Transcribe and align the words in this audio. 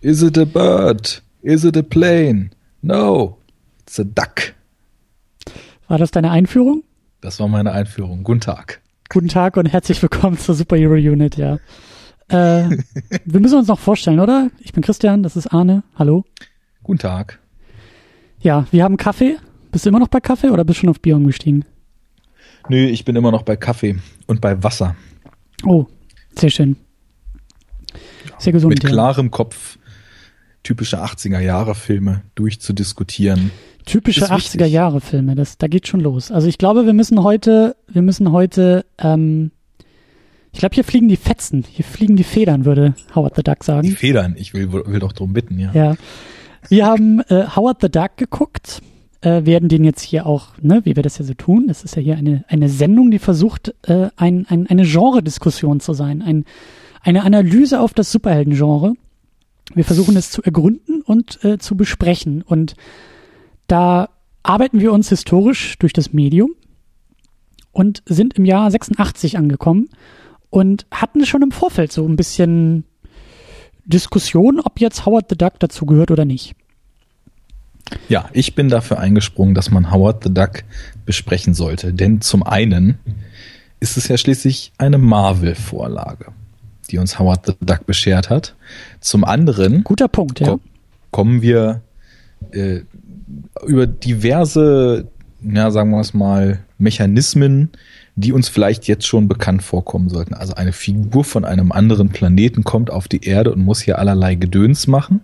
Is 0.00 0.22
it 0.22 0.38
a 0.38 0.46
bird? 0.46 1.22
Is 1.42 1.64
it 1.64 1.76
a 1.76 1.82
plane? 1.82 2.50
No, 2.82 3.38
it's 3.80 3.98
a 3.98 4.04
duck. 4.04 4.54
War 5.88 5.98
das 5.98 6.12
deine 6.12 6.30
Einführung? 6.30 6.84
Das 7.20 7.40
war 7.40 7.48
meine 7.48 7.72
Einführung. 7.72 8.22
Guten 8.22 8.40
Tag. 8.40 8.80
Guten 9.08 9.26
Tag 9.26 9.56
und 9.56 9.66
herzlich 9.66 10.00
willkommen 10.00 10.38
zur 10.38 10.54
Superhero 10.54 10.92
Unit, 10.92 11.36
ja. 11.36 11.58
Äh, 12.28 12.76
wir 13.24 13.40
müssen 13.40 13.58
uns 13.58 13.66
noch 13.66 13.80
vorstellen, 13.80 14.20
oder? 14.20 14.52
Ich 14.60 14.72
bin 14.72 14.84
Christian, 14.84 15.24
das 15.24 15.34
ist 15.34 15.48
Arne. 15.48 15.82
Hallo. 15.96 16.24
Guten 16.84 17.00
Tag. 17.00 17.40
Ja, 18.38 18.68
wir 18.70 18.84
haben 18.84 18.98
Kaffee. 18.98 19.36
Bist 19.72 19.84
du 19.84 19.88
immer 19.88 19.98
noch 19.98 20.06
bei 20.06 20.20
Kaffee 20.20 20.50
oder 20.50 20.62
bist 20.62 20.78
du 20.78 20.80
schon 20.82 20.90
auf 20.90 21.00
Bier 21.00 21.16
umgestiegen? 21.16 21.64
Nö, 22.68 22.86
ich 22.86 23.04
bin 23.04 23.16
immer 23.16 23.32
noch 23.32 23.42
bei 23.42 23.56
Kaffee 23.56 23.96
und 24.28 24.40
bei 24.40 24.62
Wasser. 24.62 24.94
Oh, 25.64 25.86
sehr 26.36 26.50
schön. 26.50 26.76
Sehr 28.38 28.52
gesund. 28.52 28.74
Mit 28.74 28.84
klarem 28.84 29.32
Kopf 29.32 29.76
typische 30.68 31.02
80er 31.02 31.40
Jahre 31.40 31.74
Filme 31.74 32.20
durchzudiskutieren. 32.34 33.52
Typische 33.86 34.30
80er 34.30 34.66
Jahre 34.66 35.00
Filme, 35.00 35.34
das, 35.34 35.56
da 35.56 35.66
geht 35.66 35.88
schon 35.88 36.00
los. 36.00 36.30
Also 36.30 36.46
ich 36.46 36.58
glaube, 36.58 36.84
wir 36.84 36.92
müssen 36.92 37.22
heute, 37.22 37.74
wir 37.90 38.02
müssen 38.02 38.32
heute, 38.32 38.84
ähm, 38.98 39.50
ich 40.52 40.58
glaube, 40.58 40.74
hier 40.74 40.84
fliegen 40.84 41.08
die 41.08 41.16
Fetzen, 41.16 41.64
hier 41.66 41.86
fliegen 41.86 42.16
die 42.16 42.24
Federn, 42.24 42.66
würde 42.66 42.94
Howard 43.14 43.34
the 43.36 43.42
Duck 43.42 43.64
sagen. 43.64 43.88
Die 43.88 43.94
Federn, 43.94 44.34
ich 44.36 44.52
will, 44.52 44.70
will 44.70 44.98
doch 44.98 45.14
drum 45.14 45.32
bitten, 45.32 45.58
ja. 45.58 45.72
Ja. 45.72 45.94
Wir 46.68 46.84
haben 46.84 47.20
äh, 47.20 47.46
Howard 47.56 47.78
the 47.80 47.90
Duck 47.90 48.18
geguckt, 48.18 48.82
äh, 49.22 49.46
werden 49.46 49.70
den 49.70 49.84
jetzt 49.84 50.02
hier 50.02 50.26
auch, 50.26 50.48
ne, 50.60 50.82
wie 50.84 50.96
wir 50.96 51.02
das 51.02 51.16
ja 51.16 51.24
so 51.24 51.32
tun, 51.32 51.68
es 51.70 51.82
ist 51.82 51.96
ja 51.96 52.02
hier 52.02 52.18
eine, 52.18 52.44
eine 52.48 52.68
Sendung, 52.68 53.10
die 53.10 53.18
versucht, 53.18 53.74
äh, 53.86 54.08
ein, 54.16 54.44
ein, 54.50 54.66
eine 54.66 54.82
Genre-Diskussion 54.82 55.80
zu 55.80 55.94
sein, 55.94 56.20
ein, 56.20 56.44
eine 57.00 57.24
Analyse 57.24 57.80
auf 57.80 57.94
das 57.94 58.12
Superhelden-Genre. 58.12 58.96
Wir 59.74 59.84
versuchen 59.84 60.16
es 60.16 60.30
zu 60.30 60.42
ergründen 60.42 61.02
und 61.02 61.44
äh, 61.44 61.58
zu 61.58 61.76
besprechen. 61.76 62.42
Und 62.42 62.74
da 63.66 64.08
arbeiten 64.42 64.80
wir 64.80 64.92
uns 64.92 65.08
historisch 65.08 65.78
durch 65.78 65.92
das 65.92 66.12
Medium 66.12 66.50
und 67.72 68.02
sind 68.06 68.34
im 68.34 68.44
Jahr 68.44 68.70
86 68.70 69.36
angekommen 69.36 69.90
und 70.50 70.86
hatten 70.90 71.26
schon 71.26 71.42
im 71.42 71.50
Vorfeld 71.50 71.92
so 71.92 72.06
ein 72.06 72.16
bisschen 72.16 72.84
Diskussion, 73.84 74.60
ob 74.60 74.80
jetzt 74.80 75.06
Howard 75.06 75.26
the 75.30 75.36
Duck 75.36 75.54
dazu 75.60 75.86
gehört 75.86 76.10
oder 76.10 76.24
nicht. 76.24 76.54
Ja, 78.08 78.28
ich 78.32 78.54
bin 78.54 78.68
dafür 78.68 78.98
eingesprungen, 78.98 79.54
dass 79.54 79.70
man 79.70 79.90
Howard 79.90 80.24
the 80.24 80.32
Duck 80.32 80.64
besprechen 81.06 81.54
sollte. 81.54 81.92
Denn 81.94 82.20
zum 82.20 82.42
einen 82.42 82.98
ist 83.80 83.96
es 83.96 84.08
ja 84.08 84.18
schließlich 84.18 84.72
eine 84.78 84.98
Marvel-Vorlage, 84.98 86.32
die 86.90 86.98
uns 86.98 87.18
Howard 87.18 87.46
the 87.46 87.52
Duck 87.60 87.86
beschert 87.86 88.30
hat. 88.30 88.54
Zum 89.00 89.24
anderen 89.24 89.84
guter 89.84 90.08
Punkt, 90.08 90.40
ja. 90.40 90.58
kommen 91.10 91.42
wir 91.42 91.82
äh, 92.52 92.80
über 93.66 93.86
diverse, 93.86 95.08
ja, 95.42 95.70
sagen 95.70 95.90
wir 95.90 96.00
es 96.00 96.14
mal, 96.14 96.60
Mechanismen, 96.78 97.70
die 98.16 98.32
uns 98.32 98.48
vielleicht 98.48 98.88
jetzt 98.88 99.06
schon 99.06 99.28
bekannt 99.28 99.62
vorkommen 99.62 100.08
sollten. 100.08 100.34
Also 100.34 100.54
eine 100.54 100.72
Figur 100.72 101.24
von 101.24 101.44
einem 101.44 101.72
anderen 101.72 102.08
Planeten 102.08 102.64
kommt 102.64 102.90
auf 102.90 103.08
die 103.08 103.24
Erde 103.24 103.52
und 103.52 103.60
muss 103.60 103.80
hier 103.80 103.98
allerlei 103.98 104.34
Gedöns 104.34 104.86
machen. 104.86 105.20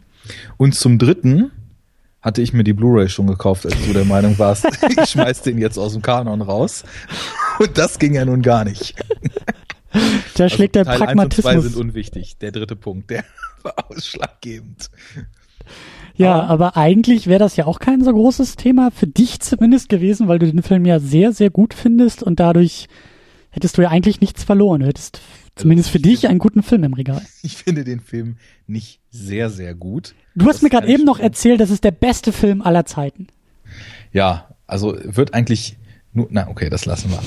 Und 0.56 0.74
zum 0.74 0.98
Dritten 0.98 1.50
hatte 2.22 2.40
ich 2.40 2.52
mir 2.52 2.64
die 2.64 2.72
Blu-ray 2.72 3.08
schon 3.08 3.26
gekauft, 3.26 3.66
als 3.66 3.74
du 3.84 3.92
der 3.92 4.04
Meinung 4.04 4.38
warst, 4.38 4.66
ich 4.88 5.10
schmeiß 5.10 5.42
den 5.42 5.58
jetzt 5.58 5.78
aus 5.78 5.92
dem 5.92 6.02
Kanon 6.02 6.40
raus. 6.40 6.84
Und 7.58 7.76
das 7.76 7.98
ging 7.98 8.14
ja 8.14 8.24
nun 8.24 8.42
gar 8.42 8.64
nicht. 8.64 8.94
Da 10.36 10.48
schlägt 10.48 10.76
also, 10.76 10.90
der 10.90 10.98
Teil 10.98 11.06
Pragmatismus. 11.06 11.46
1 11.46 11.56
und 11.56 11.62
2 11.62 11.68
sind 11.68 11.80
unwichtig. 11.80 12.38
Der 12.38 12.52
dritte 12.52 12.76
Punkt, 12.76 13.10
der 13.10 13.24
war 13.62 13.74
ausschlaggebend. 13.90 14.90
Ja, 16.16 16.34
aber, 16.34 16.50
aber 16.50 16.76
eigentlich 16.76 17.26
wäre 17.26 17.38
das 17.38 17.56
ja 17.56 17.66
auch 17.66 17.78
kein 17.78 18.02
so 18.02 18.12
großes 18.12 18.56
Thema 18.56 18.90
für 18.90 19.06
dich 19.06 19.40
zumindest 19.40 19.88
gewesen, 19.88 20.28
weil 20.28 20.38
du 20.38 20.50
den 20.50 20.62
Film 20.62 20.84
ja 20.84 21.00
sehr, 21.00 21.32
sehr 21.32 21.50
gut 21.50 21.74
findest 21.74 22.22
und 22.22 22.40
dadurch 22.40 22.88
hättest 23.50 23.78
du 23.78 23.82
ja 23.82 23.88
eigentlich 23.88 24.20
nichts 24.20 24.44
verloren. 24.44 24.80
Du 24.80 24.86
hättest 24.86 25.16
also 25.16 25.44
zumindest 25.56 25.90
für 25.90 26.00
dich 26.00 26.28
einen 26.28 26.38
guten 26.38 26.62
Film 26.62 26.84
im 26.84 26.94
Regal. 26.94 27.22
Ich 27.42 27.56
finde 27.56 27.84
den 27.84 28.00
Film 28.00 28.36
nicht 28.66 29.00
sehr, 29.10 29.50
sehr 29.50 29.74
gut. 29.74 30.14
Du 30.34 30.46
hast 30.46 30.62
mir 30.62 30.70
gerade 30.70 30.88
eben 30.88 31.04
noch 31.04 31.20
erzählt, 31.20 31.60
das 31.60 31.70
ist 31.70 31.84
der 31.84 31.92
beste 31.92 32.32
Film 32.32 32.62
aller 32.62 32.84
Zeiten. 32.86 33.28
Ja, 34.12 34.48
also 34.66 34.96
wird 35.02 35.34
eigentlich 35.34 35.76
nur, 36.12 36.28
na 36.30 36.48
okay, 36.48 36.70
das 36.70 36.86
lassen 36.86 37.10
wir. 37.10 37.20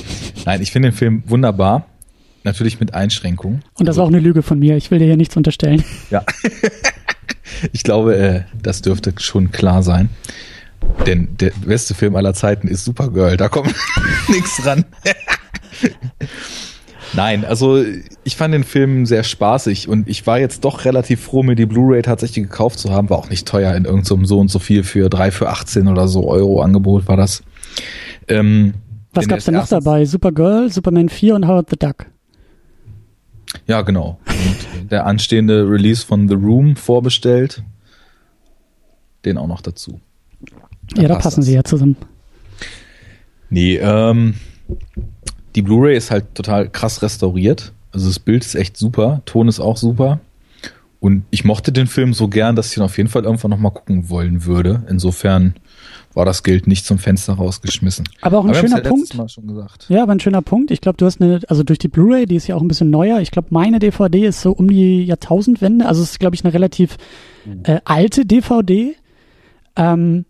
Nein, 0.46 0.62
ich 0.62 0.72
finde 0.72 0.90
den 0.90 0.96
Film 0.96 1.24
wunderbar. 1.28 1.88
Natürlich 2.48 2.80
mit 2.80 2.94
Einschränkungen. 2.94 3.62
Und 3.78 3.90
das 3.90 3.98
ist 3.98 4.00
auch 4.00 4.08
eine 4.08 4.22
Lüge 4.22 4.42
von 4.42 4.58
mir. 4.58 4.78
Ich 4.78 4.90
will 4.90 5.00
dir 5.00 5.06
hier 5.06 5.18
nichts 5.18 5.36
unterstellen. 5.36 5.84
Ja. 6.10 6.24
ich 7.74 7.84
glaube, 7.84 8.16
äh, 8.16 8.44
das 8.64 8.82
dürfte 8.82 9.14
schon 9.18 9.52
klar 9.52 9.84
sein. 9.84 10.08
Denn 11.06 11.28
der 11.42 11.52
beste 11.66 11.94
Film 11.94 12.16
aller 12.16 12.34
Zeiten 12.34 12.70
ist 12.70 12.86
Supergirl. 12.86 13.36
Da 13.36 13.50
kommt 13.50 13.76
nichts 14.30 14.66
ran. 14.66 14.86
Nein, 17.14 17.44
also 17.44 17.84
ich 18.24 18.38
fand 18.38 18.54
den 18.54 18.64
Film 18.64 19.06
sehr 19.06 19.24
spaßig 19.24 19.90
und 19.90 20.08
ich 20.08 20.26
war 20.26 20.40
jetzt 20.40 20.64
doch 20.64 20.86
relativ 20.86 21.22
froh, 21.22 21.44
mir 21.44 21.56
die 21.56 21.66
Blu-ray 21.66 22.02
tatsächlich 22.02 22.46
gekauft 22.46 22.80
zu 22.80 22.94
haben. 22.94 23.10
War 23.10 23.18
auch 23.18 23.30
nicht 23.30 23.46
teuer 23.46 23.76
in 23.76 23.84
irgendeinem 23.84 24.26
so 24.26 24.40
und 24.40 24.48
so 24.48 24.60
viel 24.60 24.84
für 24.84 25.10
drei 25.10 25.32
für 25.32 25.50
18 25.50 25.90
oder 25.90 26.08
so 26.08 26.30
Euro 26.30 26.62
Angebot 26.62 27.10
war 27.10 27.18
das. 27.18 27.44
Ähm, 28.30 28.74
Was 29.12 29.28
gab's 29.28 29.44
denn 29.44 29.56
noch 29.56 29.68
dabei? 29.68 30.06
Supergirl, 30.06 30.72
Superman 30.72 31.10
4 31.10 31.36
und 31.36 31.46
Howard 31.46 31.70
the 31.70 31.78
Duck. 31.78 32.06
Ja, 33.66 33.82
genau. 33.82 34.20
Und 34.28 34.92
der 34.92 35.06
anstehende 35.06 35.70
Release 35.70 36.06
von 36.06 36.28
The 36.28 36.36
Room 36.36 36.76
vorbestellt. 36.76 37.64
Den 39.26 39.38
auch 39.38 39.48
noch 39.48 39.62
dazu. 39.62 40.00
Da 40.94 41.02
ja, 41.02 41.08
da 41.08 41.16
passen 41.16 41.42
das. 41.42 41.46
sie 41.46 41.54
ja 41.54 41.64
zusammen. 41.64 41.98
Nee, 43.50 43.78
ähm, 43.78 44.36
die 45.56 45.62
Blu-ray 45.62 45.98
ist 45.98 46.12
halt 46.12 46.36
total 46.36 46.70
krass 46.70 47.02
restauriert. 47.02 47.74
Also 47.92 48.08
das 48.08 48.20
Bild 48.20 48.46
ist 48.46 48.56
echt 48.56 48.78
super, 48.78 49.22
Ton 49.26 49.48
ist 49.48 49.60
auch 49.60 49.78
super. 49.78 50.20
Und 51.00 51.24
ich 51.30 51.46
mochte 51.46 51.72
den 51.72 51.88
Film 51.88 52.14
so 52.14 52.28
gern, 52.28 52.56
dass 52.56 52.72
ich 52.72 52.78
ihn 52.78 52.84
auf 52.84 52.98
jeden 52.98 53.10
Fall 53.10 53.24
irgendwann 53.24 53.52
nochmal 53.52 53.72
gucken 53.72 54.10
wollen 54.10 54.46
würde. 54.46 54.84
Insofern 54.90 55.56
war 56.18 56.26
das 56.26 56.42
Geld 56.42 56.66
nicht 56.66 56.84
zum 56.84 56.98
Fenster 56.98 57.34
rausgeschmissen. 57.34 58.10
Aber 58.22 58.40
auch 58.40 58.44
ein 58.44 58.50
aber 58.50 58.60
schöner 58.60 58.84
ja 58.84 58.90
Punkt. 58.90 59.16
Ja, 59.88 60.02
aber 60.02 60.12
ein 60.14 60.20
schöner 60.20 60.42
Punkt. 60.42 60.72
Ich 60.72 60.82
glaube, 60.82 60.98
du 60.98 61.06
hast 61.06 61.22
eine, 61.22 61.42
also 61.48 61.64
durch 61.64 61.78
die 61.78 61.90
Blu-ray, 61.90 62.26
die 62.26 62.36
ist 62.36 62.48
ja 62.48 62.56
auch 62.56 62.62
ein 62.62 62.68
bisschen 62.68 62.90
neuer. 62.90 63.22
Ich 63.22 63.30
glaube, 63.30 63.50
meine 63.52 63.78
DVD 63.78 64.26
ist 64.26 64.42
so 64.42 64.52
um 64.52 64.68
die 64.68 65.06
Jahrtausendwende. 65.06 65.86
Also 65.86 66.02
es 66.02 66.12
ist, 66.12 66.20
glaube 66.20 66.36
ich, 66.36 66.44
eine 66.44 66.54
relativ 66.56 66.98
mhm. 67.46 67.62
äh, 67.64 67.80
alte 67.86 68.26
DVD. 68.26 68.96
Ähm, 69.76 70.26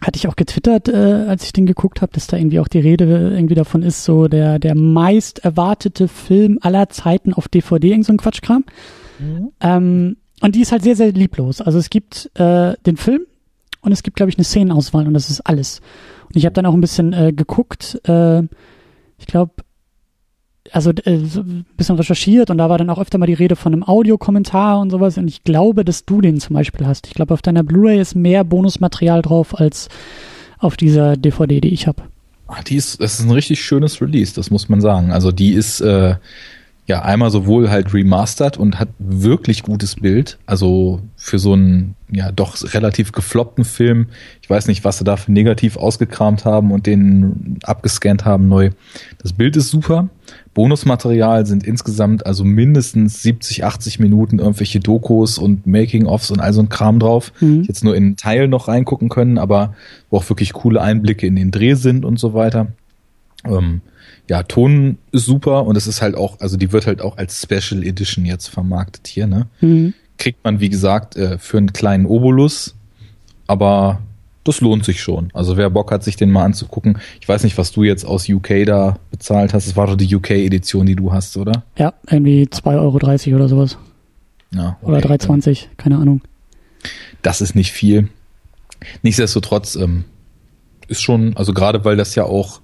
hatte 0.00 0.16
ich 0.16 0.26
auch 0.26 0.36
getwittert, 0.36 0.88
äh, 0.88 1.26
als 1.28 1.44
ich 1.44 1.52
den 1.52 1.66
geguckt 1.66 2.00
habe, 2.00 2.12
dass 2.12 2.26
da 2.26 2.38
irgendwie 2.38 2.60
auch 2.60 2.68
die 2.68 2.80
Rede 2.80 3.04
irgendwie 3.04 3.54
davon 3.54 3.82
ist, 3.82 4.04
so 4.04 4.26
der, 4.26 4.58
der 4.58 4.74
meist 4.74 5.38
erwartete 5.40 6.08
Film 6.08 6.58
aller 6.62 6.88
Zeiten 6.88 7.34
auf 7.34 7.48
DVD, 7.48 7.90
irgend 7.90 8.06
so 8.06 8.12
ein 8.14 8.18
Quatschkram. 8.18 8.64
Mhm. 9.18 9.50
Ähm, 9.60 10.16
und 10.40 10.54
die 10.54 10.62
ist 10.62 10.72
halt 10.72 10.82
sehr, 10.82 10.96
sehr 10.96 11.12
lieblos. 11.12 11.60
Also 11.60 11.78
es 11.78 11.90
gibt 11.90 12.30
äh, 12.34 12.74
den 12.86 12.96
Film 12.96 13.26
und 13.84 13.92
es 13.92 14.02
gibt, 14.02 14.16
glaube 14.16 14.30
ich, 14.30 14.36
eine 14.36 14.44
Szenenauswahl 14.44 15.06
und 15.06 15.14
das 15.14 15.30
ist 15.30 15.40
alles. 15.42 15.80
Und 16.26 16.36
ich 16.36 16.44
habe 16.44 16.54
dann 16.54 16.66
auch 16.66 16.74
ein 16.74 16.80
bisschen 16.80 17.12
äh, 17.12 17.32
geguckt, 17.32 18.00
äh, 18.08 18.42
ich 19.18 19.26
glaube, 19.26 19.52
also 20.72 20.90
äh, 20.90 21.10
ein 21.14 21.66
bisschen 21.76 21.96
recherchiert 21.96 22.50
und 22.50 22.58
da 22.58 22.70
war 22.70 22.78
dann 22.78 22.90
auch 22.90 22.98
öfter 22.98 23.18
mal 23.18 23.26
die 23.26 23.34
Rede 23.34 23.56
von 23.56 23.72
einem 23.72 23.84
Audiokommentar 23.84 24.80
und 24.80 24.90
sowas 24.90 25.18
und 25.18 25.28
ich 25.28 25.44
glaube, 25.44 25.84
dass 25.84 26.04
du 26.04 26.20
den 26.20 26.40
zum 26.40 26.54
Beispiel 26.54 26.86
hast. 26.86 27.06
Ich 27.06 27.14
glaube, 27.14 27.34
auf 27.34 27.42
deiner 27.42 27.62
Blu-ray 27.62 28.00
ist 28.00 28.14
mehr 28.14 28.44
Bonusmaterial 28.44 29.22
drauf 29.22 29.58
als 29.58 29.88
auf 30.58 30.76
dieser 30.76 31.16
DVD, 31.16 31.60
die 31.60 31.72
ich 31.72 31.86
habe. 31.86 32.02
Die 32.68 32.76
ist, 32.76 33.00
das 33.00 33.18
ist 33.18 33.26
ein 33.26 33.30
richtig 33.30 33.62
schönes 33.62 34.00
Release, 34.00 34.34
das 34.34 34.50
muss 34.50 34.68
man 34.68 34.80
sagen. 34.80 35.10
Also 35.10 35.32
die 35.32 35.52
ist 35.52 35.80
äh, 35.80 36.16
ja 36.86 37.02
einmal 37.02 37.30
sowohl 37.30 37.70
halt 37.70 37.94
remastered 37.94 38.58
und 38.58 38.78
hat 38.78 38.88
wirklich 38.98 39.62
gutes 39.62 39.96
Bild. 39.96 40.38
Also 40.44 41.00
für 41.16 41.38
so 41.38 41.54
einen 41.54 41.94
ja 42.10 42.30
doch 42.30 42.56
relativ 42.74 43.12
gefloppten 43.12 43.64
Film. 43.64 44.08
Ich 44.42 44.50
weiß 44.50 44.66
nicht, 44.66 44.84
was 44.84 44.98
sie 44.98 45.04
da 45.04 45.16
für 45.16 45.32
negativ 45.32 45.78
ausgekramt 45.78 46.44
haben 46.44 46.72
und 46.72 46.86
den 46.86 47.58
abgescannt 47.62 48.26
haben 48.26 48.48
neu. 48.48 48.70
Das 49.22 49.32
Bild 49.32 49.56
ist 49.56 49.70
super. 49.70 50.10
Bonusmaterial 50.52 51.46
sind 51.46 51.64
insgesamt 51.64 52.26
also 52.26 52.44
mindestens 52.44 53.22
70, 53.22 53.64
80 53.64 53.98
Minuten 53.98 54.38
irgendwelche 54.38 54.80
Dokus 54.80 55.38
und 55.38 55.66
Making-ofs 55.66 56.30
und 56.30 56.40
all 56.40 56.52
so 56.52 56.60
ein 56.60 56.68
Kram 56.68 56.98
drauf. 56.98 57.32
Mhm. 57.40 57.62
Jetzt 57.62 57.82
nur 57.82 57.96
in 57.96 58.16
Teil 58.16 58.46
noch 58.46 58.68
reingucken 58.68 59.08
können, 59.08 59.38
aber 59.38 59.74
wo 60.10 60.18
auch 60.18 60.28
wirklich 60.28 60.52
coole 60.52 60.82
Einblicke 60.82 61.26
in 61.26 61.36
den 61.36 61.50
Dreh 61.50 61.74
sind 61.74 62.04
und 62.04 62.18
so 62.18 62.34
weiter. 62.34 62.68
Ähm, 63.46 63.80
ja, 64.28 64.42
Ton 64.42 64.98
ist 65.12 65.26
super 65.26 65.66
und 65.66 65.76
es 65.76 65.86
ist 65.86 66.00
halt 66.00 66.16
auch, 66.16 66.40
also 66.40 66.56
die 66.56 66.72
wird 66.72 66.86
halt 66.86 67.00
auch 67.02 67.18
als 67.18 67.42
Special 67.42 67.84
Edition 67.84 68.24
jetzt 68.24 68.48
vermarktet 68.48 69.06
hier, 69.06 69.26
ne? 69.26 69.46
Mhm. 69.60 69.94
Kriegt 70.16 70.44
man, 70.44 70.60
wie 70.60 70.68
gesagt, 70.68 71.16
äh, 71.16 71.38
für 71.38 71.58
einen 71.58 71.72
kleinen 71.72 72.06
Obolus, 72.06 72.74
aber 73.46 74.00
das 74.44 74.60
lohnt 74.60 74.84
sich 74.84 75.02
schon. 75.02 75.30
Also 75.32 75.56
wer 75.56 75.70
Bock 75.70 75.90
hat, 75.90 76.04
sich 76.04 76.16
den 76.16 76.30
mal 76.30 76.44
anzugucken. 76.44 76.98
Ich 77.20 77.28
weiß 77.28 77.44
nicht, 77.44 77.56
was 77.58 77.72
du 77.72 77.82
jetzt 77.82 78.04
aus 78.04 78.28
UK 78.28 78.64
da 78.66 78.98
bezahlt 79.10 79.54
hast. 79.54 79.66
Es 79.66 79.76
war 79.76 79.86
doch 79.86 79.96
die 79.96 80.14
UK-Edition, 80.14 80.86
die 80.86 80.96
du 80.96 81.12
hast, 81.12 81.36
oder? 81.36 81.64
Ja, 81.78 81.94
irgendwie 82.08 82.44
2,30 82.44 83.28
Euro 83.28 83.36
oder 83.36 83.48
sowas. 83.48 83.78
Ja, 84.54 84.76
okay. 84.80 84.90
Oder 84.90 85.00
320, 85.00 85.70
keine 85.78 85.96
Ahnung. 85.96 86.20
Das 87.22 87.40
ist 87.40 87.54
nicht 87.54 87.72
viel. 87.72 88.08
Nichtsdestotrotz 89.02 89.76
ähm, 89.76 90.04
ist 90.88 91.02
schon, 91.02 91.36
also 91.36 91.54
gerade 91.54 91.84
weil 91.84 91.96
das 91.96 92.14
ja 92.14 92.24
auch 92.24 92.60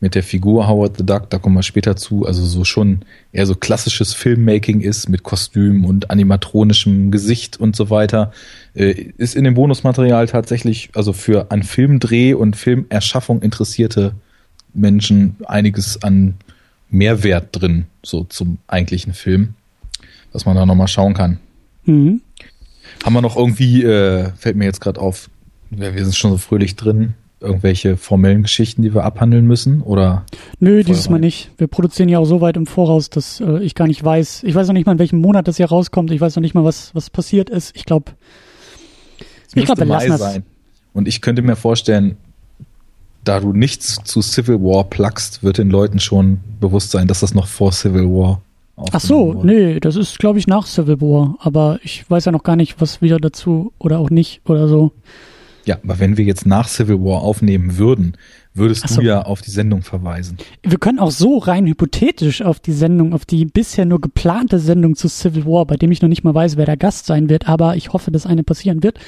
mit 0.00 0.14
der 0.14 0.22
Figur 0.22 0.66
Howard 0.66 0.96
the 0.96 1.04
Duck, 1.04 1.28
da 1.30 1.38
kommen 1.38 1.56
wir 1.56 1.62
später 1.62 1.94
zu, 1.94 2.26
also 2.26 2.44
so 2.44 2.64
schon 2.64 3.00
eher 3.32 3.46
so 3.46 3.54
klassisches 3.54 4.14
Filmmaking 4.14 4.80
ist 4.80 5.08
mit 5.08 5.22
Kostüm 5.22 5.84
und 5.84 6.10
animatronischem 6.10 7.10
Gesicht 7.10 7.60
und 7.60 7.76
so 7.76 7.90
weiter, 7.90 8.32
äh, 8.74 8.92
ist 9.18 9.36
in 9.36 9.44
dem 9.44 9.54
Bonusmaterial 9.54 10.26
tatsächlich, 10.26 10.90
also 10.94 11.12
für 11.12 11.50
an 11.50 11.62
Filmdreh 11.62 12.32
und 12.34 12.56
Filmerschaffung 12.56 13.42
interessierte 13.42 14.14
Menschen 14.72 15.36
einiges 15.46 16.02
an 16.02 16.34
Mehrwert 16.88 17.48
drin, 17.52 17.86
so 18.02 18.24
zum 18.24 18.58
eigentlichen 18.66 19.12
Film, 19.12 19.54
dass 20.32 20.46
man 20.46 20.56
da 20.56 20.64
nochmal 20.64 20.88
schauen 20.88 21.14
kann. 21.14 21.38
Mhm. 21.84 22.22
Haben 23.04 23.12
wir 23.12 23.22
noch 23.22 23.36
irgendwie, 23.36 23.84
äh, 23.84 24.30
fällt 24.36 24.56
mir 24.56 24.64
jetzt 24.64 24.80
gerade 24.80 25.00
auf, 25.00 25.28
ja, 25.70 25.94
wir 25.94 26.04
sind 26.04 26.16
schon 26.16 26.32
so 26.32 26.38
fröhlich 26.38 26.74
drin, 26.74 27.14
irgendwelche 27.40 27.96
formellen 27.96 28.42
Geschichten, 28.42 28.82
die 28.82 28.94
wir 28.94 29.04
abhandeln 29.04 29.46
müssen? 29.46 29.82
Oder 29.82 30.24
Nö, 30.58 30.82
dieses 30.84 31.08
Mal 31.08 31.18
nicht. 31.18 31.50
Wir 31.58 31.66
produzieren 31.66 32.08
ja 32.08 32.18
auch 32.18 32.26
so 32.26 32.40
weit 32.40 32.56
im 32.56 32.66
Voraus, 32.66 33.10
dass 33.10 33.40
äh, 33.40 33.62
ich 33.62 33.74
gar 33.74 33.86
nicht 33.86 34.04
weiß. 34.04 34.44
Ich 34.44 34.54
weiß 34.54 34.66
noch 34.66 34.74
nicht 34.74 34.86
mal, 34.86 34.92
in 34.92 34.98
welchem 34.98 35.20
Monat 35.20 35.48
das 35.48 35.56
hier 35.56 35.66
rauskommt. 35.66 36.10
Ich 36.12 36.20
weiß 36.20 36.36
noch 36.36 36.42
nicht 36.42 36.54
mal, 36.54 36.64
was, 36.64 36.94
was 36.94 37.10
passiert 37.10 37.50
ist. 37.50 37.74
Ich 37.74 37.84
glaube, 37.84 38.12
ich 39.54 39.64
glaube, 39.64 39.80
wir 39.80 39.86
lassen 39.86 40.08
das. 40.10 40.20
Sein. 40.20 40.44
Und 40.92 41.08
ich 41.08 41.20
könnte 41.20 41.42
mir 41.42 41.56
vorstellen, 41.56 42.16
da 43.24 43.40
du 43.40 43.52
nichts 43.52 43.98
zu 44.04 44.22
Civil 44.22 44.60
War 44.60 44.84
plugst, 44.84 45.42
wird 45.42 45.58
den 45.58 45.70
Leuten 45.70 45.98
schon 45.98 46.40
bewusst 46.60 46.90
sein, 46.90 47.06
dass 47.06 47.20
das 47.20 47.34
noch 47.34 47.46
vor 47.46 47.72
Civil 47.72 48.04
War 48.04 48.40
Ach 48.92 49.00
so, 49.00 49.34
wurde. 49.34 49.46
nee, 49.46 49.80
das 49.80 49.96
ist, 49.96 50.18
glaube 50.18 50.38
ich, 50.38 50.46
nach 50.46 50.66
Civil 50.66 51.00
War. 51.00 51.36
Aber 51.40 51.78
ich 51.82 52.08
weiß 52.08 52.24
ja 52.24 52.32
noch 52.32 52.42
gar 52.42 52.56
nicht, 52.56 52.80
was 52.80 53.02
wieder 53.02 53.18
dazu 53.18 53.72
oder 53.78 53.98
auch 53.98 54.10
nicht 54.10 54.40
oder 54.48 54.68
so. 54.68 54.92
Ja, 55.64 55.78
aber 55.82 55.98
wenn 55.98 56.16
wir 56.16 56.24
jetzt 56.24 56.46
nach 56.46 56.68
Civil 56.68 57.00
War 57.00 57.22
aufnehmen 57.22 57.76
würden, 57.76 58.16
würdest 58.54 58.88
so. 58.88 59.00
du 59.00 59.06
ja 59.06 59.22
auf 59.22 59.42
die 59.42 59.50
Sendung 59.50 59.82
verweisen. 59.82 60.38
Wir 60.62 60.78
können 60.78 60.98
auch 60.98 61.10
so 61.10 61.38
rein 61.38 61.66
hypothetisch 61.66 62.42
auf 62.42 62.60
die 62.60 62.72
Sendung, 62.72 63.12
auf 63.12 63.24
die 63.24 63.44
bisher 63.44 63.84
nur 63.84 64.00
geplante 64.00 64.58
Sendung 64.58 64.96
zu 64.96 65.08
Civil 65.08 65.46
War, 65.46 65.66
bei 65.66 65.76
dem 65.76 65.92
ich 65.92 66.02
noch 66.02 66.08
nicht 66.08 66.24
mal 66.24 66.34
weiß, 66.34 66.56
wer 66.56 66.66
der 66.66 66.76
Gast 66.76 67.06
sein 67.06 67.28
wird, 67.28 67.48
aber 67.48 67.76
ich 67.76 67.92
hoffe, 67.92 68.10
dass 68.10 68.26
eine 68.26 68.42
passieren 68.42 68.82
wird. 68.82 68.98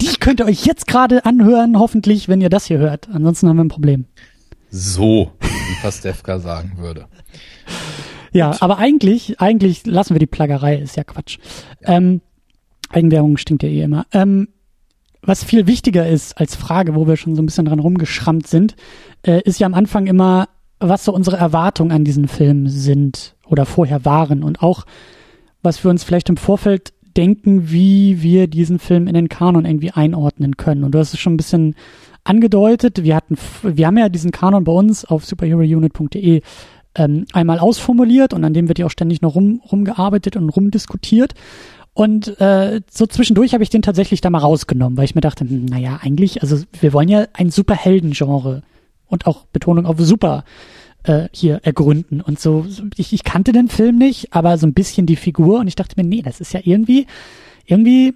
Die 0.00 0.16
könnt 0.18 0.40
ihr 0.40 0.46
euch 0.46 0.64
jetzt 0.64 0.86
gerade 0.86 1.26
anhören, 1.26 1.78
hoffentlich, 1.78 2.28
wenn 2.28 2.40
ihr 2.40 2.48
das 2.48 2.66
hier 2.66 2.78
hört. 2.78 3.08
Ansonsten 3.12 3.48
haben 3.48 3.56
wir 3.56 3.64
ein 3.64 3.68
Problem. 3.68 4.06
So, 4.70 5.32
wie 5.40 5.82
Pastewka 5.82 6.38
sagen 6.40 6.72
würde. 6.78 7.06
Ja, 8.32 8.56
aber 8.60 8.78
eigentlich, 8.78 9.40
eigentlich 9.40 9.84
lassen 9.86 10.14
wir 10.14 10.20
die 10.20 10.26
Plaggerei, 10.26 10.76
ist 10.76 10.96
ja 10.96 11.04
Quatsch. 11.04 11.38
Ja. 11.82 11.96
Ähm, 11.96 12.20
Eigenwerbung 12.88 13.36
stinkt 13.36 13.62
ja 13.62 13.68
eh 13.68 13.82
immer. 13.82 14.06
Ähm, 14.12 14.48
was 15.22 15.44
viel 15.44 15.66
wichtiger 15.66 16.08
ist 16.08 16.38
als 16.38 16.54
Frage, 16.54 16.94
wo 16.94 17.06
wir 17.06 17.16
schon 17.16 17.36
so 17.36 17.42
ein 17.42 17.46
bisschen 17.46 17.66
dran 17.66 17.78
rumgeschrammt 17.78 18.46
sind, 18.46 18.74
äh, 19.22 19.42
ist 19.42 19.60
ja 19.60 19.66
am 19.66 19.74
Anfang 19.74 20.06
immer, 20.06 20.48
was 20.78 21.04
so 21.04 21.12
unsere 21.12 21.36
Erwartungen 21.36 21.92
an 21.92 22.04
diesen 22.04 22.26
Film 22.26 22.68
sind 22.68 23.36
oder 23.46 23.66
vorher 23.66 24.04
waren 24.04 24.42
und 24.42 24.62
auch, 24.62 24.86
was 25.62 25.84
wir 25.84 25.90
uns 25.90 26.04
vielleicht 26.04 26.30
im 26.30 26.38
Vorfeld 26.38 26.94
denken, 27.16 27.70
wie 27.70 28.22
wir 28.22 28.46
diesen 28.46 28.78
Film 28.78 29.06
in 29.06 29.14
den 29.14 29.28
Kanon 29.28 29.66
irgendwie 29.66 29.90
einordnen 29.90 30.56
können. 30.56 30.84
Und 30.84 30.92
du 30.92 30.98
hast 30.98 31.12
es 31.12 31.20
schon 31.20 31.34
ein 31.34 31.38
bisschen 31.38 31.74
angedeutet. 32.24 33.02
Wir 33.02 33.16
hatten, 33.16 33.36
wir 33.62 33.86
haben 33.86 33.98
ja 33.98 34.08
diesen 34.08 34.30
Kanon 34.30 34.64
bei 34.64 34.72
uns 34.72 35.04
auf 35.04 35.24
superherounit.de 35.26 36.42
ähm, 36.94 37.26
einmal 37.32 37.58
ausformuliert 37.58 38.32
und 38.32 38.44
an 38.44 38.54
dem 38.54 38.68
wird 38.68 38.78
ja 38.78 38.86
auch 38.86 38.90
ständig 38.90 39.22
noch 39.22 39.34
rum, 39.34 39.60
rumgearbeitet 39.70 40.36
und 40.36 40.48
rumdiskutiert. 40.48 41.34
Und 42.00 42.40
äh, 42.40 42.80
so 42.90 43.04
zwischendurch 43.04 43.52
habe 43.52 43.62
ich 43.62 43.68
den 43.68 43.82
tatsächlich 43.82 44.22
da 44.22 44.30
mal 44.30 44.38
rausgenommen, 44.38 44.96
weil 44.96 45.04
ich 45.04 45.14
mir 45.14 45.20
dachte, 45.20 45.44
hm, 45.44 45.66
naja, 45.66 46.00
eigentlich, 46.00 46.40
also 46.40 46.64
wir 46.80 46.94
wollen 46.94 47.10
ja 47.10 47.26
ein 47.34 47.50
Superhelden-Genre 47.50 48.62
und 49.06 49.26
auch 49.26 49.44
Betonung 49.52 49.84
auf 49.84 50.00
Super 50.00 50.44
äh, 51.02 51.28
hier 51.30 51.60
ergründen. 51.62 52.22
Und 52.22 52.40
so, 52.40 52.64
ich, 52.96 53.12
ich 53.12 53.22
kannte 53.22 53.52
den 53.52 53.68
Film 53.68 53.98
nicht, 53.98 54.32
aber 54.32 54.56
so 54.56 54.66
ein 54.66 54.72
bisschen 54.72 55.04
die 55.04 55.16
Figur 55.16 55.60
und 55.60 55.68
ich 55.68 55.74
dachte 55.74 55.94
mir, 55.98 56.08
nee, 56.08 56.22
das 56.22 56.40
ist 56.40 56.54
ja 56.54 56.60
irgendwie, 56.64 57.06
irgendwie, 57.66 58.14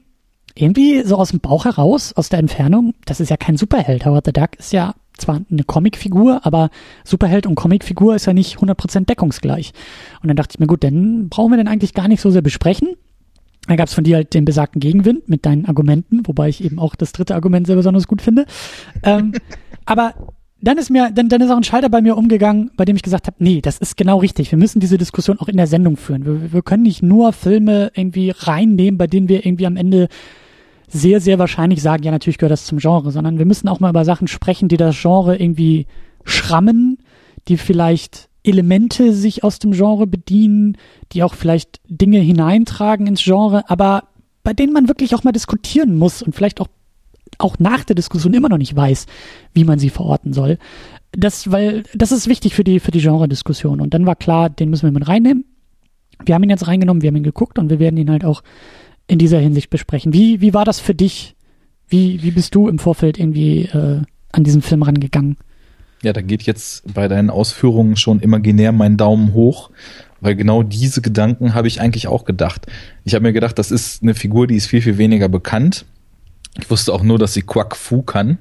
irgendwie 0.55 1.03
so 1.03 1.17
aus 1.17 1.33
dem 1.33 1.41
Bauch 1.41 1.67
heraus, 1.67 2.15
aus 2.15 2.31
der 2.31 2.39
Entfernung, 2.39 2.95
das 3.05 3.21
ist 3.21 3.29
ja 3.29 3.37
kein 3.37 3.59
Superheld. 3.59 4.07
Howard 4.07 4.25
the 4.25 4.33
Duck 4.33 4.57
ist 4.59 4.73
ja 4.73 4.95
zwar 5.19 5.43
eine 5.51 5.65
Comicfigur, 5.65 6.41
aber 6.47 6.71
Superheld 7.05 7.47
und 7.47 7.55
Comicfigur 7.55 8.15
ist 8.15 8.25
ja 8.25 8.33
nicht 8.33 8.57
100% 8.57 9.05
deckungsgleich. 9.05 9.75
Und 10.23 10.29
dann 10.29 10.39
dachte 10.39 10.55
ich 10.55 10.59
mir, 10.59 10.69
gut, 10.69 10.85
dann 10.85 11.29
brauchen 11.29 11.53
wir 11.53 11.59
den 11.59 11.69
eigentlich 11.69 11.93
gar 11.93 12.09
nicht 12.09 12.23
so 12.23 12.31
sehr 12.31 12.41
besprechen. 12.41 12.97
Da 13.67 13.77
gab 13.77 13.89
es 13.89 13.95
von 13.95 14.05
dir 14.05 14.17
halt 14.17 14.35
den 14.35 14.45
besagten 14.45 14.81
Gegenwind 14.81 15.29
mit 15.29 15.47
deinen 15.47 15.67
Argumenten, 15.67 16.27
wobei 16.27 16.49
ich 16.49 16.63
eben 16.63 16.79
auch 16.79 16.95
das 16.95 17.13
dritte 17.13 17.35
Argument 17.35 17.67
sehr 17.67 17.77
besonders 17.77 18.07
gut 18.07 18.21
finde. 18.21 18.47
Ähm, 19.03 19.33
aber 19.87 20.15
dann 20.61 20.79
ist 20.79 20.91
mir, 20.91 21.11
dann, 21.11 21.29
dann 21.29 21.41
ist 21.41 21.51
auch 21.51 21.57
ein 21.57 21.65
Schalter 21.65 21.91
bei 21.91 22.01
mir 22.01 22.17
umgegangen, 22.17 22.71
bei 22.77 22.85
dem 22.85 22.97
ich 22.97 23.03
gesagt 23.03 23.27
habe, 23.27 23.37
nee, 23.39 23.61
das 23.61 23.79
ist 23.79 23.97
genau 23.97 24.19
richtig. 24.19 24.51
Wir 24.51 24.59
müssen 24.59 24.81
diese 24.81 24.99
Diskussion 24.99 25.39
auch 25.39 25.49
in 25.49 25.57
der 25.57 25.67
Sendung 25.67 25.97
führen. 25.97 26.25
Wir, 26.25 26.53
wir 26.53 26.63
können 26.63 26.85
nicht 26.85 27.03
nur 27.03 27.33
Filme 27.33 27.91
irgendwie 27.95 28.31
reinnehmen, 28.31 28.97
bei 28.97 29.07
denen 29.07 29.29
wir 29.29 29.45
irgendwie 29.45 29.67
am 29.67 29.77
Ende 29.77 30.09
sehr, 30.89 31.21
sehr 31.21 31.39
wahrscheinlich 31.39 31.83
sagen, 31.83 32.05
ja, 32.05 32.11
natürlich 32.11 32.39
gehört 32.39 32.53
das 32.53 32.67
zum 32.67 32.79
Genre, 32.79 33.11
sondern 33.11 33.39
wir 33.39 33.47
müssen 33.47 33.69
auch 33.69 33.81
mal 33.81 33.91
über 33.91 34.05
Sachen 34.05 34.29
sprechen, 34.29 34.69
die 34.69 34.77
das 34.77 35.01
Genre 35.01 35.37
irgendwie 35.37 35.87
schrammen, 36.25 36.99
die 37.49 37.57
vielleicht 37.57 38.29
Elemente 38.45 39.13
sich 39.13 39.43
aus 39.43 39.59
dem 39.59 39.73
Genre 39.73 40.07
bedienen, 40.07 40.77
die 41.13 41.23
auch 41.23 41.35
vielleicht 41.35 41.81
Dinge 41.89 42.21
hineintragen 42.21 43.07
ins 43.07 43.25
Genre, 43.25 43.69
aber 43.69 44.05
bei 44.43 44.53
denen 44.53 44.73
man 44.73 44.87
wirklich 44.87 45.15
auch 45.15 45.25
mal 45.25 45.33
diskutieren 45.33 45.97
muss 45.97 46.23
und 46.23 46.35
vielleicht 46.35 46.61
auch 46.61 46.69
auch 47.39 47.59
nach 47.59 47.83
der 47.85 47.97
Diskussion 47.97 48.35
immer 48.35 48.49
noch 48.49 48.59
nicht 48.59 48.77
weiß, 48.77 49.07
wie 49.55 49.65
man 49.65 49.79
sie 49.81 49.91
verorten 49.91 50.33
soll. 50.33 50.59
Das, 51.13 51.51
weil, 51.51 51.85
das 51.95 52.13
ist 52.13 52.29
wichtig 52.29 52.55
für 52.55 52.65
die, 52.65 52.81
für 52.81 52.91
die 52.91 53.01
Genre-Diskussion. 53.01 53.81
Und 53.81 53.95
dann 53.95 54.07
war 54.07 54.17
klar, 54.17 54.51
den 54.51 54.71
müssen 54.71 54.85
wir 54.85 54.93
mit 54.93 55.09
reinnehmen. 55.09 55.45
Wir 56.25 56.35
haben 56.35 56.43
ihn 56.45 56.51
jetzt 56.51 56.67
reingenommen, 56.67 57.03
wir 57.03 57.09
haben 57.09 57.17
ihn 57.17 57.25
geguckt 57.25 57.59
und 57.59 57.71
wir 57.71 57.79
werden 57.79 57.97
ihn 57.97 58.11
halt 58.11 58.25
auch 58.25 58.43
in 59.07 59.19
dieser 59.19 59.39
Hinsicht 59.39 59.71
besprechen. 59.71 60.13
Wie, 60.13 60.41
wie 60.41 60.55
war 60.55 60.65
das 60.65 60.81
für 60.81 60.95
dich? 60.95 61.37
Wie, 61.89 62.23
wie 62.23 62.31
bist 62.31 62.55
du 62.55 62.69
im 62.69 62.79
Vorfeld 62.79 63.19
irgendwie 63.19 63.65
äh, 63.65 64.03
an 64.33 64.45
diesen 64.45 64.63
Film 64.63 64.83
rangegangen? 64.83 65.37
Ja, 66.05 66.13
da 66.13 66.21
geht 66.21 66.43
jetzt 66.43 66.93
bei 66.93 67.09
deinen 67.09 67.31
Ausführungen 67.31 67.97
schon 67.97 68.21
imaginär 68.21 68.73
mein 68.73 68.97
Daumen 68.99 69.33
hoch, 69.33 69.71
weil 70.21 70.37
genau 70.37 70.63
diese 70.63 71.01
Gedanken 71.01 71.55
habe 71.55 71.67
ich 71.67 71.81
eigentlich 71.81 72.09
auch 72.09 72.27
gedacht. 72.27 72.67
Ich 73.05 73.15
habe 73.15 73.23
mir 73.23 73.33
gedacht, 73.33 73.59
das 73.59 73.71
ist 73.71 74.03
eine 74.03 74.15
Figur, 74.15 74.47
die 74.47 74.57
ist 74.57 74.67
viel, 74.67 74.83
viel 74.83 74.99
weniger 74.99 75.31
bekannt. 75.31 75.87
Ich 76.61 76.71
wusste 76.71 76.93
auch 76.93 77.03
nur, 77.03 77.19
dass 77.19 77.33
sie 77.33 77.43
Quack 77.43 77.75
Fu 77.75 78.03
kann 78.03 78.39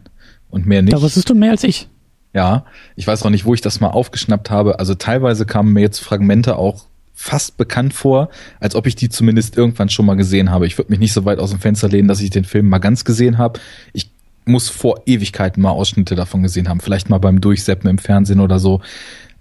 und 0.50 0.66
mehr 0.66 0.82
nicht. 0.82 0.94
Da 0.94 1.02
wusstest 1.02 1.30
du 1.30 1.36
mehr 1.36 1.52
als 1.52 1.64
ich. 1.64 1.88
Ja, 2.34 2.66
ich 2.96 3.08
weiß 3.08 3.24
auch 3.24 3.30
nicht, 3.30 3.46
wo 3.46 3.54
ich 3.54 3.62
das 3.62 3.80
mal 3.80 3.90
aufgeschnappt 3.90 4.50
habe. 4.50 4.80
Also 4.80 4.94
teilweise 4.96 5.46
kamen 5.46 5.72
mir 5.72 5.82
jetzt 5.82 6.00
Fragmente 6.00 6.58
auch 6.58 6.86
fast 7.14 7.58
bekannt 7.58 7.94
vor, 7.94 8.30
als 8.60 8.76
ob 8.76 8.88
ich 8.88 8.96
die 8.96 9.08
zumindest 9.08 9.56
irgendwann 9.56 9.88
schon 9.88 10.06
mal 10.06 10.16
gesehen 10.16 10.52
habe. 10.52 10.68
Ich 10.68 10.78
würde 10.78 10.92
mich 10.92 11.00
nicht 11.00 11.14
so 11.14 11.24
weit 11.26 11.40
aus 11.40 11.52
dem 11.52 11.60
Fenster 11.60 11.88
lehnen, 11.88 12.08
dass 12.08 12.20
ich 12.20 12.32
den 12.32 12.44
Film 12.44 12.68
mal 12.68 12.80
ganz 12.80 13.06
gesehen 13.06 13.38
habe. 13.38 13.60
Ich 13.94 14.10
muss 14.46 14.70
vor 14.70 15.02
Ewigkeiten 15.06 15.62
mal 15.62 15.72
Ausschnitte 15.72 16.16
davon 16.16 16.44
gesehen 16.44 16.70
haben, 16.70 16.80
vielleicht 16.80 17.10
mal 17.10 17.20
beim 17.20 17.42
Durchseppen 17.42 17.90
im 17.90 17.98
Fernsehen 17.98 18.40
oder 18.40 18.60
so. 18.60 18.82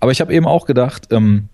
Aber 0.00 0.12
ich 0.12 0.20
habe 0.20 0.34
eben 0.34 0.46
auch 0.46 0.66
gedacht, 0.66 1.08
ähm, 1.10 1.48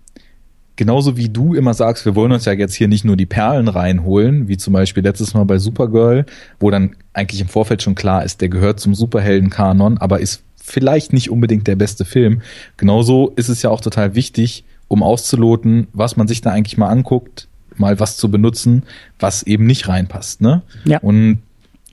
genauso 0.75 1.17
wie 1.17 1.29
du 1.29 1.53
immer 1.55 1.73
sagst, 1.73 2.05
wir 2.05 2.15
wollen 2.15 2.31
uns 2.31 2.45
ja 2.45 2.53
jetzt 2.53 2.73
hier 2.73 2.87
nicht 2.87 3.03
nur 3.03 3.17
die 3.17 3.25
Perlen 3.25 3.67
reinholen, 3.67 4.47
wie 4.47 4.55
zum 4.55 4.73
Beispiel 4.73 5.03
letztes 5.03 5.33
Mal 5.33 5.43
bei 5.43 5.57
Supergirl, 5.57 6.25
wo 6.59 6.71
dann 6.71 6.95
eigentlich 7.11 7.41
im 7.41 7.49
Vorfeld 7.49 7.83
schon 7.83 7.95
klar 7.95 8.23
ist, 8.23 8.39
der 8.39 8.47
gehört 8.47 8.79
zum 8.79 8.95
Superhelden-Kanon, 8.95 9.97
aber 9.97 10.21
ist 10.21 10.41
vielleicht 10.55 11.11
nicht 11.11 11.29
unbedingt 11.29 11.67
der 11.67 11.75
beste 11.75 12.05
Film. 12.05 12.41
Genauso 12.77 13.33
ist 13.35 13.49
es 13.49 13.61
ja 13.61 13.69
auch 13.69 13.81
total 13.81 14.15
wichtig, 14.15 14.63
um 14.87 15.03
auszuloten, 15.03 15.87
was 15.91 16.15
man 16.15 16.29
sich 16.29 16.39
da 16.39 16.51
eigentlich 16.51 16.77
mal 16.77 16.87
anguckt, 16.87 17.49
mal 17.75 17.99
was 17.99 18.15
zu 18.15 18.31
benutzen, 18.31 18.83
was 19.19 19.43
eben 19.43 19.65
nicht 19.65 19.89
reinpasst. 19.89 20.39
Ne? 20.39 20.61
Ja. 20.85 20.99
Und 20.99 21.39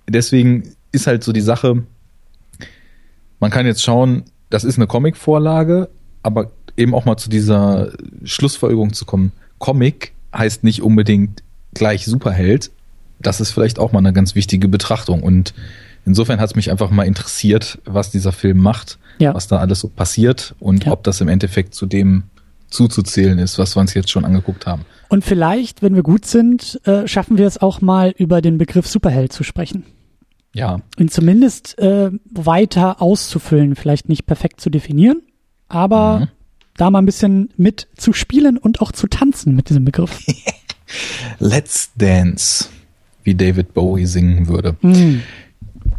deswegen 0.08 0.75
ist 0.96 1.06
halt 1.06 1.22
so 1.22 1.32
die 1.32 1.40
Sache, 1.40 1.84
man 3.38 3.50
kann 3.50 3.66
jetzt 3.66 3.82
schauen, 3.82 4.24
das 4.50 4.64
ist 4.64 4.76
eine 4.76 4.86
Comic-Vorlage, 4.86 5.88
aber 6.22 6.50
eben 6.76 6.94
auch 6.94 7.04
mal 7.04 7.16
zu 7.16 7.30
dieser 7.30 7.92
Schlussfolgerung 8.24 8.92
zu 8.92 9.04
kommen. 9.04 9.32
Comic 9.58 10.12
heißt 10.34 10.64
nicht 10.64 10.82
unbedingt 10.82 11.42
gleich 11.74 12.04
Superheld. 12.06 12.70
Das 13.18 13.40
ist 13.40 13.50
vielleicht 13.50 13.78
auch 13.78 13.92
mal 13.92 14.00
eine 14.00 14.12
ganz 14.12 14.34
wichtige 14.34 14.68
Betrachtung. 14.68 15.22
Und 15.22 15.54
insofern 16.04 16.40
hat 16.40 16.50
es 16.50 16.56
mich 16.56 16.70
einfach 16.70 16.90
mal 16.90 17.04
interessiert, 17.04 17.78
was 17.84 18.10
dieser 18.10 18.32
Film 18.32 18.58
macht, 18.58 18.98
ja. 19.18 19.34
was 19.34 19.46
da 19.48 19.58
alles 19.58 19.80
so 19.80 19.88
passiert 19.88 20.54
und 20.58 20.84
ja. 20.84 20.92
ob 20.92 21.04
das 21.04 21.20
im 21.20 21.28
Endeffekt 21.28 21.74
zu 21.74 21.86
dem 21.86 22.24
zuzuzählen 22.68 23.38
ist, 23.38 23.58
was 23.58 23.76
wir 23.76 23.80
uns 23.80 23.94
jetzt 23.94 24.10
schon 24.10 24.24
angeguckt 24.24 24.66
haben. 24.66 24.84
Und 25.08 25.24
vielleicht, 25.24 25.82
wenn 25.82 25.94
wir 25.94 26.02
gut 26.02 26.26
sind, 26.26 26.80
äh, 26.84 27.06
schaffen 27.06 27.38
wir 27.38 27.46
es 27.46 27.58
auch 27.58 27.80
mal 27.80 28.12
über 28.16 28.42
den 28.42 28.58
Begriff 28.58 28.88
Superheld 28.88 29.32
zu 29.32 29.44
sprechen. 29.44 29.84
Ja. 30.56 30.80
Und 30.98 31.12
zumindest 31.12 31.78
äh, 31.78 32.10
weiter 32.30 33.02
auszufüllen, 33.02 33.76
vielleicht 33.76 34.08
nicht 34.08 34.26
perfekt 34.26 34.60
zu 34.60 34.70
definieren, 34.70 35.22
aber 35.68 36.20
mhm. 36.20 36.28
da 36.76 36.90
mal 36.90 37.00
ein 37.00 37.06
bisschen 37.06 37.50
mit 37.56 37.88
zu 37.96 38.12
spielen 38.12 38.56
und 38.56 38.80
auch 38.80 38.92
zu 38.92 39.06
tanzen 39.06 39.54
mit 39.54 39.68
diesem 39.68 39.84
Begriff. 39.84 40.18
Let's 41.38 41.90
Dance, 41.96 42.68
wie 43.22 43.34
David 43.34 43.74
Bowie 43.74 44.06
singen 44.06 44.48
würde. 44.48 44.76
Mm. 44.80 45.20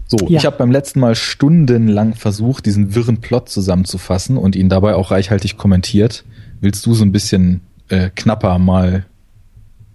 So, 0.08 0.18
ja. 0.28 0.40
ich 0.40 0.46
habe 0.46 0.58
beim 0.58 0.72
letzten 0.72 1.02
Mal 1.02 1.16
stundenlang 1.16 2.16
versucht, 2.16 2.66
diesen 2.66 2.96
wirren 2.96 3.18
Plot 3.18 3.50
zusammenzufassen 3.50 4.38
und 4.38 4.56
ihn 4.56 4.70
dabei 4.70 4.96
auch 4.96 5.12
reichhaltig 5.12 5.58
kommentiert. 5.58 6.24
Willst 6.62 6.86
du 6.86 6.94
so 6.94 7.04
ein 7.04 7.12
bisschen 7.12 7.62
äh, 7.90 8.10
knapper 8.16 8.58
mal 8.58 9.06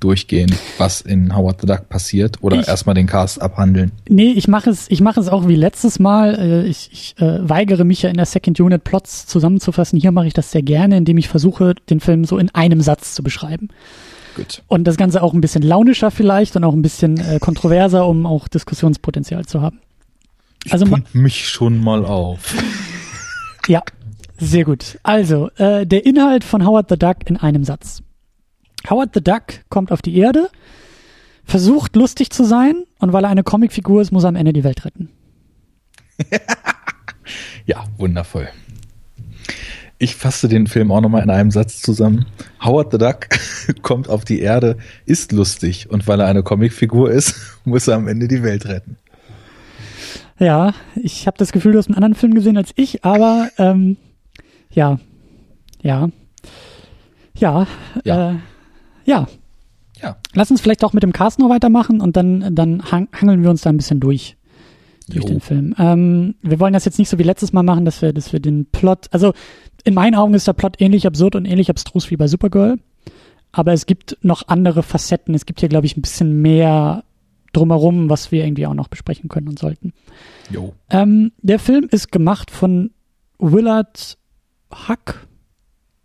durchgehen, 0.03 0.53
was 0.79 1.01
in 1.01 1.35
Howard 1.37 1.61
the 1.61 1.67
Duck 1.67 1.89
passiert 1.89 2.39
oder 2.43 2.67
erstmal 2.67 2.95
den 2.95 3.07
Cast 3.07 3.41
abhandeln? 3.41 3.93
Nee, 4.09 4.33
ich 4.33 4.49
mache 4.49 4.71
es, 4.71 4.87
ich 4.91 5.01
mache 5.01 5.21
es 5.21 5.29
auch 5.29 5.49
wie 5.49 5.57
letztes 5.57 5.99
Mal. 5.99 6.39
Äh, 6.39 6.67
ich, 6.67 6.91
ich 6.93 7.15
äh, 7.19 7.49
weigere 7.49 7.85
mich 7.85 8.03
ja 8.03 8.11
in 8.11 8.17
der 8.17 8.27
Second 8.27 8.61
Unit 8.61 8.85
Plots 8.85 9.27
zusammenzufassen. 9.27 10.01
Hier 10.01 10.13
mache 10.13 10.27
ich 10.27 10.35
das 10.35 10.51
sehr 10.51 10.63
gerne, 10.63 10.97
indem 10.97 11.19
ich 11.19 11.29
versuche, 11.29 11.75
den 11.91 12.01
Film 12.01 12.25
so 12.25 12.39
in 12.39 12.51
einem 12.55 12.81
Satz 12.81 13.15
zu 13.15 13.23
beschreiben. 13.23 13.69
Gut. 14.37 14.63
Und 14.69 14.85
das 14.85 14.97
Ganze 14.97 15.23
auch 15.23 15.35
ein 15.35 15.41
bisschen 15.41 15.63
launischer 15.63 16.11
vielleicht 16.11 16.57
und 16.57 16.65
auch 16.65 16.73
ein 16.73 16.83
bisschen 16.83 17.19
äh, 17.19 17.39
kontroverser, 17.39 18.07
um 18.07 18.27
auch 18.27 18.49
Diskussionspotenzial 18.49 19.45
zu 19.45 19.61
haben. 19.61 19.81
Also 20.71 20.87
ich 20.87 21.15
mich 21.15 21.49
schon 21.49 21.83
mal 21.83 22.05
auf. 22.05 22.55
ja, 23.67 23.83
sehr 24.39 24.65
gut. 24.65 24.99
Also, 25.03 25.51
äh, 25.57 25.87
der 25.87 26.07
Inhalt 26.07 26.45
von 26.45 26.67
Howard 26.67 26.89
the 26.89 26.97
Duck 26.97 27.19
in 27.27 27.37
einem 27.37 27.65
Satz. 27.65 28.03
Howard 28.89 29.11
the 29.15 29.23
Duck 29.23 29.45
kommt 29.69 29.93
auf 29.93 30.03
die 30.03 30.17
Erde, 30.17 30.49
versucht 31.45 31.97
lustig 31.97 32.31
zu 32.31 32.45
sein 32.45 32.85
und 32.99 33.13
weil 33.13 33.25
er 33.25 33.31
eine 33.31 33.43
Comicfigur 33.43 34.01
ist, 34.03 34.13
muss 34.13 34.25
er 34.25 34.29
am 34.29 34.37
Ende 34.37 34.53
die 34.53 34.65
Welt 34.65 34.85
retten. 34.85 35.11
ja, 37.67 37.85
wundervoll. 37.97 38.49
Ich 39.99 40.17
fasse 40.17 40.49
den 40.49 40.67
Film 40.67 40.91
auch 40.91 41.01
nochmal 41.01 41.23
in 41.23 41.31
einem 41.31 41.53
Satz 41.53 41.81
zusammen. 41.81 42.27
Howard 42.61 42.91
the 42.91 42.99
Duck 42.99 43.29
kommt 43.83 44.09
auf 44.09 44.25
die 44.25 44.41
Erde, 44.41 44.77
ist 45.07 45.31
lustig 45.31 45.91
und 45.91 46.09
weil 46.09 46.19
er 46.21 46.27
eine 46.27 46.43
Comicfigur 46.43 47.11
ist, 47.11 47.37
muss 47.65 47.87
er 47.87 47.97
am 47.97 48.09
Ende 48.09 48.27
die 48.27 48.43
Welt 48.43 48.67
retten. 48.67 48.97
Ja, 50.39 50.75
ich 50.97 51.29
habe 51.29 51.39
das 51.39 51.53
Gefühl, 51.53 51.73
du 51.73 51.79
hast 51.79 51.87
einen 51.87 51.95
anderen 51.95 52.17
Film 52.17 52.35
gesehen 52.35 52.57
als 52.57 52.73
ich, 52.75 53.05
aber 53.05 53.49
ähm, 53.59 53.97
ja, 54.71 54.99
ja, 55.83 56.09
ja, 57.35 57.67
ja. 58.05 58.33
Äh, 58.33 58.35
ja. 59.05 59.27
Ja. 60.01 60.17
Lass 60.35 60.51
uns 60.51 60.61
vielleicht 60.61 60.85
auch 60.85 60.93
mit 60.93 61.03
dem 61.03 61.13
Cast 61.13 61.39
noch 61.39 61.49
weitermachen 61.49 62.01
und 62.01 62.17
dann, 62.17 62.55
dann 62.55 62.83
hangeln 62.91 63.43
wir 63.43 63.51
uns 63.51 63.63
da 63.63 63.71
ein 63.71 63.77
bisschen 63.77 64.01
durch. 64.01 64.37
Durch 65.09 65.25
jo. 65.25 65.31
den 65.31 65.41
Film. 65.41 65.75
Ähm, 65.79 66.35
wir 66.43 66.61
wollen 66.61 66.73
das 66.73 66.85
jetzt 66.85 66.99
nicht 66.99 67.09
so 67.09 67.19
wie 67.19 67.25
letztes 67.25 67.53
Mal 67.53 67.63
machen, 67.63 67.85
dass 67.85 68.03
wir, 68.03 68.13
dass 68.13 68.33
wir 68.33 68.41
den 68.41 68.67
Plot, 68.67 69.09
also 69.11 69.33
in 69.85 69.95
meinen 69.95 70.15
Augen 70.15 70.35
ist 70.35 70.47
der 70.47 70.53
Plot 70.53 70.81
ähnlich 70.81 71.07
absurd 71.07 71.35
und 71.35 71.45
ähnlich 71.45 71.71
abstrus 71.71 72.11
wie 72.11 72.17
bei 72.17 72.29
Supergirl. 72.29 72.79
Aber 73.51 73.73
es 73.73 73.87
gibt 73.87 74.17
noch 74.23 74.49
andere 74.49 74.83
Facetten. 74.83 75.35
Es 75.35 75.45
gibt 75.45 75.61
hier, 75.61 75.69
glaube 75.69 75.87
ich, 75.87 75.97
ein 75.97 76.03
bisschen 76.03 76.41
mehr 76.41 77.05
drumherum, 77.53 78.09
was 78.09 78.33
wir 78.33 78.45
irgendwie 78.45 78.67
auch 78.67 78.75
noch 78.75 78.89
besprechen 78.89 79.29
können 79.29 79.49
und 79.49 79.59
sollten. 79.59 79.93
Jo. 80.51 80.73
Ähm, 80.89 81.33
der 81.43 81.59
Film 81.59 81.87
ist 81.91 82.11
gemacht 82.11 82.51
von 82.51 82.93
Willard 83.39 84.17
Huck 84.89 85.27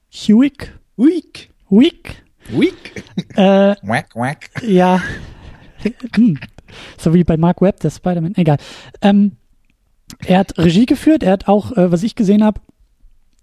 Hewick. 0.10 0.78
Week. 0.98 1.52
Week. 1.70 2.24
Week. 2.50 3.04
Äh, 3.36 3.76
wack, 3.84 4.16
wack. 4.16 4.50
Ja. 4.64 5.02
Hm. 6.16 6.40
so 6.98 7.14
wie 7.14 7.24
bei 7.24 7.38
Mark 7.38 7.62
Webb, 7.62 7.80
der 7.80 7.92
Spider-Man. 7.92 8.36
Egal. 8.36 8.58
Ähm, 9.02 9.34
er 10.26 10.40
hat 10.40 10.58
Regie 10.58 10.86
geführt. 10.86 11.24
Er 11.24 11.34
hat 11.34 11.48
auch, 11.48 11.72
äh, 11.74 11.92
was 11.92 12.04
ich 12.04 12.16
gesehen 12.16 12.44
habe, 12.44 12.62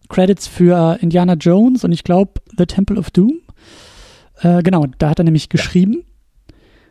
Credits 0.09 0.47
für 0.47 0.99
Indiana 1.01 1.35
Jones 1.35 1.85
und 1.85 1.93
ich 1.93 2.05
glaube 2.05 2.33
The 2.57 2.67
Temple 2.67 2.99
of 2.99 3.11
Doom. 3.11 3.41
Äh, 4.41 4.63
genau, 4.63 4.87
da 4.99 5.11
hat 5.11 5.19
er 5.19 5.25
nämlich 5.25 5.49
geschrieben. 5.49 6.05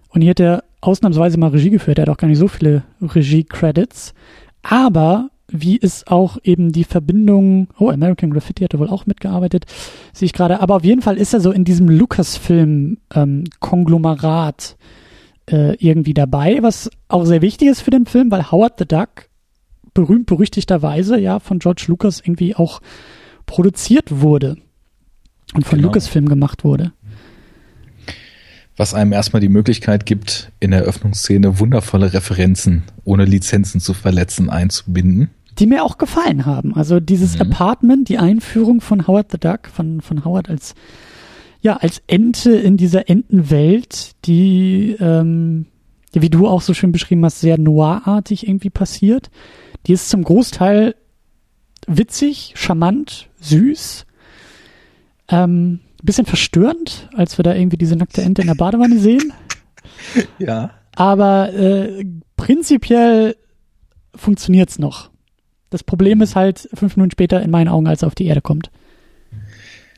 Und 0.10 0.22
hier 0.22 0.32
hat 0.32 0.40
er 0.40 0.64
ausnahmsweise 0.82 1.38
mal 1.38 1.50
Regie 1.50 1.70
geführt. 1.70 1.98
Er 1.98 2.04
hat 2.04 2.10
auch 2.10 2.18
gar 2.18 2.28
nicht 2.28 2.38
so 2.38 2.48
viele 2.48 2.84
Regie-Credits. 3.02 4.14
Aber 4.62 5.30
wie 5.48 5.78
ist 5.78 6.10
auch 6.10 6.40
eben 6.44 6.72
die 6.72 6.84
Verbindung, 6.84 7.68
oh, 7.78 7.90
American 7.90 8.32
Graffiti 8.32 8.64
hat 8.64 8.74
er 8.74 8.80
wohl 8.80 8.90
auch 8.90 9.06
mitgearbeitet, 9.06 9.68
sehe 10.14 10.26
ich 10.26 10.34
gerade, 10.34 10.62
aber 10.62 10.78
auf 10.78 10.84
jeden 10.84 11.02
Fall 11.02 11.18
ist 11.18 11.34
er 11.34 11.42
so 11.42 11.52
in 11.52 11.66
diesem 11.66 11.90
Lucasfilm-Konglomerat 11.90 14.78
ähm, 15.50 15.60
äh, 15.60 15.74
irgendwie 15.76 16.14
dabei, 16.14 16.60
was 16.62 16.90
auch 17.10 17.26
sehr 17.26 17.42
wichtig 17.42 17.68
ist 17.68 17.82
für 17.82 17.92
den 17.92 18.06
Film, 18.06 18.32
weil 18.32 18.50
Howard 18.52 18.80
the 18.80 18.86
Duck 18.86 19.28
berühmt 19.94 20.26
berüchtigterweise 20.26 21.20
ja 21.20 21.40
von 21.40 21.60
George 21.60 21.84
Lucas 21.88 22.22
irgendwie 22.22 22.56
auch 22.56 22.80
produziert 23.46 24.22
wurde 24.22 24.56
und 25.54 25.66
von 25.66 25.80
genau. 25.80 25.90
Lucasfilm 25.90 26.30
gemacht 26.30 26.64
wurde 26.64 26.94
was 28.76 28.94
einem 28.94 29.12
erstmal 29.12 29.40
die 29.40 29.50
Möglichkeit 29.50 30.06
gibt, 30.06 30.52
in 30.60 30.72
der 30.72 30.82
Eröffnungsszene 30.82 31.60
wundervolle 31.60 32.14
Referenzen, 32.14 32.84
ohne 33.04 33.26
Lizenzen 33.26 33.80
zu 33.80 33.94
verletzen, 33.94 34.50
einzubinden. 34.50 35.30
Die 35.60 35.68
mir 35.68 35.84
auch 35.84 36.00
gefallen 36.00 36.46
haben. 36.46 36.76
Also 36.76 37.00
dieses 37.00 37.36
mhm. 37.36 37.42
Apartment, 37.42 38.10
die 38.10 38.18
Einführung 38.18 38.82
von 38.82 39.06
Howard 39.06 39.32
the 39.32 39.38
Duck, 39.38 39.68
von, 39.68 40.02
von 40.02 40.26
Howard 40.26 40.50
als, 40.50 40.74
ja, 41.62 41.78
als 41.78 42.02
Ente 42.08 42.56
in 42.56 42.78
dieser 42.78 43.10
Entenwelt, 43.10 44.14
die, 44.26 44.96
ähm, 45.00 45.68
wie 46.12 46.30
du 46.30 46.48
auch 46.48 46.62
so 46.62 46.74
schön 46.74 46.92
beschrieben 46.92 47.24
hast, 47.24 47.42
sehr 47.42 47.60
noirartig 47.60 48.48
irgendwie 48.48 48.72
passiert. 48.72 49.30
Die 49.86 49.94
ist 49.94 50.10
zum 50.10 50.24
Großteil 50.24 50.96
witzig, 51.86 52.54
charmant, 52.56 53.30
süß. 53.40 54.08
Ähm, 55.28 55.82
bisschen 56.06 56.26
verstörend, 56.26 57.10
als 57.16 57.38
wir 57.38 57.44
da 57.44 57.54
irgendwie 57.56 57.78
diese 57.78 57.96
nackte 57.96 58.22
Ente 58.22 58.42
in 58.42 58.48
der 58.48 58.56
Badewanne 58.56 59.00
sehen. 59.00 59.34
Ja. 60.38 60.72
Aber 60.96 61.54
äh, 61.54 62.04
prinzipiell 62.36 63.36
funktioniert's 64.16 64.80
noch. 64.80 65.10
Das 65.70 65.84
Problem 65.84 66.22
ist 66.22 66.36
halt 66.36 66.70
fünf 66.74 66.98
Minuten 66.98 67.12
später 67.12 67.42
in 67.42 67.52
meinen 67.52 67.68
Augen, 67.68 67.88
als 67.88 68.02
er 68.02 68.08
auf 68.08 68.16
die 68.16 68.26
Erde 68.26 68.42
kommt. 68.42 68.70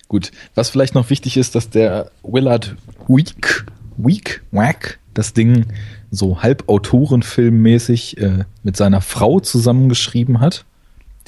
Gut, 0.08 0.32
was 0.54 0.70
vielleicht 0.70 0.96
noch 0.96 1.10
wichtig 1.10 1.38
ist, 1.38 1.56
dass 1.56 1.70
der 1.70 2.12
Willard 2.24 2.76
Week, 3.08 3.66
Week, 3.98 4.44
Wack, 4.52 5.00
das 5.14 5.34
Ding 5.34 5.66
so 6.12 6.42
halb 6.42 6.70
Autorenfilmmäßig 6.70 8.18
äh, 8.20 8.46
mit 8.64 8.78
seiner 8.78 9.02
Frau 9.02 9.40
zusammengeschrieben 9.40 10.40
hat, 10.40 10.66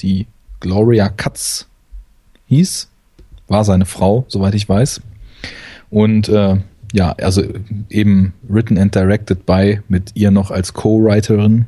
die 0.00 0.26
Gloria 0.60 1.08
Katz 1.08 1.66
hieß 2.46 2.88
war 3.48 3.64
seine 3.64 3.86
Frau, 3.86 4.24
soweit 4.28 4.54
ich 4.54 4.68
weiß. 4.68 5.00
Und 5.90 6.28
äh, 6.28 6.56
ja, 6.92 7.12
also 7.12 7.42
eben 7.90 8.34
written 8.48 8.78
and 8.78 8.94
directed 8.94 9.46
by 9.46 9.80
mit 9.88 10.12
ihr 10.14 10.30
noch 10.30 10.50
als 10.50 10.74
Co-Writerin, 10.74 11.66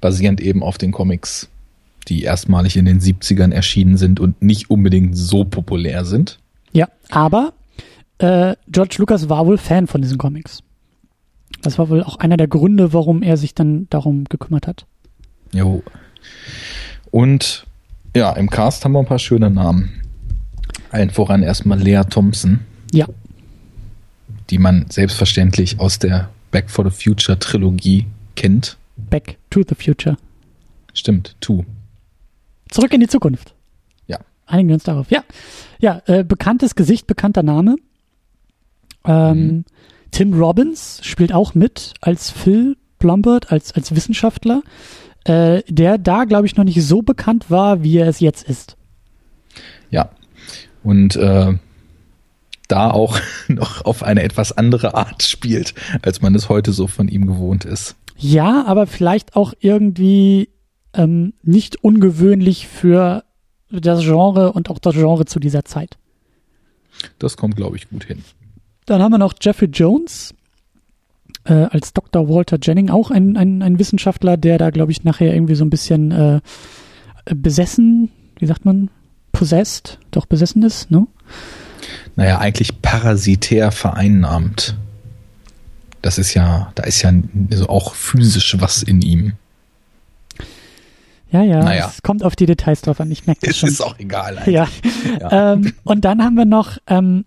basierend 0.00 0.40
eben 0.40 0.62
auf 0.62 0.78
den 0.78 0.92
Comics, 0.92 1.48
die 2.08 2.22
erstmalig 2.22 2.76
in 2.76 2.84
den 2.84 3.00
70ern 3.00 3.52
erschienen 3.52 3.96
sind 3.96 4.20
und 4.20 4.40
nicht 4.42 4.70
unbedingt 4.70 5.16
so 5.16 5.44
populär 5.44 6.04
sind. 6.04 6.38
Ja, 6.72 6.88
aber 7.10 7.52
äh, 8.18 8.54
George 8.68 8.96
Lucas 8.98 9.28
war 9.28 9.46
wohl 9.46 9.58
Fan 9.58 9.86
von 9.86 10.02
diesen 10.02 10.18
Comics. 10.18 10.62
Das 11.62 11.78
war 11.78 11.88
wohl 11.88 12.02
auch 12.02 12.16
einer 12.16 12.36
der 12.36 12.48
Gründe, 12.48 12.92
warum 12.92 13.22
er 13.22 13.36
sich 13.36 13.54
dann 13.54 13.86
darum 13.90 14.24
gekümmert 14.24 14.66
hat. 14.66 14.86
Jo. 15.52 15.82
Und 17.10 17.64
ja, 18.14 18.32
im 18.32 18.50
Cast 18.50 18.84
haben 18.84 18.92
wir 18.92 18.98
ein 18.98 19.06
paar 19.06 19.18
schöne 19.18 19.50
Namen. 19.50 20.03
Allen 20.94 21.10
voran 21.10 21.42
erstmal 21.42 21.80
Lea 21.80 22.02
Thompson. 22.08 22.60
Ja. 22.92 23.06
Die 24.50 24.58
man 24.58 24.86
selbstverständlich 24.88 25.80
aus 25.80 25.98
der 25.98 26.30
Back 26.50 26.70
for 26.70 26.88
the 26.88 26.90
Future 26.90 27.38
Trilogie 27.38 28.06
kennt. 28.36 28.76
Back 28.96 29.36
to 29.50 29.62
the 29.68 29.74
Future. 29.74 30.16
Stimmt, 30.92 31.34
to. 31.40 31.64
Zurück 32.70 32.92
in 32.92 33.00
die 33.00 33.08
Zukunft. 33.08 33.54
Ja. 34.06 34.18
Einigen 34.46 34.68
wir 34.68 34.74
uns 34.74 34.84
darauf. 34.84 35.10
Ja. 35.10 35.24
Ja, 35.80 36.00
äh, 36.06 36.22
bekanntes 36.22 36.76
Gesicht, 36.76 37.08
bekannter 37.08 37.42
Name. 37.42 37.76
Ähm, 39.04 39.46
mhm. 39.46 39.64
Tim 40.12 40.32
Robbins 40.32 41.00
spielt 41.02 41.32
auch 41.32 41.54
mit 41.54 41.94
als 42.00 42.30
Phil 42.30 42.76
Blombert, 43.00 43.50
als, 43.50 43.72
als 43.72 43.94
Wissenschaftler, 43.96 44.62
äh, 45.24 45.62
der 45.68 45.98
da, 45.98 46.24
glaube 46.24 46.46
ich, 46.46 46.54
noch 46.56 46.64
nicht 46.64 46.82
so 46.84 47.02
bekannt 47.02 47.50
war, 47.50 47.82
wie 47.82 47.98
er 47.98 48.06
es 48.06 48.20
jetzt 48.20 48.48
ist. 48.48 48.76
Ja, 49.90 50.10
und 50.84 51.16
äh, 51.16 51.54
da 52.68 52.90
auch 52.90 53.18
noch 53.48 53.84
auf 53.84 54.02
eine 54.02 54.22
etwas 54.22 54.52
andere 54.52 54.94
Art 54.94 55.22
spielt, 55.22 55.74
als 56.02 56.22
man 56.22 56.34
es 56.34 56.48
heute 56.48 56.72
so 56.72 56.86
von 56.86 57.08
ihm 57.08 57.26
gewohnt 57.26 57.64
ist. 57.64 57.96
Ja, 58.16 58.64
aber 58.66 58.86
vielleicht 58.86 59.34
auch 59.34 59.54
irgendwie 59.58 60.48
ähm, 60.92 61.34
nicht 61.42 61.82
ungewöhnlich 61.82 62.68
für 62.68 63.24
das 63.70 64.04
Genre 64.04 64.52
und 64.52 64.70
auch 64.70 64.78
das 64.78 64.94
Genre 64.94 65.24
zu 65.24 65.40
dieser 65.40 65.64
Zeit. 65.64 65.98
Das 67.18 67.36
kommt, 67.36 67.56
glaube 67.56 67.76
ich, 67.76 67.90
gut 67.90 68.04
hin. 68.04 68.22
Dann 68.86 69.02
haben 69.02 69.12
wir 69.12 69.18
noch 69.18 69.34
Jeffrey 69.40 69.68
Jones 69.68 70.34
äh, 71.44 71.54
als 71.54 71.92
Dr. 71.92 72.28
Walter 72.28 72.58
Jennings, 72.60 72.92
auch 72.92 73.10
ein, 73.10 73.36
ein, 73.36 73.62
ein 73.62 73.78
Wissenschaftler, 73.78 74.36
der 74.36 74.58
da, 74.58 74.70
glaube 74.70 74.92
ich, 74.92 75.02
nachher 75.02 75.34
irgendwie 75.34 75.56
so 75.56 75.64
ein 75.64 75.70
bisschen 75.70 76.12
äh, 76.12 76.40
besessen, 77.34 78.10
wie 78.38 78.46
sagt 78.46 78.64
man, 78.64 78.90
possessed, 79.34 79.98
doch 80.10 80.24
besessen 80.24 80.62
ist, 80.62 80.90
ne? 80.90 81.06
naja, 82.16 82.38
eigentlich 82.38 82.80
parasitär 82.80 83.72
vereinnahmt. 83.72 84.76
Das 86.02 86.18
ist 86.18 86.34
ja, 86.34 86.70
da 86.74 86.84
ist 86.84 87.02
ja 87.02 87.12
also 87.50 87.68
auch 87.68 87.94
physisch 87.94 88.56
was 88.60 88.82
in 88.82 89.02
ihm. 89.02 89.32
Ja, 91.30 91.42
ja, 91.42 91.64
naja. 91.64 91.90
es 91.92 92.02
kommt 92.02 92.22
auf 92.22 92.36
die 92.36 92.46
Details 92.46 92.82
drauf 92.82 93.00
an. 93.00 93.10
Ich 93.10 93.26
merke 93.26 93.40
das 93.40 93.50
es 93.50 93.56
schon. 93.58 93.68
ist 93.68 93.80
auch 93.80 93.98
egal. 93.98 94.38
Eigentlich. 94.38 94.54
Ja. 94.54 94.68
ja. 95.20 95.52
Ähm, 95.54 95.72
und 95.82 96.04
dann 96.04 96.22
haben 96.22 96.36
wir 96.36 96.44
noch 96.44 96.78
ähm, 96.86 97.24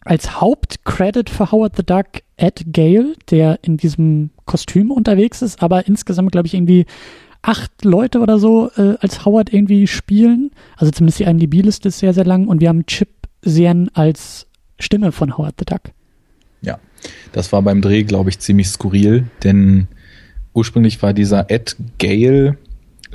als 0.00 0.40
Hauptcredit 0.40 1.30
für 1.30 1.52
Howard 1.52 1.76
the 1.76 1.84
Duck 1.84 2.06
Ed 2.36 2.64
Gale, 2.72 3.14
der 3.30 3.60
in 3.62 3.76
diesem 3.76 4.30
Kostüm 4.46 4.90
unterwegs 4.90 5.42
ist, 5.42 5.62
aber 5.62 5.86
insgesamt, 5.86 6.32
glaube 6.32 6.48
ich, 6.48 6.54
irgendwie 6.54 6.86
acht 7.48 7.82
Leute 7.82 8.20
oder 8.20 8.38
so 8.38 8.70
äh, 8.76 8.96
als 9.00 9.24
Howard 9.24 9.52
irgendwie 9.52 9.86
spielen. 9.86 10.50
Also 10.76 10.92
zumindest 10.92 11.20
die 11.20 11.24
IMDb-Liste 11.24 11.88
ist 11.88 11.98
sehr, 11.98 12.12
sehr 12.12 12.26
lang. 12.26 12.46
Und 12.46 12.60
wir 12.60 12.68
haben 12.68 12.84
Chip 12.84 13.08
Sehen 13.40 13.90
als 13.94 14.46
Stimme 14.78 15.12
von 15.12 15.38
Howard 15.38 15.54
the 15.58 15.64
Duck. 15.64 15.80
Ja, 16.60 16.78
das 17.32 17.50
war 17.50 17.62
beim 17.62 17.80
Dreh, 17.80 18.02
glaube 18.02 18.28
ich, 18.28 18.38
ziemlich 18.38 18.68
skurril, 18.68 19.24
denn 19.44 19.88
ursprünglich 20.52 21.00
war 21.02 21.14
dieser 21.14 21.50
Ed 21.50 21.76
Gale 21.98 22.58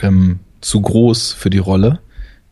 ähm, 0.02 0.40
zu 0.62 0.82
groß 0.82 1.34
für 1.34 1.52
die 1.52 1.60
Rolle, 1.60 2.00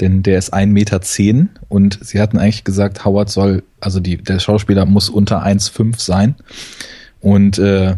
denn 0.02 0.22
der 0.22 0.38
ist 0.38 0.54
1,10 0.54 0.66
Meter 0.68 1.02
zehn 1.02 1.50
und 1.70 1.98
sie 2.02 2.20
hatten 2.20 2.38
eigentlich 2.38 2.64
gesagt, 2.64 3.06
Howard 3.06 3.30
soll, 3.30 3.64
also 3.80 4.00
die, 4.00 4.18
der 4.18 4.40
Schauspieler 4.40 4.86
muss 4.86 5.10
unter 5.10 5.44
1,5 5.44 6.00
sein. 6.00 6.36
Und 7.22 7.58
äh, 7.58 7.96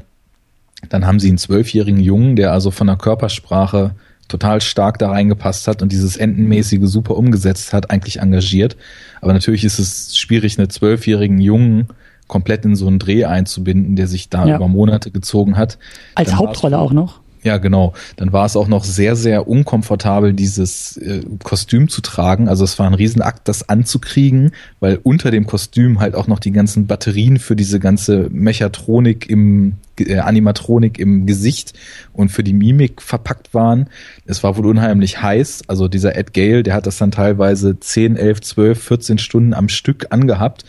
dann 0.89 1.05
haben 1.05 1.19
sie 1.19 1.29
einen 1.29 1.37
zwölfjährigen 1.37 1.99
Jungen, 1.99 2.35
der 2.35 2.51
also 2.51 2.71
von 2.71 2.87
der 2.87 2.97
Körpersprache 2.97 3.95
total 4.27 4.61
stark 4.61 4.99
da 4.99 5.09
reingepasst 5.09 5.67
hat 5.67 5.81
und 5.81 5.91
dieses 5.91 6.17
Entenmäßige 6.17 6.81
super 6.83 7.17
umgesetzt 7.17 7.73
hat, 7.73 7.91
eigentlich 7.91 8.19
engagiert. 8.19 8.77
Aber 9.21 9.33
natürlich 9.33 9.63
ist 9.63 9.79
es 9.79 10.17
schwierig, 10.17 10.57
einen 10.57 10.69
zwölfjährigen 10.69 11.39
Jungen 11.39 11.87
komplett 12.27 12.65
in 12.65 12.75
so 12.75 12.87
einen 12.87 12.99
Dreh 12.99 13.25
einzubinden, 13.25 13.95
der 13.95 14.07
sich 14.07 14.29
da 14.29 14.47
ja. 14.47 14.55
über 14.55 14.67
Monate 14.67 15.11
gezogen 15.11 15.57
hat. 15.57 15.77
Als 16.15 16.29
Dann 16.29 16.39
Hauptrolle 16.39 16.79
auch 16.79 16.93
noch? 16.93 17.22
Ja, 17.43 17.57
genau. 17.57 17.93
Dann 18.15 18.31
war 18.31 18.45
es 18.45 18.55
auch 18.55 18.67
noch 18.67 18.85
sehr, 18.85 19.15
sehr 19.15 19.47
unkomfortabel, 19.47 20.33
dieses 20.33 20.95
äh, 20.97 21.21
Kostüm 21.43 21.89
zu 21.89 22.01
tragen. 22.01 22.47
Also 22.47 22.63
es 22.63 22.79
war 22.79 22.88
ein 22.88 22.93
Riesenakt, 22.93 23.47
das 23.50 23.67
anzukriegen, 23.67 24.51
weil 24.79 25.00
unter 25.03 25.29
dem 25.29 25.45
Kostüm 25.45 26.00
halt 26.00 26.15
auch 26.15 26.27
noch 26.27 26.39
die 26.39 26.51
ganzen 26.51 26.88
Batterien 26.88 27.38
für 27.39 27.57
diese 27.57 27.79
ganze 27.79 28.29
Mechatronik 28.31 29.29
im 29.29 29.73
äh, 30.00 30.19
Animatronik 30.19 30.97
im 31.00 31.25
Gesicht 31.25 31.73
und 32.13 32.29
für 32.29 32.43
die 32.43 32.53
Mimik 32.53 33.01
verpackt 33.01 33.53
waren. 33.53 33.88
Es 34.25 34.41
war 34.41 34.55
wohl 34.57 34.67
unheimlich 34.67 35.21
heiß. 35.21 35.63
Also 35.67 35.89
dieser 35.89 36.15
Ed 36.15 36.33
Gale, 36.33 36.63
der 36.63 36.75
hat 36.75 36.88
das 36.88 36.97
dann 36.97 37.12
teilweise 37.12 37.77
10, 37.77 38.15
11, 38.15 38.41
12, 38.41 38.81
14 38.81 39.17
Stunden 39.17 39.53
am 39.53 39.67
Stück 39.67 40.07
angehabt 40.12 40.63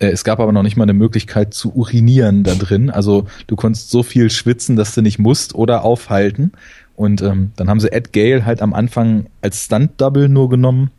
es 0.00 0.24
gab 0.24 0.40
aber 0.40 0.52
noch 0.52 0.62
nicht 0.62 0.76
mal 0.76 0.84
eine 0.84 0.94
Möglichkeit 0.94 1.52
zu 1.52 1.74
urinieren 1.74 2.42
da 2.42 2.54
drin. 2.54 2.90
Also 2.90 3.26
du 3.46 3.54
konntest 3.54 3.90
so 3.90 4.02
viel 4.02 4.30
schwitzen, 4.30 4.76
dass 4.76 4.94
du 4.94 5.02
nicht 5.02 5.18
musst 5.18 5.54
oder 5.54 5.84
aufhalten. 5.84 6.52
Und 6.96 7.22
ähm, 7.22 7.52
dann 7.56 7.68
haben 7.68 7.80
sie 7.80 7.92
Ed 7.92 8.12
Gale 8.12 8.44
halt 8.44 8.62
am 8.62 8.74
Anfang 8.74 9.26
als 9.42 9.64
Stunt-Double 9.64 10.28
nur 10.28 10.48
genommen 10.48 10.90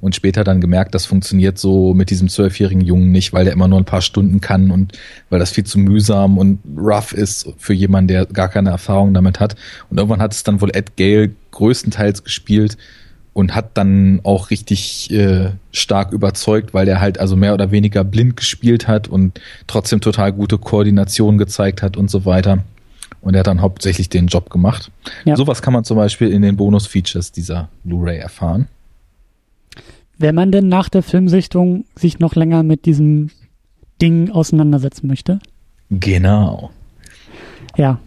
und 0.00 0.14
später 0.14 0.44
dann 0.44 0.60
gemerkt, 0.60 0.94
das 0.94 1.06
funktioniert 1.06 1.58
so 1.58 1.94
mit 1.94 2.10
diesem 2.10 2.28
zwölfjährigen 2.28 2.82
Jungen 2.82 3.10
nicht, 3.10 3.32
weil 3.32 3.44
der 3.44 3.54
immer 3.54 3.68
nur 3.68 3.78
ein 3.78 3.86
paar 3.86 4.02
Stunden 4.02 4.40
kann 4.40 4.70
und 4.70 4.98
weil 5.30 5.38
das 5.38 5.50
viel 5.50 5.64
zu 5.64 5.78
mühsam 5.78 6.38
und 6.38 6.60
rough 6.76 7.12
ist 7.12 7.48
für 7.58 7.72
jemanden, 7.72 8.08
der 8.08 8.26
gar 8.26 8.48
keine 8.48 8.70
Erfahrung 8.70 9.14
damit 9.14 9.40
hat. 9.40 9.56
Und 9.90 9.98
irgendwann 9.98 10.20
hat 10.20 10.32
es 10.32 10.44
dann 10.44 10.60
wohl 10.60 10.70
Ed 10.74 10.96
Gale 10.96 11.30
größtenteils 11.50 12.24
gespielt 12.24 12.76
und 13.34 13.54
hat 13.54 13.70
dann 13.78 14.20
auch 14.24 14.50
richtig 14.50 15.10
äh, 15.10 15.50
stark 15.70 16.12
überzeugt, 16.12 16.74
weil 16.74 16.86
er 16.88 17.00
halt 17.00 17.18
also 17.18 17.36
mehr 17.36 17.54
oder 17.54 17.70
weniger 17.70 18.04
blind 18.04 18.36
gespielt 18.36 18.88
hat 18.88 19.08
und 19.08 19.40
trotzdem 19.66 20.00
total 20.00 20.32
gute 20.32 20.58
Koordination 20.58 21.38
gezeigt 21.38 21.82
hat 21.82 21.96
und 21.96 22.10
so 22.10 22.24
weiter. 22.24 22.58
Und 23.22 23.34
er 23.34 23.40
hat 23.40 23.46
dann 23.46 23.62
hauptsächlich 23.62 24.08
den 24.08 24.26
Job 24.26 24.50
gemacht. 24.50 24.90
Ja. 25.24 25.36
Sowas 25.36 25.62
kann 25.62 25.72
man 25.72 25.84
zum 25.84 25.96
Beispiel 25.96 26.30
in 26.30 26.42
den 26.42 26.56
Bonus-Features 26.56 27.32
dieser 27.32 27.68
Blu-ray 27.84 28.18
erfahren. 28.18 28.68
Wenn 30.18 30.34
man 30.34 30.52
denn 30.52 30.68
nach 30.68 30.88
der 30.88 31.02
Filmsichtung 31.02 31.84
sich 31.94 32.18
noch 32.18 32.34
länger 32.34 32.62
mit 32.62 32.84
diesem 32.84 33.30
Ding 34.00 34.30
auseinandersetzen 34.30 35.06
möchte. 35.06 35.38
Genau. 35.90 36.70
Ja. 37.76 37.98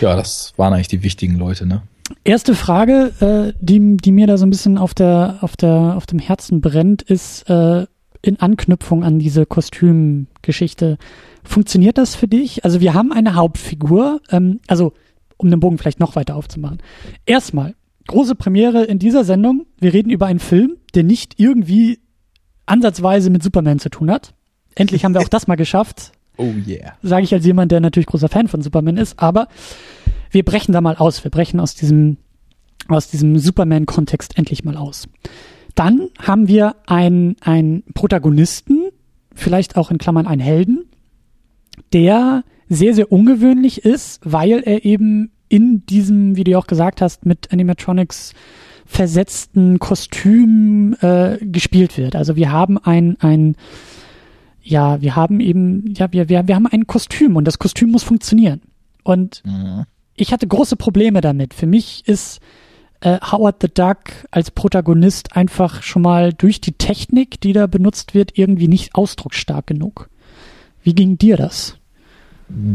Ja, 0.00 0.16
das 0.16 0.52
waren 0.56 0.74
eigentlich 0.74 0.88
die 0.88 1.02
wichtigen 1.02 1.36
Leute, 1.36 1.66
ne? 1.66 1.82
Erste 2.24 2.54
Frage, 2.54 3.12
äh, 3.20 3.58
die, 3.60 3.96
die 3.96 4.12
mir 4.12 4.26
da 4.26 4.36
so 4.36 4.46
ein 4.46 4.50
bisschen 4.50 4.78
auf 4.78 4.94
der, 4.94 5.38
auf 5.40 5.56
der, 5.56 5.94
auf 5.96 6.06
dem 6.06 6.18
Herzen 6.18 6.60
brennt, 6.60 7.02
ist 7.02 7.48
äh, 7.48 7.86
in 8.22 8.40
Anknüpfung 8.40 9.04
an 9.04 9.18
diese 9.18 9.46
Kostümgeschichte. 9.46 10.98
Funktioniert 11.44 11.98
das 11.98 12.14
für 12.14 12.28
dich? 12.28 12.64
Also 12.64 12.80
wir 12.80 12.94
haben 12.94 13.12
eine 13.12 13.34
Hauptfigur, 13.34 14.20
ähm, 14.30 14.60
also 14.66 14.92
um 15.36 15.50
den 15.50 15.60
Bogen 15.60 15.78
vielleicht 15.78 16.00
noch 16.00 16.16
weiter 16.16 16.36
aufzumachen. 16.36 16.78
Erstmal, 17.26 17.74
große 18.06 18.34
Premiere 18.34 18.84
in 18.84 18.98
dieser 18.98 19.24
Sendung. 19.24 19.66
Wir 19.78 19.92
reden 19.92 20.10
über 20.10 20.26
einen 20.26 20.40
Film, 20.40 20.76
der 20.94 21.04
nicht 21.04 21.38
irgendwie 21.38 22.00
ansatzweise 22.66 23.30
mit 23.30 23.42
Superman 23.42 23.78
zu 23.78 23.88
tun 23.88 24.10
hat. 24.10 24.34
Endlich 24.74 25.04
haben 25.04 25.14
wir 25.14 25.20
auch 25.20 25.28
das 25.28 25.46
mal 25.46 25.56
geschafft. 25.56 26.12
Oh 26.36 26.52
yeah. 26.66 26.94
Sage 27.02 27.24
ich 27.24 27.34
als 27.34 27.44
jemand, 27.44 27.72
der 27.72 27.80
natürlich 27.80 28.06
großer 28.06 28.28
Fan 28.28 28.48
von 28.48 28.62
Superman 28.62 28.96
ist, 28.96 29.18
aber 29.18 29.48
wir 30.30 30.44
brechen 30.44 30.72
da 30.72 30.80
mal 30.80 30.96
aus. 30.96 31.24
Wir 31.24 31.30
brechen 31.30 31.60
aus 31.60 31.74
diesem, 31.74 32.18
aus 32.88 33.08
diesem 33.08 33.38
Superman-Kontext 33.38 34.36
endlich 34.38 34.64
mal 34.64 34.76
aus. 34.76 35.08
Dann 35.74 36.08
haben 36.20 36.48
wir 36.48 36.76
einen, 36.86 37.36
einen 37.40 37.84
Protagonisten, 37.94 38.88
vielleicht 39.34 39.76
auch 39.76 39.90
in 39.90 39.98
Klammern 39.98 40.26
einen 40.26 40.40
Helden, 40.40 40.86
der 41.92 42.44
sehr, 42.68 42.94
sehr 42.94 43.12
ungewöhnlich 43.12 43.84
ist, 43.84 44.20
weil 44.24 44.62
er 44.64 44.84
eben 44.84 45.30
in 45.48 45.86
diesem, 45.86 46.36
wie 46.36 46.44
du 46.44 46.50
ja 46.50 46.58
auch 46.58 46.66
gesagt 46.66 47.00
hast, 47.00 47.24
mit 47.24 47.52
Animatronics 47.52 48.34
versetzten 48.84 49.78
Kostüm 49.78 50.96
äh, 51.00 51.38
gespielt 51.40 51.96
wird. 51.96 52.16
Also 52.16 52.36
wir 52.36 52.50
haben 52.50 52.78
ein, 52.78 53.16
ein 53.20 53.56
ja, 54.62 55.00
wir 55.00 55.14
haben 55.14 55.40
eben, 55.40 55.94
ja, 55.94 56.12
wir, 56.12 56.28
wir, 56.28 56.48
wir 56.48 56.54
haben 56.54 56.66
ein 56.66 56.86
Kostüm 56.86 57.36
und 57.36 57.44
das 57.44 57.58
Kostüm 57.58 57.90
muss 57.90 58.02
funktionieren. 58.02 58.60
Und 59.04 59.42
mhm 59.46 59.86
ich 60.20 60.32
hatte 60.32 60.46
große 60.46 60.76
Probleme 60.76 61.20
damit. 61.20 61.54
Für 61.54 61.66
mich 61.66 62.06
ist 62.06 62.40
äh, 63.00 63.18
Howard 63.20 63.56
the 63.62 63.68
Duck 63.72 63.98
als 64.30 64.50
Protagonist 64.50 65.36
einfach 65.36 65.82
schon 65.82 66.02
mal 66.02 66.32
durch 66.32 66.60
die 66.60 66.72
Technik, 66.72 67.40
die 67.40 67.52
da 67.52 67.66
benutzt 67.66 68.14
wird, 68.14 68.36
irgendwie 68.36 68.68
nicht 68.68 68.94
ausdrucksstark 68.94 69.66
genug. 69.66 70.08
Wie 70.82 70.94
ging 70.94 71.18
dir 71.18 71.36
das? 71.36 71.76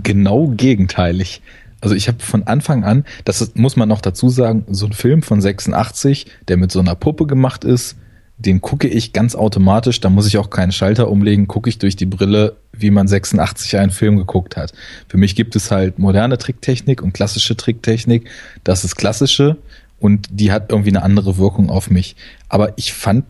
Genau 0.03 0.47
gegenteilig. 0.47 1.41
Also 1.81 1.95
ich 1.95 2.07
habe 2.07 2.19
von 2.19 2.43
Anfang 2.43 2.85
an, 2.85 3.03
das 3.25 3.41
ist, 3.41 3.57
muss 3.57 3.75
man 3.75 3.89
noch 3.89 3.99
dazu 3.99 4.29
sagen, 4.29 4.63
so 4.69 4.85
ein 4.85 4.93
Film 4.93 5.21
von 5.21 5.41
86, 5.41 6.27
der 6.47 6.55
mit 6.55 6.71
so 6.71 6.79
einer 6.79 6.95
Puppe 6.95 7.27
gemacht 7.27 7.65
ist, 7.65 7.97
den 8.45 8.61
gucke 8.61 8.87
ich 8.87 9.13
ganz 9.13 9.35
automatisch, 9.35 9.99
da 9.99 10.09
muss 10.09 10.27
ich 10.27 10.37
auch 10.37 10.49
keinen 10.49 10.71
Schalter 10.71 11.09
umlegen, 11.09 11.47
gucke 11.47 11.69
ich 11.69 11.77
durch 11.77 11.95
die 11.95 12.05
Brille, 12.05 12.55
wie 12.71 12.91
man 12.91 13.07
86 13.07 13.77
einen 13.77 13.91
Film 13.91 14.17
geguckt 14.17 14.57
hat. 14.57 14.73
Für 15.07 15.17
mich 15.17 15.35
gibt 15.35 15.55
es 15.55 15.71
halt 15.71 15.99
moderne 15.99 16.37
Tricktechnik 16.37 17.01
und 17.01 17.13
klassische 17.13 17.55
Tricktechnik. 17.55 18.29
Das 18.63 18.83
ist 18.83 18.95
klassische 18.95 19.57
und 19.99 20.27
die 20.31 20.51
hat 20.51 20.71
irgendwie 20.71 20.89
eine 20.89 21.03
andere 21.03 21.37
Wirkung 21.37 21.69
auf 21.69 21.89
mich. 21.89 22.15
Aber 22.49 22.73
ich 22.77 22.93
fand 22.93 23.25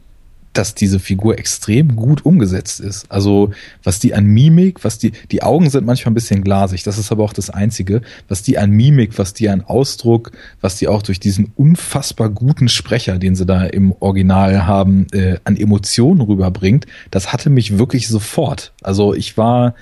dass 0.54 0.76
diese 0.76 1.00
Figur 1.00 1.38
extrem 1.38 1.96
gut 1.96 2.26
umgesetzt 2.26 2.80
ist. 2.80 3.12
Also 3.12 3.52
was 3.84 4.00
die 4.00 4.14
an 4.14 4.26
Mimik, 4.26 4.84
was 4.84 4.98
die, 4.98 5.12
die 5.32 5.44
Augen 5.44 5.70
sind 5.70 5.86
manchmal 5.86 6.12
ein 6.12 6.16
bisschen 6.16 6.44
glasig, 6.44 6.84
das 6.84 6.98
ist 6.98 7.12
aber 7.12 7.24
auch 7.24 7.34
das 7.34 7.50
Einzige, 7.50 8.02
was 8.28 8.44
die 8.44 8.58
an 8.58 8.72
Mimik, 8.72 9.18
was 9.18 9.34
die 9.34 9.50
an 9.50 9.62
Ausdruck, 9.62 10.32
was 10.62 10.78
die 10.78 10.88
auch 10.88 11.02
durch 11.02 11.20
diesen 11.20 11.52
unfassbar 11.56 12.30
guten 12.30 12.70
Sprecher, 12.70 13.18
den 13.18 13.36
sie 13.36 13.46
da 13.46 13.64
im 13.66 13.94
Original 14.00 14.66
haben, 14.66 15.08
äh, 15.12 15.38
an 15.44 15.58
Emotionen 15.58 16.22
rüberbringt, 16.22 16.86
das 17.12 17.34
hatte 17.34 17.50
mich 17.50 17.78
wirklich 17.78 18.08
sofort. 18.08 18.74
Also 18.82 19.14
ich 19.14 19.38
war, 19.38 19.76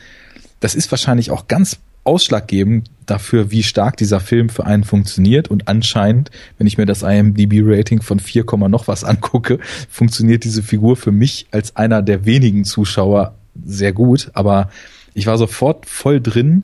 das 0.59 0.75
ist 0.75 0.89
wahrscheinlich 0.91 1.31
auch 1.31 1.47
ganz 1.47 1.77
ausschlaggebend 2.03 2.89
dafür, 3.11 3.51
wie 3.51 3.61
stark 3.61 3.97
dieser 3.97 4.19
Film 4.19 4.49
für 4.49 4.65
einen 4.65 4.83
funktioniert. 4.83 5.49
Und 5.49 5.67
anscheinend, 5.67 6.31
wenn 6.57 6.65
ich 6.65 6.77
mir 6.77 6.85
das 6.85 7.03
IMDb-Rating 7.03 8.01
von 8.01 8.19
4, 8.19 8.45
noch 8.69 8.87
was 8.87 9.03
angucke, 9.03 9.59
funktioniert 9.89 10.43
diese 10.43 10.63
Figur 10.63 10.95
für 10.95 11.11
mich 11.11 11.47
als 11.51 11.75
einer 11.75 12.01
der 12.01 12.25
wenigen 12.25 12.63
Zuschauer 12.63 13.35
sehr 13.63 13.91
gut. 13.93 14.31
Aber 14.33 14.69
ich 15.13 15.27
war 15.27 15.37
sofort 15.37 15.85
voll 15.85 16.21
drin. 16.21 16.63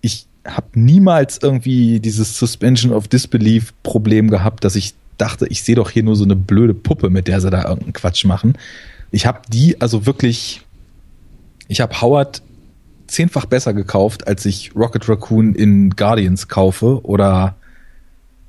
Ich 0.00 0.26
habe 0.46 0.68
niemals 0.74 1.38
irgendwie 1.42 2.00
dieses 2.00 2.38
Suspension 2.38 2.92
of 2.92 3.08
Disbelief 3.08 3.74
Problem 3.82 4.30
gehabt, 4.30 4.64
dass 4.64 4.76
ich 4.76 4.94
dachte, 5.18 5.46
ich 5.48 5.62
sehe 5.62 5.74
doch 5.74 5.90
hier 5.90 6.02
nur 6.02 6.16
so 6.16 6.24
eine 6.24 6.36
blöde 6.36 6.74
Puppe, 6.74 7.10
mit 7.10 7.28
der 7.28 7.40
sie 7.40 7.50
da 7.50 7.62
irgendeinen 7.64 7.92
Quatsch 7.92 8.24
machen. 8.24 8.54
Ich 9.10 9.26
habe 9.26 9.42
die 9.48 9.80
also 9.80 10.06
wirklich, 10.06 10.62
ich 11.68 11.80
habe 11.80 12.00
Howard 12.00 12.42
zehnfach 13.12 13.46
besser 13.46 13.74
gekauft, 13.74 14.26
als 14.26 14.44
ich 14.46 14.74
Rocket 14.74 15.08
Raccoon 15.08 15.54
in 15.54 15.90
Guardians 15.90 16.48
kaufe 16.48 17.04
oder 17.04 17.56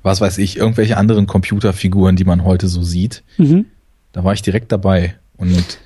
was 0.02 0.20
weiß 0.20 0.38
ich, 0.38 0.58
irgendwelche 0.58 0.96
anderen 0.96 1.26
Computerfiguren, 1.26 2.16
die 2.16 2.24
man 2.24 2.44
heute 2.44 2.68
so 2.68 2.82
sieht. 2.82 3.22
Mhm. 3.38 3.66
Da 4.12 4.22
war 4.22 4.34
ich 4.34 4.42
direkt 4.42 4.70
dabei. 4.70 5.16
Und 5.38 5.78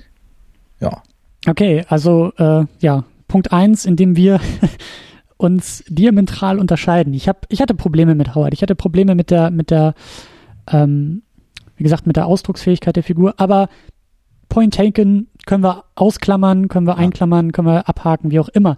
ja. 0.81 1.03
Okay, 1.47 1.85
also 1.89 2.33
äh, 2.37 2.65
ja, 2.81 3.05
Punkt 3.29 3.53
eins, 3.53 3.85
in 3.85 3.97
dem 3.97 4.17
wir 4.17 4.41
uns 5.37 5.85
diametral 5.89 6.59
unterscheiden. 6.59 7.15
Ich 7.15 7.29
habe, 7.29 7.41
ich 7.49 7.61
hatte 7.61 7.75
Probleme 7.75 8.15
mit 8.15 8.35
Howard. 8.35 8.55
Ich 8.55 8.63
hatte 8.63 8.75
Probleme 8.75 9.15
mit 9.15 9.31
der, 9.31 9.51
mit 9.51 9.71
der, 9.71 9.95
ähm, 10.71 11.23
wie 11.77 11.85
gesagt, 11.85 12.07
mit 12.07 12.17
der 12.17 12.27
Ausdrucksfähigkeit 12.27 12.97
der 12.97 13.05
Figur. 13.05 13.35
Aber 13.37 13.69
Point 14.49 14.75
taken 14.75 15.29
können 15.49 15.65
wir 15.65 15.85
ausklammern, 15.95 16.69
können 16.69 16.87
wir 16.87 16.93
ja. 16.93 16.99
einklammern, 16.99 17.53
können 17.53 17.69
wir 17.69 17.89
abhaken, 17.89 18.31
wie 18.31 18.39
auch 18.39 18.51
immer. 18.51 18.77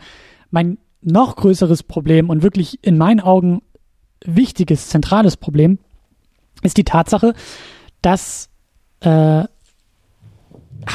Mein 0.50 0.78
noch 1.02 1.34
größeres 1.34 1.82
Problem 1.82 2.30
und 2.30 2.44
wirklich 2.44 2.78
in 2.82 2.96
meinen 2.96 3.18
Augen 3.18 3.60
wichtiges, 4.24 4.88
zentrales 4.88 5.36
Problem 5.36 5.78
ist 6.62 6.76
die 6.76 6.84
Tatsache, 6.84 7.34
dass 8.02 8.50
äh, 9.00 9.44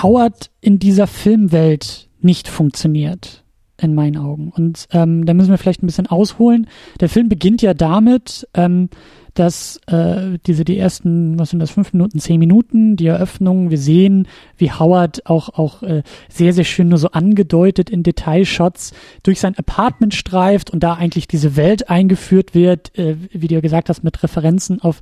Howard 0.02 0.50
in 0.62 0.80
dieser 0.80 1.08
Filmwelt 1.08 2.08
nicht 2.22 2.48
funktioniert 2.48 3.44
in 3.78 3.94
meinen 3.94 4.16
Augen. 4.16 4.54
Und 4.56 4.88
ähm, 4.92 5.26
da 5.26 5.34
müssen 5.34 5.50
wir 5.50 5.58
vielleicht 5.58 5.84
ein 5.84 5.88
bisschen 5.88 6.08
ausholen. 6.08 6.68
Der 7.02 7.10
Film 7.10 7.28
beginnt 7.28 7.62
ja 7.62 7.74
damit, 7.74 8.48
ähm, 8.54 8.90
dass 9.36 9.80
äh, 9.88 10.38
diese 10.48 10.66
die 10.66 10.78
ersten, 10.78 11.38
was 11.38 11.52
sind 11.52 11.60
das, 11.60 11.72
fünf 11.72 11.94
Minuten, 11.94 12.20
zehn 12.20 12.40
Minuten, 12.40 12.96
die 12.96 13.08
Eröffnung, 13.08 13.70
wir 13.70 13.78
sehen, 13.78 14.28
wie 14.58 14.72
Howard 14.72 15.26
auch 15.28 15.50
auch 15.50 15.84
äh, 15.84 16.04
sehr, 16.30 16.54
sehr 16.54 16.64
schön 16.64 16.90
nur 16.90 16.98
so 16.98 17.12
angedeutet 17.12 17.90
in 17.90 18.04
Detailshots 18.04 18.94
durch 19.24 19.40
sein 19.40 19.56
Apartment 19.58 20.16
streift 20.16 20.72
und 20.72 20.82
da 20.82 20.94
eigentlich 20.94 21.28
diese 21.28 21.56
Welt 21.56 21.90
eingeführt 21.90 22.56
wird, 22.56 22.98
äh, 22.98 23.16
wie 23.32 23.48
du 23.48 23.56
ja 23.56 23.62
gesagt 23.62 23.90
hast, 23.90 24.04
mit 24.04 24.24
Referenzen 24.24 24.82
auf 24.82 25.02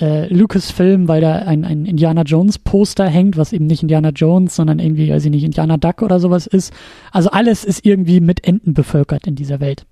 äh, 0.00 0.32
Lucasfilm, 0.32 1.08
weil 1.08 1.20
da 1.20 1.36
ein, 1.36 1.64
ein 1.64 1.86
Indiana 1.86 2.22
Jones 2.22 2.58
Poster 2.58 3.06
hängt, 3.06 3.36
was 3.36 3.52
eben 3.52 3.66
nicht 3.66 3.82
Indiana 3.82 4.10
Jones, 4.10 4.56
sondern 4.56 4.78
irgendwie, 4.78 5.10
weiß 5.10 5.24
ich 5.24 5.30
nicht, 5.30 5.44
Indiana 5.44 5.76
Duck 5.76 6.02
oder 6.02 6.20
sowas 6.20 6.46
ist. 6.46 6.72
Also 7.12 7.30
alles 7.30 7.64
ist 7.64 7.84
irgendwie 7.84 8.20
mit 8.20 8.46
Enten 8.46 8.74
bevölkert 8.74 9.26
in 9.26 9.34
dieser 9.34 9.60
Welt. 9.60 9.84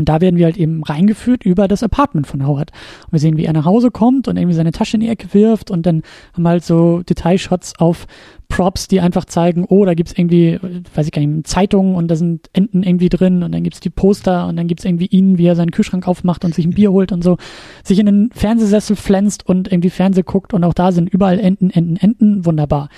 Und 0.00 0.08
da 0.08 0.22
werden 0.22 0.36
wir 0.36 0.46
halt 0.46 0.56
eben 0.56 0.82
reingeführt 0.82 1.44
über 1.44 1.68
das 1.68 1.82
Apartment 1.82 2.26
von 2.26 2.46
Howard. 2.46 2.72
Und 3.04 3.12
wir 3.12 3.20
sehen, 3.20 3.36
wie 3.36 3.44
er 3.44 3.52
nach 3.52 3.66
Hause 3.66 3.90
kommt 3.90 4.28
und 4.28 4.38
irgendwie 4.38 4.54
seine 4.54 4.72
Tasche 4.72 4.96
in 4.96 5.02
die 5.02 5.08
Ecke 5.08 5.34
wirft 5.34 5.70
und 5.70 5.84
dann 5.84 6.02
haben 6.32 6.42
wir 6.42 6.48
halt 6.48 6.64
so 6.64 7.02
Detailshots 7.02 7.78
auf 7.78 8.06
Props, 8.48 8.88
die 8.88 9.00
einfach 9.00 9.26
zeigen, 9.26 9.66
oh, 9.68 9.84
da 9.84 9.92
gibt's 9.92 10.14
irgendwie, 10.16 10.58
weiß 10.94 11.06
ich 11.06 11.12
gar 11.12 11.20
nicht, 11.20 11.46
Zeitungen 11.46 11.94
und 11.94 12.08
da 12.08 12.16
sind 12.16 12.48
Enten 12.54 12.82
irgendwie 12.82 13.10
drin 13.10 13.42
und 13.42 13.52
dann 13.52 13.62
gibt's 13.62 13.80
die 13.80 13.90
Poster 13.90 14.48
und 14.48 14.56
dann 14.56 14.68
gibt's 14.68 14.86
irgendwie 14.86 15.06
ihn, 15.06 15.36
wie 15.36 15.46
er 15.46 15.54
seinen 15.54 15.70
Kühlschrank 15.70 16.08
aufmacht 16.08 16.46
und 16.46 16.54
sich 16.54 16.64
ein 16.64 16.74
Bier 16.74 16.92
holt 16.92 17.12
und 17.12 17.22
so, 17.22 17.36
sich 17.84 17.98
in 17.98 18.06
den 18.06 18.30
Fernsehsessel 18.32 18.96
pflänzt 18.96 19.46
und 19.46 19.70
irgendwie 19.70 19.90
Fernseh 19.90 20.22
guckt 20.22 20.54
und 20.54 20.64
auch 20.64 20.74
da 20.74 20.92
sind 20.92 21.10
überall 21.10 21.38
Enten, 21.38 21.68
Enten, 21.68 21.96
Enten, 21.96 22.46
wunderbar. 22.46 22.88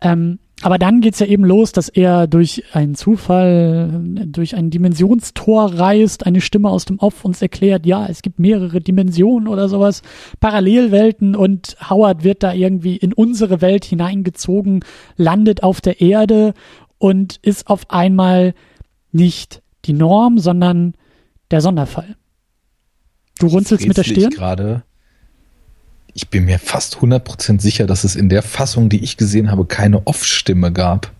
Ähm, 0.00 0.38
aber 0.62 0.78
dann 0.78 1.02
geht's 1.02 1.18
ja 1.18 1.26
eben 1.26 1.44
los, 1.44 1.72
dass 1.72 1.90
er 1.90 2.26
durch 2.26 2.64
einen 2.72 2.94
Zufall, 2.94 4.00
durch 4.26 4.56
ein 4.56 4.70
Dimensionstor 4.70 5.74
reist, 5.74 6.24
eine 6.24 6.40
Stimme 6.40 6.70
aus 6.70 6.86
dem 6.86 6.98
Off 6.98 7.26
uns 7.26 7.42
erklärt, 7.42 7.84
ja, 7.84 8.06
es 8.06 8.22
gibt 8.22 8.38
mehrere 8.38 8.80
Dimensionen 8.80 9.48
oder 9.48 9.68
sowas, 9.68 10.00
Parallelwelten 10.40 11.36
und 11.36 11.76
Howard 11.90 12.24
wird 12.24 12.42
da 12.42 12.54
irgendwie 12.54 12.96
in 12.96 13.12
unsere 13.12 13.60
Welt 13.60 13.84
hineingezogen, 13.84 14.80
landet 15.16 15.62
auf 15.62 15.82
der 15.82 16.00
Erde 16.00 16.54
und 16.98 17.36
ist 17.42 17.68
auf 17.68 17.90
einmal 17.90 18.54
nicht 19.12 19.62
die 19.84 19.92
Norm, 19.92 20.38
sondern 20.38 20.94
der 21.50 21.60
Sonderfall. 21.60 22.16
Du 23.38 23.48
runzelst 23.48 23.86
mit 23.86 23.98
der 23.98 24.04
Stirn? 24.04 24.30
gerade 24.30 24.84
ich 26.16 26.30
bin 26.30 26.46
mir 26.46 26.58
fast 26.58 26.96
100% 26.96 27.60
sicher, 27.60 27.86
dass 27.86 28.02
es 28.02 28.16
in 28.16 28.30
der 28.30 28.42
Fassung, 28.42 28.88
die 28.88 29.04
ich 29.04 29.18
gesehen 29.18 29.50
habe, 29.50 29.66
keine 29.66 30.06
Off-Stimme 30.06 30.72
gab. 30.72 31.12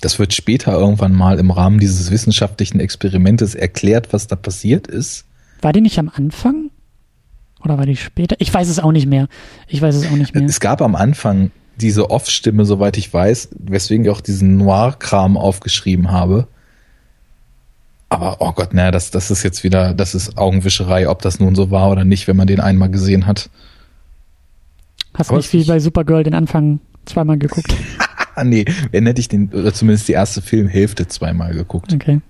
Das 0.00 0.20
wird 0.20 0.32
später 0.32 0.72
irgendwann 0.74 1.12
mal 1.12 1.40
im 1.40 1.50
Rahmen 1.50 1.80
dieses 1.80 2.12
wissenschaftlichen 2.12 2.78
Experimentes 2.78 3.56
erklärt, 3.56 4.12
was 4.12 4.28
da 4.28 4.36
passiert 4.36 4.86
ist. 4.86 5.24
War 5.60 5.72
die 5.72 5.80
nicht 5.80 5.98
am 5.98 6.08
Anfang? 6.08 6.70
Oder 7.64 7.78
war 7.78 7.86
die 7.86 7.96
später? 7.96 8.36
Ich 8.38 8.54
weiß 8.54 8.68
es 8.68 8.78
auch 8.78 8.92
nicht 8.92 9.08
mehr. 9.08 9.26
Ich 9.66 9.82
weiß 9.82 9.96
es 9.96 10.06
auch 10.06 10.16
nicht 10.16 10.32
mehr. 10.32 10.44
Es 10.44 10.60
gab 10.60 10.80
am 10.80 10.94
Anfang 10.94 11.50
diese 11.74 12.10
Off-Stimme, 12.10 12.64
soweit 12.64 12.96
ich 12.96 13.12
weiß, 13.12 13.48
weswegen 13.58 14.04
ich 14.04 14.12
auch 14.12 14.20
diesen 14.20 14.56
Noir-Kram 14.56 15.36
aufgeschrieben 15.36 16.12
habe. 16.12 16.46
Aber 18.16 18.38
oh 18.40 18.52
Gott, 18.52 18.72
naja, 18.72 18.90
das, 18.90 19.10
das 19.10 19.30
ist 19.30 19.42
jetzt 19.42 19.62
wieder, 19.62 19.92
das 19.92 20.14
ist 20.14 20.38
Augenwischerei, 20.38 21.06
ob 21.06 21.20
das 21.20 21.38
nun 21.38 21.54
so 21.54 21.70
war 21.70 21.90
oder 21.90 22.06
nicht, 22.06 22.26
wenn 22.26 22.36
man 22.36 22.46
den 22.46 22.60
einmal 22.60 22.88
gesehen 22.88 23.26
hat. 23.26 23.50
Hast 25.12 25.30
du 25.30 25.36
nicht 25.36 25.52
wie 25.52 25.64
bei 25.64 25.80
Supergirl 25.80 26.22
den 26.22 26.32
Anfang 26.32 26.80
zweimal 27.04 27.36
geguckt? 27.36 27.74
nee, 28.42 28.64
wenn 28.90 29.04
hätte 29.04 29.20
ich 29.20 29.28
den, 29.28 29.52
oder 29.52 29.74
zumindest 29.74 30.08
die 30.08 30.12
erste 30.12 30.40
Filmhälfte 30.40 31.06
zweimal 31.08 31.52
geguckt. 31.52 31.92
Okay. 31.92 32.22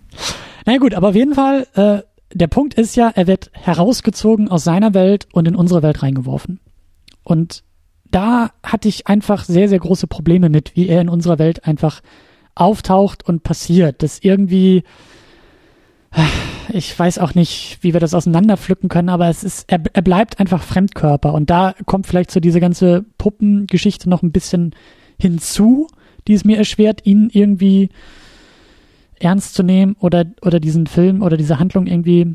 Na 0.65 0.73
naja, 0.73 0.79
gut, 0.81 0.93
aber 0.93 1.11
auf 1.11 1.15
jeden 1.15 1.37
Fall, 1.37 1.69
äh, 1.75 1.99
der 2.35 2.49
Punkt 2.49 2.75
ist 2.75 2.97
ja, 2.97 3.13
er 3.15 3.29
wird 3.29 3.53
herausgezogen 3.53 4.49
aus 4.49 4.65
seiner 4.65 4.93
Welt 4.93 5.29
und 5.33 5.47
in 5.47 5.55
unsere 5.55 5.85
Welt 5.85 6.03
reingeworfen. 6.03 6.59
Und 7.23 7.63
da 8.11 8.51
hatte 8.65 8.89
ich 8.89 9.07
einfach 9.07 9.45
sehr, 9.45 9.69
sehr 9.69 9.79
große 9.79 10.09
Probleme 10.09 10.49
mit, 10.49 10.75
wie 10.75 10.89
er 10.89 11.01
in 11.01 11.09
unserer 11.09 11.39
Welt 11.39 11.65
einfach 11.65 12.01
auftaucht 12.57 13.25
und 13.25 13.45
passiert. 13.45 14.03
Das 14.03 14.19
irgendwie, 14.19 14.83
ich 16.73 16.99
weiß 16.99 17.19
auch 17.19 17.35
nicht, 17.35 17.79
wie 17.81 17.93
wir 17.93 18.01
das 18.01 18.15
auseinanderpflücken 18.15 18.89
können, 18.89 19.09
aber 19.09 19.29
es 19.29 19.45
ist, 19.45 19.65
er, 19.69 19.81
er 19.93 20.03
bleibt 20.03 20.41
einfach 20.41 20.63
Fremdkörper. 20.63 21.33
Und 21.33 21.51
da 21.51 21.75
kommt 21.85 22.07
vielleicht 22.07 22.31
so 22.31 22.41
diese 22.41 22.61
ganze 22.61 23.05
Puppengeschichte 23.19 24.09
noch 24.09 24.23
ein 24.23 24.33
bisschen 24.33 24.75
hinzu, 25.19 25.89
die 26.27 26.35
es 26.35 26.45
mir 26.45 26.59
erschwert, 26.59 27.05
ihn 27.05 27.31
irgendwie 27.33 27.91
ernst 29.19 29.55
zu 29.55 29.63
nehmen 29.63 29.97
oder, 30.01 30.25
oder 30.43 30.61
diesen 30.61 30.87
Film 30.87 31.23
oder 31.23 31.37
diese 31.37 31.59
Handlung 31.59 31.87
irgendwie 31.87 32.35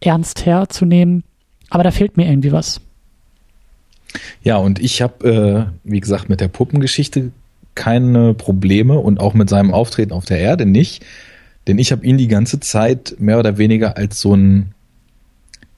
ernst 0.00 0.46
herzunehmen. 0.46 1.24
Aber 1.70 1.84
da 1.84 1.90
fehlt 1.90 2.16
mir 2.16 2.28
irgendwie 2.28 2.52
was. 2.52 2.80
Ja, 4.42 4.56
und 4.56 4.78
ich 4.78 5.02
habe, 5.02 5.70
äh, 5.84 5.90
wie 5.90 6.00
gesagt, 6.00 6.28
mit 6.28 6.40
der 6.40 6.48
Puppengeschichte 6.48 7.30
keine 7.74 8.34
Probleme 8.34 8.98
und 8.98 9.20
auch 9.20 9.34
mit 9.34 9.48
seinem 9.48 9.72
Auftreten 9.72 10.12
auf 10.12 10.24
der 10.24 10.38
Erde 10.38 10.66
nicht. 10.66 11.04
Denn 11.68 11.78
ich 11.78 11.92
habe 11.92 12.04
ihn 12.04 12.16
die 12.16 12.28
ganze 12.28 12.58
Zeit 12.60 13.16
mehr 13.18 13.38
oder 13.38 13.58
weniger 13.58 13.96
als 13.98 14.20
so 14.20 14.34
ein, 14.34 14.72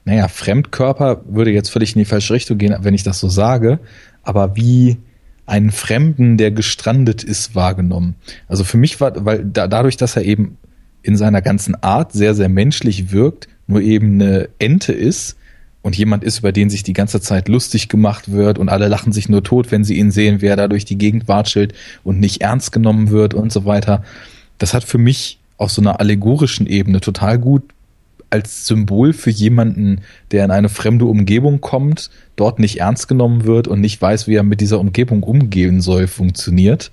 naja, 0.05 0.29
Fremdkörper 0.29 1.22
würde 1.29 1.50
jetzt 1.50 1.68
völlig 1.68 1.94
in 1.94 1.98
die 1.98 2.05
falsche 2.07 2.33
Richtung 2.33 2.59
gehen, 2.59 2.76
wenn 2.81 2.94
ich 2.94 3.03
das 3.03 3.18
so 3.18 3.29
sage, 3.29 3.81
aber 4.22 4.57
wie 4.57 4.98
einen 5.46 5.72
Fremden, 5.72 6.37
der 6.37 6.53
gestrandet 6.53 7.24
ist, 7.24 7.57
wahrgenommen. 7.57 8.14
Also 8.46 8.62
für 8.62 8.76
mich 8.76 9.00
war, 9.00 9.24
weil 9.24 9.44
da, 9.44 9.66
dadurch, 9.66 9.96
dass 9.96 10.14
er 10.14 10.24
eben 10.24 10.57
in 11.03 11.16
seiner 11.16 11.42
ganzen 11.42 11.74
Art 11.83 12.12
sehr, 12.12 12.35
sehr 12.37 12.48
menschlich 12.48 13.11
wirkt, 13.11 13.48
nur 13.66 13.81
eben 13.81 14.20
eine 14.20 14.48
Ente 14.61 14.92
ist 14.92 15.37
und 15.83 15.96
jemand 15.96 16.22
ist, 16.22 16.38
über 16.38 16.53
den 16.53 16.70
sich 16.70 16.85
die 16.85 16.92
ganze 16.92 17.20
Zeit 17.20 17.48
lustig 17.48 17.88
gemacht 17.88 18.31
wird 18.31 18.61
und 18.61 18.68
alle 18.68 18.87
lachen 18.87 19.12
sich 19.12 19.29
nur 19.29 19.42
tot, 19.42 19.72
wenn 19.72 19.83
sie 19.83 19.96
ihn 19.96 20.12
sehen, 20.12 20.40
wer 20.40 20.55
da 20.55 20.68
durch 20.68 20.85
die 20.85 20.98
Gegend 20.98 21.26
watschelt 21.26 21.74
und 22.05 22.20
nicht 22.20 22.42
ernst 22.42 22.70
genommen 22.70 23.11
wird 23.11 23.35
und 23.35 23.50
so 23.50 23.64
weiter. 23.64 24.05
Das 24.59 24.72
hat 24.72 24.85
für 24.85 24.98
mich 24.98 25.39
auf 25.61 25.70
so 25.70 25.83
einer 25.83 26.01
allegorischen 26.01 26.66
Ebene 26.66 27.01
total 27.01 27.38
gut 27.38 27.62
als 28.31 28.66
Symbol 28.66 29.12
für 29.12 29.31
jemanden, 29.31 30.03
der 30.31 30.44
in 30.44 30.51
eine 30.51 30.68
fremde 30.68 31.05
Umgebung 31.05 31.61
kommt, 31.61 32.11
dort 32.37 32.59
nicht 32.61 32.79
ernst 32.79 33.09
genommen 33.09 33.44
wird 33.44 33.68
und 33.68 33.81
nicht 33.81 34.01
weiß, 34.01 34.29
wie 34.29 34.37
er 34.37 34.44
mit 34.44 34.61
dieser 34.61 34.79
Umgebung 34.79 35.23
umgehen 35.23 35.81
soll, 35.81 36.07
funktioniert. 36.07 36.92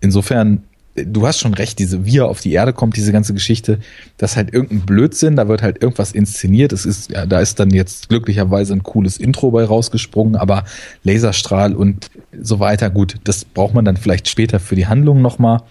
Insofern, 0.00 0.62
du 0.94 1.26
hast 1.26 1.40
schon 1.40 1.54
recht, 1.54 1.80
diese, 1.80 2.06
wie 2.06 2.18
er 2.18 2.28
auf 2.28 2.40
die 2.40 2.52
Erde 2.52 2.72
kommt, 2.72 2.96
diese 2.96 3.10
ganze 3.10 3.34
Geschichte, 3.34 3.80
das 4.18 4.32
ist 4.32 4.36
halt 4.36 4.54
irgendein 4.54 4.86
Blödsinn, 4.86 5.34
da 5.34 5.48
wird 5.48 5.62
halt 5.62 5.82
irgendwas 5.82 6.12
inszeniert. 6.12 6.72
Es 6.72 6.86
ist, 6.86 7.10
ja, 7.10 7.26
da 7.26 7.40
ist 7.40 7.58
dann 7.58 7.70
jetzt 7.70 8.08
glücklicherweise 8.08 8.72
ein 8.72 8.84
cooles 8.84 9.18
Intro 9.18 9.50
bei 9.50 9.64
rausgesprungen, 9.64 10.36
aber 10.36 10.64
Laserstrahl 11.02 11.74
und 11.74 12.08
so 12.40 12.60
weiter, 12.60 12.88
gut, 12.88 13.16
das 13.24 13.44
braucht 13.44 13.74
man 13.74 13.84
dann 13.84 13.96
vielleicht 13.96 14.28
später 14.28 14.60
für 14.60 14.76
die 14.76 14.86
Handlung 14.86 15.20
nochmal. 15.22 15.62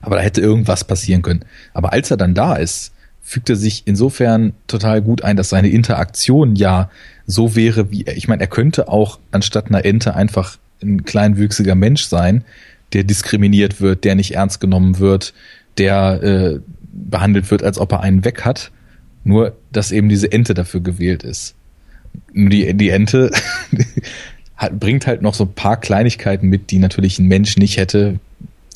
Aber 0.00 0.16
da 0.16 0.22
hätte 0.22 0.40
irgendwas 0.40 0.84
passieren 0.84 1.22
können. 1.22 1.44
Aber 1.72 1.92
als 1.92 2.10
er 2.10 2.16
dann 2.16 2.34
da 2.34 2.56
ist, 2.56 2.92
fügt 3.28 3.50
er 3.50 3.56
sich 3.56 3.82
insofern 3.84 4.54
total 4.66 5.02
gut 5.02 5.22
ein, 5.22 5.36
dass 5.36 5.50
seine 5.50 5.68
Interaktion 5.68 6.56
ja 6.56 6.90
so 7.26 7.54
wäre, 7.54 7.90
wie 7.90 8.04
er. 8.04 8.16
Ich 8.16 8.26
meine, 8.26 8.40
er 8.40 8.46
könnte 8.46 8.88
auch 8.88 9.18
anstatt 9.30 9.66
einer 9.66 9.84
Ente 9.84 10.14
einfach 10.14 10.56
ein 10.82 11.04
kleinwüchsiger 11.04 11.74
Mensch 11.74 12.04
sein, 12.04 12.44
der 12.94 13.04
diskriminiert 13.04 13.82
wird, 13.82 14.04
der 14.04 14.14
nicht 14.14 14.34
ernst 14.34 14.60
genommen 14.60 14.98
wird, 14.98 15.34
der 15.76 16.22
äh, 16.22 16.60
behandelt 16.90 17.50
wird, 17.50 17.62
als 17.62 17.78
ob 17.78 17.92
er 17.92 18.00
einen 18.00 18.24
weg 18.24 18.46
hat. 18.46 18.70
Nur, 19.24 19.56
dass 19.72 19.92
eben 19.92 20.08
diese 20.08 20.32
Ente 20.32 20.54
dafür 20.54 20.80
gewählt 20.80 21.22
ist. 21.22 21.54
Nur 22.32 22.48
die, 22.48 22.72
die 22.74 22.88
Ente 22.88 23.30
bringt 24.72 25.06
halt 25.06 25.20
noch 25.20 25.34
so 25.34 25.44
ein 25.44 25.52
paar 25.52 25.78
Kleinigkeiten 25.78 26.48
mit, 26.48 26.70
die 26.70 26.78
natürlich 26.78 27.18
ein 27.18 27.28
Mensch 27.28 27.58
nicht 27.58 27.76
hätte, 27.76 28.20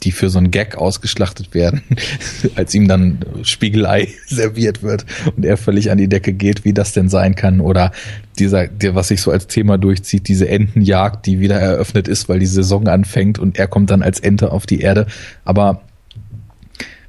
die 0.03 0.13
für 0.13 0.29
so 0.29 0.39
einen 0.39 0.51
Gag 0.51 0.77
ausgeschlachtet 0.77 1.55
werden, 1.55 1.83
als 2.55 2.75
ihm 2.75 2.89
dann 2.89 3.21
Spiegelei 3.43 4.09
serviert 4.27 4.83
wird 4.83 5.07
und 5.37 5.45
er 5.45 5.57
völlig 5.57 5.91
an 5.91 5.99
die 5.99 6.09
Decke 6.09 6.33
geht, 6.33 6.65
wie 6.65 6.73
das 6.73 6.93
denn 6.93 7.09
sein 7.09 7.35
kann. 7.35 7.61
Oder 7.61 7.93
dieser, 8.39 8.67
der, 8.67 8.95
was 8.95 9.09
sich 9.09 9.23
so 9.23 9.31
als 9.31 9.47
Thema 9.47 9.79
durchzieht, 9.79 10.29
diese 10.29 10.49
Entenjagd, 10.49 11.27
die 11.27 11.41
wieder 11.41 11.59
eröffnet 11.59 12.09
ist, 12.09 12.29
weil 12.29 12.39
die 12.39 12.47
Saison 12.47 12.89
anfängt 12.89 13.39
und 13.39 13.59
er 13.59 13.69
kommt 13.69 13.91
dann 13.91 14.03
als 14.03 14.21
Ente 14.21 14.53
auf 14.53 14.67
die 14.67 14.81
Erde. 14.81 15.07
Aber 15.45 15.83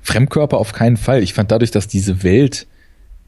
Fremdkörper 0.01 0.57
auf 0.57 0.73
keinen 0.73 0.97
Fall. 0.97 1.23
Ich 1.23 1.33
fand 1.33 1.51
dadurch, 1.51 1.71
dass 1.71 1.87
diese 1.87 2.23
Welt, 2.23 2.67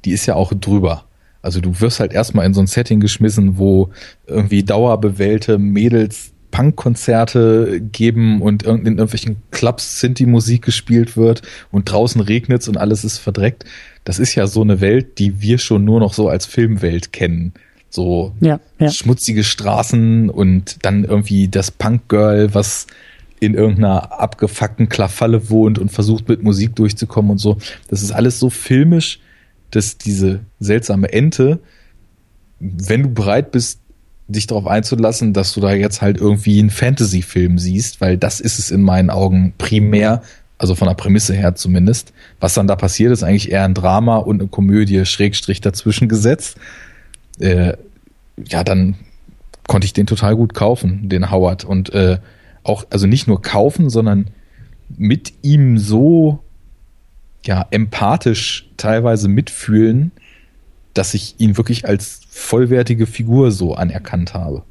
die 0.04 0.12
ist 0.12 0.26
ja 0.26 0.36
auch 0.36 0.54
drüber. 0.54 1.06
Also 1.42 1.62
du 1.62 1.80
wirst 1.80 2.00
halt 2.00 2.12
erstmal 2.12 2.46
in 2.46 2.54
so 2.54 2.62
ein 2.62 2.68
Setting 2.68 3.00
geschmissen, 3.00 3.58
wo 3.58 3.92
irgendwie 4.26 4.64
dauerbewählte 4.64 5.58
Mädels 5.58 6.32
Punkkonzerte 6.56 7.82
geben 7.82 8.42
und 8.42 8.64
in 8.64 8.86
irgendwelchen 8.86 9.36
Clubs 9.52 10.00
Sinti-Musik 10.00 10.62
gespielt 10.62 11.18
wird 11.18 11.42
und 11.70 11.92
draußen 11.92 12.22
regnet's 12.22 12.70
und 12.70 12.78
alles 12.78 13.04
ist 13.04 13.18
verdreckt. 13.18 13.66
Das 14.06 14.20
ist 14.20 14.36
ja 14.36 14.48
so 14.48 14.62
eine 14.62 14.80
Welt, 14.80 15.20
die 15.20 15.42
wir 15.42 15.58
schon 15.58 15.84
nur 15.84 16.00
noch 16.00 16.14
so 16.14 16.30
als 16.30 16.46
Filmwelt 16.46 17.12
kennen. 17.12 17.52
So 17.90 18.32
ja, 18.40 18.62
ja. 18.80 18.90
schmutzige 18.90 19.44
Straßen 19.44 20.30
und 20.30 20.78
dann 20.86 21.04
irgendwie 21.04 21.50
das 21.50 21.72
Punk-Girl, 21.72 22.54
was 22.54 22.88
in 23.42 23.54
irgendeiner 23.54 24.18
abgefuckten 24.18 24.88
Klafalle 24.88 25.50
wohnt 25.50 25.78
und 25.78 25.92
versucht 25.92 26.30
mit 26.30 26.42
Musik 26.42 26.74
durchzukommen 26.74 27.32
und 27.32 27.38
so. 27.40 27.58
Das 27.90 28.02
ist 28.02 28.12
alles 28.12 28.40
so 28.40 28.50
filmisch, 28.50 29.20
dass 29.72 29.98
diese 29.98 30.40
seltsame 30.62 31.12
Ente, 31.12 31.60
wenn 32.62 33.04
du 33.04 33.10
bereit 33.10 33.52
bist, 33.52 33.82
dich 34.28 34.48
darauf 34.48 34.68
einzulassen, 34.68 35.34
dass 35.34 35.54
du 35.54 35.62
da 35.62 35.74
jetzt 35.74 36.02
halt 36.02 36.18
irgendwie 36.18 36.60
einen 36.60 36.70
Fantasy-Film 36.70 37.60
siehst, 37.60 38.02
weil 38.02 38.18
das 38.18 38.40
ist 38.40 38.60
es 38.60 38.72
in 38.72 38.82
meinen 38.82 39.10
Augen 39.10 39.54
primär, 39.58 40.24
also 40.58 40.74
von 40.74 40.88
der 40.88 40.96
Prämisse 40.96 41.34
her 41.34 41.56
zumindest. 41.56 42.14
Was 42.40 42.54
dann 42.54 42.68
da 42.68 42.76
passiert, 42.76 43.12
ist 43.12 43.24
eigentlich 43.24 43.52
eher 43.52 43.66
ein 43.66 43.74
Drama 43.74 44.18
und 44.18 44.42
eine 44.42 44.50
Komödie 44.50 45.06
Schrägstrich 45.06 45.62
dazwischen 45.62 46.10
gesetzt. 46.10 46.58
Äh, 47.40 47.74
ja, 48.48 48.64
dann 48.64 48.96
konnte 49.68 49.86
ich 49.86 49.94
den 49.94 50.08
total 50.08 50.36
gut 50.36 50.54
kaufen, 50.54 51.10
den 51.10 51.30
Howard. 51.30 51.64
Und 51.64 51.94
äh, 51.94 52.18
auch, 52.64 52.86
also 52.90 53.08
nicht 53.08 53.28
nur 53.28 53.42
kaufen, 53.42 53.90
sondern 53.90 54.28
mit 54.98 55.34
ihm 55.42 55.78
so 55.78 56.40
ja 57.46 57.66
empathisch 57.70 58.70
teilweise 58.78 59.28
mitfühlen, 59.28 60.12
dass 60.96 61.14
ich 61.14 61.36
ihn 61.38 61.58
wirklich 61.58 61.88
als 61.88 62.22
vollwertige 62.30 63.06
Figur 63.06 63.52
so 63.52 63.76
anerkannt 63.76 64.34
habe. 64.34 64.64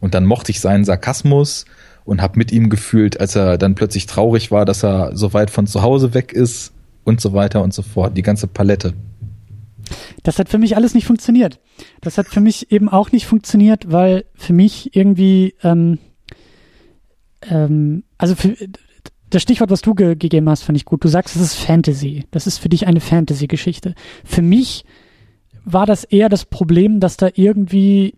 Und 0.00 0.14
dann 0.14 0.24
mochte 0.24 0.50
ich 0.50 0.60
seinen 0.60 0.84
Sarkasmus 0.84 1.66
und 2.04 2.22
habe 2.22 2.38
mit 2.38 2.52
ihm 2.52 2.70
gefühlt, 2.70 3.20
als 3.20 3.36
er 3.36 3.58
dann 3.58 3.74
plötzlich 3.74 4.06
traurig 4.06 4.50
war, 4.50 4.64
dass 4.64 4.84
er 4.84 5.16
so 5.16 5.32
weit 5.32 5.50
von 5.50 5.66
zu 5.66 5.82
Hause 5.82 6.14
weg 6.14 6.32
ist 6.32 6.72
und 7.04 7.20
so 7.20 7.32
weiter 7.32 7.62
und 7.62 7.74
so 7.74 7.82
fort. 7.82 8.16
Die 8.16 8.22
ganze 8.22 8.46
Palette. 8.46 8.94
Das 10.22 10.38
hat 10.38 10.48
für 10.48 10.58
mich 10.58 10.76
alles 10.76 10.94
nicht 10.94 11.06
funktioniert. 11.06 11.60
Das 12.00 12.18
hat 12.18 12.28
für 12.28 12.40
mich 12.40 12.70
eben 12.72 12.88
auch 12.88 13.12
nicht 13.12 13.26
funktioniert, 13.26 13.90
weil 13.90 14.24
für 14.34 14.52
mich 14.52 14.94
irgendwie, 14.96 15.54
ähm, 15.62 15.98
ähm, 17.50 18.04
also 18.16 18.34
für, 18.34 18.56
das 19.30 19.42
Stichwort, 19.42 19.70
was 19.70 19.82
du 19.82 19.94
ge 19.94 20.14
gegeben 20.14 20.48
hast, 20.48 20.62
fand 20.62 20.76
ich 20.76 20.84
gut. 20.84 21.04
Du 21.04 21.08
sagst, 21.08 21.34
es 21.36 21.42
ist 21.42 21.54
Fantasy. 21.54 22.24
Das 22.30 22.46
ist 22.46 22.58
für 22.58 22.68
dich 22.68 22.86
eine 22.86 23.00
Fantasy-Geschichte. 23.00 23.94
Für 24.24 24.42
mich 24.42 24.84
war 25.64 25.86
das 25.86 26.04
eher 26.04 26.28
das 26.28 26.44
Problem, 26.44 27.00
dass 27.00 27.16
da 27.16 27.28
irgendwie, 27.34 28.14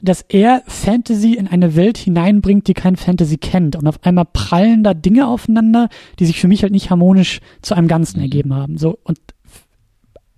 dass 0.00 0.22
er 0.22 0.62
Fantasy 0.66 1.34
in 1.34 1.48
eine 1.48 1.76
Welt 1.76 1.98
hineinbringt, 1.98 2.68
die 2.68 2.74
kein 2.74 2.96
Fantasy 2.96 3.38
kennt. 3.38 3.76
Und 3.76 3.86
auf 3.86 4.02
einmal 4.04 4.26
prallen 4.26 4.84
da 4.84 4.94
Dinge 4.94 5.26
aufeinander, 5.26 5.88
die 6.18 6.26
sich 6.26 6.40
für 6.40 6.48
mich 6.48 6.62
halt 6.62 6.72
nicht 6.72 6.90
harmonisch 6.90 7.40
zu 7.62 7.74
einem 7.74 7.88
Ganzen 7.88 8.18
mhm. 8.18 8.24
ergeben 8.24 8.54
haben. 8.54 8.76
So, 8.78 8.98
und 9.02 9.18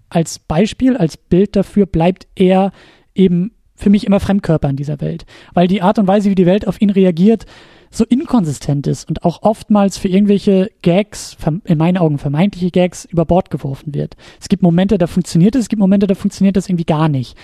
als 0.09 0.38
Beispiel, 0.38 0.96
als 0.96 1.16
Bild 1.16 1.56
dafür 1.56 1.87
bleibt 1.87 2.28
er 2.37 2.70
eben 3.14 3.52
für 3.74 3.90
mich 3.90 4.06
immer 4.06 4.20
Fremdkörper 4.20 4.70
in 4.70 4.76
dieser 4.76 5.00
Welt. 5.00 5.26
Weil 5.52 5.68
die 5.68 5.82
Art 5.82 5.98
und 5.98 6.06
Weise, 6.06 6.30
wie 6.30 6.35
die 6.35 6.46
Welt 6.46 6.66
auf 6.66 6.80
ihn 6.80 6.90
reagiert, 6.90 7.44
so 7.90 8.05
inkonsistent 8.05 8.87
ist 8.87 9.09
und 9.09 9.25
auch 9.25 9.42
oftmals 9.42 9.99
für 9.99 10.09
irgendwelche 10.09 10.70
Gags, 10.83 11.37
in 11.64 11.79
meinen 11.79 11.96
Augen 11.96 12.18
vermeintliche 12.18 12.70
Gags, 12.70 13.05
über 13.05 13.25
Bord 13.25 13.51
geworfen 13.51 13.94
wird. 13.94 14.16
Es 14.40 14.49
gibt 14.49 14.62
Momente, 14.62 14.99
da 14.99 15.07
funktioniert 15.07 15.55
es, 15.55 15.62
es 15.62 15.68
gibt 15.68 15.81
Momente, 15.81 16.07
da 16.07 16.14
funktioniert 16.14 16.57
das 16.57 16.68
irgendwie 16.68 16.85
gar 16.85 17.09
nicht. 17.09 17.37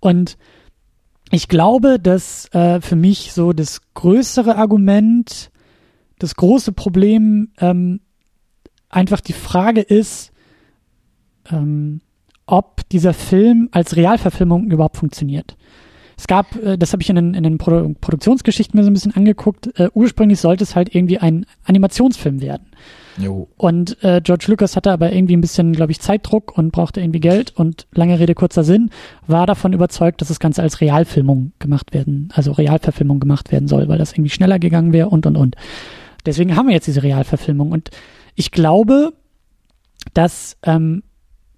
Und 0.00 0.36
ich 1.30 1.48
glaube, 1.48 1.98
dass 2.00 2.52
äh, 2.52 2.80
für 2.80 2.96
mich 2.96 3.32
so 3.32 3.52
das 3.52 3.80
größere 3.94 4.56
Argument, 4.56 5.50
das 6.18 6.34
große 6.34 6.72
Problem 6.72 7.50
ähm, 7.58 8.00
einfach 8.88 9.20
die 9.20 9.32
Frage 9.32 9.80
ist, 9.80 10.32
ähm, 11.50 12.00
ob 12.46 12.88
dieser 12.88 13.14
Film 13.14 13.68
als 13.70 13.96
Realverfilmung 13.96 14.70
überhaupt 14.70 14.96
funktioniert. 14.96 15.56
Es 16.20 16.26
gab, 16.26 16.54
äh, 16.56 16.76
das 16.76 16.92
habe 16.92 17.02
ich 17.02 17.08
in 17.08 17.16
den, 17.16 17.32
in 17.32 17.42
den 17.44 17.56
Produ 17.56 17.94
Produktionsgeschichten 17.98 18.78
mir 18.78 18.84
so 18.84 18.90
ein 18.90 18.92
bisschen 18.92 19.16
angeguckt, 19.16 19.70
äh, 19.80 19.88
ursprünglich 19.94 20.38
sollte 20.38 20.64
es 20.64 20.76
halt 20.76 20.94
irgendwie 20.94 21.16
ein 21.16 21.46
Animationsfilm 21.64 22.42
werden. 22.42 22.66
Jo. 23.16 23.48
Und 23.56 23.96
äh, 24.04 24.20
George 24.22 24.44
Lucas 24.48 24.76
hatte 24.76 24.92
aber 24.92 25.14
irgendwie 25.14 25.34
ein 25.34 25.40
bisschen, 25.40 25.72
glaube 25.72 25.92
ich, 25.92 26.00
Zeitdruck 26.00 26.58
und 26.58 26.72
brauchte 26.72 27.00
irgendwie 27.00 27.20
Geld 27.20 27.56
und 27.56 27.86
lange 27.92 28.18
Rede, 28.18 28.34
kurzer 28.34 28.64
Sinn, 28.64 28.90
war 29.26 29.46
davon 29.46 29.72
überzeugt, 29.72 30.20
dass 30.20 30.28
das 30.28 30.40
Ganze 30.40 30.60
als 30.60 30.82
Realfilmung 30.82 31.52
gemacht 31.58 31.94
werden, 31.94 32.28
also 32.34 32.52
Realverfilmung 32.52 33.18
gemacht 33.18 33.50
werden 33.50 33.66
soll, 33.66 33.88
weil 33.88 33.96
das 33.96 34.12
irgendwie 34.12 34.30
schneller 34.30 34.58
gegangen 34.58 34.92
wäre 34.92 35.08
und 35.08 35.24
und 35.24 35.38
und. 35.38 35.56
Deswegen 36.26 36.54
haben 36.54 36.66
wir 36.66 36.74
jetzt 36.74 36.86
diese 36.86 37.02
Realverfilmung 37.02 37.72
und 37.72 37.88
ich 38.34 38.50
glaube, 38.50 39.14
dass 40.12 40.58
ähm, 40.64 41.02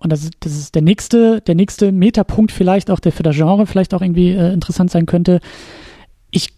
und 0.03 0.11
das 0.11 0.25
ist, 0.25 0.35
das 0.41 0.53
ist 0.53 0.75
der 0.75 0.83
nächste, 0.83 1.41
der 1.41 1.55
nächste 1.55 1.93
Metapunkt 1.93 2.51
vielleicht 2.51 2.91
auch, 2.91 2.99
der 2.99 3.13
für 3.13 3.23
das 3.23 3.37
Genre 3.37 3.67
vielleicht 3.67 3.95
auch 3.95 4.03
irgendwie 4.03 4.31
äh, 4.31 4.53
interessant 4.53 4.91
sein 4.91 5.07
könnte. 5.07 5.41
Ich, 6.31 6.49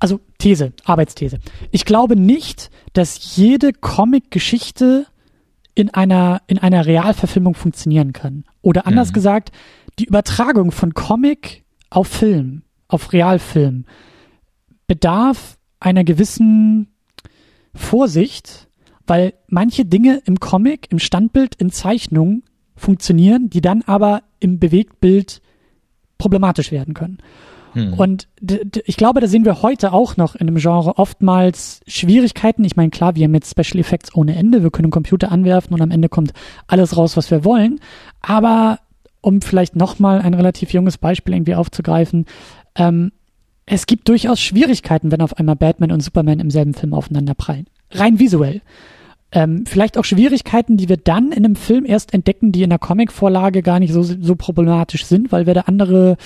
also 0.00 0.20
These, 0.38 0.72
Arbeitsthese. 0.84 1.38
Ich 1.70 1.84
glaube 1.84 2.16
nicht, 2.16 2.70
dass 2.92 3.36
jede 3.36 3.72
Comic-Geschichte 3.72 5.06
in 5.74 5.90
einer, 5.90 6.42
in 6.48 6.58
einer 6.58 6.86
Realverfilmung 6.86 7.54
funktionieren 7.54 8.12
kann. 8.12 8.44
Oder 8.62 8.86
anders 8.86 9.10
mhm. 9.10 9.14
gesagt, 9.14 9.52
die 9.98 10.06
Übertragung 10.06 10.72
von 10.72 10.92
Comic 10.94 11.64
auf 11.88 12.08
Film, 12.08 12.62
auf 12.88 13.12
Realfilm, 13.12 13.84
bedarf 14.88 15.56
einer 15.78 16.02
gewissen 16.02 16.88
Vorsicht, 17.74 18.68
weil 19.10 19.34
manche 19.48 19.84
Dinge 19.84 20.22
im 20.24 20.38
Comic, 20.38 20.86
im 20.92 21.00
Standbild, 21.00 21.56
in 21.56 21.72
Zeichnung 21.72 22.44
funktionieren, 22.76 23.50
die 23.50 23.60
dann 23.60 23.82
aber 23.82 24.22
im 24.38 24.60
Bewegtbild 24.60 25.42
problematisch 26.16 26.70
werden 26.70 26.94
können. 26.94 27.18
Hm. 27.72 27.94
Und 27.94 28.28
ich 28.86 28.96
glaube, 28.96 29.20
da 29.20 29.26
sehen 29.26 29.44
wir 29.44 29.62
heute 29.62 29.92
auch 29.92 30.16
noch 30.16 30.36
in 30.36 30.46
dem 30.46 30.54
Genre 30.58 30.96
oftmals 30.96 31.80
Schwierigkeiten. 31.88 32.62
Ich 32.62 32.76
meine, 32.76 32.90
klar, 32.90 33.16
wir 33.16 33.24
haben 33.24 33.34
jetzt 33.34 33.50
Special 33.50 33.80
Effects 33.80 34.14
ohne 34.14 34.36
Ende. 34.36 34.62
Wir 34.62 34.70
können 34.70 34.92
Computer 34.92 35.32
anwerfen 35.32 35.74
und 35.74 35.82
am 35.82 35.90
Ende 35.90 36.08
kommt 36.08 36.32
alles 36.68 36.96
raus, 36.96 37.16
was 37.16 37.32
wir 37.32 37.44
wollen. 37.44 37.80
Aber 38.22 38.78
um 39.22 39.42
vielleicht 39.42 39.74
nochmal 39.74 40.20
ein 40.20 40.34
relativ 40.34 40.72
junges 40.72 40.98
Beispiel 40.98 41.34
irgendwie 41.34 41.56
aufzugreifen, 41.56 42.26
ähm, 42.76 43.10
es 43.66 43.86
gibt 43.86 44.08
durchaus 44.08 44.38
Schwierigkeiten, 44.40 45.10
wenn 45.10 45.20
auf 45.20 45.36
einmal 45.36 45.56
Batman 45.56 45.90
und 45.90 46.00
Superman 46.00 46.38
im 46.38 46.50
selben 46.52 46.74
Film 46.74 46.94
aufeinander 46.94 47.34
prallen. 47.34 47.66
Rein 47.90 48.20
visuell. 48.20 48.62
Ähm, 49.32 49.64
vielleicht 49.66 49.96
auch 49.96 50.04
Schwierigkeiten, 50.04 50.76
die 50.76 50.88
wir 50.88 50.96
dann 50.96 51.30
in 51.30 51.44
einem 51.44 51.56
Film 51.56 51.84
erst 51.84 52.12
entdecken, 52.12 52.52
die 52.52 52.62
in 52.62 52.70
der 52.70 52.78
Comicvorlage 52.78 53.62
gar 53.62 53.78
nicht 53.78 53.92
so, 53.92 54.02
so 54.02 54.34
problematisch 54.34 55.04
sind, 55.04 55.30
weil 55.30 55.46
wir 55.46 55.54
da 55.54 55.62
andere, 55.62 56.16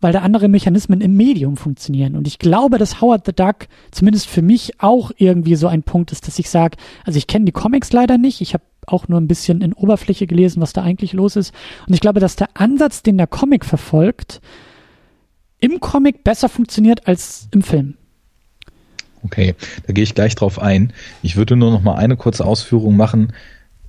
weil 0.00 0.12
da 0.12 0.20
andere 0.20 0.48
Mechanismen 0.48 1.00
im 1.00 1.14
Medium 1.16 1.56
funktionieren. 1.56 2.16
Und 2.16 2.26
ich 2.26 2.38
glaube, 2.38 2.78
dass 2.78 3.00
Howard 3.00 3.26
the 3.26 3.32
Duck 3.32 3.68
zumindest 3.90 4.28
für 4.28 4.42
mich 4.42 4.80
auch 4.80 5.10
irgendwie 5.16 5.56
so 5.56 5.68
ein 5.68 5.82
Punkt 5.82 6.10
ist, 6.10 6.26
dass 6.26 6.38
ich 6.38 6.48
sage, 6.48 6.78
also 7.04 7.18
ich 7.18 7.26
kenne 7.26 7.44
die 7.44 7.52
Comics 7.52 7.92
leider 7.92 8.16
nicht, 8.16 8.40
ich 8.40 8.54
habe 8.54 8.64
auch 8.86 9.08
nur 9.08 9.20
ein 9.20 9.28
bisschen 9.28 9.60
in 9.60 9.74
Oberfläche 9.74 10.26
gelesen, 10.26 10.62
was 10.62 10.72
da 10.72 10.82
eigentlich 10.82 11.12
los 11.12 11.36
ist. 11.36 11.54
Und 11.86 11.94
ich 11.94 12.00
glaube, 12.00 12.20
dass 12.20 12.36
der 12.36 12.48
Ansatz, 12.54 13.02
den 13.02 13.18
der 13.18 13.26
Comic 13.26 13.66
verfolgt, 13.66 14.40
im 15.58 15.80
Comic 15.80 16.24
besser 16.24 16.48
funktioniert 16.48 17.06
als 17.06 17.48
im 17.50 17.62
Film. 17.62 17.98
Okay, 19.24 19.54
da 19.86 19.92
gehe 19.92 20.04
ich 20.04 20.14
gleich 20.14 20.34
drauf 20.34 20.60
ein. 20.60 20.92
Ich 21.22 21.36
würde 21.36 21.56
nur 21.56 21.70
noch 21.70 21.82
mal 21.82 21.96
eine 21.96 22.16
kurze 22.16 22.44
Ausführung 22.44 22.96
machen, 22.96 23.32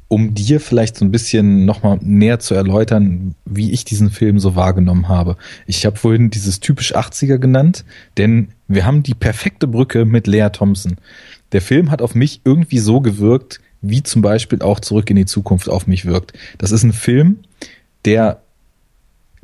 um 0.08 0.34
dir 0.34 0.60
vielleicht 0.60 0.98
so 0.98 1.06
ein 1.06 1.12
bisschen 1.12 1.66
noch 1.66 1.84
mal 1.84 2.00
näher 2.02 2.40
zu 2.40 2.56
erläutern, 2.56 3.36
wie 3.46 3.72
ich 3.72 3.86
diesen 3.86 4.10
Film 4.10 4.40
so 4.40 4.56
wahrgenommen 4.56 5.08
habe. 5.08 5.38
Ich 5.68 5.86
habe 5.86 5.98
vorhin 5.98 6.32
dieses 6.32 6.60
typisch 6.60 6.96
80er 6.96 7.38
genannt, 7.38 7.86
denn 8.18 8.50
wir 8.68 8.86
haben 8.86 9.04
die 9.04 9.14
perfekte 9.14 9.68
Brücke 9.68 10.06
mit 10.06 10.26
Lea 10.26 10.50
Thompson. 10.52 10.98
Der 11.52 11.62
Film 11.62 11.92
hat 11.92 12.02
auf 12.02 12.16
mich 12.16 12.42
irgendwie 12.44 12.80
so 12.80 13.02
gewirkt, 13.02 13.62
wie 13.82 14.02
zum 14.02 14.22
Beispiel 14.24 14.62
auch 14.62 14.80
Zurück 14.80 15.10
in 15.12 15.16
die 15.16 15.26
Zukunft 15.26 15.70
auf 15.70 15.86
mich 15.86 16.06
wirkt. 16.06 16.34
Das 16.58 16.72
ist 16.72 16.84
ein 16.84 16.94
Film, 16.94 17.40
der 18.04 18.42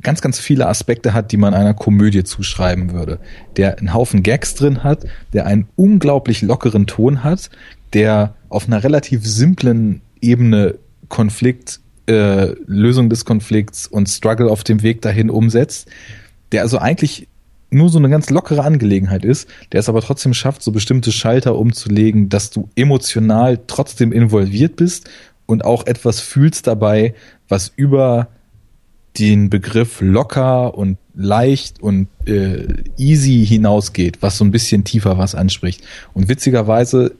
ganz, 0.02 0.20
ganz 0.20 0.38
viele 0.38 0.66
Aspekte 0.66 1.14
hat, 1.14 1.32
die 1.32 1.36
man 1.36 1.54
einer 1.54 1.74
Komödie 1.74 2.24
zuschreiben 2.24 2.92
würde. 2.92 3.18
Der 3.56 3.78
einen 3.78 3.94
Haufen 3.94 4.22
Gags 4.22 4.54
drin 4.54 4.84
hat, 4.84 5.06
der 5.32 5.46
einen 5.46 5.68
unglaublich 5.76 6.42
lockeren 6.42 6.86
Ton 6.86 7.24
hat, 7.24 7.50
der 7.92 8.34
auf 8.48 8.66
einer 8.66 8.84
relativ 8.84 9.26
simplen 9.26 10.02
Ebene 10.20 10.76
Konflikt, 11.08 11.80
äh, 12.06 12.52
Lösung 12.66 13.10
des 13.10 13.24
Konflikts 13.24 13.86
und 13.86 14.08
Struggle 14.08 14.50
auf 14.50 14.64
dem 14.64 14.82
Weg 14.82 15.02
dahin 15.02 15.30
umsetzt, 15.30 15.88
der 16.52 16.62
also 16.62 16.78
eigentlich 16.78 17.28
nur 17.70 17.88
so 17.88 17.98
eine 17.98 18.08
ganz 18.08 18.30
lockere 18.30 18.62
Angelegenheit 18.62 19.24
ist, 19.24 19.48
der 19.72 19.80
es 19.80 19.88
aber 19.88 20.00
trotzdem 20.00 20.34
schafft, 20.34 20.62
so 20.62 20.72
bestimmte 20.72 21.10
Schalter 21.12 21.56
umzulegen, 21.56 22.28
dass 22.28 22.50
du 22.50 22.68
emotional 22.76 23.60
trotzdem 23.66 24.12
involviert 24.12 24.76
bist 24.76 25.10
und 25.46 25.64
auch 25.64 25.86
etwas 25.86 26.20
fühlst 26.20 26.66
dabei, 26.66 27.14
was 27.48 27.72
über 27.74 28.28
den 29.18 29.50
Begriff 29.50 30.00
locker 30.00 30.76
und 30.76 30.98
leicht 31.14 31.82
und 31.82 32.08
äh, 32.26 32.66
easy 32.96 33.44
hinausgeht, 33.46 34.18
was 34.20 34.38
so 34.38 34.44
ein 34.44 34.50
bisschen 34.50 34.84
tiefer 34.84 35.18
was 35.18 35.34
anspricht. 35.34 35.82
Und 36.12 36.28
witzigerweise, 36.28 37.12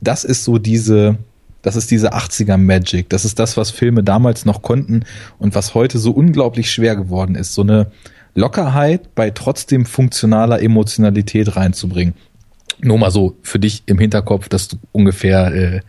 das 0.00 0.24
ist 0.24 0.44
so 0.44 0.58
diese, 0.58 1.16
das 1.62 1.76
ist 1.76 1.90
diese 1.90 2.14
80er 2.14 2.56
Magic. 2.56 3.08
Das 3.08 3.24
ist 3.24 3.38
das, 3.38 3.56
was 3.56 3.70
Filme 3.70 4.02
damals 4.02 4.44
noch 4.44 4.62
konnten 4.62 5.04
und 5.38 5.54
was 5.54 5.74
heute 5.74 5.98
so 5.98 6.10
unglaublich 6.10 6.70
schwer 6.70 6.96
geworden 6.96 7.34
ist. 7.34 7.54
So 7.54 7.62
eine 7.62 7.90
Lockerheit 8.34 9.14
bei 9.14 9.30
trotzdem 9.30 9.86
funktionaler 9.86 10.60
Emotionalität 10.60 11.56
reinzubringen. 11.56 12.14
Nur 12.80 12.98
mal 12.98 13.10
so 13.10 13.36
für 13.42 13.58
dich 13.58 13.84
im 13.86 13.98
Hinterkopf, 13.98 14.48
dass 14.48 14.68
du 14.68 14.76
ungefähr 14.92 15.54
äh, 15.54 15.80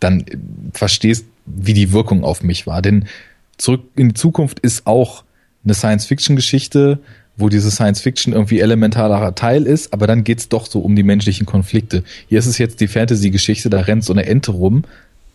dann 0.00 0.24
verstehst, 0.72 1.24
wie 1.46 1.72
die 1.72 1.92
Wirkung 1.92 2.24
auf 2.24 2.42
mich 2.42 2.66
war. 2.66 2.82
Denn 2.82 3.06
zurück 3.60 3.82
in 3.96 4.08
die 4.08 4.14
Zukunft 4.14 4.60
ist 4.60 4.86
auch 4.86 5.24
eine 5.64 5.74
Science-Fiction-Geschichte, 5.74 6.98
wo 7.36 7.48
diese 7.48 7.70
Science-Fiction 7.70 8.32
irgendwie 8.32 8.60
elementarer 8.60 9.34
Teil 9.34 9.64
ist, 9.64 9.92
aber 9.92 10.06
dann 10.06 10.24
geht's 10.24 10.48
doch 10.48 10.66
so 10.66 10.80
um 10.80 10.96
die 10.96 11.02
menschlichen 11.02 11.46
Konflikte. 11.46 12.02
Hier 12.28 12.38
ist 12.38 12.46
es 12.46 12.58
jetzt 12.58 12.80
die 12.80 12.88
Fantasy-Geschichte, 12.88 13.70
da 13.70 13.80
rennt 13.80 14.04
so 14.04 14.12
eine 14.12 14.26
Ente 14.26 14.52
rum, 14.52 14.84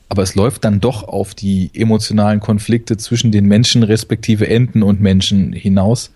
aber 0.10 0.24
es 0.24 0.36
läuft 0.36 0.66
dann 0.66 0.80
doch 0.80 1.04
auf 1.08 1.34
die 1.34 1.72
emotionalen 1.74 2.40
Konflikte 2.40 2.98
zwischen 2.98 3.32
den 3.32 3.46
Menschen 3.46 3.84
respektive 3.84 4.48
Enten 4.48 4.84
und 4.84 5.02
Menschen 5.02 5.54
hinaus. 5.54 6.12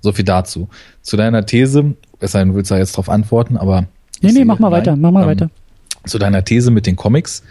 So 0.00 0.12
viel 0.12 0.24
dazu. 0.24 0.68
Zu 1.00 1.16
deiner 1.16 1.46
These, 1.46 1.94
es 2.20 2.32
sei 2.32 2.40
denn, 2.40 2.48
du 2.48 2.54
willst 2.56 2.70
da 2.70 2.78
jetzt 2.78 2.96
drauf 2.96 3.08
antworten, 3.08 3.56
aber. 3.56 3.86
Nee, 4.20 4.32
nee, 4.32 4.44
mach 4.44 4.58
mal 4.58 4.68
nein, 4.68 4.80
weiter, 4.80 4.96
mach 4.96 5.10
mal 5.12 5.22
ähm, 5.22 5.28
weiter. 5.28 5.50
Zu 6.04 6.18
deiner 6.18 6.44
These 6.44 6.70
mit 6.70 6.86
den 6.86 6.96
Comics. 6.96 7.42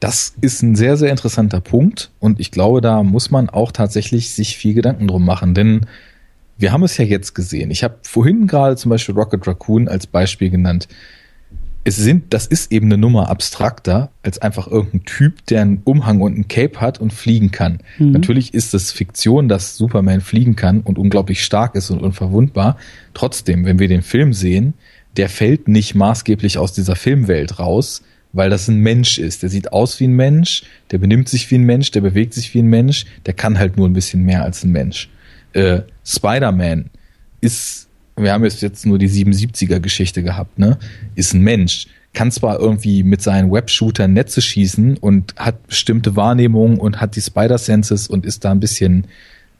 Das 0.00 0.34
ist 0.40 0.62
ein 0.62 0.76
sehr, 0.76 0.96
sehr 0.96 1.10
interessanter 1.10 1.60
Punkt 1.60 2.10
und 2.18 2.40
ich 2.40 2.50
glaube, 2.50 2.80
da 2.80 3.02
muss 3.02 3.30
man 3.30 3.48
auch 3.48 3.72
tatsächlich 3.72 4.32
sich 4.32 4.56
viel 4.56 4.74
Gedanken 4.74 5.08
drum 5.08 5.24
machen, 5.24 5.54
denn 5.54 5.86
wir 6.56 6.72
haben 6.72 6.82
es 6.84 6.96
ja 6.98 7.04
jetzt 7.04 7.34
gesehen. 7.34 7.70
Ich 7.70 7.82
habe 7.82 7.96
vorhin 8.02 8.46
gerade 8.46 8.76
zum 8.76 8.90
Beispiel 8.90 9.14
Rocket 9.14 9.46
Raccoon 9.46 9.88
als 9.88 10.06
Beispiel 10.06 10.50
genannt 10.50 10.88
es 11.84 11.96
sind, 11.96 12.32
das 12.32 12.46
ist 12.46 12.72
eben 12.72 12.86
eine 12.86 12.96
Nummer 12.96 13.28
abstrakter 13.28 14.10
als 14.22 14.38
einfach 14.40 14.66
irgendein 14.66 15.04
Typ, 15.04 15.44
der 15.46 15.60
einen 15.60 15.82
Umhang 15.84 16.22
und 16.22 16.34
einen 16.34 16.48
Cape 16.48 16.80
hat 16.80 16.98
und 16.98 17.12
fliegen 17.12 17.50
kann. 17.50 17.80
Mhm. 17.98 18.12
Natürlich 18.12 18.54
ist 18.54 18.72
es 18.72 18.90
Fiktion, 18.90 19.48
dass 19.48 19.76
Superman 19.76 20.22
fliegen 20.22 20.56
kann 20.56 20.80
und 20.80 20.98
unglaublich 20.98 21.44
stark 21.44 21.74
ist 21.74 21.90
und 21.90 22.00
unverwundbar. 22.00 22.78
Trotzdem, 23.12 23.66
wenn 23.66 23.78
wir 23.78 23.88
den 23.88 24.00
Film 24.00 24.32
sehen, 24.32 24.72
der 25.18 25.28
fällt 25.28 25.68
nicht 25.68 25.94
maßgeblich 25.94 26.56
aus 26.56 26.72
dieser 26.72 26.96
Filmwelt 26.96 27.58
raus, 27.58 28.02
weil 28.34 28.50
das 28.50 28.68
ein 28.68 28.80
Mensch 28.80 29.18
ist. 29.18 29.42
Der 29.42 29.48
sieht 29.48 29.72
aus 29.72 29.98
wie 30.00 30.06
ein 30.06 30.12
Mensch, 30.12 30.64
der 30.90 30.98
benimmt 30.98 31.30
sich 31.30 31.50
wie 31.50 31.54
ein 31.54 31.62
Mensch, 31.62 31.90
der 31.90 32.02
bewegt 32.02 32.34
sich 32.34 32.52
wie 32.52 32.58
ein 32.58 32.68
Mensch, 32.68 33.06
der 33.24 33.32
kann 33.32 33.58
halt 33.58 33.78
nur 33.78 33.88
ein 33.88 33.94
bisschen 33.94 34.22
mehr 34.22 34.42
als 34.42 34.62
ein 34.62 34.72
Mensch. 34.72 35.08
Äh, 35.54 35.80
Spider-Man 36.04 36.90
ist 37.40 37.84
wir 38.16 38.32
haben 38.32 38.44
jetzt, 38.44 38.62
jetzt 38.62 38.86
nur 38.86 38.98
die 38.98 39.08
77er 39.08 39.80
Geschichte 39.80 40.22
gehabt, 40.22 40.58
ne, 40.58 40.78
ist 41.14 41.34
ein 41.34 41.42
Mensch, 41.42 41.88
kann 42.12 42.30
zwar 42.30 42.60
irgendwie 42.60 43.02
mit 43.02 43.22
seinen 43.22 43.50
Webshootern 43.50 44.12
Netze 44.12 44.40
schießen 44.40 44.98
und 44.98 45.34
hat 45.36 45.66
bestimmte 45.66 46.14
Wahrnehmungen 46.14 46.78
und 46.78 47.00
hat 47.00 47.16
die 47.16 47.20
Spider-Senses 47.20 48.06
und 48.06 48.24
ist 48.24 48.44
da 48.44 48.52
ein 48.52 48.60
bisschen 48.60 49.08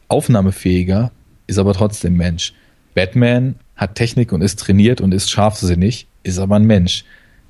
aufnahmefähiger, 0.09 1.11
ist 1.47 1.59
aber 1.59 1.75
trotzdem 1.75 2.17
Mensch. 2.17 2.55
Batman 2.95 3.57
hat 3.75 3.97
Technik 3.97 4.33
und 4.33 4.41
ist 4.41 4.61
trainiert 4.61 5.01
und 5.01 5.13
ist 5.13 5.31
scharfsinnig, 5.31 6.07
ist 6.23 6.39
aber 6.39 6.57
ein 6.57 6.65
Mensch. 6.65 7.05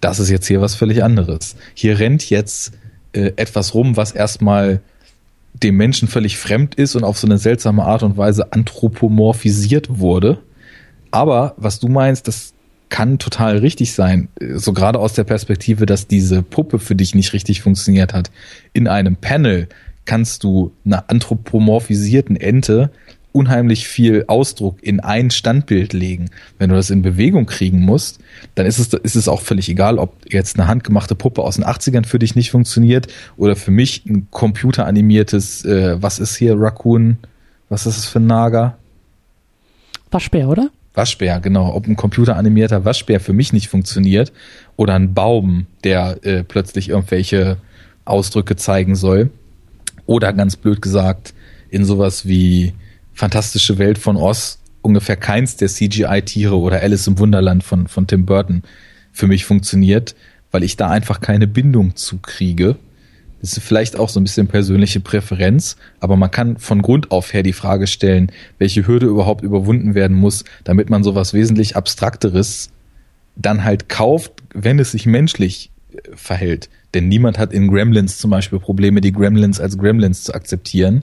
Das 0.05 0.19
ist 0.19 0.31
jetzt 0.31 0.47
hier 0.47 0.61
was 0.61 0.75
völlig 0.75 1.03
anderes. 1.03 1.57
Hier 1.75 1.99
rennt 1.99 2.29
jetzt 2.31 2.73
äh, 3.13 3.33
etwas 3.37 3.75
rum, 3.75 3.97
was 3.97 4.13
erstmal 4.13 4.81
dem 5.55 5.77
Menschen 5.77 6.09
völlig 6.09 6.37
fremd 6.37 6.75
ist 6.75 6.95
und 6.97 7.05
auf 7.05 7.19
so 7.19 7.27
eine 7.27 7.39
seltsame 7.39 7.85
Art 7.85 8.03
und 8.03 8.17
Weise 8.17 8.53
anthropomorphisiert 8.53 9.99
wurde 9.99 10.41
aber 11.15 11.55
was 11.57 11.79
du 11.79 11.87
meinst, 11.87 12.27
das 12.27 12.55
kann 12.89 13.21
total 13.21 13.59
richtig 13.59 13.93
sein. 13.93 14.29
So 14.57 14.73
gerade 14.73 14.99
aus 14.99 15.13
der 15.13 15.23
Perspektive, 15.23 15.87
dass 15.87 16.09
diese 16.09 16.43
Puppe 16.43 16.81
für 16.81 16.97
dich 16.97 17.15
nicht 17.15 17.33
richtig 17.33 17.63
funktioniert 17.63 18.13
hat. 18.13 18.33
In 18.73 18.89
einem 18.89 19.15
Panel 19.15 19.69
kannst 20.07 20.43
du 20.43 20.73
einer 20.85 21.09
anthropomorphisierten 21.09 22.35
Ente 22.35 22.91
unheimlich 23.35 23.89
viel 23.89 24.25
Ausdruck 24.29 24.81
in 24.81 25.01
ein 25.01 25.31
Standbild 25.33 25.93
legen. 25.93 26.31
Wenn 26.59 26.71
du 26.71 26.77
das 26.77 26.91
in 26.91 27.03
Bewegung 27.03 27.47
kriegen 27.47 27.81
musst, 27.81 28.21
dann 28.55 28.65
ist 28.65 28.79
es, 28.79 28.95
ist 28.95 29.17
es 29.17 29.27
auch 29.27 29.41
völlig 29.41 29.69
egal, 29.69 29.99
ob 29.99 30.15
jetzt 30.33 30.57
eine 30.57 30.69
handgemachte 30.69 31.17
Puppe 31.17 31.43
aus 31.43 31.57
den 31.57 31.65
80ern 31.65 32.07
für 32.07 32.21
dich 32.21 32.37
nicht 32.37 32.53
funktioniert 32.53 33.09
oder 33.37 33.57
für 33.57 33.73
mich 33.73 34.07
ein 34.07 34.29
computeranimiertes, 34.31 35.65
äh, 35.65 36.01
was 36.01 36.21
ist 36.21 36.37
hier, 36.37 36.55
Raccoon, 36.57 37.19
was 37.69 37.87
ist 37.87 37.99
es 37.99 38.07
für 38.07 38.21
ein 38.21 38.29
Nager? 38.29 38.79
Waschbär, 40.13 40.49
oder? 40.49 40.71
Waschbär, 40.95 41.41
genau. 41.41 41.75
Ob 41.75 41.89
ein 41.89 41.97
computeranimierter 41.97 42.85
Waschbär 42.85 43.19
für 43.19 43.33
mich 43.33 43.53
nicht 43.53 43.67
funktioniert 43.67 44.33
oder 44.77 44.95
ein 44.95 45.13
Baum, 45.13 45.67
der 45.83 46.25
äh, 46.25 46.45
plötzlich 46.45 46.91
irgendwelche 46.91 47.57
Ausdrücke 48.05 48.55
zeigen 48.55 48.95
soll. 48.95 49.31
Oder 50.07 50.33
ganz 50.33 50.55
blöd 50.55 50.81
gesagt, 50.81 51.35
in 51.69 51.85
sowas 51.85 52.29
wie 52.29 52.75
Fantastische 53.15 53.79
Welt 53.79 53.99
von 53.99 54.17
Oz 54.17 54.59
ungefähr 54.83 55.17
keins 55.17 55.57
der 55.57 55.69
CGI-Tiere 55.69 56.59
oder 56.59 56.83
Alice 56.83 57.07
im 57.07 57.19
Wunderland 57.19 57.65
von, 57.65 57.89
von 57.89 58.07
Tim 58.07 58.27
Burton 58.27 58.63
für 59.13 59.27
mich 59.27 59.45
funktioniert, 59.45 60.15
weil 60.51 60.63
ich 60.63 60.77
da 60.77 60.91
einfach 60.91 61.21
keine 61.21 61.47
Bindung 61.47 61.97
zu 61.97 62.19
kriege. 62.19 62.77
Das 63.41 63.57
ist 63.57 63.63
vielleicht 63.63 63.99
auch 63.99 64.09
so 64.09 64.21
ein 64.21 64.25
bisschen 64.25 64.47
persönliche 64.47 65.01
Präferenz, 65.01 65.77
aber 66.01 66.17
man 66.17 66.31
kann 66.31 66.59
von 66.59 66.83
Grund 66.83 67.11
auf 67.11 67.33
her 67.33 67.43
die 67.43 67.53
Frage 67.53 67.87
stellen, 67.87 68.31
welche 68.59 68.87
Hürde 68.87 69.07
überhaupt 69.07 69.43
überwunden 69.43 69.95
werden 69.95 70.17
muss, 70.17 70.45
damit 70.65 70.91
man 70.91 71.03
sowas 71.03 71.35
wesentlich 71.35 71.77
Abstrakteres 71.77 72.71
dann 73.37 73.65
halt 73.65 73.89
kauft, 73.89 74.33
wenn 74.53 74.79
es 74.79 74.93
sich 74.93 75.07
menschlich 75.07 75.71
äh, 75.93 75.99
verhält. 76.15 76.69
Denn 76.95 77.09
niemand 77.09 77.39
hat 77.39 77.53
in 77.53 77.69
Gremlins 77.69 78.19
zum 78.19 78.31
Beispiel 78.31 78.61
Probleme, 78.61 79.01
die 79.01 79.13
Gremlins 79.13 79.61
als 79.61 79.77
Gremlins 79.77 80.25
zu 80.25 80.35
akzeptieren. 80.35 81.03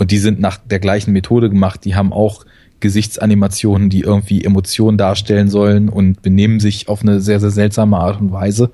Und 0.00 0.10
die 0.12 0.18
sind 0.18 0.40
nach 0.40 0.56
der 0.56 0.78
gleichen 0.78 1.12
Methode 1.12 1.50
gemacht. 1.50 1.84
Die 1.84 1.94
haben 1.94 2.10
auch 2.10 2.46
Gesichtsanimationen, 2.80 3.90
die 3.90 4.00
irgendwie 4.00 4.42
Emotionen 4.42 4.96
darstellen 4.96 5.50
sollen 5.50 5.90
und 5.90 6.22
benehmen 6.22 6.58
sich 6.58 6.88
auf 6.88 7.02
eine 7.02 7.20
sehr, 7.20 7.38
sehr 7.38 7.50
seltsame 7.50 7.98
Art 7.98 8.18
und 8.18 8.32
Weise. 8.32 8.70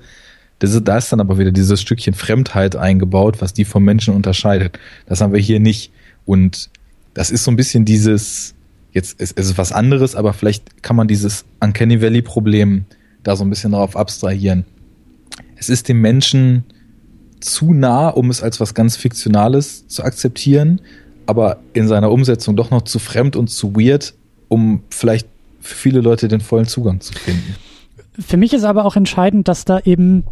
Das 0.59 0.73
ist, 0.73 0.87
da 0.87 0.97
ist 0.97 1.11
dann 1.11 1.19
aber 1.19 1.37
wieder 1.37 1.51
dieses 1.51 1.81
Stückchen 1.81 2.13
Fremdheit 2.13 2.77
eingebaut, 2.77 3.41
was 3.41 3.51
die 3.51 3.65
vom 3.65 3.83
Menschen 3.83 4.13
unterscheidet. 4.13 4.79
Das 5.05 5.19
haben 5.19 5.33
wir 5.33 5.41
hier 5.41 5.59
nicht. 5.59 5.91
Und 6.25 6.69
das 7.13 7.29
ist 7.29 7.43
so 7.43 7.51
ein 7.51 7.57
bisschen 7.57 7.83
dieses, 7.83 8.55
jetzt 8.93 9.19
ist, 9.19 9.37
es 9.37 9.57
was 9.57 9.73
anderes, 9.73 10.15
aber 10.15 10.31
vielleicht 10.31 10.81
kann 10.81 10.95
man 10.95 11.09
dieses 11.09 11.43
Uncanny 11.59 12.01
Valley 12.01 12.21
Problem 12.21 12.85
da 13.23 13.35
so 13.35 13.43
ein 13.43 13.49
bisschen 13.49 13.73
darauf 13.73 13.97
abstrahieren. 13.97 14.63
Es 15.57 15.67
ist 15.67 15.89
dem 15.89 15.99
Menschen 15.99 16.63
zu 17.41 17.73
nah, 17.73 18.07
um 18.07 18.29
es 18.29 18.41
als 18.41 18.61
was 18.61 18.73
ganz 18.73 18.95
Fiktionales 18.95 19.89
zu 19.89 20.05
akzeptieren, 20.05 20.79
aber 21.27 21.59
in 21.73 21.87
seiner 21.87 22.11
Umsetzung 22.11 22.55
doch 22.55 22.71
noch 22.71 22.81
zu 22.81 22.99
fremd 22.99 23.35
und 23.35 23.49
zu 23.49 23.75
weird, 23.75 24.15
um 24.47 24.81
vielleicht 24.89 25.27
für 25.59 25.75
viele 25.75 26.01
Leute 26.01 26.27
den 26.27 26.41
vollen 26.41 26.65
Zugang 26.65 27.01
zu 27.01 27.13
finden. 27.13 27.55
Für 28.19 28.37
mich 28.37 28.53
ist 28.53 28.63
aber 28.63 28.85
auch 28.85 28.95
entscheidend, 28.95 29.47
dass 29.47 29.65
da 29.65 29.79
eben 29.79 30.23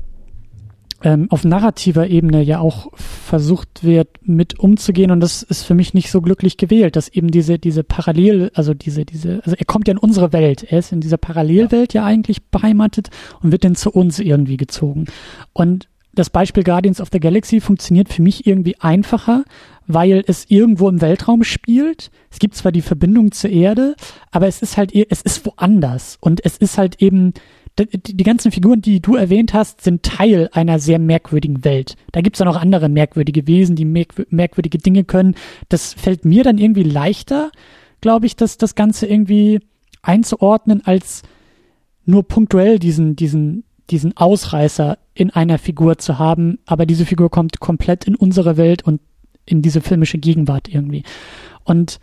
ähm, 1.04 1.28
auf 1.30 1.44
narrativer 1.44 2.08
Ebene 2.08 2.42
ja 2.42 2.60
auch 2.60 2.88
versucht 2.96 3.84
wird, 3.84 4.08
mit 4.24 4.60
umzugehen 4.60 5.12
und 5.12 5.20
das 5.20 5.44
ist 5.44 5.64
für 5.64 5.76
mich 5.76 5.94
nicht 5.94 6.10
so 6.10 6.22
glücklich 6.22 6.58
gewählt, 6.58 6.96
dass 6.96 7.10
eben 7.10 7.30
diese, 7.30 7.60
diese 7.60 7.84
Parallel, 7.84 8.50
also 8.54 8.74
diese, 8.74 9.06
diese, 9.06 9.42
also 9.44 9.56
er 9.58 9.66
kommt 9.66 9.88
ja 9.88 9.92
in 9.92 9.98
unsere 9.98 10.34
Welt, 10.34 10.64
er 10.64 10.80
ist 10.80 10.92
in 10.92 11.02
dieser 11.02 11.18
Parallelwelt 11.18 11.94
ja, 11.94 12.02
ja 12.02 12.08
eigentlich 12.08 12.44
beheimatet 12.46 13.10
und 13.42 13.52
wird 13.52 13.66
dann 13.66 13.76
zu 13.76 13.92
uns 13.92 14.20
irgendwie 14.20 14.58
gezogen. 14.58 15.06
Und 15.54 15.90
das 16.14 16.30
Beispiel 16.30 16.64
Guardians 16.64 17.02
of 17.02 17.10
the 17.12 17.20
Galaxy 17.20 17.60
funktioniert 17.60 18.10
für 18.10 18.22
mich 18.22 18.48
irgendwie 18.48 18.80
einfacher, 18.80 19.44
weil 19.88 20.24
es 20.28 20.46
irgendwo 20.50 20.90
im 20.90 21.02
Weltraum 21.02 21.44
spielt. 21.44 22.12
Es 22.32 22.40
gibt 22.40 22.56
zwar 22.56 22.72
die 22.72 22.82
Verbindung 22.82 23.32
zur 23.32 23.50
Erde, 23.50 23.96
aber 24.32 24.48
es 24.48 24.62
ist 24.62 24.78
halt, 24.78 24.94
es 24.94 25.22
ist 25.22 25.46
woanders 25.46 26.18
und 26.22 26.44
es 26.44 26.58
ist 26.58 26.78
halt 26.78 27.02
eben 27.02 27.34
die, 27.78 28.14
die 28.14 28.24
ganzen 28.24 28.52
Figuren, 28.52 28.82
die 28.82 29.02
du 29.02 29.16
erwähnt 29.16 29.54
hast, 29.54 29.82
sind 29.82 30.04
Teil 30.04 30.50
einer 30.54 30.80
sehr 30.80 31.00
merkwürdigen 31.00 31.66
Welt. 31.66 31.96
Da 32.12 32.22
gibt's 32.22 32.40
dann 32.40 32.48
auch 32.48 32.56
andere 32.56 32.90
merkwürdige 32.90 33.48
Wesen, 33.48 33.76
die 33.76 33.86
merkwürdige 33.86 34.78
Dinge 34.78 35.04
können. 35.04 35.36
Das 35.70 35.94
fällt 35.94 36.26
mir 36.26 36.44
dann 36.44 36.58
irgendwie 36.58 36.84
leichter, 36.84 37.52
glaube 38.02 38.26
ich, 38.28 38.36
dass 38.36 38.58
das 38.58 38.76
Ganze 38.76 39.08
irgendwie 39.08 39.60
einzuordnen, 40.02 40.86
als 40.86 41.24
nur 42.06 42.24
punktuell 42.24 42.80
diesen, 42.80 43.16
diesen, 43.16 43.64
diesen 43.90 44.16
Ausreißer 44.16 44.98
in 45.14 45.32
einer 45.32 45.58
Figur 45.58 45.98
zu 45.98 46.20
haben, 46.20 46.60
aber 46.66 46.86
diese 46.86 47.06
Figur 47.06 47.30
kommt 47.30 47.60
komplett 47.60 48.06
in 48.06 48.16
unsere 48.16 48.58
Welt 48.58 48.84
und 48.84 49.02
in 49.46 49.62
diese 49.62 49.82
filmische 49.82 50.18
Gegenwart 50.18 50.68
irgendwie. 50.68 51.04
Und 51.64 52.00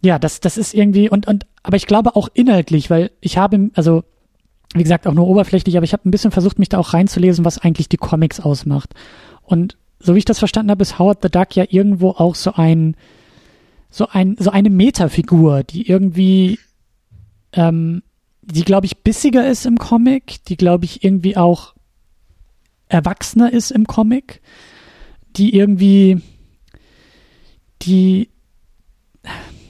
ja, 0.00 0.18
das, 0.18 0.40
das 0.40 0.56
ist 0.56 0.74
irgendwie, 0.74 1.10
und, 1.10 1.26
und, 1.26 1.46
aber 1.62 1.76
ich 1.76 1.86
glaube 1.86 2.14
auch 2.16 2.28
inhaltlich, 2.32 2.90
weil 2.90 3.10
ich 3.20 3.36
habe, 3.38 3.70
also, 3.74 4.04
wie 4.74 4.82
gesagt, 4.82 5.06
auch 5.06 5.14
nur 5.14 5.26
oberflächlich, 5.26 5.76
aber 5.76 5.84
ich 5.84 5.92
habe 5.92 6.08
ein 6.08 6.10
bisschen 6.10 6.30
versucht, 6.30 6.58
mich 6.58 6.68
da 6.68 6.78
auch 6.78 6.94
reinzulesen, 6.94 7.44
was 7.44 7.58
eigentlich 7.58 7.88
die 7.88 7.96
Comics 7.96 8.38
ausmacht. 8.38 8.94
Und 9.42 9.76
so 9.98 10.14
wie 10.14 10.18
ich 10.18 10.24
das 10.24 10.38
verstanden 10.38 10.70
habe, 10.70 10.82
ist 10.82 10.98
Howard 10.98 11.18
the 11.22 11.30
Duck 11.30 11.56
ja 11.56 11.64
irgendwo 11.68 12.10
auch 12.10 12.34
so 12.34 12.52
ein, 12.52 12.96
so 13.90 14.06
ein, 14.08 14.36
so 14.38 14.50
eine 14.50 14.70
Metafigur, 14.70 15.64
die 15.64 15.88
irgendwie, 15.88 16.58
ähm, 17.52 18.02
die 18.42 18.64
glaube 18.64 18.86
ich 18.86 18.98
bissiger 18.98 19.48
ist 19.48 19.66
im 19.66 19.78
Comic, 19.78 20.44
die 20.44 20.56
glaube 20.56 20.84
ich 20.84 21.02
irgendwie 21.02 21.36
auch 21.36 21.74
erwachsener 22.88 23.52
ist 23.52 23.70
im 23.70 23.86
Comic, 23.86 24.40
die 25.38 25.54
irgendwie, 25.54 26.20
die 27.82 28.28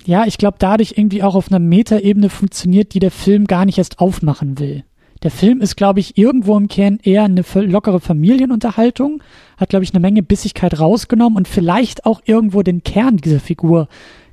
ja, 0.09 0.25
ich 0.25 0.39
glaube, 0.39 0.57
dadurch 0.59 0.95
irgendwie 0.97 1.23
auch 1.23 1.35
auf 1.35 1.53
einer 1.53 1.59
Metaebene 1.59 2.31
funktioniert, 2.31 2.95
die 2.95 2.99
der 2.99 3.11
Film 3.11 3.47
gar 3.47 3.67
nicht 3.67 3.77
erst 3.77 3.99
aufmachen 3.99 4.59
will. 4.59 4.85
Der 5.23 5.31
Film 5.31 5.61
ist, 5.61 5.77
glaube 5.77 6.01
ich, 6.01 6.17
irgendwo 6.17 6.57
im 6.57 6.69
Kern 6.69 6.99
eher 7.03 7.25
eine 7.25 7.45
lockere 7.55 8.01
Familienunterhaltung, 8.01 9.23
hat, 9.59 9.69
glaube 9.69 9.85
ich, 9.85 9.93
eine 9.93 10.01
Menge 10.01 10.23
Bissigkeit 10.23 10.81
rausgenommen 10.81 11.37
und 11.37 11.47
vielleicht 11.47 12.07
auch 12.07 12.23
irgendwo 12.25 12.63
den 12.63 12.83
Kern 12.85 13.19
dieser 13.19 13.41
Figur 13.41 13.89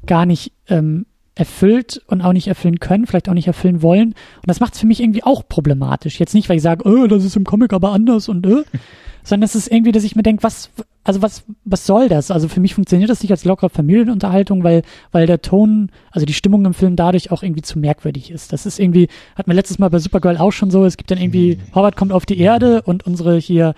gar 0.05 0.25
nicht 0.25 0.53
ähm, 0.69 1.07
erfüllt 1.35 2.01
und 2.07 2.21
auch 2.21 2.33
nicht 2.33 2.47
erfüllen 2.47 2.79
können, 2.79 3.05
vielleicht 3.05 3.29
auch 3.29 3.33
nicht 3.33 3.47
erfüllen 3.47 3.81
wollen. 3.81 4.09
Und 4.09 4.47
das 4.47 4.61
macht 4.61 4.73
es 4.73 4.79
für 4.79 4.87
mich 4.87 5.01
irgendwie 5.01 5.23
auch 5.23 5.47
problematisch. 5.47 6.19
Jetzt 6.19 6.33
nicht, 6.33 6.47
weil 6.49 6.57
ich 6.57 6.63
sage, 6.63 6.87
oh, 6.87 7.07
das 7.07 7.25
ist 7.25 7.35
im 7.35 7.43
Comic 7.43 7.73
aber 7.73 7.91
anders 7.91 8.29
und 8.29 8.45
äh, 8.45 8.63
sondern 9.23 9.45
es 9.45 9.55
ist 9.55 9.71
irgendwie, 9.71 9.91
dass 9.91 10.03
ich 10.03 10.15
mir 10.15 10.23
denke, 10.23 10.43
was, 10.43 10.69
also 11.03 11.21
was, 11.21 11.43
was 11.65 11.85
soll 11.85 12.07
das? 12.07 12.31
Also 12.31 12.47
für 12.47 12.59
mich 12.59 12.75
funktioniert 12.75 13.09
das 13.09 13.21
nicht 13.21 13.31
als 13.31 13.43
lockere 13.43 13.69
Familienunterhaltung, 13.69 14.63
weil, 14.63 14.83
weil 15.11 15.25
der 15.25 15.41
Ton, 15.41 15.89
also 16.11 16.25
die 16.25 16.33
Stimmung 16.33 16.63
im 16.63 16.73
Film 16.73 16.95
dadurch 16.95 17.31
auch 17.31 17.43
irgendwie 17.43 17.63
zu 17.63 17.79
merkwürdig 17.79 18.31
ist. 18.31 18.53
Das 18.53 18.65
ist 18.65 18.79
irgendwie, 18.79 19.09
hat 19.35 19.47
man 19.47 19.55
letztes 19.55 19.79
Mal 19.79 19.89
bei 19.89 19.99
Supergirl 19.99 20.37
auch 20.37 20.51
schon 20.51 20.71
so, 20.71 20.85
es 20.85 20.95
gibt 20.95 21.11
dann 21.11 21.17
irgendwie, 21.17 21.57
mhm. 21.57 21.75
Howard 21.75 21.97
kommt 21.97 22.11
auf 22.11 22.25
die 22.25 22.39
Erde 22.39 22.83
und 22.83 23.05
unsere 23.05 23.37
hier 23.37 23.73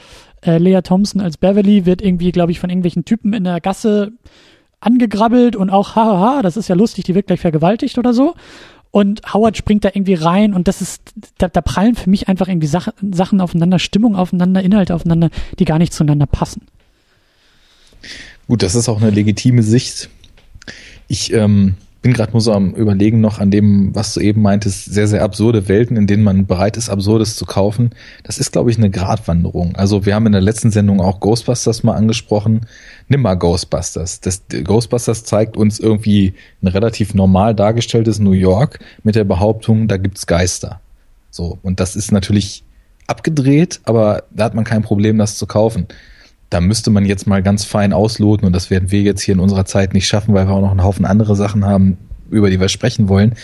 äh, 0.45 0.58
Lea 0.58 0.82
Thompson 0.82 1.22
als 1.22 1.38
Beverly 1.38 1.86
wird 1.86 2.01
irgendwie, 2.01 2.32
glaube 2.32 2.51
ich, 2.51 2.60
von 2.60 2.70
irgendwelchen 2.70 3.05
Typen 3.05 3.34
in 3.34 3.45
der 3.45 3.62
Gasse 3.62 4.12
angegrabbelt 4.80 5.55
und 5.55 5.69
auch, 5.69 5.95
hahaha, 5.95 6.41
das 6.41 6.57
ist 6.57 6.67
ja 6.67 6.75
lustig, 6.75 7.05
die 7.05 7.15
wird 7.15 7.28
gleich 7.28 7.39
vergewaltigt 7.39 7.97
oder 7.97 8.13
so 8.13 8.36
und 8.91 9.34
Howard 9.34 9.57
springt 9.57 9.86
da 9.86 9.89
irgendwie 9.89 10.13
rein 10.13 10.53
und 10.53 10.67
das 10.67 10.82
ist, 10.82 11.01
da, 11.38 11.47
da 11.47 11.61
prallen 11.61 11.95
für 11.95 12.09
mich 12.09 12.28
einfach 12.28 12.47
irgendwie 12.47 12.67
Sache, 12.67 12.93
Sachen 13.11 13.41
aufeinander, 13.41 13.80
Stimmung 13.80 14.15
aufeinander, 14.15 14.61
Inhalte 14.63 14.95
aufeinander, 14.95 15.30
die 15.59 15.65
gar 15.65 15.78
nicht 15.78 15.93
zueinander 15.93 16.25
passen. 16.25 16.63
Gut, 18.47 18.63
das 18.63 18.75
ist 18.75 18.88
auch 18.88 19.01
eine 19.01 19.09
legitime 19.11 19.61
Sicht. 19.61 20.09
Ich 21.07 21.34
ähm, 21.34 21.75
bin 22.01 22.13
gerade 22.13 22.31
nur 22.31 22.41
so 22.41 22.53
am 22.53 22.73
Überlegen 22.73 23.21
noch 23.21 23.39
an 23.39 23.51
dem, 23.51 23.93
was 23.95 24.13
du 24.13 24.19
eben 24.19 24.41
meintest, 24.41 24.85
sehr, 24.85 25.07
sehr 25.07 25.23
absurde 25.23 25.67
Welten, 25.67 25.97
in 25.97 26.07
denen 26.07 26.23
man 26.23 26.45
bereit 26.45 26.77
ist, 26.77 26.89
Absurdes 26.89 27.35
zu 27.35 27.45
kaufen. 27.45 27.91
Das 28.23 28.37
ist, 28.37 28.51
glaube 28.51 28.71
ich, 28.71 28.77
eine 28.77 28.89
Gratwanderung. 28.89 29.75
Also 29.75 30.05
wir 30.05 30.15
haben 30.15 30.25
in 30.25 30.31
der 30.31 30.41
letzten 30.41 30.71
Sendung 30.71 31.01
auch 31.01 31.19
Ghostbusters 31.19 31.83
mal 31.83 31.95
angesprochen. 31.95 32.67
Nimm 33.07 33.21
mal 33.21 33.35
Ghostbusters. 33.35 34.21
Das, 34.21 34.43
Ghostbusters 34.63 35.23
zeigt 35.23 35.57
uns 35.57 35.79
irgendwie 35.79 36.33
ein 36.61 36.67
relativ 36.67 37.13
normal 37.13 37.55
dargestelltes 37.55 38.19
New 38.19 38.31
York 38.31 38.79
mit 39.03 39.15
der 39.15 39.23
Behauptung, 39.23 39.87
da 39.87 39.97
gibt's 39.97 40.27
Geister. 40.27 40.79
So. 41.31 41.57
Und 41.63 41.79
das 41.79 41.95
ist 41.95 42.11
natürlich 42.11 42.63
abgedreht, 43.07 43.79
aber 43.85 44.23
da 44.31 44.45
hat 44.45 44.53
man 44.53 44.65
kein 44.65 44.81
Problem, 44.81 45.17
das 45.17 45.37
zu 45.37 45.47
kaufen 45.47 45.87
da 46.49 46.61
müsste 46.61 46.91
man 46.91 47.05
jetzt 47.05 47.27
mal 47.27 47.43
ganz 47.43 47.65
fein 47.65 47.93
ausloten 47.93 48.45
und 48.45 48.53
das 48.53 48.69
werden 48.69 48.91
wir 48.91 49.01
jetzt 49.01 49.21
hier 49.21 49.33
in 49.33 49.39
unserer 49.39 49.65
Zeit 49.65 49.93
nicht 49.93 50.07
schaffen, 50.07 50.33
weil 50.33 50.47
wir 50.47 50.53
auch 50.53 50.61
noch 50.61 50.71
einen 50.71 50.83
Haufen 50.83 51.05
andere 51.05 51.35
Sachen 51.35 51.65
haben, 51.65 51.97
über 52.29 52.49
die 52.49 52.59
wir 52.59 52.69
sprechen 52.69 53.09
wollen. 53.09 53.35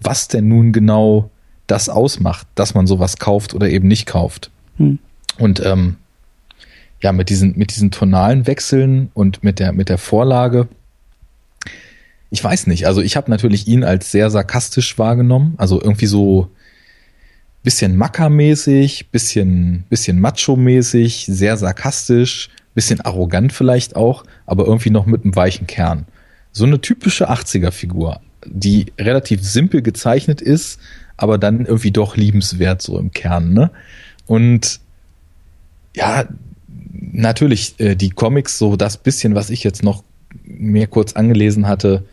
Was 0.00 0.28
denn 0.28 0.48
nun 0.48 0.72
genau 0.72 1.30
das 1.66 1.88
ausmacht, 1.88 2.46
dass 2.54 2.74
man 2.74 2.86
sowas 2.86 3.18
kauft 3.18 3.54
oder 3.54 3.68
eben 3.68 3.86
nicht 3.86 4.06
kauft. 4.06 4.50
Hm. 4.78 4.98
Und 5.38 5.64
ähm, 5.64 5.96
ja, 7.00 7.12
mit 7.12 7.28
diesen, 7.28 7.56
mit 7.56 7.74
diesen 7.74 7.90
tonalen 7.92 8.46
Wechseln 8.46 9.10
und 9.14 9.44
mit 9.44 9.60
der, 9.60 9.72
mit 9.72 9.88
der 9.88 9.98
Vorlage, 9.98 10.66
ich 12.30 12.42
weiß 12.42 12.66
nicht, 12.66 12.86
also 12.86 13.00
ich 13.00 13.16
habe 13.16 13.30
natürlich 13.30 13.68
ihn 13.68 13.84
als 13.84 14.10
sehr 14.10 14.30
sarkastisch 14.30 14.98
wahrgenommen, 14.98 15.54
also 15.58 15.80
irgendwie 15.80 16.06
so 16.06 16.50
bisschen 17.62 17.96
Macker-mäßig, 17.96 19.10
bisschen, 19.10 19.84
bisschen 19.88 20.20
Macho-mäßig, 20.20 21.26
sehr 21.26 21.56
sarkastisch, 21.56 22.50
bisschen 22.74 23.00
arrogant 23.00 23.52
vielleicht 23.52 23.96
auch, 23.96 24.24
aber 24.46 24.66
irgendwie 24.66 24.90
noch 24.90 25.06
mit 25.06 25.24
einem 25.24 25.36
weichen 25.36 25.66
Kern. 25.66 26.06
So 26.52 26.64
eine 26.64 26.80
typische 26.80 27.30
80er-Figur, 27.30 28.20
die 28.46 28.92
relativ 28.98 29.42
simpel 29.42 29.82
gezeichnet 29.82 30.40
ist, 30.40 30.80
aber 31.16 31.38
dann 31.38 31.66
irgendwie 31.66 31.90
doch 31.90 32.16
liebenswert 32.16 32.80
so 32.80 32.98
im 32.98 33.10
Kern, 33.10 33.52
ne? 33.52 33.70
Und 34.26 34.80
ja, 35.96 36.28
natürlich, 37.12 37.74
äh, 37.78 37.96
die 37.96 38.10
Comics, 38.10 38.58
so 38.58 38.76
das 38.76 38.96
bisschen, 38.98 39.34
was 39.34 39.50
ich 39.50 39.64
jetzt 39.64 39.82
noch 39.82 40.04
mehr 40.44 40.86
kurz 40.86 41.14
angelesen 41.14 41.66
hatte, 41.66 42.04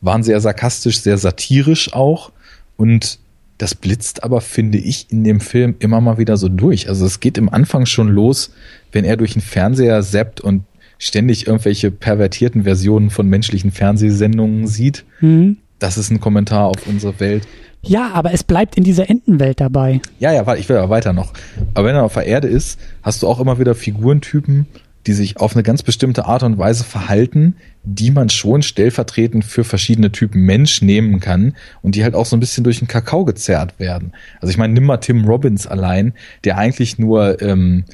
waren 0.00 0.22
sehr 0.22 0.40
sarkastisch, 0.40 1.00
sehr 1.00 1.18
satirisch 1.18 1.92
auch. 1.92 2.32
Und 2.76 3.18
das 3.58 3.74
blitzt 3.74 4.24
aber, 4.24 4.40
finde 4.40 4.78
ich, 4.78 5.10
in 5.10 5.24
dem 5.24 5.40
Film 5.40 5.76
immer 5.78 6.00
mal 6.00 6.18
wieder 6.18 6.36
so 6.36 6.48
durch. 6.48 6.88
Also 6.88 7.06
es 7.06 7.20
geht 7.20 7.38
im 7.38 7.48
Anfang 7.48 7.86
schon 7.86 8.08
los, 8.08 8.52
wenn 8.92 9.04
er 9.04 9.16
durch 9.16 9.34
den 9.34 9.42
Fernseher 9.42 10.02
zappt 10.02 10.40
und 10.40 10.64
ständig 10.98 11.46
irgendwelche 11.46 11.90
pervertierten 11.90 12.64
Versionen 12.64 13.10
von 13.10 13.28
menschlichen 13.28 13.70
Fernsehsendungen 13.70 14.66
sieht. 14.66 15.04
Mhm. 15.20 15.58
Das 15.78 15.98
ist 15.98 16.10
ein 16.10 16.20
Kommentar 16.20 16.66
auf 16.66 16.86
unsere 16.86 17.18
Welt. 17.20 17.46
Ja, 17.82 18.12
aber 18.12 18.32
es 18.32 18.42
bleibt 18.42 18.76
in 18.76 18.84
dieser 18.84 19.10
Entenwelt 19.10 19.60
dabei. 19.60 20.00
Ja, 20.18 20.32
ja, 20.32 20.46
warte, 20.46 20.60
ich 20.60 20.68
will 20.68 20.76
aber 20.76 20.88
weiter 20.88 21.12
noch. 21.12 21.32
Aber 21.74 21.88
wenn 21.88 21.94
er 21.94 22.04
auf 22.04 22.14
der 22.14 22.26
Erde 22.26 22.48
ist, 22.48 22.80
hast 23.02 23.22
du 23.22 23.28
auch 23.28 23.40
immer 23.40 23.58
wieder 23.58 23.74
Figurentypen, 23.74 24.66
die 25.06 25.12
sich 25.12 25.36
auf 25.38 25.54
eine 25.54 25.62
ganz 25.62 25.82
bestimmte 25.82 26.24
Art 26.26 26.42
und 26.42 26.58
Weise 26.58 26.84
verhalten, 26.84 27.56
die 27.82 28.10
man 28.10 28.30
schon 28.30 28.62
stellvertretend 28.62 29.44
für 29.44 29.64
verschiedene 29.64 30.12
Typen 30.12 30.42
Mensch 30.42 30.82
nehmen 30.82 31.20
kann 31.20 31.54
und 31.82 31.94
die 31.94 32.04
halt 32.04 32.14
auch 32.14 32.26
so 32.26 32.36
ein 32.36 32.40
bisschen 32.40 32.64
durch 32.64 32.78
den 32.78 32.88
Kakao 32.88 33.24
gezerrt 33.24 33.78
werden. 33.78 34.12
Also 34.40 34.50
ich 34.50 34.56
meine, 34.56 34.72
nimm 34.72 34.84
mal 34.84 34.96
Tim 34.98 35.24
Robbins 35.24 35.66
allein, 35.66 36.14
der 36.44 36.56
eigentlich 36.56 36.98
nur 36.98 37.42
ähm, 37.42 37.84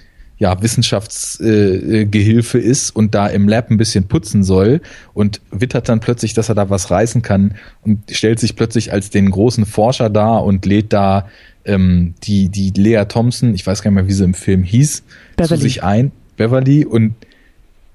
ja, 0.40 0.62
Wissenschaftsgehilfe 0.62 2.58
äh, 2.58 2.62
ist 2.62 2.96
und 2.96 3.14
da 3.14 3.26
im 3.26 3.46
Lab 3.46 3.70
ein 3.70 3.76
bisschen 3.76 4.08
putzen 4.08 4.42
soll 4.42 4.80
und 5.12 5.42
wittert 5.50 5.88
dann 5.90 6.00
plötzlich, 6.00 6.32
dass 6.32 6.48
er 6.48 6.54
da 6.54 6.70
was 6.70 6.90
reißen 6.90 7.20
kann 7.20 7.56
und 7.82 8.10
stellt 8.10 8.40
sich 8.40 8.56
plötzlich 8.56 8.90
als 8.90 9.10
den 9.10 9.30
großen 9.30 9.66
Forscher 9.66 10.08
da 10.08 10.38
und 10.38 10.64
lädt 10.64 10.94
da 10.94 11.28
ähm, 11.66 12.14
die, 12.22 12.48
die 12.48 12.70
Lea 12.70 13.04
Thompson, 13.06 13.54
ich 13.54 13.66
weiß 13.66 13.82
gar 13.82 13.90
nicht 13.90 13.96
mehr, 13.96 14.08
wie 14.08 14.14
sie 14.14 14.24
im 14.24 14.32
Film 14.32 14.62
hieß, 14.62 15.02
Beverly. 15.36 15.58
zu 15.58 15.62
sich 15.62 15.82
ein. 15.84 16.10
Beverly 16.40 16.86
und 16.86 17.14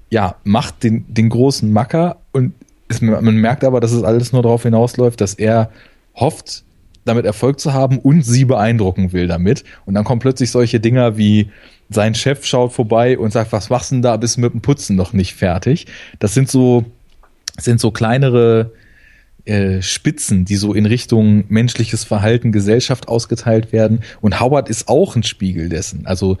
ja, 0.08 0.36
macht 0.44 0.84
den, 0.84 1.04
den 1.12 1.28
großen 1.28 1.72
Macker 1.72 2.18
und 2.30 2.54
es, 2.88 3.00
man 3.00 3.36
merkt 3.36 3.64
aber, 3.64 3.80
dass 3.80 3.90
es 3.90 4.04
alles 4.04 4.32
nur 4.32 4.42
darauf 4.42 4.62
hinausläuft, 4.62 5.20
dass 5.20 5.34
er 5.34 5.70
hofft, 6.14 6.62
damit 7.04 7.24
Erfolg 7.24 7.58
zu 7.58 7.72
haben 7.72 7.98
und 7.98 8.22
sie 8.22 8.44
beeindrucken 8.44 9.12
will 9.12 9.26
damit. 9.26 9.64
Und 9.84 9.94
dann 9.94 10.04
kommen 10.04 10.20
plötzlich 10.20 10.52
solche 10.52 10.78
Dinger 10.78 11.16
wie 11.16 11.50
sein 11.90 12.14
Chef 12.14 12.44
schaut 12.44 12.72
vorbei 12.72 13.18
und 13.18 13.32
sagt, 13.32 13.50
was 13.50 13.68
machst 13.68 13.90
du 13.90 13.96
denn 13.96 14.02
da, 14.02 14.16
bist 14.16 14.38
mit 14.38 14.52
dem 14.52 14.60
Putzen 14.60 14.94
noch 14.94 15.12
nicht 15.12 15.34
fertig. 15.34 15.86
Das 16.20 16.32
sind 16.32 16.48
so, 16.48 16.84
sind 17.58 17.80
so 17.80 17.90
kleinere 17.90 18.72
äh, 19.44 19.82
Spitzen, 19.82 20.44
die 20.44 20.56
so 20.56 20.72
in 20.74 20.86
Richtung 20.86 21.44
menschliches 21.48 22.04
Verhalten, 22.04 22.50
Gesellschaft 22.50 23.08
ausgeteilt 23.08 23.72
werden. 23.72 24.00
Und 24.20 24.40
Howard 24.40 24.68
ist 24.68 24.88
auch 24.88 25.16
ein 25.16 25.22
Spiegel 25.22 25.68
dessen. 25.68 26.06
Also 26.06 26.38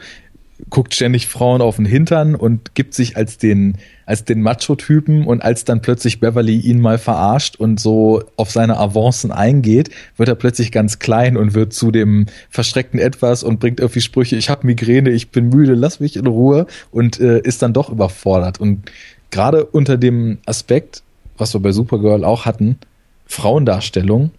guckt 0.70 0.94
ständig 0.94 1.26
Frauen 1.26 1.60
auf 1.60 1.76
den 1.76 1.84
Hintern 1.84 2.34
und 2.34 2.74
gibt 2.74 2.94
sich 2.94 3.16
als 3.16 3.36
den, 3.36 3.76
als 4.06 4.24
den 4.24 4.40
Macho-Typen 4.40 5.26
und 5.26 5.42
als 5.42 5.64
dann 5.64 5.82
plötzlich 5.82 6.18
Beverly 6.20 6.58
ihn 6.58 6.80
mal 6.80 6.98
verarscht 6.98 7.56
und 7.56 7.78
so 7.78 8.22
auf 8.36 8.50
seine 8.50 8.78
Avancen 8.78 9.32
eingeht, 9.32 9.90
wird 10.16 10.28
er 10.28 10.34
plötzlich 10.34 10.72
ganz 10.72 10.98
klein 10.98 11.36
und 11.36 11.54
wird 11.54 11.72
zu 11.72 11.90
dem 11.90 12.26
verschreckten 12.48 12.98
Etwas 12.98 13.42
und 13.42 13.60
bringt 13.60 13.80
irgendwie 13.80 14.00
Sprüche, 14.00 14.36
ich 14.36 14.48
habe 14.48 14.66
Migräne, 14.66 15.10
ich 15.10 15.30
bin 15.30 15.50
müde, 15.50 15.74
lass 15.74 16.00
mich 16.00 16.16
in 16.16 16.26
Ruhe 16.26 16.66
und 16.90 17.20
äh, 17.20 17.40
ist 17.40 17.62
dann 17.62 17.72
doch 17.72 17.90
überfordert. 17.90 18.58
Und 18.58 18.90
gerade 19.30 19.64
unter 19.64 19.98
dem 19.98 20.38
Aspekt, 20.46 21.02
was 21.36 21.54
wir 21.54 21.60
bei 21.60 21.72
Supergirl 21.72 22.24
auch 22.24 22.46
hatten, 22.46 22.78
Frauendarstellung, 23.26 24.30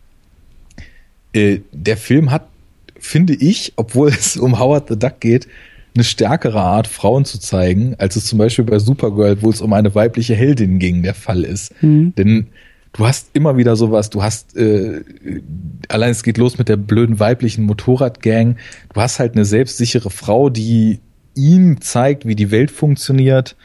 äh, 1.33 1.59
der 1.71 1.97
Film 1.97 2.31
hat 2.31 2.47
finde 2.99 3.33
ich, 3.33 3.73
obwohl 3.75 4.09
es 4.09 4.37
um 4.37 4.59
Howard 4.59 4.89
the 4.89 4.97
Duck 4.97 5.19
geht, 5.19 5.47
eine 5.97 6.03
stärkere 6.03 6.61
Art, 6.61 6.87
Frauen 6.87 7.25
zu 7.25 7.39
zeigen, 7.39 7.95
als 7.97 8.15
es 8.15 8.25
zum 8.25 8.37
Beispiel 8.37 8.65
bei 8.65 8.77
Supergirl, 8.77 9.41
wo 9.41 9.49
es 9.49 9.61
um 9.61 9.73
eine 9.73 9.95
weibliche 9.95 10.35
Heldin 10.35 10.77
ging, 10.77 11.01
der 11.01 11.15
Fall 11.15 11.43
ist. 11.43 11.73
Mhm. 11.81 12.13
Denn 12.15 12.47
du 12.93 13.07
hast 13.07 13.29
immer 13.33 13.57
wieder 13.57 13.75
sowas, 13.75 14.11
du 14.11 14.21
hast, 14.21 14.55
äh, 14.55 15.01
allein 15.89 16.11
es 16.11 16.21
geht 16.21 16.37
los 16.37 16.57
mit 16.59 16.69
der 16.69 16.77
blöden 16.77 17.19
weiblichen 17.19 17.65
Motorradgang, 17.65 18.57
du 18.93 19.01
hast 19.01 19.19
halt 19.19 19.33
eine 19.33 19.45
selbstsichere 19.45 20.11
Frau, 20.11 20.49
die 20.49 20.99
ihm 21.33 21.81
zeigt, 21.81 22.27
wie 22.27 22.35
die 22.35 22.51
Welt 22.51 22.69
funktioniert, 22.69 23.55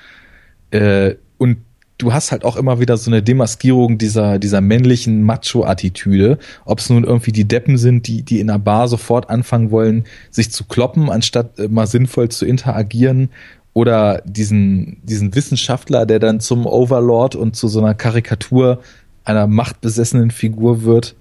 äh, 0.71 1.17
und 1.37 1.59
du 2.03 2.13
hast 2.13 2.33
halt 2.33 2.45
auch 2.45 2.57
immer 2.57 2.81
wieder 2.81 2.97
so 2.97 3.11
eine 3.11 3.23
Demaskierung 3.23 3.97
dieser, 3.97 4.41
dieser 4.41 4.61
männlichen 4.61 5.23
Macho-Attitüde. 5.23 6.39
Ob 6.65 6.81
es 6.81 6.91
nun 6.91 7.05
irgendwie 7.05 7.31
die 7.31 7.47
Deppen 7.47 7.79
sind, 7.79 8.09
die, 8.09 8.23
die 8.23 8.41
in 8.41 8.51
einer 8.51 8.59
Bar 8.59 8.89
sofort 8.89 9.31
anfangen 9.31 9.71
wollen, 9.71 10.05
sich 10.31 10.51
zu 10.51 10.65
kloppen, 10.65 11.11
anstatt 11.11 11.59
äh, 11.61 11.69
mal 11.69 11.87
sinnvoll 11.87 12.29
zu 12.29 12.45
interagieren. 12.45 13.31
Oder 13.73 14.21
diesen, 14.27 14.99
diesen 15.05 15.35
Wissenschaftler, 15.35 16.05
der 16.05 16.19
dann 16.19 16.41
zum 16.41 16.67
Overlord 16.67 17.37
und 17.37 17.55
zu 17.55 17.69
so 17.69 17.81
einer 17.81 17.95
Karikatur 17.95 18.81
einer 19.25 19.47
machtbesessenen 19.47 20.33
Figur 20.33 20.83
wird. 20.83 21.15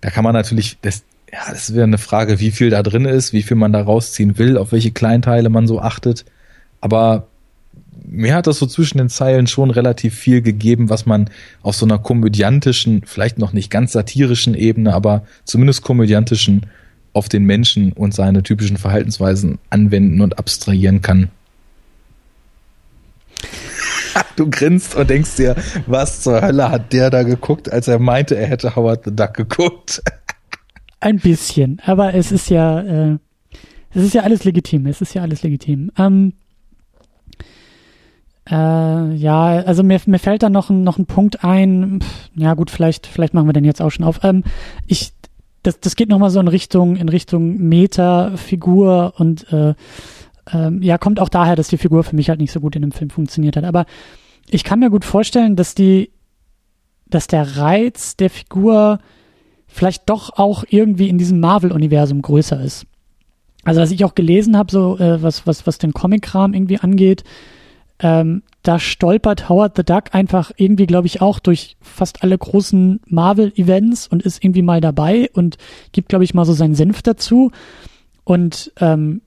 Da 0.00 0.10
kann 0.10 0.24
man 0.24 0.34
natürlich, 0.34 0.76
das, 0.82 1.04
ja, 1.32 1.38
das 1.48 1.72
wieder 1.72 1.84
eine 1.84 1.98
Frage, 1.98 2.40
wie 2.40 2.50
viel 2.50 2.68
da 2.68 2.82
drin 2.82 3.04
ist, 3.04 3.32
wie 3.32 3.42
viel 3.42 3.56
man 3.56 3.72
da 3.72 3.80
rausziehen 3.80 4.38
will, 4.38 4.58
auf 4.58 4.72
welche 4.72 4.90
Kleinteile 4.90 5.48
man 5.48 5.68
so 5.68 5.80
achtet. 5.80 6.24
Aber 6.80 7.28
mir 8.14 8.34
hat 8.34 8.46
das 8.46 8.58
so 8.58 8.66
zwischen 8.66 8.98
den 8.98 9.08
Zeilen 9.08 9.46
schon 9.46 9.70
relativ 9.70 10.14
viel 10.14 10.42
gegeben, 10.42 10.90
was 10.90 11.06
man 11.06 11.30
auf 11.62 11.76
so 11.76 11.86
einer 11.86 11.98
komödiantischen, 11.98 13.02
vielleicht 13.04 13.38
noch 13.38 13.52
nicht 13.52 13.70
ganz 13.70 13.92
satirischen 13.92 14.54
Ebene, 14.54 14.94
aber 14.94 15.24
zumindest 15.44 15.82
komödiantischen 15.82 16.66
auf 17.12 17.28
den 17.28 17.44
Menschen 17.44 17.92
und 17.92 18.14
seine 18.14 18.42
typischen 18.42 18.76
Verhaltensweisen 18.76 19.58
anwenden 19.70 20.20
und 20.20 20.38
abstrahieren 20.38 21.02
kann. 21.02 21.30
Du 24.36 24.48
grinst 24.48 24.94
und 24.94 25.10
denkst 25.10 25.36
dir, 25.36 25.56
was 25.86 26.22
zur 26.22 26.40
Hölle 26.40 26.70
hat 26.70 26.92
der 26.92 27.10
da 27.10 27.24
geguckt, 27.24 27.72
als 27.72 27.88
er 27.88 27.98
meinte, 27.98 28.36
er 28.36 28.46
hätte 28.46 28.76
Howard 28.76 29.04
the 29.04 29.14
Duck 29.14 29.34
geguckt? 29.34 30.02
Ein 31.00 31.18
bisschen, 31.18 31.80
aber 31.84 32.14
es 32.14 32.30
ist 32.30 32.48
ja, 32.48 32.80
äh, 32.80 33.18
es 33.94 34.02
ist 34.02 34.14
ja 34.14 34.22
alles 34.22 34.44
legitim. 34.44 34.86
Es 34.86 35.00
ist 35.00 35.14
ja 35.14 35.22
alles 35.22 35.42
legitim. 35.42 35.90
Ähm, 35.98 36.32
äh, 38.50 39.14
ja, 39.14 39.44
also 39.44 39.82
mir, 39.82 40.00
mir 40.06 40.18
fällt 40.18 40.42
da 40.42 40.50
noch 40.50 40.70
ein, 40.70 40.84
noch 40.84 40.98
ein 40.98 41.06
Punkt 41.06 41.44
ein. 41.44 42.00
Ja 42.34 42.54
gut, 42.54 42.70
vielleicht, 42.70 43.06
vielleicht 43.06 43.34
machen 43.34 43.48
wir 43.48 43.52
den 43.52 43.64
jetzt 43.64 43.80
auch 43.80 43.90
schon 43.90 44.04
auf. 44.04 44.20
Ähm, 44.22 44.44
ich, 44.86 45.12
das, 45.62 45.80
das 45.80 45.96
geht 45.96 46.10
nochmal 46.10 46.30
so 46.30 46.40
in 46.40 46.48
Richtung, 46.48 46.96
in 46.96 47.08
Richtung 47.08 47.56
Meta-Figur 47.56 49.14
und 49.16 49.50
äh, 49.52 49.74
ähm, 50.52 50.82
ja, 50.82 50.98
kommt 50.98 51.20
auch 51.20 51.30
daher, 51.30 51.56
dass 51.56 51.68
die 51.68 51.78
Figur 51.78 52.04
für 52.04 52.16
mich 52.16 52.28
halt 52.28 52.40
nicht 52.40 52.52
so 52.52 52.60
gut 52.60 52.76
in 52.76 52.82
dem 52.82 52.92
Film 52.92 53.08
funktioniert 53.10 53.56
hat. 53.56 53.64
Aber 53.64 53.86
ich 54.50 54.62
kann 54.62 54.78
mir 54.78 54.90
gut 54.90 55.06
vorstellen, 55.06 55.56
dass 55.56 55.74
die, 55.74 56.10
dass 57.08 57.26
der 57.26 57.56
Reiz 57.56 58.16
der 58.16 58.28
Figur 58.28 58.98
vielleicht 59.66 60.10
doch 60.10 60.36
auch 60.36 60.64
irgendwie 60.68 61.08
in 61.08 61.16
diesem 61.16 61.40
Marvel-Universum 61.40 62.20
größer 62.20 62.60
ist. 62.60 62.86
Also 63.64 63.80
was 63.80 63.90
ich 63.90 64.04
auch 64.04 64.14
gelesen 64.14 64.58
habe, 64.58 64.70
so 64.70 64.98
äh, 64.98 65.22
was, 65.22 65.46
was, 65.46 65.66
was 65.66 65.78
den 65.78 65.94
Comic-Kram 65.94 66.52
irgendwie 66.52 66.78
angeht, 66.78 67.24
ähm, 68.00 68.42
da 68.62 68.78
stolpert 68.78 69.48
Howard 69.48 69.76
the 69.76 69.84
Duck 69.84 70.04
einfach 70.12 70.50
irgendwie, 70.56 70.86
glaube 70.86 71.06
ich, 71.06 71.20
auch 71.20 71.38
durch 71.38 71.76
fast 71.80 72.22
alle 72.22 72.36
großen 72.36 73.00
Marvel-Events 73.06 74.08
und 74.08 74.22
ist 74.22 74.42
irgendwie 74.42 74.62
mal 74.62 74.80
dabei 74.80 75.30
und 75.34 75.58
gibt, 75.92 76.08
glaube 76.08 76.24
ich, 76.24 76.34
mal 76.34 76.44
so 76.44 76.54
seinen 76.54 76.74
Senf 76.74 77.02
dazu. 77.02 77.52
Und 78.24 78.72
ähm, 78.80 79.20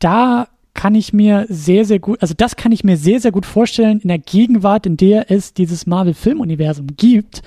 da 0.00 0.48
kann 0.74 0.94
ich 0.94 1.12
mir 1.12 1.46
sehr, 1.48 1.84
sehr 1.84 2.00
gut, 2.00 2.20
also 2.22 2.34
das 2.36 2.56
kann 2.56 2.72
ich 2.72 2.84
mir 2.84 2.96
sehr, 2.96 3.20
sehr 3.20 3.32
gut 3.32 3.46
vorstellen 3.46 4.00
in 4.00 4.08
der 4.08 4.18
Gegenwart, 4.18 4.86
in 4.86 4.96
der 4.96 5.30
es 5.30 5.54
dieses 5.54 5.86
Marvel-Film-Universum 5.86 6.88
gibt. 6.96 7.42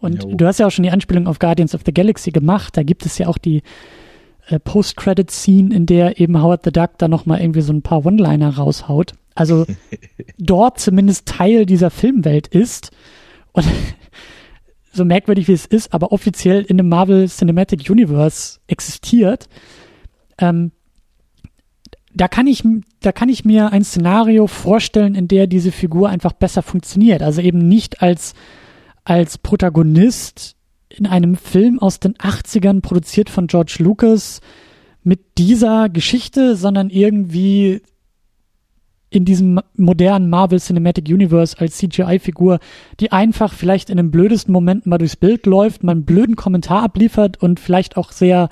Und 0.00 0.24
jo. 0.24 0.34
du 0.34 0.46
hast 0.46 0.58
ja 0.58 0.66
auch 0.66 0.70
schon 0.70 0.84
die 0.84 0.90
Anspielung 0.90 1.26
auf 1.26 1.38
Guardians 1.38 1.74
of 1.74 1.82
the 1.86 1.94
Galaxy 1.94 2.30
gemacht. 2.30 2.76
Da 2.76 2.82
gibt 2.82 3.06
es 3.06 3.18
ja 3.18 3.28
auch 3.28 3.38
die 3.38 3.62
äh, 4.48 4.58
Post-Credit-Scene, 4.58 5.74
in 5.74 5.86
der 5.86 6.20
eben 6.20 6.40
Howard 6.40 6.64
the 6.64 6.72
Duck 6.72 6.98
da 6.98 7.08
nochmal 7.08 7.40
irgendwie 7.40 7.62
so 7.62 7.72
ein 7.72 7.82
paar 7.82 8.04
One-Liner 8.04 8.56
raushaut 8.56 9.14
also 9.38 9.66
dort 10.38 10.80
zumindest 10.80 11.26
Teil 11.26 11.64
dieser 11.64 11.90
Filmwelt 11.90 12.48
ist 12.48 12.90
und 13.52 13.64
so 14.92 15.04
merkwürdig 15.04 15.46
wie 15.46 15.52
es 15.52 15.64
ist, 15.64 15.94
aber 15.94 16.10
offiziell 16.10 16.62
in 16.62 16.76
dem 16.76 16.88
Marvel 16.88 17.28
Cinematic 17.28 17.88
Universe 17.88 18.58
existiert, 18.66 19.48
ähm, 20.38 20.72
da 22.14 22.26
kann 22.26 22.48
ich, 22.48 22.64
da 23.00 23.12
kann 23.12 23.28
ich 23.28 23.44
mir 23.44 23.70
ein 23.70 23.84
Szenario 23.84 24.48
vorstellen, 24.48 25.14
in 25.14 25.28
der 25.28 25.46
diese 25.46 25.70
Figur 25.70 26.08
einfach 26.08 26.32
besser 26.32 26.62
funktioniert. 26.62 27.22
Also 27.22 27.40
eben 27.40 27.58
nicht 27.58 28.02
als, 28.02 28.34
als 29.04 29.38
Protagonist 29.38 30.56
in 30.88 31.06
einem 31.06 31.36
Film 31.36 31.78
aus 31.78 32.00
den 32.00 32.14
80ern 32.14 32.80
produziert 32.80 33.30
von 33.30 33.46
George 33.46 33.76
Lucas 33.78 34.40
mit 35.04 35.38
dieser 35.38 35.88
Geschichte, 35.90 36.56
sondern 36.56 36.90
irgendwie 36.90 37.82
in 39.10 39.24
diesem 39.24 39.60
modernen 39.74 40.28
Marvel 40.28 40.60
Cinematic 40.60 41.08
Universe 41.08 41.58
als 41.58 41.78
CGI-Figur, 41.78 42.58
die 43.00 43.10
einfach 43.10 43.52
vielleicht 43.52 43.90
in 43.90 43.96
den 43.96 44.10
blödesten 44.10 44.52
Momenten 44.52 44.90
mal 44.90 44.98
durchs 44.98 45.16
Bild 45.16 45.46
läuft, 45.46 45.82
mal 45.82 45.92
einen 45.92 46.04
blöden 46.04 46.36
Kommentar 46.36 46.82
abliefert 46.82 47.42
und 47.42 47.58
vielleicht 47.58 47.96
auch 47.96 48.12
sehr, 48.12 48.50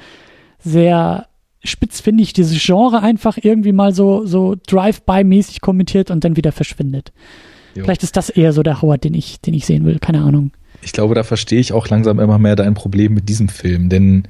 sehr 0.58 1.26
spitzfindig 1.62 2.32
dieses 2.32 2.64
Genre 2.64 3.02
einfach 3.02 3.38
irgendwie 3.40 3.72
mal 3.72 3.94
so, 3.94 4.24
so 4.24 4.56
Drive-by-mäßig 4.66 5.60
kommentiert 5.60 6.10
und 6.10 6.24
dann 6.24 6.36
wieder 6.36 6.52
verschwindet. 6.52 7.12
Jo. 7.74 7.84
Vielleicht 7.84 8.02
ist 8.02 8.16
das 8.16 8.30
eher 8.30 8.52
so 8.52 8.62
der 8.62 8.80
Howard, 8.80 9.04
den 9.04 9.14
ich, 9.14 9.40
den 9.40 9.52
ich 9.52 9.66
sehen 9.66 9.84
will, 9.84 9.98
keine 9.98 10.22
Ahnung. 10.22 10.52
Ich 10.82 10.92
glaube, 10.92 11.14
da 11.14 11.24
verstehe 11.24 11.60
ich 11.60 11.72
auch 11.72 11.88
langsam 11.88 12.20
immer 12.20 12.38
mehr 12.38 12.56
dein 12.56 12.74
Problem 12.74 13.12
mit 13.14 13.28
diesem 13.28 13.48
Film, 13.48 13.88
denn 13.88 14.28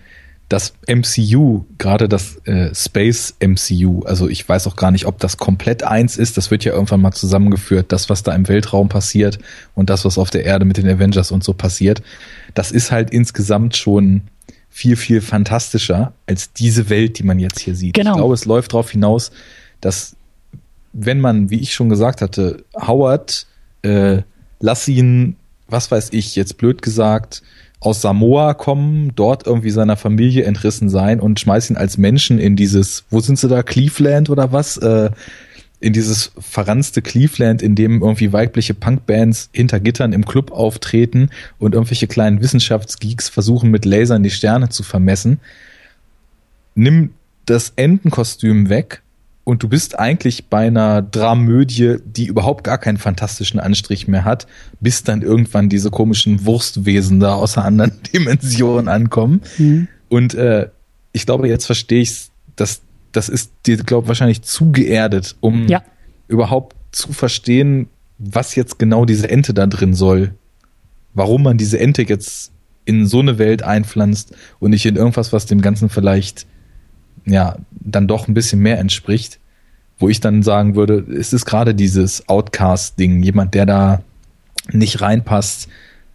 das 0.48 0.74
MCU, 0.86 1.64
gerade 1.78 2.08
das 2.08 2.36
äh, 2.44 2.72
Space 2.72 3.34
MCU, 3.40 4.02
also 4.04 4.28
ich 4.28 4.48
weiß 4.48 4.68
auch 4.68 4.76
gar 4.76 4.92
nicht, 4.92 5.06
ob 5.06 5.18
das 5.18 5.38
komplett 5.38 5.82
eins 5.82 6.16
ist, 6.16 6.36
das 6.36 6.52
wird 6.52 6.64
ja 6.64 6.72
irgendwann 6.72 7.00
mal 7.00 7.12
zusammengeführt, 7.12 7.90
das, 7.90 8.08
was 8.08 8.22
da 8.22 8.32
im 8.32 8.46
Weltraum 8.46 8.88
passiert 8.88 9.38
und 9.74 9.90
das, 9.90 10.04
was 10.04 10.18
auf 10.18 10.30
der 10.30 10.44
Erde 10.44 10.64
mit 10.64 10.76
den 10.76 10.88
Avengers 10.88 11.32
und 11.32 11.42
so 11.42 11.52
passiert, 11.52 12.00
das 12.54 12.70
ist 12.70 12.92
halt 12.92 13.10
insgesamt 13.10 13.76
schon 13.76 14.22
viel, 14.70 14.96
viel 14.96 15.20
fantastischer 15.20 16.12
als 16.26 16.52
diese 16.52 16.90
Welt, 16.90 17.18
die 17.18 17.24
man 17.24 17.40
jetzt 17.40 17.58
hier 17.58 17.74
sieht. 17.74 17.94
Genau. 17.94 18.12
Ich 18.12 18.16
glaube, 18.16 18.34
es 18.34 18.44
läuft 18.44 18.72
darauf 18.72 18.90
hinaus, 18.90 19.32
dass 19.80 20.14
wenn 20.92 21.20
man, 21.20 21.50
wie 21.50 21.60
ich 21.60 21.74
schon 21.74 21.88
gesagt 21.88 22.22
hatte, 22.22 22.64
Howard, 22.74 23.46
äh, 23.82 24.22
lass 24.60 24.86
ihn, 24.86 25.36
was 25.68 25.90
weiß 25.90 26.10
ich, 26.12 26.36
jetzt 26.36 26.56
blöd 26.56 26.82
gesagt, 26.82 27.42
aus 27.80 28.00
Samoa 28.00 28.54
kommen, 28.54 29.12
dort 29.14 29.46
irgendwie 29.46 29.70
seiner 29.70 29.96
Familie 29.96 30.44
entrissen 30.44 30.88
sein 30.88 31.20
und 31.20 31.38
schmeiß 31.38 31.70
ihn 31.70 31.76
als 31.76 31.98
Menschen 31.98 32.38
in 32.38 32.56
dieses, 32.56 33.04
wo 33.10 33.20
sind 33.20 33.38
sie 33.38 33.48
da, 33.48 33.62
Cleveland 33.62 34.30
oder 34.30 34.52
was? 34.52 34.76
Äh, 34.78 35.10
in 35.78 35.92
dieses 35.92 36.32
verranzte 36.38 37.02
Cleveland, 37.02 37.60
in 37.60 37.74
dem 37.74 38.00
irgendwie 38.00 38.32
weibliche 38.32 38.72
Punkbands 38.72 39.50
hinter 39.52 39.78
Gittern 39.78 40.14
im 40.14 40.24
Club 40.24 40.50
auftreten 40.50 41.28
und 41.58 41.74
irgendwelche 41.74 42.06
kleinen 42.06 42.40
Wissenschaftsgeeks 42.40 43.28
versuchen 43.28 43.70
mit 43.70 43.84
Lasern 43.84 44.22
die 44.22 44.30
Sterne 44.30 44.70
zu 44.70 44.82
vermessen. 44.82 45.38
Nimm 46.74 47.10
das 47.44 47.74
Entenkostüm 47.76 48.70
weg 48.70 49.02
und 49.46 49.62
du 49.62 49.68
bist 49.68 49.96
eigentlich 49.96 50.48
bei 50.48 50.66
einer 50.66 51.02
Dramödie, 51.02 51.98
die 52.04 52.26
überhaupt 52.26 52.64
gar 52.64 52.78
keinen 52.78 52.98
fantastischen 52.98 53.60
Anstrich 53.60 54.08
mehr 54.08 54.24
hat, 54.24 54.48
bis 54.80 55.04
dann 55.04 55.22
irgendwann 55.22 55.68
diese 55.68 55.92
komischen 55.92 56.44
Wurstwesen 56.44 57.20
da 57.20 57.34
aus 57.34 57.56
einer 57.56 57.66
anderen 57.66 57.92
Dimension 58.12 58.88
ankommen. 58.88 59.42
Mhm. 59.56 59.86
Und 60.08 60.34
äh, 60.34 60.68
ich 61.12 61.26
glaube, 61.26 61.46
jetzt 61.46 61.64
verstehe 61.64 62.02
ich 62.02 62.28
dass 62.56 62.80
das 63.12 63.28
ist 63.28 63.52
dir, 63.66 63.76
glaube 63.76 64.08
wahrscheinlich 64.08 64.42
zu 64.42 64.72
geerdet, 64.72 65.36
um 65.38 65.68
ja. 65.68 65.84
überhaupt 66.26 66.74
zu 66.90 67.12
verstehen, 67.12 67.86
was 68.18 68.56
jetzt 68.56 68.80
genau 68.80 69.04
diese 69.04 69.30
Ente 69.30 69.54
da 69.54 69.68
drin 69.68 69.94
soll. 69.94 70.34
Warum 71.14 71.44
man 71.44 71.56
diese 71.56 71.78
Ente 71.78 72.02
jetzt 72.02 72.50
in 72.84 73.06
so 73.06 73.20
eine 73.20 73.38
Welt 73.38 73.62
einpflanzt 73.62 74.34
und 74.58 74.70
nicht 74.70 74.86
in 74.86 74.96
irgendwas, 74.96 75.32
was 75.32 75.46
dem 75.46 75.60
Ganzen 75.60 75.88
vielleicht 75.88 76.46
ja, 77.26 77.56
dann 77.70 78.06
doch 78.06 78.28
ein 78.28 78.34
bisschen 78.34 78.60
mehr 78.60 78.78
entspricht, 78.78 79.38
wo 79.98 80.08
ich 80.08 80.20
dann 80.20 80.42
sagen 80.42 80.76
würde, 80.76 81.04
es 81.18 81.32
ist 81.32 81.44
gerade 81.44 81.74
dieses 81.74 82.28
Outcast-Ding, 82.28 83.22
jemand, 83.22 83.54
der 83.54 83.66
da 83.66 84.02
nicht 84.72 85.00
reinpasst 85.00 85.68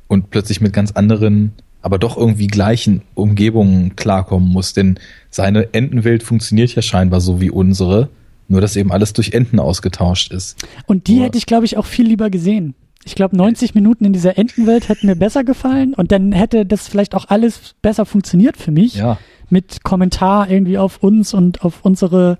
und 0.07 0.29
plötzlich 0.29 0.61
mit 0.61 0.73
ganz 0.73 0.91
anderen, 0.91 1.53
aber 1.81 1.97
doch 1.97 2.17
irgendwie 2.17 2.47
gleichen 2.47 3.01
Umgebungen 3.15 3.95
klarkommen 3.95 4.49
muss, 4.49 4.73
denn 4.73 4.99
seine 5.29 5.73
Entenwelt 5.73 6.23
funktioniert 6.23 6.75
ja 6.75 6.81
scheinbar 6.81 7.21
so 7.21 7.41
wie 7.41 7.49
unsere, 7.49 8.09
nur 8.47 8.61
dass 8.61 8.75
eben 8.75 8.91
alles 8.91 9.13
durch 9.13 9.31
Enten 9.31 9.59
ausgetauscht 9.59 10.31
ist. 10.31 10.57
Und 10.85 11.07
die 11.07 11.17
aber, 11.17 11.25
hätte 11.25 11.37
ich, 11.37 11.45
glaube 11.45 11.65
ich, 11.65 11.77
auch 11.77 11.85
viel 11.85 12.05
lieber 12.07 12.29
gesehen. 12.29 12.75
Ich 13.03 13.15
glaube, 13.15 13.35
90 13.35 13.73
Minuten 13.73 14.05
in 14.05 14.13
dieser 14.13 14.37
Entenwelt 14.37 14.89
hätten 14.89 15.07
mir 15.07 15.15
besser 15.15 15.43
gefallen 15.43 15.93
und 15.93 16.11
dann 16.11 16.31
hätte 16.31 16.65
das 16.65 16.87
vielleicht 16.87 17.15
auch 17.15 17.25
alles 17.29 17.73
besser 17.81 18.05
funktioniert 18.05 18.57
für 18.57 18.71
mich. 18.71 18.95
Ja. 18.95 19.17
Mit 19.49 19.83
Kommentar 19.83 20.49
irgendwie 20.49 20.77
auf 20.77 21.03
uns 21.03 21.33
und 21.33 21.63
auf 21.63 21.79
unsere. 21.83 22.37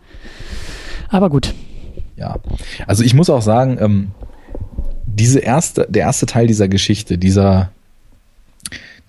Aber 1.10 1.30
gut. 1.30 1.54
Ja. 2.16 2.38
Also 2.88 3.04
ich 3.04 3.14
muss 3.14 3.30
auch 3.30 3.42
sagen, 3.42 3.78
ähm, 3.82 4.12
diese 5.06 5.40
erste, 5.40 5.88
der 5.90 6.04
erste 6.04 6.26
Teil 6.26 6.48
dieser 6.48 6.68
Geschichte, 6.68 7.18
dieser, 7.18 7.72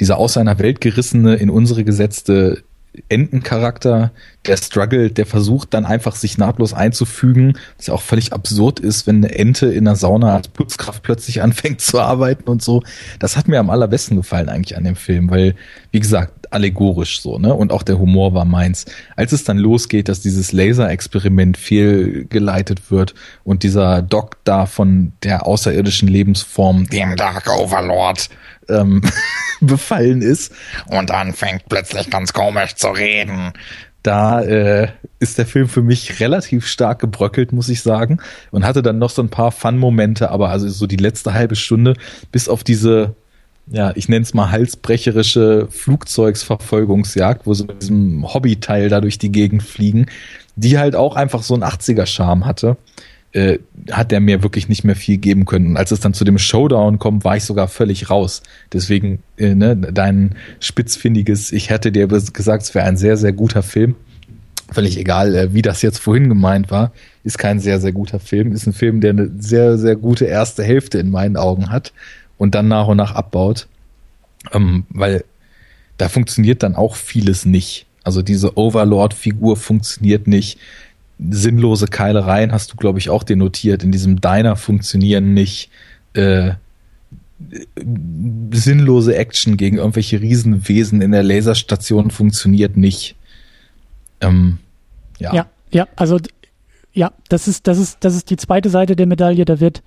dieser 0.01 0.19
aus 0.19 0.33
seiner 0.33 0.59
Welt 0.59 0.81
gerissene, 0.81 1.37
in 1.37 1.51
unsere 1.51 1.85
gesetzte 1.85 2.65
Entencharakter, 3.09 4.13
der 4.47 4.57
struggelt, 4.59 5.17
der 5.17 5.25
versucht 5.25 5.73
dann 5.73 5.87
einfach 5.87 6.15
sich 6.15 6.37
nahtlos 6.37 6.75
einzufügen, 6.75 7.55
was 7.79 7.87
ja 7.87 7.95
auch 7.95 8.03
völlig 8.03 8.33
absurd 8.33 8.81
ist, 8.81 9.07
wenn 9.07 9.25
eine 9.25 9.35
Ente 9.35 9.67
in 9.67 9.87
der 9.87 9.97
Sauna 9.97 10.37
als 10.37 10.49
Putzkraft 10.49 11.03
plötzlich 11.03 11.41
anfängt 11.43 11.81
zu 11.81 12.01
arbeiten 12.01 12.51
und 12.51 12.63
so. 12.63 12.83
Das 13.19 13.37
hat 13.37 13.49
mir 13.49 13.61
am 13.61 13.71
allerbesten 13.71 14.17
gefallen 14.17 14.51
eigentlich 14.51 14.77
an 14.77 14.85
dem 14.85 14.97
Film, 14.97 15.31
weil, 15.31 15.55
wie 15.91 16.01
gesagt, 16.01 16.53
allegorisch 16.53 17.23
so, 17.23 17.39
ne? 17.39 17.55
Und 17.55 17.73
auch 17.73 17.83
der 17.83 17.99
Humor 17.99 18.35
war 18.35 18.45
meins. 18.45 18.85
Als 19.17 19.33
es 19.33 19.45
dann 19.45 19.57
losgeht, 19.57 20.09
dass 20.11 20.21
dieses 20.21 20.53
Laser-Experiment 20.53 21.57
fehlgeleitet 21.57 22.91
wird 22.91 23.15
und 23.43 23.63
dieser 23.63 24.03
Doc 24.03 24.37
da 24.45 24.67
von 24.67 25.13
der 25.23 25.47
außerirdischen 25.47 26.09
Lebensform, 26.09 26.87
dem 26.89 27.17
Dark 27.17 27.49
Overlord, 27.49 28.29
ähm, 28.69 29.03
befallen 29.61 30.23
ist 30.23 30.53
und 30.89 31.11
dann 31.11 31.33
fängt 31.33 31.69
plötzlich 31.69 32.11
ganz 32.11 32.33
komisch 32.33 32.75
zu 32.75 32.89
reden. 32.89 33.53
Da 34.03 34.43
äh, 34.43 34.89
ist 35.21 35.39
der 35.39 35.47
Film 35.47 35.69
für 35.69 35.83
mich 35.83 36.19
relativ 36.19 36.67
stark 36.67 36.99
gebröckelt, 36.99 37.53
muss 37.53 37.69
ich 37.69 37.83
sagen. 37.83 38.19
Und 38.51 38.65
hatte 38.65 38.83
dann 38.83 38.99
noch 38.99 39.11
so 39.11 39.23
ein 39.23 39.29
paar 39.29 39.53
Fun-Momente, 39.53 40.31
aber 40.31 40.51
also 40.51 40.69
so 40.69 40.89
die 40.89 40.97
letzte 40.97 41.35
halbe 41.35 41.55
Stunde, 41.55 41.95
bis 42.33 42.49
auf 42.49 42.65
diese, 42.65 43.15
ja, 43.69 43.93
ich 43.95 44.09
nenne 44.09 44.25
es 44.25 44.35
mal 44.35 44.51
halsbrecherische 44.51 45.69
Flugzeugsverfolgungsjagd, 45.71 47.47
wo 47.47 47.55
sie 47.55 47.65
mit 47.65 47.83
diesem 47.83 48.35
Hobbyteil 48.35 48.89
da 48.89 49.01
durch 49.01 49.19
die 49.19 49.31
Gegend 49.31 49.63
fliegen, 49.63 50.07
die 50.57 50.79
halt 50.79 50.97
auch 50.97 51.15
einfach 51.15 51.45
so 51.45 51.55
einen 51.55 51.63
80er-Charme 51.63 52.45
hatte 52.45 52.77
äh, 53.33 53.59
hat 53.91 54.11
der 54.11 54.21
mir 54.21 54.43
wirklich 54.43 54.69
nicht 54.69 54.85
mehr 54.85 54.97
viel 54.97 55.17
geben 55.17 55.47
können. 55.47 55.69
Und 55.69 55.77
als 55.77 55.91
es 55.91 56.01
dann 56.01 56.15
zu 56.15 56.25
dem 56.25 56.39
Showdown 56.39 56.99
kommt, 56.99 57.25
war 57.25 57.37
ich 57.37 57.45
sogar 57.45 57.69
völlig 57.69 58.11
raus. 58.11 58.43
Deswegen, 58.73 59.23
äh, 59.39 59.55
ne, 59.55 59.77
dein 59.77 60.35
spitzfindiges, 60.61 61.53
ich 61.53 61.71
hätte 61.71 61.93
dir 61.93 62.09
gesagt, 62.09 62.63
es 62.63 62.75
wäre 62.75 62.87
ein 62.87 62.97
sehr, 62.97 63.17
sehr 63.17 63.33
guter 63.33 63.63
Film. 63.63 63.95
Völlig 64.71 64.99
egal, 64.99 65.35
äh, 65.35 65.55
wie 65.55 65.63
das 65.63 65.83
jetzt 65.83 65.99
vorhin 65.99 66.29
gemeint 66.29 66.71
war, 66.71 66.93
ist 67.25 67.39
kein 67.39 67.59
sehr, 67.59 67.81
sehr 67.81 67.93
guter 67.93 68.21
Film. 68.21 68.53
Ist 68.53 68.67
ein 68.67 68.73
Film, 68.73 69.01
der 69.01 69.11
eine 69.11 69.31
sehr, 69.39 69.79
sehr 69.79 69.97
gute 69.97 70.27
erste 70.27 70.63
Hälfte 70.63 70.99
in 70.99 71.11
meinen 71.11 71.37
Augen 71.37 71.71
hat 71.71 71.93
und 72.39 72.55
dann 72.55 72.69
nach 72.69 72.87
und 72.87 72.97
nach 72.99 73.15
abbaut. 73.15 73.67
Ähm, 74.53 74.85
weil 74.91 75.25
da 75.97 76.09
funktioniert 76.09 76.63
dann 76.63 76.75
auch 76.75 76.97
vieles 76.97 77.47
nicht. 77.47 77.87
Also 78.05 78.23
diese 78.23 78.59
Overlord-Figur 78.59 79.57
funktioniert 79.57 80.27
nicht 80.27 80.59
sinnlose 81.31 81.87
Keilereien 81.87 82.53
hast 82.53 82.73
du, 82.73 82.77
glaube 82.77 82.99
ich, 82.99 83.11
auch 83.11 83.23
denotiert. 83.23 83.83
In 83.83 83.93
diesem 83.93 84.21
Diner 84.21 84.57
funktionieren 84.57 85.35
nicht 85.35 85.71
äh, 86.15 86.53
sinnlose 88.51 89.17
Action 89.17 89.57
gegen 89.57 89.79
irgendwelche 89.79 90.21
Riesenwesen 90.21 91.01
in 91.01 91.13
der 91.13 91.23
Laserstation 91.23 92.11
funktioniert 92.11 92.77
nicht. 92.77 93.17
Ähm, 94.21 94.59
ja. 95.19 95.35
ja, 95.35 95.47
ja, 95.71 95.89
also 95.97 96.19
ja, 96.93 97.13
das 97.29 97.49
ist, 97.49 97.67
das 97.67 97.79
ist, 97.79 97.99
das 98.01 98.15
ist 98.15 98.31
die 98.31 98.37
zweite 98.37 98.69
Seite 98.69 98.97
der 98.97 99.07
Medaille. 99.07 99.45
Da 99.45 99.61
wird, 99.61 99.83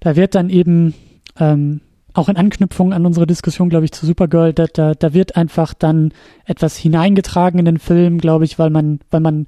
da 0.00 0.16
wird 0.16 0.34
dann 0.34 0.50
eben 0.50 0.94
ähm, 1.38 1.80
auch 2.12 2.28
in 2.28 2.36
Anknüpfung 2.36 2.92
an 2.92 3.06
unsere 3.06 3.26
Diskussion, 3.26 3.68
glaube 3.68 3.84
ich, 3.84 3.92
zu 3.92 4.06
Supergirl, 4.06 4.52
da, 4.52 4.66
da, 4.66 4.94
da 4.94 5.12
wird 5.14 5.36
einfach 5.36 5.74
dann 5.74 6.12
etwas 6.44 6.76
hineingetragen 6.76 7.58
in 7.58 7.64
den 7.64 7.78
Film, 7.78 8.18
glaube 8.18 8.44
ich, 8.44 8.58
weil 8.58 8.70
man, 8.70 9.00
weil 9.10 9.20
man 9.20 9.46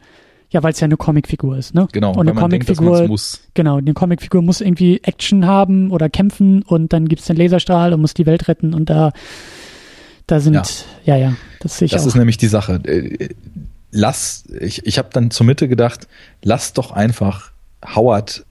ja, 0.51 0.63
weil 0.63 0.73
es 0.73 0.81
ja 0.81 0.85
eine 0.85 0.97
Comicfigur 0.97 1.57
ist, 1.57 1.75
ne? 1.75 1.89
Genau, 1.93 2.13
und 2.13 2.29
eine 2.29 2.39
Comicfigur 2.39 3.07
muss. 3.09 3.41
Genau, 3.55 3.79
eine 3.79 3.95
Comicfigur 3.95 4.43
muss 4.43 4.61
irgendwie 4.61 5.01
Action 5.03 5.47
haben 5.47 5.91
oder 5.91 6.09
kämpfen 6.09 6.63
und 6.63 6.93
dann 6.93 7.09
gibt 7.09 7.21
es 7.21 7.27
den 7.27 7.37
Laserstrahl 7.37 7.93
und 7.93 8.01
muss 8.01 8.15
die 8.15 8.27
Welt 8.27 8.49
retten 8.49 8.75
und 8.75 8.89
da 8.91 9.13
da 10.27 10.41
sind 10.41 10.55
ja, 10.55 10.65
ja, 11.05 11.17
ja 11.17 11.37
das 11.61 11.79
sehe 11.79 11.87
ich 11.87 11.93
Das 11.93 12.03
auch. 12.03 12.09
ist 12.09 12.17
nämlich 12.17 12.37
die 12.37 12.49
Sache. 12.49 12.75
Äh, 12.85 13.29
lass 13.91 14.45
ich 14.61 14.87
ich 14.87 14.99
habe 14.99 15.09
dann 15.13 15.31
zur 15.31 15.47
Mitte 15.47 15.69
gedacht, 15.69 16.07
lass 16.43 16.73
doch 16.73 16.91
einfach 16.91 17.53
Howard 17.95 18.45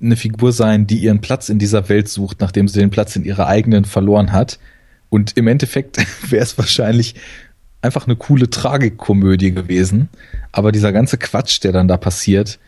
eine 0.00 0.16
Figur 0.16 0.52
sein, 0.52 0.86
die 0.86 0.98
ihren 0.98 1.20
Platz 1.20 1.48
in 1.48 1.58
dieser 1.58 1.88
Welt 1.88 2.08
sucht, 2.08 2.40
nachdem 2.40 2.68
sie 2.68 2.80
den 2.80 2.90
Platz 2.90 3.16
in 3.16 3.24
ihrer 3.24 3.46
eigenen 3.46 3.84
verloren 3.84 4.32
hat. 4.32 4.58
Und 5.08 5.36
im 5.36 5.46
Endeffekt 5.46 5.98
wäre 6.30 6.42
es 6.42 6.58
wahrscheinlich 6.58 7.14
einfach 7.86 8.06
eine 8.06 8.16
coole 8.16 8.50
Tragikkomödie 8.50 9.52
gewesen. 9.52 10.08
Aber 10.52 10.72
dieser 10.72 10.92
ganze 10.92 11.16
Quatsch, 11.16 11.62
der 11.62 11.72
dann 11.72 11.88
da 11.88 11.96
passiert, 11.96 12.58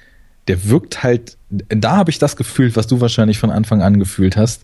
der 0.47 0.69
wirkt 0.69 1.03
halt, 1.03 1.37
da 1.51 1.97
habe 1.97 2.11
ich 2.11 2.19
das 2.19 2.37
gefühlt, 2.37 2.77
was 2.77 2.87
du 2.87 3.01
wahrscheinlich 3.01 3.39
von 3.39 3.51
Anfang 3.51 3.83
an 3.83 3.99
gefühlt 3.99 4.37
hast. 4.37 4.63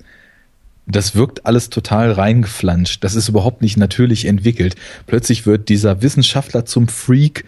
Das 0.86 1.14
wirkt 1.14 1.46
alles 1.46 1.70
total 1.70 2.12
reingeflanscht. 2.12 3.05
Das 3.05 3.14
ist 3.14 3.28
überhaupt 3.28 3.62
nicht 3.62 3.76
natürlich 3.76 4.26
entwickelt. 4.26 4.76
Plötzlich 5.07 5.46
wird 5.46 5.68
dieser 5.68 6.02
Wissenschaftler 6.02 6.66
zum 6.66 6.88
Freak. 6.88 7.44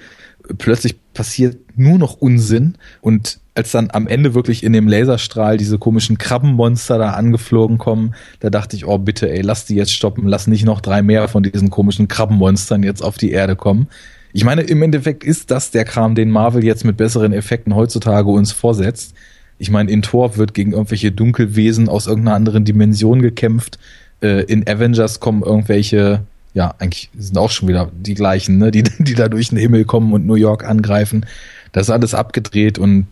Plötzlich 0.58 0.96
passiert 1.12 1.56
nur 1.76 1.98
noch 1.98 2.14
Unsinn 2.14 2.74
und 3.00 3.38
als 3.54 3.72
dann 3.72 3.88
am 3.90 4.06
Ende 4.06 4.34
wirklich 4.34 4.62
in 4.62 4.74
dem 4.74 4.86
Laserstrahl 4.86 5.56
diese 5.56 5.78
komischen 5.78 6.18
Krabbenmonster 6.18 6.98
da 6.98 7.12
angeflogen 7.12 7.78
kommen, 7.78 8.14
da 8.40 8.50
dachte 8.50 8.76
ich, 8.76 8.86
oh 8.86 8.98
bitte, 8.98 9.30
ey, 9.30 9.40
lass 9.40 9.64
die 9.64 9.74
jetzt 9.74 9.94
stoppen, 9.94 10.28
lass 10.28 10.46
nicht 10.46 10.66
noch 10.66 10.82
drei 10.82 11.02
mehr 11.02 11.26
von 11.28 11.42
diesen 11.42 11.70
komischen 11.70 12.06
Krabbenmonstern 12.06 12.82
jetzt 12.82 13.02
auf 13.02 13.16
die 13.16 13.30
Erde 13.30 13.56
kommen. 13.56 13.88
Ich 14.34 14.44
meine, 14.44 14.62
im 14.62 14.82
Endeffekt 14.82 15.24
ist 15.24 15.50
das 15.50 15.70
der 15.70 15.86
Kram, 15.86 16.14
den 16.14 16.30
Marvel 16.30 16.62
jetzt 16.62 16.84
mit 16.84 16.98
besseren 16.98 17.32
Effekten 17.32 17.74
heutzutage 17.74 18.28
uns 18.28 18.52
vorsetzt. 18.52 19.14
Ich 19.56 19.70
meine, 19.70 19.90
in 19.90 20.02
Thor 20.02 20.36
wird 20.36 20.52
gegen 20.52 20.72
irgendwelche 20.72 21.10
Dunkelwesen 21.10 21.88
aus 21.88 22.06
irgendeiner 22.06 22.36
anderen 22.36 22.66
Dimension 22.66 23.22
gekämpft. 23.22 23.78
Äh, 24.20 24.44
in 24.44 24.68
Avengers 24.68 25.20
kommen 25.20 25.42
irgendwelche, 25.42 26.24
ja, 26.56 26.74
eigentlich 26.78 27.10
sind 27.14 27.36
auch 27.36 27.50
schon 27.50 27.68
wieder 27.68 27.90
die 27.94 28.14
gleichen, 28.14 28.56
ne, 28.56 28.70
die, 28.70 28.82
die 28.82 29.14
da 29.14 29.28
durch 29.28 29.50
den 29.50 29.58
Himmel 29.58 29.84
kommen 29.84 30.14
und 30.14 30.26
New 30.26 30.36
York 30.36 30.64
angreifen. 30.64 31.26
Das 31.72 31.88
ist 31.88 31.90
alles 31.90 32.14
abgedreht 32.14 32.78
und 32.78 33.08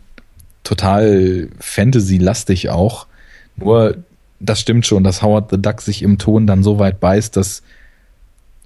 total 0.64 1.50
Fantasy-lastig 1.60 2.70
auch. 2.70 3.06
Nur, 3.56 3.98
das 4.40 4.60
stimmt 4.60 4.86
schon, 4.86 5.04
dass 5.04 5.20
Howard 5.20 5.50
the 5.50 5.60
Duck 5.60 5.82
sich 5.82 6.02
im 6.02 6.16
Ton 6.16 6.46
dann 6.46 6.62
so 6.62 6.78
weit 6.78 7.00
beißt, 7.00 7.36
dass 7.36 7.62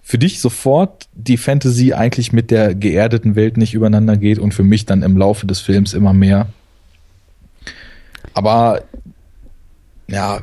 für 0.01 0.17
dich 0.17 0.39
sofort 0.41 1.09
die 1.13 1.39
Fantasy 1.39 1.93
eigentlich 1.93 2.33
mit 2.33 2.53
der 2.53 2.77
geerdeten 2.77 3.35
Welt 3.35 3.57
nicht 3.57 3.75
übereinander 3.75 4.17
geht 4.17 4.39
und 4.39 4.55
für 4.55 4.63
mich 4.63 4.87
dann 4.87 5.03
im 5.03 5.17
Laufe 5.17 5.45
des 5.45 5.59
Films 5.59 5.93
immer 5.93 6.13
mehr. 6.13 6.47
Aber 8.33 8.85
ja, 10.07 10.41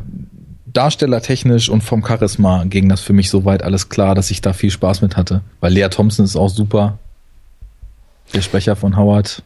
darstellertechnisch 0.76 1.70
und 1.70 1.82
vom 1.82 2.06
Charisma 2.06 2.64
ging 2.66 2.90
das 2.90 3.02
für 3.02 3.14
mich 3.14 3.30
soweit 3.30 3.64
alles 3.64 3.90
klar, 3.90 4.16
dass 4.16 4.32
ich 4.32 4.42
da 4.42 4.54
viel 4.54 4.72
Spaß 4.72 5.02
mit 5.02 5.18
hatte. 5.18 5.42
Weil 5.60 5.74
Lea 5.74 5.88
Thompson 5.90 6.26
ist 6.26 6.36
auch 6.36 6.50
super. 6.50 7.00
Der 8.34 8.42
Sprecher 8.42 8.76
von 8.76 8.98
Howard 8.98 9.44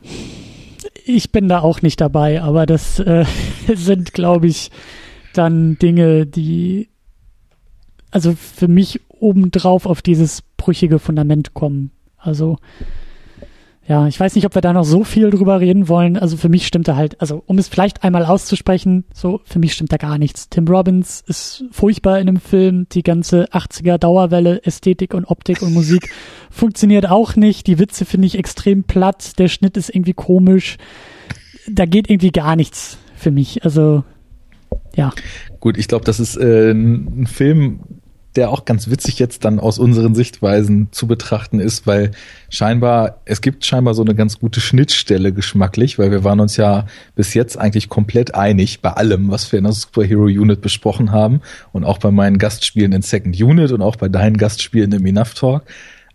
ich 1.09 1.31
bin 1.31 1.49
da 1.49 1.59
auch 1.59 1.81
nicht 1.81 1.99
dabei, 2.01 2.41
aber 2.41 2.65
das 2.65 2.99
äh, 2.99 3.25
sind, 3.73 4.13
glaube 4.13 4.47
ich, 4.47 4.69
dann 5.33 5.77
Dinge, 5.79 6.25
die 6.25 6.87
also 8.11 8.33
für 8.33 8.67
mich 8.67 9.01
obendrauf 9.09 9.85
auf 9.85 10.01
dieses 10.01 10.41
brüchige 10.57 10.99
Fundament 10.99 11.53
kommen. 11.53 11.91
Also 12.17 12.57
ja, 13.89 14.05
ich 14.07 14.19
weiß 14.19 14.35
nicht, 14.35 14.45
ob 14.45 14.53
wir 14.53 14.61
da 14.61 14.71
noch 14.71 14.83
so 14.83 15.03
viel 15.03 15.31
drüber 15.31 15.59
reden 15.59 15.89
wollen. 15.89 16.15
Also 16.15 16.37
für 16.37 16.47
mich 16.47 16.67
stimmt 16.67 16.87
da 16.87 16.95
halt, 16.95 17.19
also 17.19 17.41
um 17.47 17.57
es 17.57 17.67
vielleicht 17.67 18.03
einmal 18.03 18.23
auszusprechen, 18.23 19.03
so 19.15 19.41
für 19.45 19.57
mich 19.57 19.73
stimmt 19.73 19.91
da 19.91 19.97
gar 19.97 20.19
nichts. 20.19 20.47
Tim 20.47 20.67
Robbins 20.67 21.23
ist 21.25 21.65
furchtbar 21.71 22.19
in 22.19 22.27
dem 22.27 22.39
Film. 22.39 22.85
Die 22.91 23.01
ganze 23.01 23.45
80er 23.45 23.97
Dauerwelle, 23.97 24.63
Ästhetik 24.63 25.15
und 25.15 25.25
Optik 25.25 25.63
und 25.63 25.73
Musik 25.73 26.07
funktioniert 26.51 27.09
auch 27.09 27.35
nicht. 27.35 27.65
Die 27.65 27.79
Witze 27.79 28.05
finde 28.05 28.27
ich 28.27 28.37
extrem 28.37 28.83
platt. 28.83 29.39
Der 29.39 29.47
Schnitt 29.47 29.75
ist 29.75 29.89
irgendwie 29.89 30.13
komisch. 30.13 30.77
Da 31.67 31.87
geht 31.87 32.11
irgendwie 32.11 32.31
gar 32.31 32.55
nichts 32.55 32.99
für 33.15 33.31
mich. 33.31 33.63
Also 33.63 34.03
ja. 34.95 35.11
Gut, 35.59 35.79
ich 35.79 35.87
glaube, 35.87 36.05
das 36.05 36.19
ist 36.19 36.37
äh, 36.37 36.69
ein 36.69 37.25
Film, 37.25 37.79
der 38.39 38.51
auch 38.51 38.63
ganz 38.63 38.89
witzig 38.89 39.19
jetzt 39.19 39.43
dann 39.43 39.59
aus 39.59 39.79
unseren 39.79 40.15
Sichtweisen 40.15 40.87
zu 40.91 41.07
betrachten 41.07 41.59
ist, 41.59 41.85
weil 41.85 42.11
scheinbar, 42.49 43.19
es 43.25 43.41
gibt 43.41 43.65
scheinbar 43.65 43.93
so 43.93 44.01
eine 44.01 44.15
ganz 44.15 44.39
gute 44.39 44.61
Schnittstelle 44.61 45.33
geschmacklich, 45.33 45.99
weil 45.99 46.09
wir 46.09 46.23
waren 46.23 46.39
uns 46.39 46.55
ja 46.55 46.85
bis 47.15 47.33
jetzt 47.33 47.57
eigentlich 47.59 47.89
komplett 47.89 48.35
einig 48.35 48.79
bei 48.79 48.91
allem, 48.91 49.29
was 49.29 49.51
wir 49.51 49.59
in 49.59 49.65
der 49.65 49.73
Superhero 49.73 50.23
Unit 50.23 50.61
besprochen 50.61 51.11
haben 51.11 51.41
und 51.73 51.83
auch 51.83 51.97
bei 51.97 52.11
meinen 52.11 52.37
Gastspielen 52.37 52.93
in 52.93 53.01
Second 53.01 53.37
Unit 53.41 53.73
und 53.73 53.81
auch 53.81 53.97
bei 53.97 54.07
deinen 54.07 54.37
Gastspielen 54.37 54.93
im 54.93 55.05
Enough 55.05 55.33
Talk. 55.33 55.63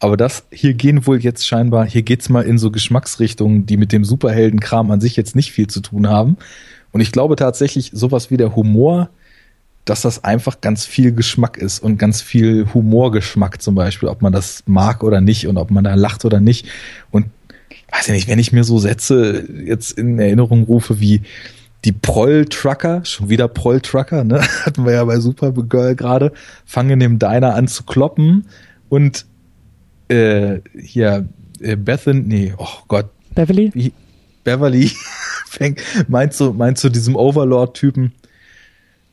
Aber 0.00 0.16
das, 0.16 0.46
hier 0.50 0.72
gehen 0.72 1.06
wohl 1.06 1.20
jetzt 1.20 1.46
scheinbar, 1.46 1.84
hier 1.84 2.02
geht's 2.02 2.30
mal 2.30 2.44
in 2.44 2.56
so 2.56 2.70
Geschmacksrichtungen, 2.70 3.66
die 3.66 3.76
mit 3.76 3.92
dem 3.92 4.02
Superheldenkram 4.02 4.90
an 4.90 5.02
sich 5.02 5.14
jetzt 5.14 5.36
nicht 5.36 5.52
viel 5.52 5.66
zu 5.66 5.80
tun 5.80 6.08
haben. 6.08 6.38
Und 6.90 7.02
ich 7.02 7.12
glaube 7.12 7.36
tatsächlich, 7.36 7.90
sowas 7.92 8.30
wie 8.30 8.38
der 8.38 8.56
Humor, 8.56 9.10
dass 9.84 10.02
das 10.02 10.24
einfach 10.24 10.60
ganz 10.60 10.86
viel 10.86 11.12
Geschmack 11.12 11.58
ist 11.58 11.80
und 11.80 11.98
ganz 11.98 12.22
viel 12.22 12.66
Humorgeschmack 12.72 13.60
zum 13.60 13.74
Beispiel, 13.74 14.08
ob 14.08 14.22
man 14.22 14.32
das 14.32 14.62
mag 14.66 15.02
oder 15.02 15.20
nicht 15.20 15.46
und 15.46 15.58
ob 15.58 15.70
man 15.70 15.84
da 15.84 15.94
lacht 15.94 16.24
oder 16.24 16.40
nicht. 16.40 16.66
Und 17.10 17.26
weiß 17.92 18.08
ich 18.08 18.14
nicht, 18.14 18.28
wenn 18.28 18.38
ich 18.38 18.52
mir 18.52 18.64
so 18.64 18.78
Sätze 18.78 19.46
jetzt 19.64 19.98
in 19.98 20.18
Erinnerung 20.18 20.64
rufe 20.64 21.00
wie 21.00 21.22
die 21.84 21.92
Proll-Trucker, 21.92 23.04
schon 23.04 23.28
wieder 23.28 23.46
Proll-Trucker, 23.46 24.24
ne? 24.24 24.40
Hatten 24.64 24.86
wir 24.86 24.94
ja 24.94 25.04
bei 25.04 25.20
Supergirl 25.20 25.94
gerade, 25.94 26.32
fangen 26.64 26.98
dem 26.98 27.18
Diner 27.18 27.54
an 27.54 27.68
zu 27.68 27.84
kloppen 27.84 28.46
und 28.88 29.26
äh, 30.08 30.60
hier 30.80 31.28
äh, 31.60 31.76
Bethan, 31.76 32.26
nee, 32.26 32.54
oh 32.56 32.82
Gott. 32.88 33.10
Beverly? 33.34 33.92
Beverly 34.44 34.90
fängt, 35.46 35.80
meint 36.08 36.32
so, 36.32 36.52
meint 36.52 36.78
zu 36.78 36.88
so 36.88 36.92
diesem 36.92 37.16
Overlord-Typen, 37.16 38.12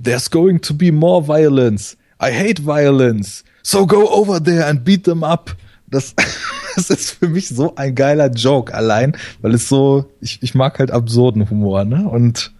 there's 0.02 0.30
going 0.30 0.60
to 0.62 0.74
be 0.74 0.92
more 0.92 1.22
violence. 1.22 1.98
I 2.20 2.32
hate 2.32 2.60
violence. 2.60 3.44
So 3.64 3.86
go 3.86 4.08
over 4.08 4.40
there 4.40 4.66
and 4.68 4.84
beat 4.84 5.04
them 5.04 5.24
up. 5.24 5.56
Das, 5.90 6.16
das 6.76 6.90
ist 6.90 7.12
für 7.12 7.28
mich 7.28 7.50
so 7.50 7.76
ein 7.76 7.96
geiler 7.96 8.30
Joke 8.30 8.74
allein, 8.74 9.16
weil 9.42 9.54
es 9.54 9.68
so, 9.68 10.06
ich, 10.22 10.40
ich 10.42 10.56
mag 10.56 10.80
halt 10.80 10.92
absurden 10.92 11.50
Humor, 11.50 11.84
ne? 11.84 12.08
Und 12.08 12.52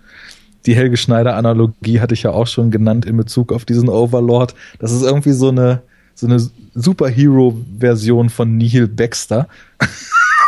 die 0.66 0.76
Helge 0.76 0.98
Schneider 0.98 1.36
Analogie 1.36 2.00
hatte 2.00 2.14
ich 2.14 2.24
ja 2.24 2.32
auch 2.32 2.48
schon 2.48 2.70
genannt 2.70 3.06
in 3.06 3.18
Bezug 3.18 3.52
auf 3.52 3.66
diesen 3.66 3.90
Overlord. 3.90 4.54
Das 4.80 4.92
ist 4.92 5.02
irgendwie 5.02 5.32
so 5.32 5.50
eine, 5.50 5.82
so 6.14 6.28
eine 6.28 6.40
Superhero-Version 6.76 8.30
von 8.30 8.58
Neil 8.58 8.88
Baxter. 8.88 9.48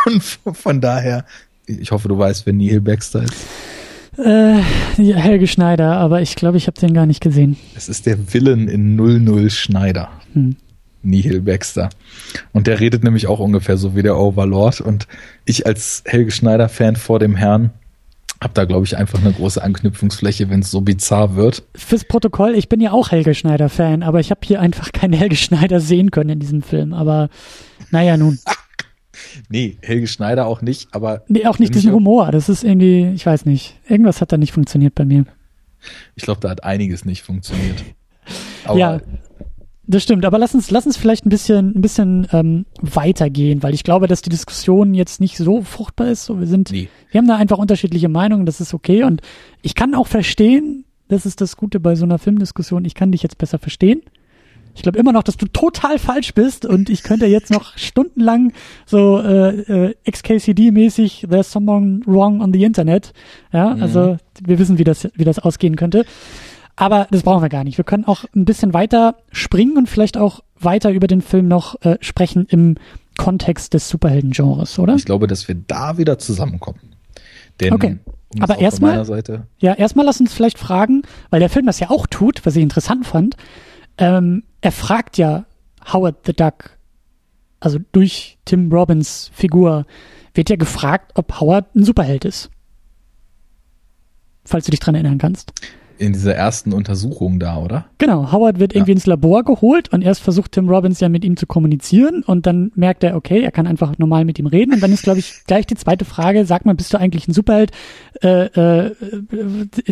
Und 0.06 0.22
von 0.22 0.80
daher, 0.80 1.24
ich 1.66 1.90
hoffe, 1.90 2.08
du 2.08 2.16
weißt, 2.16 2.46
wer 2.46 2.52
Neil 2.52 2.80
Baxter 2.80 3.22
ist. 3.24 3.46
Äh, 4.16 4.60
Helge 4.96 5.46
Schneider, 5.46 5.96
aber 5.96 6.22
ich 6.22 6.36
glaube, 6.36 6.56
ich 6.56 6.66
habe 6.66 6.80
den 6.80 6.94
gar 6.94 7.06
nicht 7.06 7.20
gesehen. 7.20 7.56
Es 7.76 7.88
ist 7.88 8.06
der 8.06 8.32
Villain 8.32 8.68
in 8.68 8.96
00 8.96 9.50
Schneider. 9.50 10.08
Hm. 10.32 10.56
Nihil 11.02 11.42
Baxter. 11.42 11.90
Und 12.52 12.66
der 12.66 12.80
redet 12.80 13.04
nämlich 13.04 13.26
auch 13.26 13.38
ungefähr 13.38 13.76
so 13.76 13.94
wie 13.94 14.02
der 14.02 14.16
Overlord. 14.16 14.80
Und 14.80 15.06
ich 15.44 15.66
als 15.66 16.02
Helge 16.06 16.30
Schneider-Fan 16.30 16.96
vor 16.96 17.18
dem 17.18 17.36
Herrn 17.36 17.70
habe 18.40 18.54
da, 18.54 18.64
glaube 18.64 18.84
ich, 18.84 18.96
einfach 18.96 19.20
eine 19.20 19.32
große 19.32 19.62
Anknüpfungsfläche, 19.62 20.50
wenn 20.50 20.60
es 20.60 20.70
so 20.70 20.80
bizarr 20.80 21.36
wird. 21.36 21.62
Fürs 21.74 22.04
Protokoll, 22.04 22.54
ich 22.54 22.68
bin 22.68 22.80
ja 22.80 22.92
auch 22.92 23.10
Helge 23.10 23.34
Schneider-Fan, 23.34 24.02
aber 24.02 24.20
ich 24.20 24.30
habe 24.30 24.40
hier 24.44 24.60
einfach 24.60 24.92
keinen 24.92 25.14
Helge 25.14 25.36
Schneider 25.36 25.80
sehen 25.80 26.10
können 26.10 26.30
in 26.30 26.40
diesem 26.40 26.62
Film. 26.62 26.92
Aber 26.92 27.28
naja, 27.90 28.16
nun. 28.16 28.38
nee, 29.48 29.76
Helge 29.82 30.06
Schneider 30.06 30.46
auch 30.46 30.62
nicht, 30.62 30.88
aber. 30.92 31.22
Nee, 31.28 31.46
auch 31.46 31.58
nicht 31.58 31.74
diesen 31.74 31.92
Humor. 31.92 32.30
Das 32.32 32.48
ist 32.48 32.64
irgendwie, 32.64 33.12
ich 33.14 33.24
weiß 33.24 33.46
nicht. 33.46 33.76
Irgendwas 33.88 34.20
hat 34.20 34.32
da 34.32 34.36
nicht 34.36 34.52
funktioniert 34.52 34.94
bei 34.94 35.04
mir. 35.04 35.24
Ich 36.14 36.24
glaube, 36.24 36.40
da 36.40 36.50
hat 36.50 36.64
einiges 36.64 37.04
nicht 37.04 37.22
funktioniert. 37.22 37.84
Aber 38.64 38.78
ja, 38.78 39.00
das 39.86 40.02
stimmt, 40.02 40.24
aber 40.24 40.38
lass 40.38 40.54
uns, 40.54 40.70
lass 40.70 40.86
uns 40.86 40.96
vielleicht 40.96 41.26
ein 41.26 41.28
bisschen, 41.28 41.76
ein 41.76 41.82
bisschen 41.82 42.26
ähm, 42.32 42.64
weitergehen, 42.80 43.62
weil 43.62 43.74
ich 43.74 43.84
glaube, 43.84 44.06
dass 44.06 44.22
die 44.22 44.30
Diskussion 44.30 44.94
jetzt 44.94 45.20
nicht 45.20 45.36
so 45.36 45.60
fruchtbar 45.60 46.08
ist. 46.08 46.24
So, 46.24 46.40
wir 46.40 46.46
sind, 46.46 46.70
nee. 46.70 46.88
wir 47.10 47.18
haben 47.18 47.28
da 47.28 47.36
einfach 47.36 47.58
unterschiedliche 47.58 48.08
Meinungen, 48.08 48.46
das 48.46 48.60
ist 48.60 48.72
okay. 48.72 49.04
Und 49.04 49.20
ich 49.60 49.74
kann 49.74 49.94
auch 49.94 50.06
verstehen, 50.06 50.86
das 51.08 51.26
ist 51.26 51.42
das 51.42 51.56
Gute 51.56 51.80
bei 51.80 51.96
so 51.96 52.04
einer 52.04 52.18
Filmdiskussion, 52.18 52.86
ich 52.86 52.94
kann 52.94 53.12
dich 53.12 53.22
jetzt 53.22 53.36
besser 53.36 53.58
verstehen. 53.58 54.02
Ich 54.74 54.82
glaube 54.82 54.98
immer 54.98 55.12
noch, 55.12 55.22
dass 55.22 55.36
du 55.36 55.46
total 55.46 55.98
falsch 55.98 56.34
bist 56.34 56.66
und 56.66 56.90
ich 56.90 57.02
könnte 57.02 57.26
jetzt 57.26 57.50
noch 57.50 57.76
stundenlang 57.78 58.52
so 58.86 59.20
äh, 59.20 59.88
äh, 59.88 59.94
XKCD-mäßig 60.06 61.28
There's 61.28 61.50
someone 61.50 62.00
wrong 62.06 62.40
on 62.40 62.52
the 62.52 62.64
Internet. 62.64 63.12
Ja, 63.52 63.74
mhm. 63.74 63.82
also 63.82 64.16
wir 64.42 64.58
wissen, 64.58 64.78
wie 64.78 64.84
das, 64.84 65.08
wie 65.14 65.24
das 65.24 65.38
ausgehen 65.38 65.76
könnte. 65.76 66.04
Aber 66.76 67.06
das 67.10 67.22
brauchen 67.22 67.42
wir 67.42 67.48
gar 67.48 67.62
nicht. 67.62 67.78
Wir 67.78 67.84
können 67.84 68.04
auch 68.04 68.24
ein 68.34 68.44
bisschen 68.44 68.74
weiter 68.74 69.16
springen 69.30 69.76
und 69.76 69.88
vielleicht 69.88 70.16
auch 70.16 70.40
weiter 70.58 70.90
über 70.90 71.06
den 71.06 71.20
Film 71.20 71.46
noch 71.46 71.80
äh, 71.82 71.98
sprechen 72.00 72.46
im 72.48 72.76
Kontext 73.16 73.74
des 73.74 73.88
Superhelden-Genres, 73.88 74.78
oder? 74.80 74.96
Ich 74.96 75.04
glaube, 75.04 75.28
dass 75.28 75.46
wir 75.46 75.54
da 75.54 75.98
wieder 75.98 76.18
zusammenkommen. 76.18 76.80
Denn 77.60 77.72
okay. 77.72 77.98
Um 78.34 78.42
Aber 78.42 78.58
erstmal, 78.58 79.06
ja, 79.58 79.74
erstmal 79.74 80.04
lass 80.04 80.20
uns 80.20 80.34
vielleicht 80.34 80.58
fragen, 80.58 81.02
weil 81.30 81.38
der 81.38 81.48
Film 81.48 81.66
das 81.66 81.78
ja 81.78 81.90
auch 81.90 82.08
tut, 82.08 82.44
was 82.44 82.56
ich 82.56 82.62
interessant 82.64 83.06
fand. 83.06 83.36
Ähm, 83.98 84.44
er 84.60 84.72
fragt 84.72 85.18
ja 85.18 85.46
Howard 85.92 86.26
the 86.26 86.32
Duck, 86.32 86.78
also 87.60 87.78
durch 87.92 88.38
Tim 88.44 88.72
Robbins 88.72 89.30
Figur, 89.32 89.86
wird 90.34 90.50
ja 90.50 90.56
gefragt, 90.56 91.12
ob 91.14 91.40
Howard 91.40 91.74
ein 91.74 91.84
Superheld 91.84 92.24
ist. 92.24 92.50
Falls 94.44 94.64
du 94.64 94.70
dich 94.70 94.80
dran 94.80 94.94
erinnern 94.94 95.18
kannst 95.18 95.52
in 95.98 96.12
dieser 96.12 96.34
ersten 96.34 96.72
Untersuchung 96.72 97.38
da, 97.38 97.58
oder? 97.58 97.86
Genau, 97.98 98.32
Howard 98.32 98.58
wird 98.58 98.74
irgendwie 98.74 98.92
ja. 98.92 98.96
ins 98.96 99.06
Labor 99.06 99.44
geholt 99.44 99.92
und 99.92 100.02
erst 100.02 100.22
versucht 100.22 100.52
Tim 100.52 100.68
Robbins 100.68 101.00
ja 101.00 101.08
mit 101.08 101.24
ihm 101.24 101.36
zu 101.36 101.46
kommunizieren 101.46 102.22
und 102.22 102.46
dann 102.46 102.72
merkt 102.74 103.04
er, 103.04 103.16
okay, 103.16 103.42
er 103.42 103.52
kann 103.52 103.66
einfach 103.66 103.98
normal 103.98 104.24
mit 104.24 104.38
ihm 104.38 104.46
reden 104.46 104.74
und 104.74 104.82
dann 104.82 104.92
ist, 104.92 105.04
glaube 105.04 105.20
ich, 105.20 105.44
gleich 105.46 105.66
die 105.66 105.76
zweite 105.76 106.04
Frage, 106.04 106.46
sag 106.46 106.66
mal, 106.66 106.74
bist 106.74 106.92
du 106.92 106.98
eigentlich 106.98 107.28
ein 107.28 107.32
Superheld? 107.32 107.70
Äh, 108.22 108.46
äh, 108.46 108.94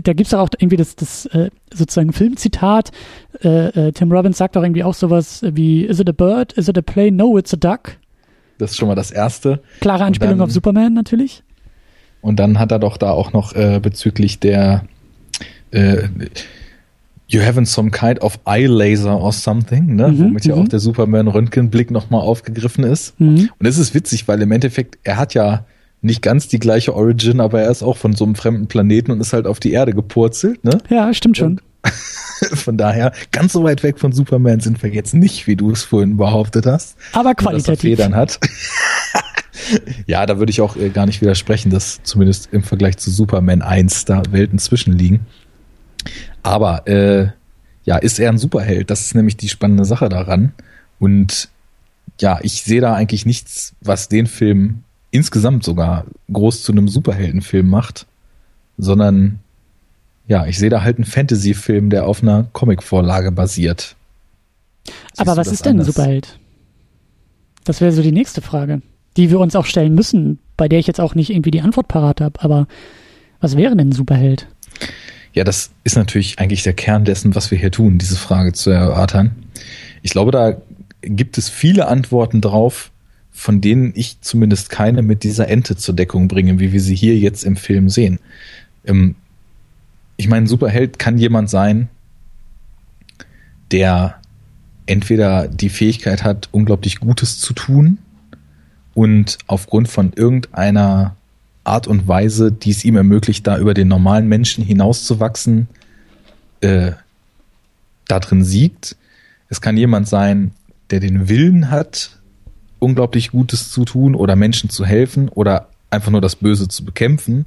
da 0.03 0.13
gibt's 0.13 0.35
auch 0.35 0.49
irgendwie 0.59 0.77
das, 0.77 0.97
das 0.97 1.27
äh, 1.27 1.51
sozusagen 1.73 2.13
Filmzitat. 2.13 2.91
Äh, 3.43 3.89
äh, 3.89 3.93
Tim 3.93 4.11
Robbins 4.11 4.39
sagt 4.39 4.57
auch 4.57 4.63
irgendwie 4.63 4.85
auch 4.85 4.95
sowas 4.95 5.43
wie, 5.53 5.85
is 5.85 6.01
it 6.01 6.09
a 6.09 6.13
bird? 6.13 6.53
Is 6.55 6.69
it 6.69 6.77
a 6.77 6.83
plane? 6.83 7.13
No, 7.13 7.39
it's 7.39 7.55
a 7.55 7.57
duck. 7.57 7.99
Das 8.59 8.73
ist 8.73 8.77
schon 8.77 8.89
mal 8.89 8.95
das 8.95 9.11
Erste. 9.11 9.63
Klare 9.81 10.05
Anspielung 10.05 10.39
dann, 10.39 10.47
auf 10.47 10.53
Superman 10.53 10.95
natürlich. 10.95 11.43
Und 12.21 12.39
dann 12.39 12.59
hat 12.59 12.71
er 12.71 12.79
doch 12.79 12.97
da 12.97 13.11
auch 13.11 13.33
noch 13.33 13.55
äh, 13.55 13.81
bezüglich 13.81 14.39
der 14.39 14.85
äh, 15.73 16.09
You 17.29 17.41
having 17.41 17.65
some 17.65 17.91
kind 17.91 18.21
of 18.21 18.39
eye 18.45 18.67
laser 18.67 19.19
or 19.19 19.33
something, 19.33 19.97
ne? 19.97 20.09
Mhm, 20.09 20.19
womit 20.19 20.45
ja 20.45 20.55
auch 20.55 20.65
mhm. 20.65 20.69
der 20.69 20.81
Superman-Röntgenblick 20.81 21.91
nochmal 21.91 22.21
aufgegriffen 22.21 22.85
ist. 22.85 23.19
Mhm. 23.19 23.49
Und 23.59 23.67
es 23.67 23.79
ist 23.79 23.95
witzig, 23.95 24.29
weil 24.29 24.43
im 24.43 24.53
Endeffekt, 24.53 24.99
er 25.03 25.17
hat 25.17 25.33
ja 25.33 25.65
nicht 26.03 26.21
ganz 26.21 26.49
die 26.49 26.59
gleiche 26.59 26.95
Origin, 26.95 27.41
aber 27.41 27.63
er 27.63 27.71
ist 27.71 27.83
auch 27.83 27.97
von 27.97 28.15
so 28.15 28.25
einem 28.25 28.35
fremden 28.35 28.67
Planeten 28.67 29.13
und 29.13 29.21
ist 29.21 29.33
halt 29.33 29.47
auf 29.47 29.61
die 29.61 29.73
Erde 29.73 29.95
gepurzelt, 29.95 30.63
ne? 30.63 30.79
Ja, 30.91 31.15
stimmt 31.15 31.39
schon. 31.39 31.61
von 32.55 32.77
daher, 32.77 33.13
ganz 33.31 33.53
so 33.55 33.65
weit 33.65 33.83
weg 33.83 33.99
von 33.99 34.13
Superman 34.13 34.61
sind 34.61 34.83
wir 34.83 34.91
jetzt 34.91 35.15
nicht, 35.15 35.47
wie 35.47 35.57
du 35.57 35.71
es 35.71 35.85
vorhin 35.85 36.19
behauptet 36.19 36.67
hast. 36.67 36.97
Aber 37.13 37.35
qualitativ. 37.35 37.85
Er 37.85 37.97
Federn 37.97 38.15
hat. 38.15 38.41
ja, 40.07 40.27
da 40.27 40.39
würde 40.39 40.51
ich 40.51 40.61
auch 40.61 40.77
äh, 40.77 40.91
gar 40.91 41.07
nicht 41.07 41.23
widersprechen, 41.23 41.71
dass 41.71 42.03
zumindest 42.03 42.51
im 42.53 42.63
Vergleich 42.63 42.99
zu 42.99 43.11
Superman 43.11 43.63
1 43.63 44.05
da 44.05 44.23
Welten 44.31 44.59
zwischenliegen. 44.59 45.21
Aber 46.43 46.87
äh, 46.87 47.29
ja, 47.85 47.97
ist 47.97 48.19
er 48.19 48.31
ein 48.31 48.39
Superheld? 48.39 48.91
Das 48.91 49.01
ist 49.01 49.15
nämlich 49.15 49.37
die 49.37 49.49
spannende 49.49 49.85
Sache 49.85 50.09
daran. 50.09 50.53
Und 50.99 51.49
ja, 52.21 52.39
ich 52.43 52.63
sehe 52.63 52.81
da 52.81 52.95
eigentlich 52.95 53.27
nichts, 53.27 53.75
was 53.81 54.09
den 54.09 54.27
Film 54.27 54.85
insgesamt 55.11 55.65
sogar 55.65 56.07
groß 56.33 56.63
zu 56.63 56.73
einem 56.73 56.89
Superheldenfilm 56.89 57.69
macht, 57.69 58.07
sondern 58.79 59.41
ja, 60.27 60.47
ich 60.47 60.59
sehe 60.59 60.71
da 60.71 60.83
halt 60.83 60.97
einen 60.97 61.05
Fantasy-Film, 61.05 61.91
der 61.91 62.07
auf 62.07 62.23
einer 62.23 62.47
Comic-Vorlage 62.53 63.33
basiert. 63.33 63.97
Siehst 64.87 65.21
Aber 65.21 65.37
was 65.37 65.49
ist 65.49 65.67
denn 65.67 65.79
ein 65.79 65.85
Superheld? 65.85 66.39
Das 67.65 67.81
wäre 67.81 67.93
so 67.93 68.03
die 68.03 68.13
nächste 68.13 68.41
Frage, 68.41 68.83
die 69.17 69.31
wir 69.31 69.39
uns 69.39 69.55
auch 69.55 69.67
stellen 69.67 69.95
müssen, 69.95 70.39
bei 70.57 70.69
der 70.69 70.79
ich 70.79 70.87
jetzt 70.87 71.01
auch 71.01 71.15
nicht 71.15 71.31
irgendwie 71.31 71.51
die 71.51 71.61
Antwort 71.61 71.89
parat 71.89 72.21
habe. 72.21 72.41
Aber 72.43 72.67
was 73.41 73.57
wäre 73.57 73.77
denn 73.77 73.89
ein 73.89 73.93
Superheld? 73.93 74.49
Ja, 75.33 75.45
das 75.45 75.71
ist 75.85 75.97
natürlich 75.97 76.39
eigentlich 76.39 76.63
der 76.63 76.75
Kern 76.75 77.05
dessen, 77.05 77.35
was 77.35 77.51
wir 77.51 77.59
hier 77.59 77.71
tun, 77.71 77.99
diese 77.99 78.17
Frage 78.17 78.53
zu 78.53 78.71
erörtern. 78.71 79.33
Ich 80.03 80.11
glaube, 80.11 80.31
da 80.31 80.57
gibt 81.01 81.39
es 81.39 81.49
viele 81.49 81.89
Antworten 81.89 82.41
drauf, 82.41 82.91
von 83.31 83.61
denen 83.61 83.93
ich 83.97 84.21
zumindest 84.21 84.69
keine 84.69 85.03
mit 85.03 85.25
dieser 85.25 85.49
Ente 85.49 85.77
zur 85.77 85.97
Deckung 85.97 86.29
bringe, 86.29 86.61
wie 86.61 86.73
wir 86.73 86.81
sie 86.81 86.95
hier 86.95 87.17
jetzt 87.17 87.45
im 87.45 87.57
Film 87.57 87.89
sehen. 87.89 88.19
Ähm, 88.85 89.15
ich 90.17 90.29
meine, 90.29 90.47
Superheld 90.47 90.99
kann 90.99 91.19
jemand 91.19 91.49
sein, 91.49 91.89
der 93.71 94.17
entweder 94.87 95.49
die 95.49 95.71
Fähigkeit 95.71 96.25
hat, 96.25 96.51
unglaublich 96.53 97.01
Gutes 97.01 97.39
zu 97.39 97.55
tun 97.55 97.99
und 98.95 99.39
aufgrund 99.47 99.89
von 99.89 100.13
irgendeiner 100.13 101.17
Art 101.65 101.87
und 101.87 102.09
Weise, 102.09 102.51
die 102.51 102.71
es 102.71 102.85
ihm 102.85 102.97
ermöglicht, 102.97 103.47
da 103.47 103.59
über 103.59 103.75
den 103.75 103.89
normalen 103.89 104.29
Menschen 104.29 104.65
hinauszuwachsen, 104.65 105.69
äh, 106.61 106.93
da 108.09 108.21
drin 108.21 108.45
siegt. 108.45 108.97
Es 109.49 109.61
kann 109.61 109.77
jemand 109.77 110.09
sein, 110.09 110.53
der 110.91 111.01
den 111.01 111.29
Willen 111.29 111.71
hat, 111.71 112.19
unglaublich 112.79 113.31
Gutes 113.31 113.71
zu 113.71 113.85
tun 113.85 114.15
oder 114.15 114.35
Menschen 114.35 114.71
zu 114.71 114.85
helfen 114.85 115.29
oder 115.29 115.69
einfach 115.91 116.11
nur 116.11 116.21
das 116.21 116.37
Böse 116.37 116.69
zu 116.69 116.85
bekämpfen 116.85 117.47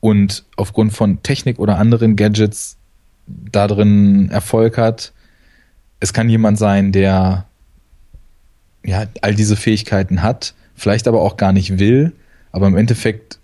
und 0.00 0.44
aufgrund 0.56 0.92
von 0.92 1.22
Technik 1.22 1.58
oder 1.58 1.78
anderen 1.78 2.16
Gadgets 2.16 2.76
da 3.26 3.66
drin 3.66 4.30
Erfolg 4.30 4.78
hat. 4.78 5.12
Es 6.00 6.12
kann 6.12 6.28
jemand 6.28 6.58
sein, 6.58 6.92
der 6.92 7.46
ja 8.84 9.06
all 9.20 9.34
diese 9.34 9.56
Fähigkeiten 9.56 10.22
hat, 10.22 10.54
vielleicht 10.74 11.08
aber 11.08 11.20
auch 11.22 11.36
gar 11.36 11.52
nicht 11.52 11.78
will, 11.78 12.12
aber 12.52 12.66
im 12.66 12.76
Endeffekt 12.76 13.38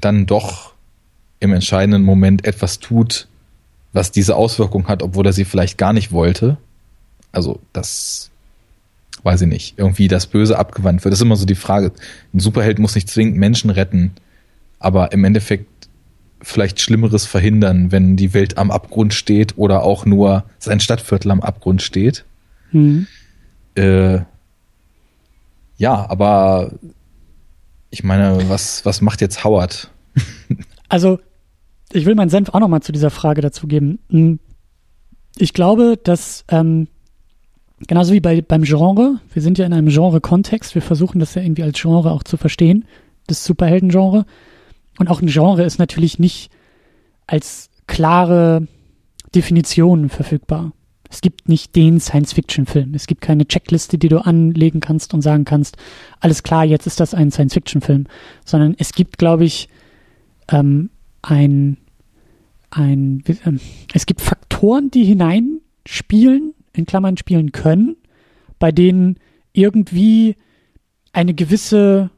dann 0.00 0.26
doch 0.26 0.72
im 1.40 1.52
entscheidenden 1.52 2.02
Moment 2.02 2.46
etwas 2.46 2.78
tut, 2.78 3.28
was 3.92 4.10
diese 4.12 4.36
Auswirkung 4.36 4.88
hat, 4.88 5.02
obwohl 5.02 5.26
er 5.26 5.32
sie 5.32 5.44
vielleicht 5.44 5.76
gar 5.76 5.92
nicht 5.92 6.12
wollte. 6.12 6.56
Also 7.32 7.60
das 7.72 8.30
weiß 9.24 9.42
ich 9.42 9.48
nicht, 9.48 9.78
irgendwie 9.78 10.08
das 10.08 10.26
Böse 10.26 10.58
abgewandt 10.58 11.04
wird. 11.04 11.12
Das 11.12 11.18
ist 11.18 11.24
immer 11.24 11.36
so 11.36 11.46
die 11.46 11.54
Frage. 11.54 11.92
Ein 12.32 12.40
Superheld 12.40 12.78
muss 12.78 12.94
nicht 12.94 13.08
zwingend 13.08 13.36
Menschen 13.36 13.70
retten, 13.70 14.12
aber 14.78 15.12
im 15.12 15.24
Endeffekt 15.24 15.66
vielleicht 16.40 16.80
Schlimmeres 16.80 17.26
verhindern, 17.26 17.92
wenn 17.92 18.16
die 18.16 18.34
Welt 18.34 18.58
am 18.58 18.70
Abgrund 18.70 19.14
steht 19.14 19.56
oder 19.56 19.82
auch 19.82 20.04
nur 20.04 20.44
sein 20.58 20.80
Stadtviertel 20.80 21.30
am 21.30 21.40
Abgrund 21.40 21.82
steht. 21.82 22.24
Mhm. 22.72 23.06
Äh, 23.76 24.20
ja, 25.78 26.08
aber 26.08 26.72
ich 27.92 28.02
meine, 28.02 28.48
was, 28.48 28.84
was 28.84 29.02
macht 29.02 29.20
jetzt 29.20 29.44
Howard? 29.44 29.90
also, 30.88 31.20
ich 31.92 32.06
will 32.06 32.14
meinen 32.14 32.30
Senf 32.30 32.48
auch 32.48 32.58
nochmal 32.58 32.82
zu 32.82 32.90
dieser 32.90 33.10
Frage 33.10 33.42
dazu 33.42 33.66
geben. 33.66 33.98
Hm, 34.08 34.40
ich 35.36 35.52
glaube, 35.52 35.98
dass 36.02 36.44
ähm, 36.48 36.88
genauso 37.86 38.14
wie 38.14 38.20
bei, 38.20 38.40
beim 38.40 38.62
Genre, 38.62 39.20
wir 39.32 39.42
sind 39.42 39.58
ja 39.58 39.66
in 39.66 39.74
einem 39.74 39.88
Genre-Kontext, 39.88 40.74
wir 40.74 40.82
versuchen 40.82 41.18
das 41.18 41.34
ja 41.34 41.42
irgendwie 41.42 41.62
als 41.62 41.80
Genre 41.80 42.10
auch 42.10 42.22
zu 42.22 42.38
verstehen, 42.38 42.86
das 43.26 43.44
Superhelden-Genre. 43.44 44.24
Und 44.98 45.08
auch 45.08 45.20
ein 45.20 45.28
Genre 45.28 45.62
ist 45.62 45.78
natürlich 45.78 46.18
nicht 46.18 46.50
als 47.26 47.68
klare 47.86 48.66
Definition 49.34 50.08
verfügbar. 50.08 50.72
Es 51.12 51.20
gibt 51.20 51.46
nicht 51.46 51.76
den 51.76 52.00
Science-Fiction-Film. 52.00 52.94
Es 52.94 53.06
gibt 53.06 53.20
keine 53.20 53.46
Checkliste, 53.46 53.98
die 53.98 54.08
du 54.08 54.24
anlegen 54.24 54.80
kannst 54.80 55.12
und 55.12 55.20
sagen 55.20 55.44
kannst, 55.44 55.76
alles 56.20 56.42
klar, 56.42 56.64
jetzt 56.64 56.86
ist 56.86 57.00
das 57.00 57.12
ein 57.12 57.30
Science-Fiction-Film. 57.30 58.06
Sondern 58.46 58.74
es 58.78 58.92
gibt, 58.92 59.18
glaube 59.18 59.44
ich, 59.44 59.68
ähm, 60.48 60.88
ein, 61.20 61.76
ein, 62.70 63.22
äh, 63.26 63.58
es 63.92 64.06
gibt 64.06 64.22
Faktoren, 64.22 64.90
die 64.90 65.04
hineinspielen, 65.04 66.54
in 66.72 66.86
Klammern 66.86 67.18
spielen 67.18 67.52
können, 67.52 67.96
bei 68.58 68.72
denen 68.72 69.18
irgendwie 69.52 70.36
eine 71.12 71.34
gewisse 71.34 72.10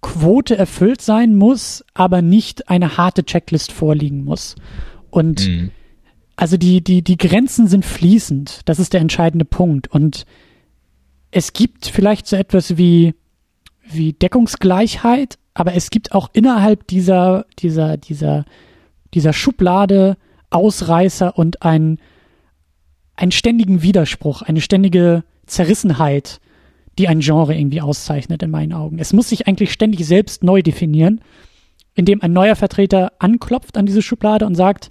Quote 0.00 0.56
erfüllt 0.56 1.02
sein 1.02 1.34
muss, 1.34 1.84
aber 1.92 2.22
nicht 2.22 2.70
eine 2.70 2.96
harte 2.96 3.24
Checklist 3.24 3.72
vorliegen 3.72 4.24
muss. 4.24 4.54
Und 5.10 5.46
mhm. 5.46 5.70
Also 6.38 6.56
die, 6.56 6.84
die, 6.84 7.02
die 7.02 7.16
Grenzen 7.16 7.66
sind 7.66 7.84
fließend. 7.84 8.60
Das 8.64 8.78
ist 8.78 8.92
der 8.92 9.00
entscheidende 9.00 9.44
Punkt. 9.44 9.88
Und 9.88 10.24
es 11.32 11.52
gibt 11.52 11.86
vielleicht 11.86 12.28
so 12.28 12.36
etwas 12.36 12.76
wie, 12.76 13.16
wie 13.82 14.12
Deckungsgleichheit, 14.12 15.36
aber 15.52 15.74
es 15.74 15.90
gibt 15.90 16.12
auch 16.12 16.30
innerhalb 16.34 16.86
dieser, 16.86 17.44
dieser, 17.58 17.96
dieser, 17.96 18.44
dieser 19.14 19.32
Schublade 19.32 20.16
Ausreißer 20.50 21.36
und 21.36 21.64
ein, 21.64 21.98
einen 23.16 23.32
ständigen 23.32 23.82
Widerspruch, 23.82 24.42
eine 24.42 24.60
ständige 24.60 25.24
Zerrissenheit, 25.46 26.40
die 27.00 27.08
ein 27.08 27.18
Genre 27.18 27.56
irgendwie 27.56 27.80
auszeichnet 27.80 28.44
in 28.44 28.52
meinen 28.52 28.74
Augen. 28.74 29.00
Es 29.00 29.12
muss 29.12 29.30
sich 29.30 29.48
eigentlich 29.48 29.72
ständig 29.72 30.06
selbst 30.06 30.44
neu 30.44 30.62
definieren, 30.62 31.20
indem 31.96 32.22
ein 32.22 32.32
neuer 32.32 32.54
Vertreter 32.54 33.12
anklopft 33.18 33.76
an 33.76 33.86
diese 33.86 34.02
Schublade 34.02 34.46
und 34.46 34.54
sagt, 34.54 34.88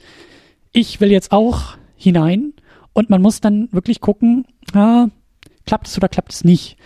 ich 0.71 0.99
will 1.01 1.11
jetzt 1.11 1.31
auch 1.31 1.77
hinein 1.95 2.53
und 2.93 3.09
man 3.09 3.21
muss 3.21 3.41
dann 3.41 3.69
wirklich 3.71 4.01
gucken, 4.01 4.45
ah, 4.73 5.07
klappt 5.65 5.87
es 5.87 5.97
oder 5.97 6.09
klappt 6.09 6.33
es 6.33 6.43
nicht. 6.43 6.77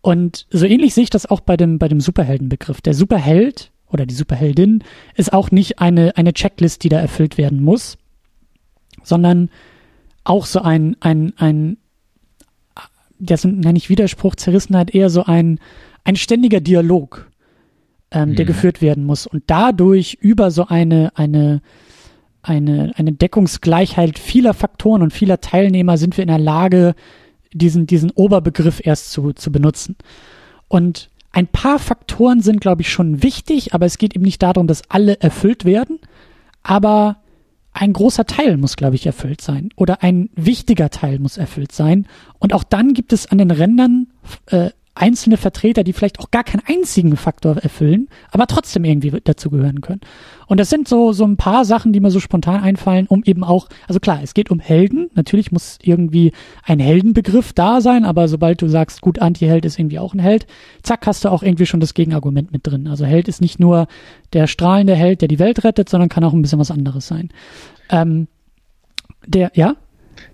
Und 0.00 0.46
so 0.50 0.66
ähnlich 0.66 0.94
sehe 0.94 1.04
ich 1.04 1.10
das 1.10 1.26
auch 1.26 1.40
bei 1.40 1.56
dem, 1.56 1.78
bei 1.78 1.88
dem 1.88 2.00
Superheldenbegriff. 2.00 2.82
Der 2.82 2.92
Superheld 2.92 3.72
oder 3.88 4.06
die 4.06 4.14
Superheldin 4.14 4.84
ist 5.14 5.32
auch 5.32 5.50
nicht 5.50 5.78
eine, 5.78 6.16
eine 6.16 6.34
Checklist, 6.34 6.84
die 6.84 6.88
da 6.88 6.98
erfüllt 7.00 7.38
werden 7.38 7.62
muss, 7.62 7.96
sondern 9.02 9.50
auch 10.24 10.46
so 10.46 10.60
ein, 10.60 10.96
ein, 11.00 11.32
ein 11.38 11.78
das 13.18 13.44
nenne 13.44 13.78
ich 13.78 13.88
Widerspruch, 13.88 14.34
Zerrissenheit, 14.34 14.94
eher 14.94 15.10
so 15.10 15.24
ein, 15.24 15.58
ein 16.04 16.16
ständiger 16.16 16.60
Dialog, 16.60 17.30
ähm, 18.10 18.30
mhm. 18.30 18.36
der 18.36 18.44
geführt 18.44 18.82
werden 18.82 19.04
muss. 19.04 19.26
Und 19.26 19.44
dadurch 19.46 20.18
über 20.20 20.50
so 20.50 20.66
eine, 20.66 21.12
eine, 21.16 21.62
eine, 22.44 22.92
eine 22.96 23.12
Deckungsgleichheit 23.12 24.18
vieler 24.18 24.54
Faktoren 24.54 25.02
und 25.02 25.12
vieler 25.12 25.40
Teilnehmer 25.40 25.96
sind 25.98 26.16
wir 26.16 26.22
in 26.22 26.28
der 26.28 26.38
Lage, 26.38 26.94
diesen, 27.52 27.86
diesen 27.86 28.10
Oberbegriff 28.10 28.80
erst 28.84 29.12
zu, 29.12 29.32
zu 29.32 29.50
benutzen. 29.50 29.96
Und 30.68 31.10
ein 31.32 31.46
paar 31.46 31.78
Faktoren 31.78 32.40
sind, 32.40 32.60
glaube 32.60 32.82
ich, 32.82 32.90
schon 32.90 33.22
wichtig, 33.22 33.74
aber 33.74 33.86
es 33.86 33.98
geht 33.98 34.14
eben 34.14 34.24
nicht 34.24 34.42
darum, 34.42 34.66
dass 34.66 34.88
alle 34.90 35.20
erfüllt 35.20 35.64
werden. 35.64 35.98
Aber 36.62 37.16
ein 37.72 37.92
großer 37.92 38.24
Teil 38.24 38.56
muss, 38.56 38.76
glaube 38.76 38.94
ich, 38.94 39.04
erfüllt 39.04 39.40
sein 39.40 39.70
oder 39.76 40.02
ein 40.02 40.30
wichtiger 40.36 40.90
Teil 40.90 41.18
muss 41.18 41.36
erfüllt 41.36 41.72
sein. 41.72 42.06
Und 42.38 42.54
auch 42.54 42.62
dann 42.62 42.94
gibt 42.94 43.12
es 43.12 43.26
an 43.26 43.38
den 43.38 43.50
Rändern 43.50 44.08
äh, 44.46 44.70
einzelne 44.94 45.36
Vertreter, 45.36 45.82
die 45.82 45.92
vielleicht 45.92 46.20
auch 46.20 46.30
gar 46.30 46.44
keinen 46.44 46.62
einzigen 46.66 47.16
Faktor 47.16 47.56
erfüllen, 47.56 48.08
aber 48.30 48.46
trotzdem 48.46 48.84
irgendwie 48.84 49.10
dazugehören 49.10 49.80
können. 49.80 50.00
Und 50.46 50.60
das 50.60 50.70
sind 50.70 50.86
so, 50.86 51.12
so 51.12 51.24
ein 51.24 51.36
paar 51.36 51.64
Sachen, 51.64 51.92
die 51.92 52.00
mir 52.00 52.10
so 52.10 52.20
spontan 52.20 52.62
einfallen, 52.62 53.06
um 53.08 53.22
eben 53.24 53.42
auch, 53.42 53.68
also 53.88 53.98
klar, 53.98 54.20
es 54.22 54.34
geht 54.34 54.50
um 54.50 54.60
Helden. 54.60 55.10
Natürlich 55.14 55.50
muss 55.50 55.78
irgendwie 55.82 56.32
ein 56.62 56.78
Heldenbegriff 56.78 57.52
da 57.52 57.80
sein, 57.80 58.04
aber 58.04 58.28
sobald 58.28 58.62
du 58.62 58.68
sagst, 58.68 59.00
gut, 59.00 59.18
Anti-Held 59.18 59.64
ist 59.64 59.78
irgendwie 59.78 59.98
auch 59.98 60.14
ein 60.14 60.20
Held, 60.20 60.46
zack, 60.82 61.06
hast 61.06 61.24
du 61.24 61.28
auch 61.28 61.42
irgendwie 61.42 61.66
schon 61.66 61.80
das 61.80 61.94
Gegenargument 61.94 62.52
mit 62.52 62.66
drin. 62.66 62.86
Also 62.86 63.04
Held 63.04 63.26
ist 63.26 63.40
nicht 63.40 63.58
nur 63.58 63.88
der 64.32 64.46
strahlende 64.46 64.94
Held, 64.94 65.22
der 65.22 65.28
die 65.28 65.38
Welt 65.40 65.64
rettet, 65.64 65.88
sondern 65.88 66.08
kann 66.08 66.24
auch 66.24 66.32
ein 66.32 66.42
bisschen 66.42 66.60
was 66.60 66.70
anderes 66.70 67.06
sein. 67.06 67.30
Ähm, 67.90 68.28
der, 69.26 69.50
ja? 69.54 69.76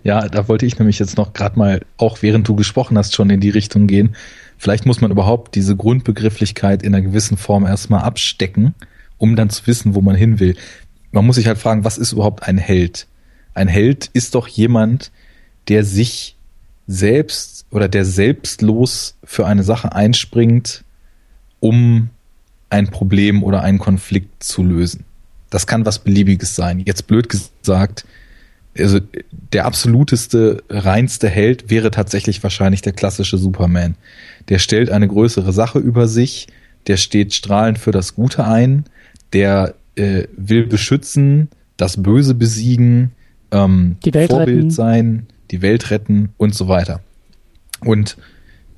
Ja, 0.02 0.28
da 0.28 0.48
wollte 0.48 0.66
ich 0.66 0.78
nämlich 0.78 0.98
jetzt 0.98 1.16
noch 1.16 1.32
gerade 1.32 1.58
mal, 1.58 1.80
auch 1.96 2.22
während 2.22 2.48
du 2.48 2.54
gesprochen 2.54 2.98
hast, 2.98 3.14
schon 3.14 3.30
in 3.30 3.40
die 3.40 3.50
Richtung 3.50 3.86
gehen. 3.86 4.14
Vielleicht 4.60 4.84
muss 4.84 5.00
man 5.00 5.10
überhaupt 5.10 5.54
diese 5.54 5.74
Grundbegrifflichkeit 5.74 6.82
in 6.82 6.94
einer 6.94 7.02
gewissen 7.02 7.38
Form 7.38 7.64
erstmal 7.64 8.02
abstecken, 8.02 8.74
um 9.16 9.34
dann 9.34 9.48
zu 9.48 9.66
wissen, 9.66 9.94
wo 9.94 10.02
man 10.02 10.14
hin 10.14 10.38
will. 10.38 10.54
Man 11.12 11.24
muss 11.24 11.36
sich 11.36 11.46
halt 11.46 11.56
fragen, 11.56 11.82
was 11.82 11.96
ist 11.96 12.12
überhaupt 12.12 12.46
ein 12.46 12.58
Held? 12.58 13.06
Ein 13.54 13.68
Held 13.68 14.10
ist 14.12 14.34
doch 14.34 14.46
jemand, 14.48 15.12
der 15.68 15.82
sich 15.82 16.36
selbst 16.86 17.64
oder 17.70 17.88
der 17.88 18.04
selbstlos 18.04 19.16
für 19.24 19.46
eine 19.46 19.62
Sache 19.62 19.94
einspringt, 19.94 20.84
um 21.60 22.10
ein 22.68 22.88
Problem 22.88 23.42
oder 23.42 23.62
einen 23.62 23.78
Konflikt 23.78 24.44
zu 24.44 24.62
lösen. 24.62 25.04
Das 25.48 25.66
kann 25.66 25.86
was 25.86 26.00
Beliebiges 26.00 26.54
sein. 26.54 26.80
Jetzt 26.80 27.06
blöd 27.06 27.30
gesagt, 27.30 28.04
also 28.78 29.00
der 29.52 29.66
absoluteste, 29.66 30.62
reinste 30.68 31.28
Held 31.28 31.70
wäre 31.70 31.90
tatsächlich 31.90 32.42
wahrscheinlich 32.42 32.82
der 32.82 32.92
klassische 32.92 33.38
Superman. 33.38 33.96
Der 34.48 34.58
stellt 34.58 34.90
eine 34.90 35.08
größere 35.08 35.52
Sache 35.52 35.78
über 35.78 36.06
sich, 36.06 36.46
der 36.86 36.96
steht 36.96 37.34
strahlend 37.34 37.78
für 37.78 37.90
das 37.90 38.14
Gute 38.14 38.44
ein, 38.44 38.84
der 39.32 39.74
äh, 39.96 40.24
will 40.36 40.66
beschützen, 40.66 41.48
das 41.76 42.02
Böse 42.02 42.34
besiegen, 42.34 43.12
ähm, 43.50 43.96
die 44.04 44.14
Welt 44.14 44.30
Vorbild 44.30 44.56
retten. 44.56 44.70
sein, 44.70 45.26
die 45.50 45.62
Welt 45.62 45.90
retten 45.90 46.30
und 46.36 46.54
so 46.54 46.68
weiter. 46.68 47.00
Und 47.84 48.16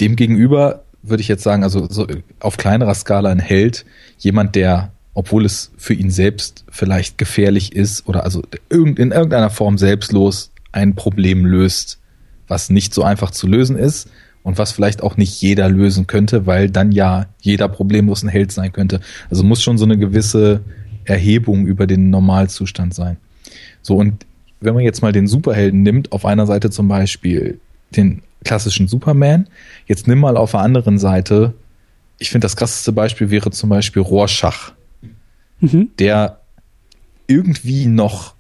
demgegenüber 0.00 0.84
würde 1.02 1.20
ich 1.20 1.28
jetzt 1.28 1.42
sagen, 1.42 1.64
also 1.64 1.88
so 1.90 2.06
auf 2.40 2.56
kleinerer 2.56 2.94
Skala 2.94 3.30
ein 3.30 3.40
Held, 3.40 3.84
jemand, 4.18 4.54
der 4.54 4.92
obwohl 5.14 5.44
es 5.44 5.72
für 5.76 5.94
ihn 5.94 6.10
selbst 6.10 6.64
vielleicht 6.70 7.18
gefährlich 7.18 7.74
ist 7.74 8.08
oder 8.08 8.24
also 8.24 8.42
in 8.70 8.96
irgendeiner 8.96 9.50
Form 9.50 9.78
selbstlos 9.78 10.50
ein 10.72 10.94
Problem 10.94 11.44
löst, 11.44 11.98
was 12.48 12.70
nicht 12.70 12.94
so 12.94 13.02
einfach 13.02 13.30
zu 13.30 13.46
lösen 13.46 13.76
ist 13.76 14.08
und 14.42 14.58
was 14.58 14.72
vielleicht 14.72 15.02
auch 15.02 15.16
nicht 15.16 15.40
jeder 15.40 15.68
lösen 15.68 16.06
könnte, 16.06 16.46
weil 16.46 16.70
dann 16.70 16.92
ja 16.92 17.26
jeder 17.40 17.68
problemlos 17.68 18.22
ein 18.22 18.28
Held 18.28 18.52
sein 18.52 18.72
könnte. 18.72 19.00
Also 19.30 19.44
muss 19.44 19.62
schon 19.62 19.78
so 19.78 19.84
eine 19.84 19.98
gewisse 19.98 20.60
Erhebung 21.04 21.66
über 21.66 21.86
den 21.86 22.10
Normalzustand 22.10 22.94
sein. 22.94 23.18
So, 23.82 23.96
und 23.96 24.26
wenn 24.60 24.74
man 24.74 24.84
jetzt 24.84 25.02
mal 25.02 25.12
den 25.12 25.26
Superhelden 25.26 25.82
nimmt, 25.82 26.12
auf 26.12 26.24
einer 26.24 26.46
Seite 26.46 26.70
zum 26.70 26.88
Beispiel 26.88 27.58
den 27.90 28.22
klassischen 28.44 28.88
Superman, 28.88 29.48
jetzt 29.86 30.06
nimm 30.06 30.20
mal 30.20 30.36
auf 30.36 30.52
der 30.52 30.60
anderen 30.60 30.98
Seite, 30.98 31.52
ich 32.18 32.30
finde 32.30 32.44
das 32.44 32.56
krasseste 32.56 32.92
Beispiel 32.92 33.30
wäre 33.30 33.50
zum 33.50 33.68
Beispiel 33.68 34.02
Rorschach 34.02 34.72
mhm. 35.62 35.88
der 35.98 36.40
irgendwie 37.26 37.86
noch 37.86 38.34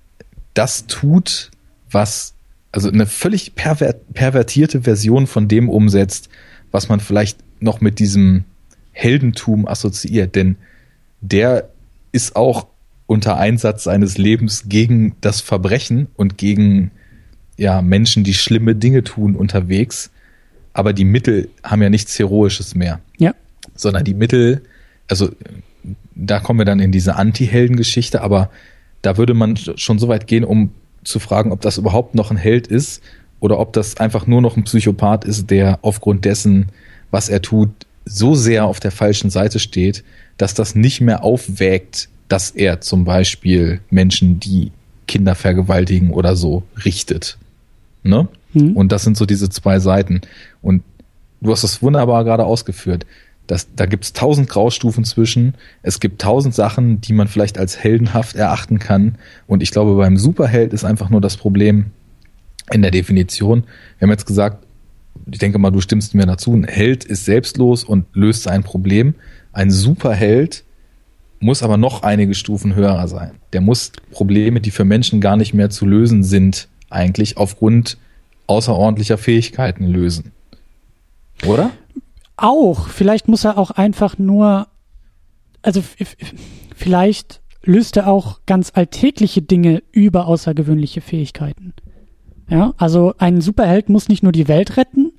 das 0.54 0.86
tut, 0.86 1.50
was, 1.90 2.34
also 2.72 2.90
eine 2.90 3.06
völlig 3.06 3.54
perver 3.54 3.94
pervertierte 4.12 4.82
Version 4.82 5.26
von 5.26 5.48
dem 5.48 5.68
umsetzt, 5.70 6.28
was 6.70 6.88
man 6.88 7.00
vielleicht 7.00 7.38
noch 7.60 7.80
mit 7.80 7.98
diesem 7.98 8.44
Heldentum 8.92 9.66
assoziiert. 9.66 10.34
Denn 10.34 10.56
der 11.20 11.70
ist 12.12 12.36
auch 12.36 12.66
unter 13.06 13.38
Einsatz 13.38 13.84
seines 13.84 14.18
Lebens 14.18 14.64
gegen 14.68 15.16
das 15.20 15.40
Verbrechen 15.40 16.08
und 16.16 16.38
gegen 16.38 16.90
ja, 17.56 17.82
Menschen, 17.82 18.24
die 18.24 18.34
schlimme 18.34 18.74
Dinge 18.74 19.04
tun, 19.04 19.36
unterwegs. 19.36 20.10
Aber 20.72 20.92
die 20.92 21.04
Mittel 21.04 21.50
haben 21.62 21.82
ja 21.82 21.90
nichts 21.90 22.18
Heroisches 22.18 22.74
mehr. 22.74 23.00
Ja. 23.18 23.34
Sondern 23.74 24.04
die 24.04 24.14
Mittel, 24.14 24.62
also 25.08 25.30
da 26.14 26.40
kommen 26.40 26.60
wir 26.60 26.64
dann 26.64 26.80
in 26.80 26.92
diese 26.92 27.16
Anti-Helden-Geschichte, 27.16 28.22
aber 28.22 28.50
da 29.02 29.16
würde 29.16 29.34
man 29.34 29.56
schon 29.56 29.98
so 29.98 30.08
weit 30.08 30.26
gehen, 30.26 30.44
um 30.44 30.70
zu 31.04 31.18
fragen, 31.18 31.52
ob 31.52 31.60
das 31.60 31.78
überhaupt 31.78 32.14
noch 32.14 32.30
ein 32.30 32.36
Held 32.36 32.66
ist 32.66 33.02
oder 33.40 33.58
ob 33.58 33.72
das 33.72 33.96
einfach 33.96 34.26
nur 34.26 34.40
noch 34.40 34.56
ein 34.56 34.64
Psychopath 34.64 35.24
ist, 35.24 35.50
der 35.50 35.80
aufgrund 35.82 36.24
dessen, 36.24 36.66
was 37.10 37.28
er 37.28 37.42
tut, 37.42 37.70
so 38.04 38.34
sehr 38.34 38.66
auf 38.66 38.80
der 38.80 38.92
falschen 38.92 39.30
Seite 39.30 39.58
steht, 39.58 40.04
dass 40.36 40.54
das 40.54 40.74
nicht 40.74 41.00
mehr 41.00 41.24
aufwägt, 41.24 42.08
dass 42.28 42.50
er 42.50 42.80
zum 42.80 43.04
Beispiel 43.04 43.80
Menschen, 43.90 44.40
die 44.40 44.72
Kinder 45.06 45.34
vergewaltigen 45.34 46.10
oder 46.10 46.36
so, 46.36 46.62
richtet. 46.84 47.36
Ne? 48.02 48.28
Mhm. 48.52 48.76
Und 48.76 48.92
das 48.92 49.02
sind 49.02 49.16
so 49.16 49.26
diese 49.26 49.50
zwei 49.50 49.78
Seiten. 49.78 50.20
Und 50.62 50.82
du 51.40 51.52
hast 51.52 51.64
das 51.64 51.82
wunderbar 51.82 52.24
gerade 52.24 52.44
ausgeführt. 52.44 53.06
Das, 53.46 53.68
da 53.74 53.86
gibt 53.86 54.04
es 54.04 54.12
tausend 54.12 54.48
Graustufen 54.48 55.04
zwischen. 55.04 55.54
Es 55.82 56.00
gibt 56.00 56.22
tausend 56.22 56.54
Sachen, 56.54 57.00
die 57.00 57.12
man 57.12 57.28
vielleicht 57.28 57.58
als 57.58 57.82
heldenhaft 57.82 58.36
erachten 58.36 58.78
kann. 58.78 59.16
Und 59.46 59.62
ich 59.62 59.70
glaube, 59.70 59.96
beim 59.96 60.16
Superheld 60.16 60.72
ist 60.72 60.84
einfach 60.84 61.10
nur 61.10 61.20
das 61.20 61.36
Problem 61.36 61.86
in 62.72 62.82
der 62.82 62.90
Definition. 62.90 63.64
Wir 63.98 64.06
haben 64.06 64.12
jetzt 64.12 64.26
gesagt, 64.26 64.64
ich 65.30 65.38
denke 65.38 65.58
mal, 65.58 65.70
du 65.70 65.80
stimmst 65.80 66.14
mir 66.14 66.26
dazu, 66.26 66.54
ein 66.54 66.64
Held 66.64 67.04
ist 67.04 67.24
selbstlos 67.24 67.84
und 67.84 68.06
löst 68.14 68.44
sein 68.44 68.62
Problem. 68.62 69.14
Ein 69.52 69.70
Superheld 69.70 70.64
muss 71.40 71.62
aber 71.62 71.76
noch 71.76 72.02
einige 72.02 72.34
Stufen 72.34 72.74
höher 72.74 73.06
sein. 73.08 73.32
Der 73.52 73.60
muss 73.60 73.92
Probleme, 74.10 74.60
die 74.60 74.70
für 74.70 74.84
Menschen 74.84 75.20
gar 75.20 75.36
nicht 75.36 75.54
mehr 75.54 75.70
zu 75.70 75.86
lösen 75.86 76.22
sind, 76.22 76.68
eigentlich 76.88 77.36
aufgrund 77.36 77.98
außerordentlicher 78.46 79.18
Fähigkeiten 79.18 79.86
lösen. 79.86 80.32
Oder? 81.46 81.70
Auch. 82.36 82.88
Vielleicht 82.88 83.28
muss 83.28 83.44
er 83.44 83.58
auch 83.58 83.70
einfach 83.70 84.18
nur, 84.18 84.68
also 85.62 85.82
vielleicht 86.74 87.40
löst 87.62 87.96
er 87.96 88.08
auch 88.08 88.40
ganz 88.46 88.72
alltägliche 88.74 89.42
Dinge 89.42 89.82
über 89.92 90.26
außergewöhnliche 90.26 91.00
Fähigkeiten. 91.00 91.74
Ja, 92.48 92.74
also 92.76 93.14
ein 93.18 93.40
Superheld 93.40 93.88
muss 93.88 94.08
nicht 94.08 94.22
nur 94.22 94.32
die 94.32 94.48
Welt 94.48 94.76
retten, 94.76 95.12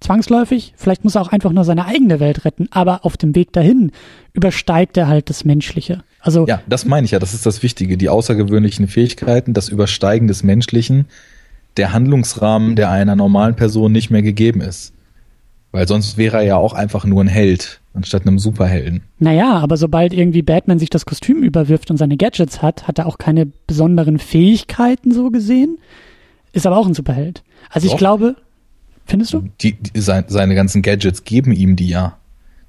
zwangsläufig, 0.00 0.74
vielleicht 0.76 1.04
muss 1.04 1.14
er 1.14 1.22
auch 1.22 1.32
einfach 1.32 1.52
nur 1.52 1.64
seine 1.64 1.86
eigene 1.86 2.20
Welt 2.20 2.44
retten, 2.44 2.68
aber 2.70 3.04
auf 3.04 3.16
dem 3.16 3.34
Weg 3.34 3.52
dahin 3.52 3.92
übersteigt 4.34 4.96
er 4.96 5.08
halt 5.08 5.30
das 5.30 5.44
Menschliche. 5.44 6.04
Also 6.20 6.46
ja, 6.46 6.60
das 6.68 6.84
meine 6.84 7.06
ich 7.06 7.12
ja, 7.12 7.18
das 7.18 7.34
ist 7.34 7.46
das 7.46 7.62
Wichtige, 7.62 7.96
die 7.96 8.08
außergewöhnlichen 8.08 8.88
Fähigkeiten, 8.88 9.54
das 9.54 9.68
Übersteigen 9.68 10.28
des 10.28 10.42
Menschlichen, 10.42 11.06
der 11.76 11.92
Handlungsrahmen, 11.92 12.76
der 12.76 12.90
einer 12.90 13.16
normalen 13.16 13.56
Person 13.56 13.92
nicht 13.92 14.10
mehr 14.10 14.22
gegeben 14.22 14.60
ist. 14.60 14.92
Weil 15.76 15.86
sonst 15.86 16.16
wäre 16.16 16.38
er 16.38 16.42
ja 16.42 16.56
auch 16.56 16.72
einfach 16.72 17.04
nur 17.04 17.22
ein 17.22 17.28
Held, 17.28 17.82
anstatt 17.92 18.22
einem 18.22 18.38
Superhelden. 18.38 19.02
Naja, 19.18 19.58
aber 19.58 19.76
sobald 19.76 20.14
irgendwie 20.14 20.40
Batman 20.40 20.78
sich 20.78 20.88
das 20.88 21.04
Kostüm 21.04 21.42
überwirft 21.42 21.90
und 21.90 21.98
seine 21.98 22.16
Gadgets 22.16 22.62
hat, 22.62 22.88
hat 22.88 22.98
er 22.98 23.04
auch 23.04 23.18
keine 23.18 23.48
besonderen 23.66 24.18
Fähigkeiten 24.18 25.12
so 25.12 25.30
gesehen. 25.30 25.76
Ist 26.54 26.66
aber 26.66 26.78
auch 26.78 26.86
ein 26.86 26.94
Superheld. 26.94 27.42
Also 27.68 27.88
Doch. 27.88 27.92
ich 27.92 27.98
glaube, 27.98 28.36
findest 29.04 29.34
du? 29.34 29.50
Die, 29.60 29.72
die, 29.74 30.00
seine 30.00 30.54
ganzen 30.54 30.80
Gadgets 30.80 31.24
geben 31.24 31.52
ihm 31.52 31.76
die 31.76 31.88
ja. 31.88 32.16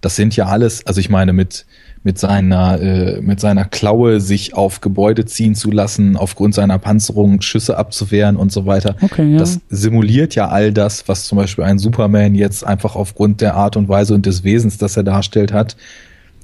Das 0.01 0.17
sind 0.17 0.35
ja 0.35 0.47
alles, 0.47 0.85
also 0.85 0.99
ich 0.99 1.09
meine, 1.09 1.31
mit, 1.31 1.65
mit 2.03 2.17
seiner, 2.17 2.79
äh, 2.81 3.21
mit 3.21 3.39
seiner 3.39 3.65
Klaue 3.65 4.19
sich 4.19 4.53
auf 4.53 4.81
Gebäude 4.81 5.25
ziehen 5.25 5.55
zu 5.55 5.71
lassen, 5.71 6.15
aufgrund 6.15 6.55
seiner 6.55 6.79
Panzerung 6.79 7.41
Schüsse 7.41 7.77
abzuwehren 7.77 8.37
und 8.37 8.51
so 8.51 8.65
weiter. 8.65 8.95
Okay, 9.01 9.33
ja. 9.33 9.39
Das 9.39 9.59
simuliert 9.69 10.35
ja 10.35 10.47
all 10.47 10.71
das, 10.71 11.07
was 11.07 11.25
zum 11.25 11.37
Beispiel 11.37 11.63
ein 11.63 11.79
Superman 11.79 12.35
jetzt 12.35 12.65
einfach 12.65 12.95
aufgrund 12.95 13.41
der 13.41 13.55
Art 13.55 13.75
und 13.77 13.89
Weise 13.89 14.13
und 14.13 14.25
des 14.25 14.43
Wesens, 14.43 14.77
das 14.77 14.97
er 14.97 15.03
darstellt 15.03 15.51
hat. 15.51 15.75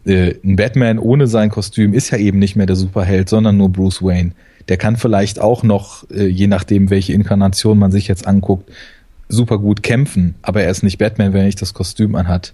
Äh, 0.06 0.36
ein 0.44 0.56
Batman 0.56 1.00
ohne 1.00 1.28
sein 1.28 1.50
Kostüm 1.50 1.94
ist 1.94 2.10
ja 2.10 2.18
eben 2.18 2.40
nicht 2.40 2.56
mehr 2.56 2.66
der 2.66 2.76
Superheld, 2.76 3.30
sondern 3.30 3.58
nur 3.58 3.70
Bruce 3.70 4.02
Wayne. 4.02 4.32
Der 4.70 4.78
kann 4.78 4.98
vielleicht 4.98 5.40
auch 5.40 5.64
noch, 5.64 6.10
äh, 6.10 6.26
je 6.26 6.48
nachdem, 6.48 6.90
welche 6.90 7.14
Inkarnation 7.14 7.78
man 7.78 7.92
sich 7.92 8.08
jetzt 8.08 8.28
anguckt, 8.28 8.70
super 9.30 9.58
gut 9.58 9.84
kämpfen, 9.84 10.36
aber 10.42 10.64
er 10.64 10.72
ist 10.72 10.84
nicht 10.84 10.98
Batman, 10.98 11.34
wenn 11.34 11.42
er 11.42 11.46
nicht 11.46 11.62
das 11.62 11.74
Kostüm 11.74 12.16
anhat. 12.16 12.54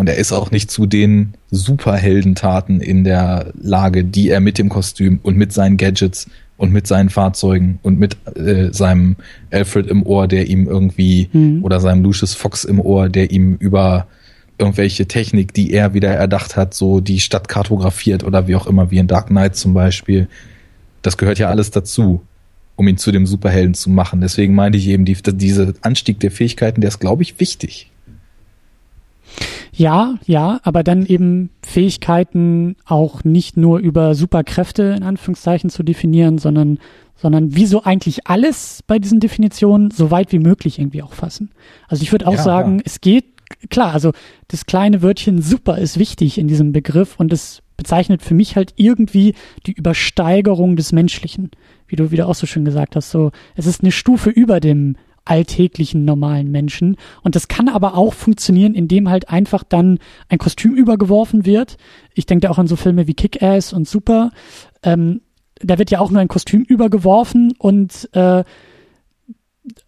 Und 0.00 0.08
er 0.08 0.16
ist 0.16 0.32
auch 0.32 0.50
nicht 0.50 0.70
zu 0.70 0.86
den 0.86 1.34
Superheldentaten 1.50 2.80
in 2.80 3.04
der 3.04 3.52
Lage, 3.60 4.02
die 4.02 4.30
er 4.30 4.40
mit 4.40 4.56
dem 4.56 4.70
Kostüm 4.70 5.20
und 5.22 5.36
mit 5.36 5.52
seinen 5.52 5.76
Gadgets 5.76 6.26
und 6.56 6.72
mit 6.72 6.86
seinen 6.86 7.10
Fahrzeugen 7.10 7.80
und 7.82 7.98
mit 7.98 8.16
äh, 8.34 8.72
seinem 8.72 9.16
Alfred 9.50 9.88
im 9.88 10.02
Ohr, 10.06 10.26
der 10.26 10.48
ihm 10.48 10.66
irgendwie, 10.66 11.28
mhm. 11.34 11.62
oder 11.62 11.80
seinem 11.80 12.02
Lucius 12.02 12.32
Fox 12.32 12.64
im 12.64 12.80
Ohr, 12.80 13.10
der 13.10 13.30
ihm 13.30 13.56
über 13.56 14.06
irgendwelche 14.56 15.04
Technik, 15.04 15.52
die 15.52 15.70
er 15.70 15.92
wieder 15.92 16.08
erdacht 16.08 16.56
hat, 16.56 16.72
so 16.72 17.02
die 17.02 17.20
Stadt 17.20 17.48
kartografiert 17.48 18.24
oder 18.24 18.48
wie 18.48 18.56
auch 18.56 18.66
immer, 18.66 18.90
wie 18.90 18.96
in 18.96 19.06
Dark 19.06 19.26
Knight 19.26 19.54
zum 19.54 19.74
Beispiel. 19.74 20.28
Das 21.02 21.18
gehört 21.18 21.38
ja 21.38 21.50
alles 21.50 21.72
dazu, 21.72 22.22
um 22.74 22.88
ihn 22.88 22.96
zu 22.96 23.12
dem 23.12 23.26
Superhelden 23.26 23.74
zu 23.74 23.90
machen. 23.90 24.22
Deswegen 24.22 24.54
meinte 24.54 24.78
ich 24.78 24.88
eben, 24.88 25.04
die, 25.04 25.18
diese 25.22 25.74
Anstieg 25.82 26.20
der 26.20 26.30
Fähigkeiten, 26.30 26.80
der 26.80 26.88
ist, 26.88 27.00
glaube 27.00 27.22
ich, 27.22 27.38
wichtig. 27.38 27.90
Ja, 29.80 30.16
ja, 30.26 30.60
aber 30.62 30.82
dann 30.82 31.06
eben 31.06 31.48
Fähigkeiten 31.62 32.76
auch 32.84 33.24
nicht 33.24 33.56
nur 33.56 33.78
über 33.78 34.14
Superkräfte 34.14 34.82
in 34.82 35.02
Anführungszeichen 35.02 35.70
zu 35.70 35.82
definieren, 35.82 36.36
sondern, 36.36 36.78
sondern 37.16 37.56
wie 37.56 37.64
so 37.64 37.82
eigentlich 37.82 38.26
alles 38.26 38.82
bei 38.86 38.98
diesen 38.98 39.20
Definitionen 39.20 39.90
so 39.90 40.10
weit 40.10 40.32
wie 40.32 40.38
möglich 40.38 40.78
irgendwie 40.78 41.02
auch 41.02 41.14
fassen. 41.14 41.50
Also 41.88 42.02
ich 42.02 42.12
würde 42.12 42.26
auch 42.26 42.34
ja, 42.34 42.42
sagen, 42.42 42.76
ja. 42.76 42.82
es 42.84 43.00
geht, 43.00 43.24
klar, 43.70 43.94
also 43.94 44.12
das 44.48 44.66
kleine 44.66 45.00
Wörtchen 45.00 45.40
super 45.40 45.78
ist 45.78 45.98
wichtig 45.98 46.36
in 46.36 46.46
diesem 46.46 46.72
Begriff 46.72 47.18
und 47.18 47.32
es 47.32 47.62
bezeichnet 47.78 48.20
für 48.20 48.34
mich 48.34 48.56
halt 48.56 48.74
irgendwie 48.76 49.34
die 49.64 49.72
Übersteigerung 49.72 50.76
des 50.76 50.92
Menschlichen, 50.92 51.52
wie 51.88 51.96
du 51.96 52.10
wieder 52.10 52.28
auch 52.28 52.34
so 52.34 52.46
schön 52.46 52.66
gesagt 52.66 52.96
hast. 52.96 53.10
So, 53.10 53.32
es 53.56 53.64
ist 53.64 53.80
eine 53.82 53.92
Stufe 53.92 54.28
über 54.28 54.60
dem 54.60 54.96
alltäglichen 55.30 56.04
normalen 56.04 56.50
Menschen. 56.50 56.96
Und 57.22 57.36
das 57.36 57.46
kann 57.46 57.68
aber 57.68 57.96
auch 57.96 58.14
funktionieren, 58.14 58.74
indem 58.74 59.08
halt 59.08 59.30
einfach 59.30 59.62
dann 59.62 60.00
ein 60.28 60.38
Kostüm 60.38 60.74
übergeworfen 60.74 61.46
wird. 61.46 61.76
Ich 62.14 62.26
denke 62.26 62.46
da 62.46 62.50
auch 62.50 62.58
an 62.58 62.66
so 62.66 62.74
Filme 62.74 63.06
wie 63.06 63.14
Kick-Ass 63.14 63.72
und 63.72 63.88
Super. 63.88 64.32
Ähm, 64.82 65.20
da 65.60 65.78
wird 65.78 65.92
ja 65.92 66.00
auch 66.00 66.10
nur 66.10 66.20
ein 66.20 66.28
Kostüm 66.28 66.62
übergeworfen 66.64 67.52
und 67.58 68.08
äh, 68.12 68.42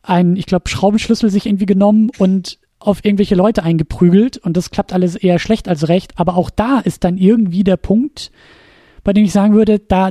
ein, 0.03 0.36
ich 0.36 0.47
glaube, 0.47 0.68
Schraubenschlüssel 0.68 1.28
sich 1.28 1.47
irgendwie 1.47 1.66
genommen 1.66 2.11
und 2.18 2.59
auf 2.78 3.05
irgendwelche 3.05 3.34
Leute 3.34 3.64
eingeprügelt 3.64 4.36
und 4.38 4.57
das 4.57 4.70
klappt 4.70 4.93
alles 4.93 5.16
eher 5.16 5.40
schlecht 5.40 5.66
als 5.66 5.88
recht. 5.88 6.20
Aber 6.20 6.36
auch 6.36 6.51
da 6.51 6.78
ist 6.78 7.03
dann 7.03 7.16
irgendwie 7.16 7.64
der 7.64 7.78
Punkt, 7.78 8.30
bei 9.03 9.12
dem 9.12 9.24
ich 9.24 9.32
sagen 9.32 9.55
würde, 9.55 9.80
da, 9.80 10.11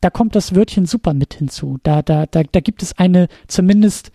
da 0.00 0.10
kommt 0.10 0.36
das 0.36 0.54
Wörtchen 0.54 0.86
super 0.86 1.12
mit 1.12 1.34
hinzu. 1.34 1.78
Da, 1.82 2.02
da, 2.02 2.26
da, 2.26 2.42
da 2.44 2.60
gibt 2.60 2.82
es 2.84 2.96
eine 2.98 3.26
zumindest 3.48 4.12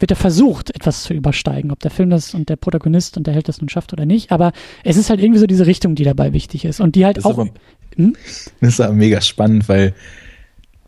wird 0.00 0.10
er 0.10 0.16
versucht, 0.16 0.74
etwas 0.74 1.02
zu 1.02 1.14
übersteigen, 1.14 1.70
ob 1.70 1.80
der 1.80 1.90
Film 1.90 2.10
das 2.10 2.34
und 2.34 2.48
der 2.48 2.56
Protagonist 2.56 3.16
und 3.16 3.26
der 3.26 3.34
Held 3.34 3.48
das 3.48 3.60
nun 3.60 3.68
schafft 3.68 3.92
oder 3.92 4.06
nicht. 4.06 4.30
Aber 4.32 4.52
es 4.84 4.96
ist 4.96 5.10
halt 5.10 5.20
irgendwie 5.20 5.40
so 5.40 5.46
diese 5.46 5.66
Richtung, 5.66 5.94
die 5.94 6.04
dabei 6.04 6.32
wichtig 6.32 6.64
ist 6.64 6.80
und 6.80 6.94
die 6.94 7.04
halt 7.04 7.18
das 7.18 7.24
auch. 7.24 7.38
Aber, 7.38 7.50
hm? 7.96 8.14
Das 8.60 8.74
ist 8.74 8.80
aber 8.80 8.94
mega 8.94 9.20
spannend, 9.20 9.68
weil 9.68 9.94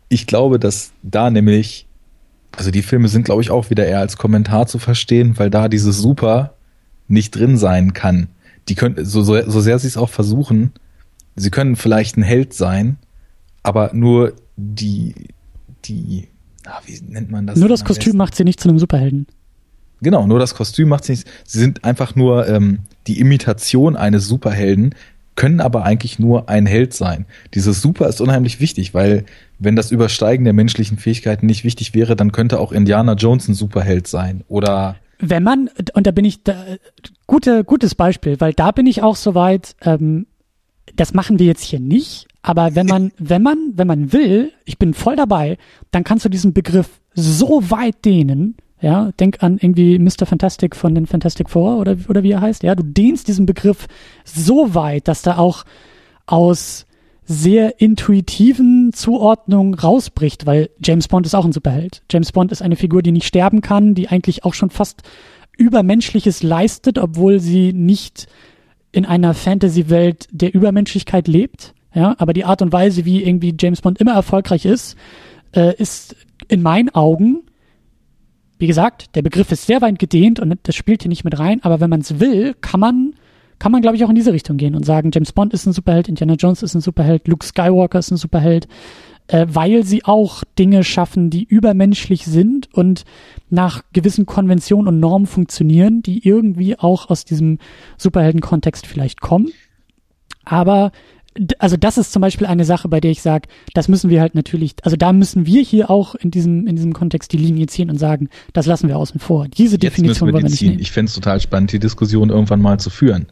ich 0.09 0.27
glaube, 0.27 0.59
dass 0.59 0.91
da 1.03 1.29
nämlich, 1.29 1.87
also 2.55 2.71
die 2.71 2.81
Filme 2.81 3.07
sind, 3.07 3.23
glaube 3.23 3.41
ich, 3.41 3.51
auch 3.51 3.69
wieder 3.69 3.85
eher 3.85 3.99
als 3.99 4.17
Kommentar 4.17 4.67
zu 4.67 4.79
verstehen, 4.79 5.37
weil 5.37 5.49
da 5.49 5.67
dieses 5.67 5.97
Super 5.97 6.55
nicht 7.07 7.31
drin 7.31 7.57
sein 7.57 7.93
kann. 7.93 8.29
Die 8.67 8.75
können, 8.75 9.05
so, 9.05 9.21
so, 9.21 9.41
so 9.49 9.61
sehr 9.61 9.79
sie 9.79 9.87
es 9.87 9.97
auch 9.97 10.09
versuchen, 10.09 10.73
sie 11.35 11.49
können 11.49 11.75
vielleicht 11.75 12.17
ein 12.17 12.23
Held 12.23 12.53
sein, 12.53 12.97
aber 13.63 13.91
nur 13.93 14.33
die, 14.57 15.13
die 15.85 16.27
ah, 16.65 16.81
wie 16.85 16.99
nennt 17.01 17.31
man 17.31 17.47
das? 17.47 17.57
Nur 17.57 17.69
das 17.69 17.83
Kostüm 17.85 18.17
macht 18.17 18.35
sie 18.35 18.43
nicht 18.43 18.59
zu 18.59 18.69
einem 18.69 18.79
Superhelden. 18.79 19.27
Genau, 20.01 20.25
nur 20.25 20.39
das 20.39 20.55
Kostüm 20.55 20.89
macht 20.89 21.05
sie 21.05 21.13
nicht. 21.13 21.27
Sie 21.45 21.59
sind 21.59 21.83
einfach 21.83 22.15
nur 22.15 22.47
ähm, 22.47 22.79
die 23.07 23.19
Imitation 23.19 23.95
eines 23.95 24.27
Superhelden, 24.27 24.95
können 25.35 25.61
aber 25.61 25.83
eigentlich 25.83 26.19
nur 26.19 26.49
ein 26.49 26.65
Held 26.65 26.93
sein. 26.93 27.25
Dieses 27.53 27.81
Super 27.81 28.07
ist 28.07 28.19
unheimlich 28.19 28.59
wichtig, 28.59 28.93
weil 28.93 29.25
wenn 29.59 29.75
das 29.75 29.91
Übersteigen 29.91 30.43
der 30.43 30.53
menschlichen 30.53 30.97
Fähigkeiten 30.97 31.45
nicht 31.45 31.63
wichtig 31.63 31.93
wäre, 31.93 32.15
dann 32.15 32.31
könnte 32.31 32.59
auch 32.59 32.71
Indiana 32.71 33.13
Jones 33.13 33.47
ein 33.47 33.53
Superheld 33.53 34.07
sein 34.07 34.43
oder 34.47 34.95
wenn 35.23 35.43
man 35.43 35.69
und 35.93 36.07
da 36.07 36.11
bin 36.11 36.25
ich 36.25 36.43
da, 36.43 36.65
gute 37.27 37.63
gutes 37.63 37.93
Beispiel, 37.93 38.41
weil 38.41 38.53
da 38.53 38.71
bin 38.71 38.87
ich 38.87 39.03
auch 39.03 39.15
soweit. 39.15 39.75
Ähm, 39.81 40.25
das 40.95 41.13
machen 41.13 41.39
wir 41.39 41.45
jetzt 41.45 41.63
hier 41.63 41.79
nicht, 41.79 42.27
aber 42.41 42.75
wenn 42.75 42.87
man, 42.87 43.11
wenn 43.17 43.41
man, 43.41 43.73
wenn 43.75 43.87
man 43.87 44.13
will, 44.13 44.51
ich 44.65 44.77
bin 44.77 44.93
voll 44.93 45.15
dabei, 45.15 45.57
dann 45.91 46.03
kannst 46.03 46.25
du 46.25 46.29
diesen 46.29 46.53
Begriff 46.53 47.01
so 47.13 47.69
weit 47.69 48.05
dehnen, 48.05 48.55
ja, 48.81 49.11
denk 49.19 49.43
an 49.43 49.59
irgendwie 49.61 49.99
Mr. 49.99 50.25
Fantastic 50.25 50.75
von 50.75 50.95
den 50.95 51.05
Fantastic 51.05 51.49
Four 51.49 51.77
oder, 51.77 51.95
oder 52.09 52.23
wie 52.23 52.31
er 52.31 52.41
heißt, 52.41 52.63
ja, 52.63 52.73
du 52.73 52.83
dehnst 52.83 53.27
diesen 53.27 53.45
Begriff 53.45 53.87
so 54.25 54.73
weit, 54.73 55.07
dass 55.07 55.21
da 55.21 55.37
auch 55.37 55.65
aus 56.25 56.87
sehr 57.23 57.79
intuitiven 57.79 58.91
Zuordnungen 58.93 59.75
rausbricht, 59.75 60.45
weil 60.45 60.69
James 60.83 61.07
Bond 61.07 61.25
ist 61.25 61.35
auch 61.35 61.45
ein 61.45 61.53
Superheld. 61.53 62.01
James 62.11 62.31
Bond 62.31 62.51
ist 62.51 62.61
eine 62.61 62.75
Figur, 62.75 63.03
die 63.03 63.11
nicht 63.11 63.27
sterben 63.27 63.61
kann, 63.61 63.93
die 63.93 64.09
eigentlich 64.09 64.43
auch 64.43 64.53
schon 64.53 64.69
fast 64.69 65.03
Übermenschliches 65.57 66.43
leistet, 66.43 66.97
obwohl 66.97 67.39
sie 67.39 67.71
nicht 67.71 68.27
in 68.91 69.05
einer 69.05 69.33
Fantasy-Welt 69.33 70.27
der 70.31 70.53
Übermenschlichkeit 70.53 71.27
lebt. 71.27 71.73
Ja, 71.93 72.15
aber 72.19 72.33
die 72.33 72.45
Art 72.45 72.61
und 72.61 72.71
Weise, 72.71 73.03
wie 73.03 73.23
irgendwie 73.23 73.53
James 73.59 73.81
Bond 73.81 73.99
immer 73.99 74.13
erfolgreich 74.13 74.65
ist, 74.65 74.95
äh, 75.53 75.75
ist 75.75 76.15
in 76.47 76.61
meinen 76.61 76.89
Augen, 76.89 77.43
wie 78.59 78.67
gesagt, 78.67 79.15
der 79.15 79.21
Begriff 79.21 79.51
ist 79.51 79.65
sehr 79.65 79.81
weit 79.81 79.99
gedehnt 79.99 80.39
und 80.39 80.57
das 80.63 80.75
spielt 80.75 81.01
hier 81.01 81.09
nicht 81.09 81.23
mit 81.23 81.37
rein, 81.37 81.63
aber 81.63 81.81
wenn 81.81 81.89
man 81.89 82.01
es 82.01 82.19
will, 82.19 82.55
kann 82.61 82.79
man, 82.79 83.15
kann 83.59 83.71
man, 83.71 83.81
glaube 83.81 83.97
ich, 83.97 84.05
auch 84.05 84.09
in 84.09 84.15
diese 84.15 84.31
Richtung 84.31 84.57
gehen 84.57 84.75
und 84.75 84.85
sagen, 84.85 85.11
James 85.13 85.33
Bond 85.33 85.53
ist 85.53 85.65
ein 85.65 85.73
Superheld, 85.73 86.07
Indiana 86.07 86.35
Jones 86.35 86.63
ist 86.63 86.75
ein 86.75 86.81
Superheld, 86.81 87.27
Luke 87.27 87.45
Skywalker 87.45 87.99
ist 87.99 88.11
ein 88.11 88.17
Superheld, 88.17 88.67
äh, 89.31 89.47
weil 89.49 89.85
sie 89.85 90.03
auch 90.03 90.43
Dinge 90.59 90.83
schaffen, 90.83 91.29
die 91.29 91.43
übermenschlich 91.43 92.25
sind 92.25 92.71
und 92.73 93.05
nach 93.49 93.83
gewissen 93.93 94.25
Konventionen 94.25 94.87
und 94.87 94.99
Normen 94.99 95.25
funktionieren, 95.25 96.01
die 96.03 96.27
irgendwie 96.27 96.77
auch 96.77 97.09
aus 97.09 97.23
diesem 97.23 97.57
Superhelden-Kontext 97.97 98.85
vielleicht 98.85 99.21
kommen. 99.21 99.51
Aber 100.43 100.91
also 101.59 101.77
das 101.77 101.97
ist 101.97 102.11
zum 102.11 102.21
Beispiel 102.21 102.45
eine 102.45 102.65
Sache, 102.65 102.89
bei 102.89 102.99
der 102.99 103.11
ich 103.11 103.21
sage, 103.21 103.47
das 103.73 103.87
müssen 103.87 104.09
wir 104.09 104.19
halt 104.19 104.35
natürlich, 104.35 104.73
also 104.81 104.97
da 104.97 105.13
müssen 105.13 105.45
wir 105.45 105.61
hier 105.61 105.89
auch 105.89 106.13
in 106.15 106.29
diesem, 106.29 106.67
in 106.67 106.75
diesem 106.75 106.91
Kontext 106.91 107.31
die 107.31 107.37
Linie 107.37 107.67
ziehen 107.67 107.89
und 107.89 107.97
sagen, 107.97 108.27
das 108.51 108.65
lassen 108.65 108.89
wir 108.89 108.97
außen 108.97 109.21
vor. 109.21 109.47
Diese 109.47 109.77
Definition 109.77 110.27
wir 110.27 110.33
wollen 110.33 110.43
wir 110.43 110.49
nicht 110.49 110.59
ziehen. 110.59 110.77
Ich 110.77 110.91
fände 110.91 111.07
es 111.07 111.15
total 111.15 111.39
spannend, 111.39 111.71
die 111.71 111.79
Diskussion 111.79 112.31
irgendwann 112.31 112.61
mal 112.61 112.81
zu 112.81 112.89
führen. 112.89 113.27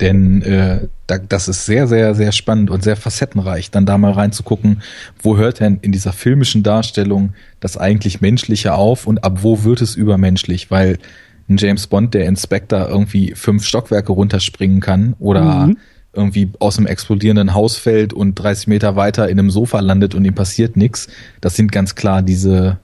Denn 0.00 0.42
äh, 0.42 0.88
da, 1.06 1.18
das 1.18 1.48
ist 1.48 1.66
sehr, 1.66 1.86
sehr, 1.86 2.14
sehr 2.14 2.32
spannend 2.32 2.70
und 2.70 2.82
sehr 2.82 2.96
facettenreich, 2.96 3.70
dann 3.70 3.86
da 3.86 3.96
mal 3.96 4.12
reinzugucken, 4.12 4.82
wo 5.22 5.36
hört 5.36 5.60
denn 5.60 5.78
in 5.82 5.92
dieser 5.92 6.12
filmischen 6.12 6.62
Darstellung 6.62 7.34
das 7.60 7.76
eigentlich 7.76 8.20
Menschliche 8.20 8.74
auf 8.74 9.06
und 9.06 9.22
ab 9.22 9.38
wo 9.42 9.62
wird 9.62 9.80
es 9.80 9.94
übermenschlich? 9.94 10.70
Weil 10.70 10.98
ein 11.48 11.58
James 11.58 11.86
Bond, 11.86 12.14
der 12.14 12.26
Inspector 12.26 12.88
irgendwie 12.88 13.34
fünf 13.34 13.64
Stockwerke 13.64 14.12
runterspringen 14.12 14.80
kann 14.80 15.14
oder 15.18 15.66
mhm 15.66 15.76
irgendwie 16.14 16.50
aus 16.60 16.78
einem 16.78 16.86
explodierenden 16.86 17.54
Haus 17.54 17.76
fällt 17.76 18.12
und 18.12 18.34
30 18.36 18.68
Meter 18.68 18.96
weiter 18.96 19.28
in 19.28 19.38
einem 19.38 19.50
Sofa 19.50 19.80
landet 19.80 20.14
und 20.14 20.24
ihm 20.24 20.34
passiert 20.34 20.76
nichts. 20.76 21.08
Das 21.40 21.56
sind 21.56 21.72
ganz 21.72 21.94
klar 21.94 22.22
diese, 22.22 22.78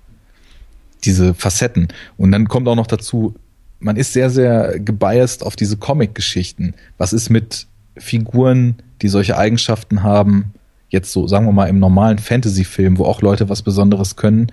diese 1.04 1.34
Facetten. 1.34 1.88
Und 2.16 2.32
dann 2.32 2.48
kommt 2.48 2.68
auch 2.68 2.74
noch 2.74 2.86
dazu, 2.86 3.34
man 3.80 3.96
ist 3.96 4.12
sehr, 4.12 4.30
sehr 4.30 4.78
gebiased 4.78 5.42
auf 5.42 5.56
diese 5.56 5.76
Comic-Geschichten. 5.76 6.74
Was 6.98 7.12
ist 7.12 7.30
mit 7.30 7.66
Figuren, 7.96 8.76
die 9.02 9.08
solche 9.08 9.36
Eigenschaften 9.36 10.02
haben, 10.02 10.52
jetzt 10.90 11.12
so, 11.12 11.26
sagen 11.26 11.46
wir 11.46 11.52
mal, 11.52 11.66
im 11.66 11.78
normalen 11.78 12.18
Fantasy-Film, 12.18 12.98
wo 12.98 13.04
auch 13.04 13.22
Leute 13.22 13.48
was 13.48 13.62
Besonderes 13.62 14.16
können? 14.16 14.48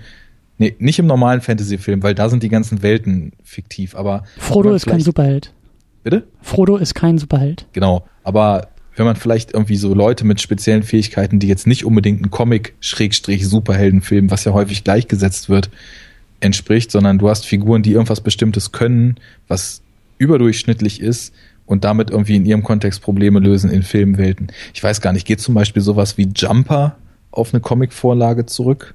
Nee, 0.56 0.74
nicht 0.78 0.98
im 0.98 1.06
normalen 1.06 1.40
Fantasy-Film, 1.40 2.02
weil 2.02 2.14
da 2.14 2.28
sind 2.28 2.42
die 2.42 2.48
ganzen 2.48 2.82
Welten 2.82 3.32
fiktiv, 3.44 3.94
aber. 3.94 4.24
Frodo 4.38 4.74
ist 4.74 4.86
kein 4.86 5.00
Superheld. 5.00 5.52
Bitte? 6.02 6.26
Frodo 6.42 6.76
ist 6.76 6.94
kein 6.94 7.18
Superheld. 7.18 7.66
Genau. 7.72 8.06
Aber 8.24 8.68
wenn 8.96 9.06
man 9.06 9.16
vielleicht 9.16 9.54
irgendwie 9.54 9.76
so 9.76 9.94
Leute 9.94 10.24
mit 10.24 10.40
speziellen 10.40 10.82
Fähigkeiten, 10.82 11.38
die 11.38 11.46
jetzt 11.46 11.66
nicht 11.66 11.84
unbedingt 11.84 12.22
einen 12.22 12.30
Comic-Superheldenfilm, 12.30 14.30
was 14.30 14.44
ja 14.44 14.52
häufig 14.52 14.82
gleichgesetzt 14.82 15.48
wird, 15.48 15.70
entspricht, 16.40 16.90
sondern 16.90 17.18
du 17.18 17.28
hast 17.28 17.46
Figuren, 17.46 17.82
die 17.82 17.92
irgendwas 17.92 18.20
Bestimmtes 18.20 18.72
können, 18.72 19.16
was 19.48 19.82
überdurchschnittlich 20.18 21.00
ist 21.00 21.34
und 21.66 21.84
damit 21.84 22.10
irgendwie 22.10 22.36
in 22.36 22.46
ihrem 22.46 22.62
Kontext 22.62 23.02
Probleme 23.02 23.40
lösen 23.40 23.70
in 23.70 23.82
Filmwelten. 23.82 24.48
Ich 24.74 24.82
weiß 24.82 25.00
gar 25.00 25.12
nicht, 25.12 25.26
geht 25.26 25.40
zum 25.40 25.54
Beispiel 25.54 25.82
sowas 25.82 26.16
wie 26.16 26.28
Jumper 26.34 26.96
auf 27.30 27.52
eine 27.52 27.60
Comic-Vorlage 27.60 28.46
zurück? 28.46 28.94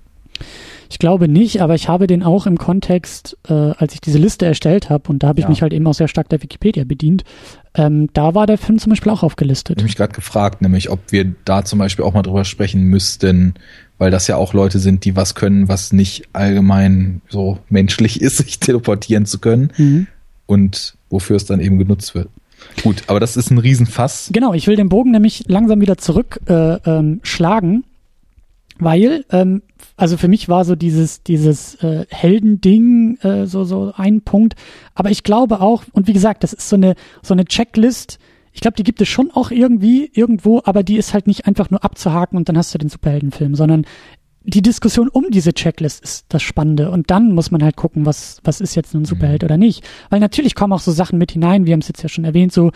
Ich 0.89 0.99
glaube 0.99 1.27
nicht, 1.27 1.61
aber 1.61 1.73
ich 1.73 1.87
habe 1.87 2.05
den 2.05 2.21
auch 2.21 2.45
im 2.45 2.57
Kontext, 2.57 3.37
äh, 3.47 3.53
als 3.53 3.95
ich 3.95 4.01
diese 4.01 4.19
Liste 4.19 4.45
erstellt 4.45 4.91
habe, 4.91 5.09
und 5.09 5.23
da 5.23 5.27
habe 5.27 5.39
ich 5.39 5.43
ja. 5.43 5.49
mich 5.49 5.61
halt 5.63 5.73
eben 5.73 5.87
auch 5.87 5.95
sehr 5.95 6.07
stark 6.07 6.29
der 6.29 6.43
Wikipedia 6.43 6.83
bedient, 6.83 7.23
ähm, 7.73 8.09
da 8.13 8.35
war 8.35 8.45
der 8.45 8.59
Film 8.59 8.77
zum 8.77 8.91
Beispiel 8.91 9.11
auch 9.11 9.23
aufgelistet. 9.23 9.77
Ich 9.77 9.81
habe 9.81 9.87
mich 9.87 9.95
gerade 9.95 10.13
gefragt, 10.13 10.61
nämlich 10.61 10.91
ob 10.91 10.99
wir 11.11 11.33
da 11.45 11.65
zum 11.65 11.79
Beispiel 11.79 12.05
auch 12.05 12.13
mal 12.13 12.21
drüber 12.21 12.45
sprechen 12.45 12.83
müssten, 12.83 13.55
weil 13.97 14.11
das 14.11 14.27
ja 14.27 14.35
auch 14.35 14.53
Leute 14.53 14.79
sind, 14.79 15.05
die 15.05 15.15
was 15.15 15.35
können, 15.35 15.67
was 15.67 15.93
nicht 15.93 16.23
allgemein 16.33 17.21
so 17.29 17.59
menschlich 17.69 18.21
ist, 18.21 18.37
sich 18.37 18.59
teleportieren 18.59 19.25
zu 19.25 19.39
können 19.39 19.71
mhm. 19.77 20.07
und 20.45 20.95
wofür 21.09 21.35
es 21.35 21.45
dann 21.45 21.59
eben 21.59 21.77
genutzt 21.77 22.15
wird. 22.15 22.29
Gut, 22.81 23.03
aber 23.07 23.19
das 23.19 23.35
ist 23.35 23.51
ein 23.51 23.57
Riesenfass. 23.57 24.29
Genau, 24.31 24.53
ich 24.53 24.67
will 24.67 24.77
den 24.77 24.89
Bogen 24.89 25.11
nämlich 25.11 25.43
langsam 25.47 25.81
wieder 25.81 25.97
zurückschlagen. 25.97 26.81
Äh, 26.85 26.89
ähm, 26.89 27.19
schlagen 27.23 27.83
weil, 28.79 29.25
ähm, 29.31 29.61
also 29.95 30.17
für 30.17 30.27
mich 30.27 30.49
war 30.49 30.65
so 30.65 30.75
dieses, 30.75 31.23
dieses 31.23 31.75
äh, 31.75 32.05
Heldending 32.09 33.17
äh, 33.21 33.45
so, 33.45 33.63
so 33.63 33.93
ein 33.95 34.21
Punkt. 34.21 34.55
Aber 34.95 35.11
ich 35.11 35.23
glaube 35.23 35.61
auch, 35.61 35.83
und 35.93 36.07
wie 36.07 36.13
gesagt, 36.13 36.43
das 36.43 36.53
ist 36.53 36.69
so 36.69 36.75
eine, 36.75 36.95
so 37.21 37.33
eine 37.33 37.45
Checklist, 37.45 38.19
ich 38.53 38.61
glaube, 38.61 38.75
die 38.75 38.83
gibt 38.83 39.01
es 39.01 39.09
schon 39.09 39.31
auch 39.31 39.51
irgendwie, 39.51 40.09
irgendwo, 40.13 40.61
aber 40.63 40.83
die 40.83 40.97
ist 40.97 41.13
halt 41.13 41.27
nicht 41.27 41.47
einfach 41.47 41.69
nur 41.71 41.83
abzuhaken 41.83 42.37
und 42.37 42.47
dann 42.47 42.57
hast 42.57 42.73
du 42.73 42.77
den 42.77 42.89
Superheldenfilm, 42.89 43.55
sondern 43.55 43.85
die 44.43 44.61
Diskussion 44.61 45.07
um 45.07 45.31
diese 45.31 45.53
Checklist 45.53 46.03
ist 46.03 46.25
das 46.29 46.43
Spannende. 46.43 46.91
Und 46.91 47.09
dann 47.09 47.31
muss 47.31 47.49
man 47.49 47.63
halt 47.63 47.77
gucken, 47.77 48.05
was, 48.05 48.39
was 48.43 48.61
ist 48.61 48.75
jetzt 48.75 48.93
ein 48.93 49.05
Superheld 49.05 49.41
mhm. 49.41 49.45
oder 49.45 49.57
nicht. 49.57 49.83
Weil 50.09 50.19
natürlich 50.19 50.53
kommen 50.53 50.73
auch 50.73 50.81
so 50.81 50.91
Sachen 50.91 51.17
mit 51.17 51.31
hinein, 51.31 51.65
wir 51.65 51.73
haben 51.73 51.79
es 51.79 51.87
jetzt 51.87 52.03
ja 52.03 52.09
schon 52.09 52.25
erwähnt, 52.25 52.51
so 52.51 52.71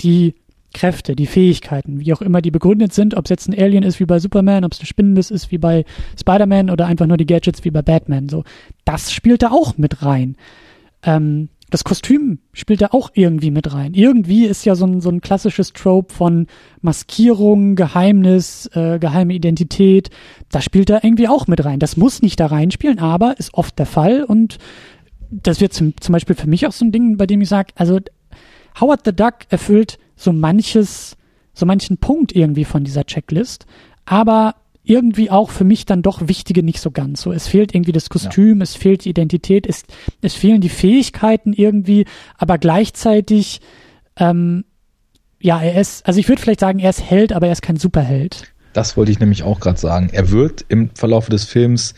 die 0.00 0.34
Kräfte, 0.72 1.14
die 1.14 1.26
Fähigkeiten, 1.26 2.00
wie 2.00 2.14
auch 2.14 2.22
immer 2.22 2.40
die 2.40 2.50
begründet 2.50 2.94
sind, 2.94 3.14
ob 3.14 3.26
es 3.26 3.30
jetzt 3.30 3.48
ein 3.48 3.58
Alien 3.58 3.82
ist 3.82 4.00
wie 4.00 4.06
bei 4.06 4.18
Superman, 4.18 4.64
ob 4.64 4.72
es 4.72 4.78
eine 4.78 4.86
Spinnenbiss 4.86 5.30
ist 5.30 5.50
wie 5.50 5.58
bei 5.58 5.84
Spider-Man 6.18 6.70
oder 6.70 6.86
einfach 6.86 7.06
nur 7.06 7.18
die 7.18 7.26
Gadgets 7.26 7.64
wie 7.64 7.70
bei 7.70 7.82
Batman. 7.82 8.28
So, 8.28 8.44
das 8.86 9.12
spielt 9.12 9.42
da 9.42 9.50
auch 9.50 9.76
mit 9.76 10.02
rein. 10.02 10.36
Ähm, 11.02 11.50
das 11.72 11.84
Kostüm 11.84 12.38
spielt 12.52 12.82
da 12.82 12.88
auch 12.90 13.10
irgendwie 13.14 13.50
mit 13.50 13.72
rein. 13.72 13.94
Irgendwie 13.94 14.44
ist 14.44 14.66
ja 14.66 14.74
so 14.74 14.84
ein, 14.84 15.00
so 15.00 15.08
ein 15.08 15.22
klassisches 15.22 15.72
Trope 15.72 16.12
von 16.12 16.46
Maskierung, 16.82 17.76
Geheimnis, 17.76 18.68
äh, 18.74 18.98
geheime 18.98 19.32
Identität. 19.32 20.10
Das 20.50 20.64
spielt 20.64 20.90
da 20.90 21.00
irgendwie 21.02 21.28
auch 21.28 21.46
mit 21.46 21.64
rein. 21.64 21.78
Das 21.78 21.96
muss 21.96 22.20
nicht 22.20 22.38
da 22.38 22.46
reinspielen, 22.46 22.98
aber 22.98 23.38
ist 23.38 23.54
oft 23.54 23.78
der 23.78 23.86
Fall 23.86 24.22
und 24.22 24.58
das 25.30 25.62
wird 25.62 25.72
zum, 25.72 25.94
zum 25.98 26.12
Beispiel 26.12 26.36
für 26.36 26.46
mich 26.46 26.66
auch 26.66 26.72
so 26.72 26.84
ein 26.84 26.92
Ding, 26.92 27.16
bei 27.16 27.26
dem 27.26 27.40
ich 27.40 27.48
sage, 27.48 27.72
also 27.74 27.98
Howard 28.78 29.00
the 29.06 29.16
Duck 29.16 29.46
erfüllt 29.48 29.98
so 30.14 30.30
manches, 30.30 31.16
so 31.54 31.64
manchen 31.64 31.96
Punkt 31.96 32.36
irgendwie 32.36 32.66
von 32.66 32.84
dieser 32.84 33.06
Checklist, 33.06 33.64
aber 34.04 34.56
irgendwie 34.84 35.30
auch 35.30 35.50
für 35.50 35.64
mich 35.64 35.86
dann 35.86 36.02
doch 36.02 36.28
Wichtige 36.28 36.62
nicht 36.62 36.80
so 36.80 36.90
ganz. 36.90 37.22
So, 37.22 37.32
es 37.32 37.46
fehlt 37.46 37.74
irgendwie 37.74 37.92
das 37.92 38.08
Kostüm, 38.10 38.58
ja. 38.58 38.62
es 38.64 38.74
fehlt 38.74 39.04
die 39.04 39.10
Identität, 39.10 39.66
es, 39.66 39.84
es 40.20 40.34
fehlen 40.34 40.60
die 40.60 40.68
Fähigkeiten 40.68 41.52
irgendwie, 41.52 42.04
aber 42.36 42.58
gleichzeitig, 42.58 43.60
ähm, 44.16 44.64
ja, 45.40 45.60
er 45.60 45.80
ist, 45.80 46.06
also 46.06 46.18
ich 46.18 46.28
würde 46.28 46.42
vielleicht 46.42 46.60
sagen, 46.60 46.78
er 46.78 46.90
ist 46.90 47.02
Held, 47.02 47.32
aber 47.32 47.46
er 47.46 47.52
ist 47.52 47.62
kein 47.62 47.76
Superheld. 47.76 48.52
Das 48.72 48.96
wollte 48.96 49.12
ich 49.12 49.20
nämlich 49.20 49.42
auch 49.42 49.60
gerade 49.60 49.78
sagen. 49.78 50.08
Er 50.12 50.30
wird 50.30 50.64
im 50.68 50.90
Verlauf 50.94 51.28
des 51.28 51.44
Films 51.44 51.94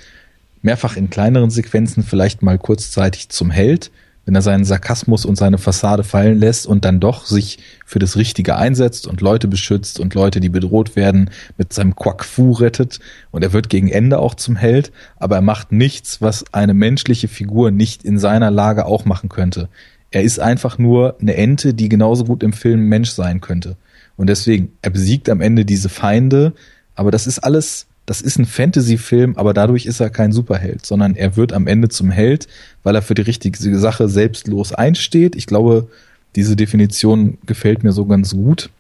mehrfach 0.61 0.97
in 0.97 1.11
kleineren 1.11 1.51
Sequenzen 1.51 2.03
vielleicht 2.03 2.43
mal 2.43 2.59
kurzzeitig 2.59 3.29
zum 3.29 3.51
Held, 3.51 3.91
wenn 4.25 4.35
er 4.35 4.43
seinen 4.43 4.65
Sarkasmus 4.65 5.25
und 5.25 5.37
seine 5.37 5.59
Fassade 5.59 6.05
fallen 6.05 6.39
lässt 6.39 6.67
und 6.67 6.85
dann 6.85 7.01
doch 7.01 7.27
sich 7.27 7.59
für 7.85 7.99
das 7.99 8.17
Richtige 8.17 8.57
einsetzt 8.57 9.07
und 9.07 9.21
Leute 9.21 9.49
beschützt 9.49 10.01
und 10.01 10.15
Leute, 10.15 10.41
die 10.41 10.49
bedroht 10.49 10.97
werden, 10.97 11.31
mit 11.59 11.73
seinem 11.73 11.95
Quack 11.95 12.25
Fu 12.25 12.53
rettet 12.53 13.01
und 13.31 13.43
er 13.43 13.53
wird 13.53 13.69
gegen 13.69 13.89
Ende 13.89 14.19
auch 14.19 14.35
zum 14.35 14.57
Held, 14.57 14.93
aber 15.17 15.37
er 15.37 15.43
macht 15.43 15.73
nichts, 15.73 16.21
was 16.21 16.45
eine 16.53 16.75
menschliche 16.75 17.29
Figur 17.29 17.71
nicht 17.71 18.05
in 18.05 18.19
seiner 18.19 18.51
Lage 18.51 18.87
auch 18.87 19.05
machen 19.05 19.29
könnte. 19.29 19.69
Er 20.11 20.23
ist 20.23 20.39
einfach 20.39 20.79
nur 20.79 21.17
eine 21.21 21.35
Ente, 21.35 21.75
die 21.75 21.89
genauso 21.89 22.25
gut 22.25 22.43
im 22.43 22.53
Film 22.53 22.89
Mensch 22.89 23.11
sein 23.11 23.41
könnte. 23.41 23.77
Und 24.17 24.29
deswegen, 24.29 24.73
er 24.81 24.91
besiegt 24.91 25.29
am 25.29 25.41
Ende 25.41 25.65
diese 25.65 25.89
Feinde, 25.89 26.53
aber 26.95 27.11
das 27.11 27.27
ist 27.27 27.41
alles 27.41 27.89
das 28.07 28.21
ist 28.21 28.39
ein 28.39 28.45
Fantasy-Film, 28.45 29.37
aber 29.37 29.55
dadurch 29.55 29.87
ist 29.87 30.01
er 30.01 30.11
kein 30.11 30.33
Superheld, 30.33 30.85
sondern 30.85 31.17
er 31.17 31.37
wird 31.37 31.53
am 31.53 31.67
Ende 31.67 31.89
zum 31.89 32.11
Held, 32.11 32.49
weil 32.83 32.95
er 32.95 33.03
für 33.03 33.15
die 33.15 33.23
richtige 33.23 33.79
Sache 33.79 34.09
selbstlos 34.09 34.73
einsteht. 34.73 35.37
Ich 35.37 35.47
glaube, 35.47 35.89
diese 36.37 36.57
Definition 36.57 37.39
gefällt 37.47 37.83
mir 37.83 37.93
so 37.93 38.05
ganz 38.05 38.33
gut. 38.33 38.71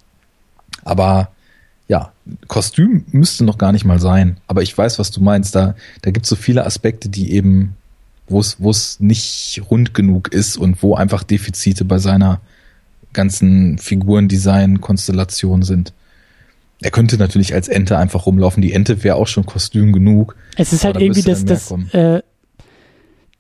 Aber 0.83 1.31
ja, 1.89 2.13
Kostüm 2.49 3.05
müsste 3.13 3.45
noch 3.45 3.59
gar 3.59 3.73
nicht 3.73 3.85
mal 3.85 4.01
sein. 4.01 4.39
Aber 4.47 4.63
ich 4.63 4.77
weiß, 4.77 4.99
was 4.99 5.11
du 5.11 5.21
meinst. 5.21 5.55
Da, 5.55 5.75
da 6.03 6.11
gibt 6.11 6.25
es 6.25 6.31
so 6.31 6.37
viele 6.37 6.67
Aspekte, 6.67 7.09
die 7.09 7.33
eben, 7.33 7.77
wo 8.29 8.41
es, 8.41 9.01
nicht 9.01 9.63
rund 9.71 9.95
genug 9.95 10.33
ist 10.33 10.57
und 10.57 10.83
wo 10.83 10.95
einfach 10.95 11.23
Defizite 11.23 11.85
bei 11.85 11.99
seiner 11.99 12.41
ganzen 13.13 13.79
Figurendesign-Konstellation 13.79 15.63
sind. 15.63 15.93
Er 16.81 16.91
könnte 16.91 17.17
natürlich 17.17 17.55
als 17.55 17.69
Ente 17.69 17.97
einfach 17.99 18.27
rumlaufen. 18.27 18.61
Die 18.61 18.73
Ente 18.73 19.05
wäre 19.05 19.17
auch 19.17 19.27
schon 19.27 19.47
Kostüm 19.47 19.93
genug. 19.93 20.37
Es 20.57 20.73
ist 20.73 20.85
halt 20.85 21.01
irgendwie 21.01 21.23
das, 21.23 21.45
das, 21.45 21.71
äh, 21.93 22.21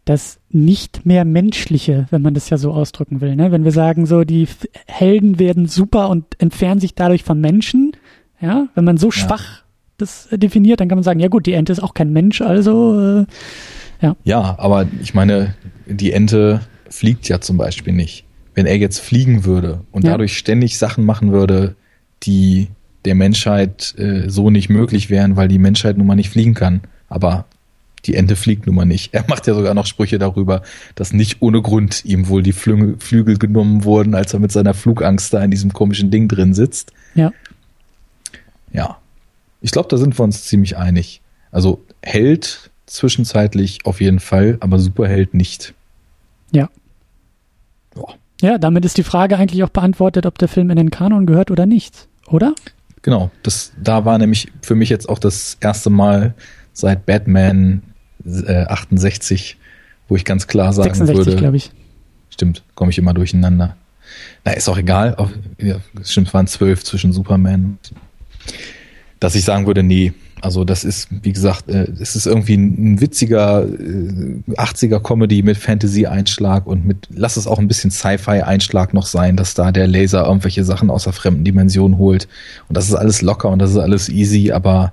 das 0.04 0.38
nicht 0.50 1.04
mehr 1.04 1.24
menschliche, 1.24 2.06
wenn 2.10 2.22
man 2.22 2.34
das 2.34 2.50
ja 2.50 2.58
so 2.58 2.72
ausdrücken 2.72 3.20
will. 3.20 3.36
Ne? 3.36 3.52
Wenn 3.52 3.64
wir 3.64 3.72
sagen, 3.72 4.06
so 4.06 4.24
die 4.24 4.46
Helden 4.86 5.38
werden 5.38 5.66
super 5.66 6.10
und 6.10 6.40
entfernen 6.40 6.80
sich 6.80 6.94
dadurch 6.94 7.24
vom 7.24 7.40
Menschen, 7.40 7.92
ja, 8.40 8.68
wenn 8.74 8.84
man 8.84 8.98
so 8.98 9.08
ja. 9.08 9.12
schwach 9.12 9.62
das 9.96 10.28
definiert, 10.32 10.80
dann 10.80 10.88
kann 10.88 10.98
man 10.98 11.04
sagen, 11.04 11.20
ja 11.20 11.28
gut, 11.28 11.46
die 11.46 11.52
Ente 11.52 11.72
ist 11.72 11.82
auch 11.82 11.94
kein 11.94 12.12
Mensch, 12.12 12.40
also 12.40 13.20
äh, 13.20 13.26
ja. 14.00 14.16
Ja, 14.24 14.56
aber 14.58 14.86
ich 15.00 15.14
meine, 15.14 15.54
die 15.86 16.12
Ente 16.12 16.60
fliegt 16.90 17.28
ja 17.28 17.40
zum 17.40 17.56
Beispiel 17.56 17.92
nicht. 17.92 18.24
Wenn 18.54 18.66
er 18.66 18.76
jetzt 18.76 18.98
fliegen 18.98 19.44
würde 19.44 19.80
und 19.92 20.04
ja. 20.04 20.10
dadurch 20.10 20.36
ständig 20.36 20.78
Sachen 20.78 21.04
machen 21.04 21.32
würde, 21.32 21.74
die 22.22 22.68
der 23.04 23.14
Menschheit 23.14 23.94
äh, 23.98 24.28
so 24.28 24.50
nicht 24.50 24.68
möglich 24.68 25.10
wären, 25.10 25.36
weil 25.36 25.48
die 25.48 25.58
Menschheit 25.58 25.96
nun 25.96 26.06
mal 26.06 26.14
nicht 26.14 26.30
fliegen 26.30 26.54
kann. 26.54 26.80
Aber 27.08 27.46
die 28.06 28.14
Ente 28.14 28.36
fliegt 28.36 28.66
nun 28.66 28.76
mal 28.76 28.84
nicht. 28.84 29.14
Er 29.14 29.24
macht 29.28 29.46
ja 29.46 29.54
sogar 29.54 29.74
noch 29.74 29.86
Sprüche 29.86 30.18
darüber, 30.18 30.62
dass 30.94 31.12
nicht 31.12 31.40
ohne 31.40 31.62
Grund 31.62 32.04
ihm 32.04 32.28
wohl 32.28 32.42
die 32.42 32.52
Flügel, 32.52 32.96
Flügel 32.98 33.38
genommen 33.38 33.84
wurden, 33.84 34.14
als 34.14 34.34
er 34.34 34.40
mit 34.40 34.52
seiner 34.52 34.74
Flugangst 34.74 35.32
da 35.32 35.42
in 35.42 35.50
diesem 35.50 35.72
komischen 35.72 36.10
Ding 36.10 36.28
drin 36.28 36.54
sitzt. 36.54 36.92
Ja. 37.14 37.32
Ja. 38.72 38.98
Ich 39.60 39.70
glaube, 39.70 39.88
da 39.88 39.96
sind 39.96 40.18
wir 40.18 40.24
uns 40.24 40.44
ziemlich 40.44 40.76
einig. 40.76 41.22
Also 41.50 41.82
Held 42.02 42.70
zwischenzeitlich 42.86 43.78
auf 43.84 44.00
jeden 44.00 44.20
Fall, 44.20 44.58
aber 44.60 44.78
Superheld 44.78 45.32
nicht. 45.32 45.72
Ja. 46.52 46.68
Oh. 47.96 48.08
Ja, 48.40 48.58
damit 48.58 48.84
ist 48.84 48.98
die 48.98 49.04
Frage 49.04 49.38
eigentlich 49.38 49.62
auch 49.64 49.70
beantwortet, 49.70 50.26
ob 50.26 50.36
der 50.38 50.48
Film 50.48 50.68
in 50.70 50.76
den 50.76 50.90
Kanon 50.90 51.24
gehört 51.24 51.50
oder 51.50 51.64
nicht, 51.64 52.08
oder? 52.26 52.54
Genau, 53.04 53.30
das, 53.42 53.74
da 53.76 54.06
war 54.06 54.16
nämlich 54.16 54.50
für 54.62 54.74
mich 54.74 54.88
jetzt 54.88 55.10
auch 55.10 55.18
das 55.18 55.58
erste 55.60 55.90
Mal 55.90 56.32
seit 56.72 57.04
Batman 57.04 57.82
äh, 58.24 58.64
68, 58.64 59.58
wo 60.08 60.16
ich 60.16 60.24
ganz 60.24 60.46
klar 60.46 60.72
sagen 60.72 60.94
66, 60.94 61.26
würde. 61.26 61.36
glaube 61.36 61.58
ich. 61.58 61.70
Stimmt, 62.30 62.62
komme 62.74 62.90
ich 62.90 62.96
immer 62.96 63.12
durcheinander. 63.12 63.76
Na, 64.42 64.52
ist 64.52 64.70
auch 64.70 64.78
egal. 64.78 65.16
Auch, 65.16 65.28
ja, 65.58 65.76
stimmt, 66.02 66.28
es 66.28 66.34
waren 66.34 66.46
zwölf 66.46 66.82
zwischen 66.82 67.12
Superman. 67.12 67.76
Dass 69.20 69.34
ich 69.34 69.44
sagen 69.44 69.66
würde, 69.66 69.82
nee, 69.82 70.14
also 70.44 70.64
das 70.64 70.84
ist, 70.84 71.08
wie 71.10 71.32
gesagt, 71.32 71.68
äh, 71.68 71.88
es 72.00 72.16
ist 72.16 72.26
irgendwie 72.26 72.54
ein, 72.54 73.00
witziger 73.00 73.64
äh, 73.64 74.52
80er 74.52 75.00
Comedy 75.00 75.42
mit 75.42 75.56
Fantasy-Einschlag 75.56 76.66
und 76.66 76.84
mit, 76.84 77.08
lass 77.10 77.36
es 77.36 77.46
auch 77.46 77.58
ein 77.58 77.68
bisschen 77.68 77.90
Sci-Fi-Einschlag 77.90 78.92
noch 78.92 79.06
sein, 79.06 79.36
dass 79.36 79.54
da 79.54 79.72
der 79.72 79.86
Laser 79.86 80.26
irgendwelche 80.26 80.64
Sachen 80.64 80.90
aus 80.90 81.04
der 81.04 81.14
fremden 81.14 81.44
Dimension 81.44 81.96
holt. 81.96 82.28
Und 82.68 82.76
das 82.76 82.88
ist 82.88 82.94
alles 82.94 83.22
locker 83.22 83.48
und 83.48 83.58
das 83.58 83.70
ist 83.70 83.78
alles 83.78 84.08
easy, 84.08 84.52
aber 84.52 84.92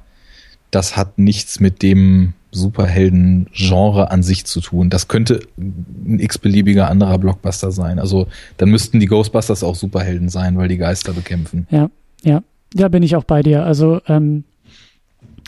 das 0.71 0.95
hat 0.95 1.19
nichts 1.19 1.59
mit 1.59 1.81
dem 1.81 2.33
Superhelden-Genre 2.51 4.09
an 4.09 4.23
sich 4.23 4.45
zu 4.45 4.61
tun. 4.61 4.89
Das 4.89 5.09
könnte 5.09 5.41
ein 5.57 6.19
x-beliebiger 6.19 6.89
anderer 6.89 7.17
Blockbuster 7.17 7.71
sein. 7.71 7.99
Also 7.99 8.27
dann 8.57 8.69
müssten 8.69 9.01
die 9.01 9.05
Ghostbusters 9.07 9.63
auch 9.63 9.75
Superhelden 9.75 10.29
sein, 10.29 10.57
weil 10.57 10.69
die 10.69 10.77
Geister 10.77 11.13
bekämpfen. 11.13 11.67
Ja, 11.69 11.89
ja. 12.23 12.41
Ja, 12.73 12.87
bin 12.87 13.03
ich 13.03 13.17
auch 13.17 13.25
bei 13.25 13.43
dir. 13.43 13.65
Also 13.65 13.99
ähm, 14.07 14.45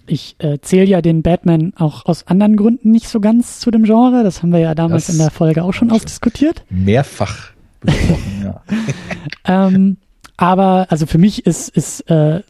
ich 0.05 0.35
äh, 0.39 0.59
zähle 0.59 0.85
ja 0.85 1.01
den 1.01 1.21
Batman 1.21 1.73
auch 1.77 2.05
aus 2.05 2.27
anderen 2.27 2.55
Gründen 2.55 2.91
nicht 2.91 3.07
so 3.07 3.19
ganz 3.19 3.59
zu 3.59 3.71
dem 3.71 3.84
Genre. 3.84 4.23
Das 4.23 4.41
haben 4.41 4.51
wir 4.51 4.59
ja 4.59 4.75
damals 4.75 5.07
das 5.07 5.15
in 5.15 5.21
der 5.21 5.31
Folge 5.31 5.63
auch 5.63 5.73
schon 5.73 5.91
ausdiskutiert. 5.91 6.63
Mehrfach 6.69 7.51
besprochen, 7.81 8.43
ja. 8.43 8.61
ähm, 9.67 9.97
aber 10.38 10.88
also 10.89 11.05
für 11.05 11.17
mich 11.17 11.45
ist, 11.45 11.69
ist 11.69 12.01
äh, 12.09 12.41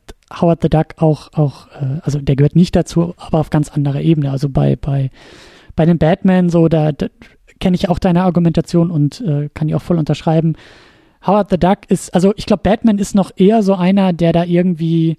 Howard 0.41 0.61
the 0.61 0.69
Duck 0.69 0.95
auch, 0.97 1.33
auch 1.33 1.67
äh, 1.79 1.99
also 2.01 2.19
der 2.19 2.35
gehört 2.35 2.55
nicht 2.55 2.75
dazu, 2.75 3.13
aber 3.17 3.39
auf 3.39 3.49
ganz 3.49 3.69
anderer 3.69 4.01
Ebene. 4.01 4.31
Also 4.31 4.49
bei, 4.49 4.75
bei, 4.75 5.11
bei 5.75 5.85
den 5.85 5.97
Batman 5.97 6.49
so, 6.49 6.67
da, 6.67 6.91
da 6.91 7.07
kenne 7.59 7.75
ich 7.75 7.89
auch 7.89 7.99
deine 7.99 8.23
Argumentation 8.23 8.89
und 8.89 9.21
äh, 9.21 9.49
kann 9.53 9.67
die 9.67 9.75
auch 9.75 9.81
voll 9.81 9.99
unterschreiben. 9.99 10.55
Howard 11.25 11.49
the 11.49 11.57
Duck 11.57 11.79
ist, 11.87 12.13
also 12.13 12.33
ich 12.35 12.45
glaube, 12.45 12.63
Batman 12.63 12.97
ist 12.97 13.15
noch 13.15 13.31
eher 13.35 13.63
so 13.63 13.75
einer, 13.75 14.11
der 14.11 14.33
da 14.33 14.43
irgendwie, 14.43 15.17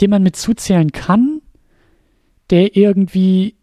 den 0.00 0.10
man 0.10 0.22
mit 0.22 0.36
zuzählen 0.36 0.90
kann, 0.92 1.37
der 2.50 2.76
irgendwie, 2.76 3.56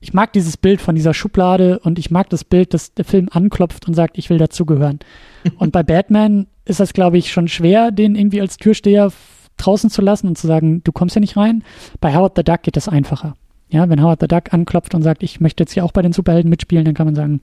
ich 0.00 0.12
mag 0.12 0.32
dieses 0.32 0.56
Bild 0.56 0.80
von 0.80 0.94
dieser 0.94 1.14
Schublade 1.14 1.78
und 1.80 1.98
ich 1.98 2.10
mag 2.10 2.28
das 2.30 2.44
Bild, 2.44 2.74
dass 2.74 2.94
der 2.94 3.04
Film 3.04 3.28
anklopft 3.30 3.86
und 3.86 3.94
sagt, 3.94 4.18
ich 4.18 4.30
will 4.30 4.38
dazugehören. 4.38 5.00
und 5.58 5.72
bei 5.72 5.82
Batman 5.82 6.46
ist 6.64 6.80
das, 6.80 6.92
glaube 6.92 7.18
ich, 7.18 7.32
schon 7.32 7.48
schwer, 7.48 7.90
den 7.90 8.14
irgendwie 8.14 8.40
als 8.40 8.56
Türsteher 8.56 9.12
draußen 9.56 9.90
zu 9.90 10.02
lassen 10.02 10.28
und 10.28 10.38
zu 10.38 10.46
sagen, 10.46 10.82
du 10.82 10.92
kommst 10.92 11.14
ja 11.14 11.20
nicht 11.20 11.36
rein. 11.36 11.62
Bei 12.00 12.14
Howard 12.14 12.36
the 12.36 12.42
Duck 12.44 12.62
geht 12.62 12.76
das 12.76 12.88
einfacher. 12.88 13.34
Ja, 13.68 13.88
wenn 13.88 14.02
Howard 14.02 14.20
the 14.20 14.28
Duck 14.28 14.52
anklopft 14.52 14.94
und 14.94 15.02
sagt, 15.02 15.22
ich 15.22 15.40
möchte 15.40 15.62
jetzt 15.62 15.72
hier 15.72 15.84
auch 15.84 15.92
bei 15.92 16.02
den 16.02 16.12
Superhelden 16.12 16.50
mitspielen, 16.50 16.84
dann 16.84 16.94
kann 16.94 17.06
man 17.06 17.14
sagen, 17.14 17.40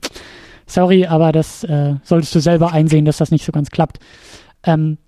sorry, 0.66 1.06
aber 1.06 1.32
das 1.32 1.64
äh, 1.64 1.94
solltest 2.02 2.34
du 2.34 2.40
selber 2.40 2.72
einsehen, 2.72 3.04
dass 3.04 3.16
das 3.16 3.30
nicht 3.30 3.44
so 3.44 3.52
ganz 3.52 3.70
klappt. 3.70 3.98
Ähm, 4.64 4.98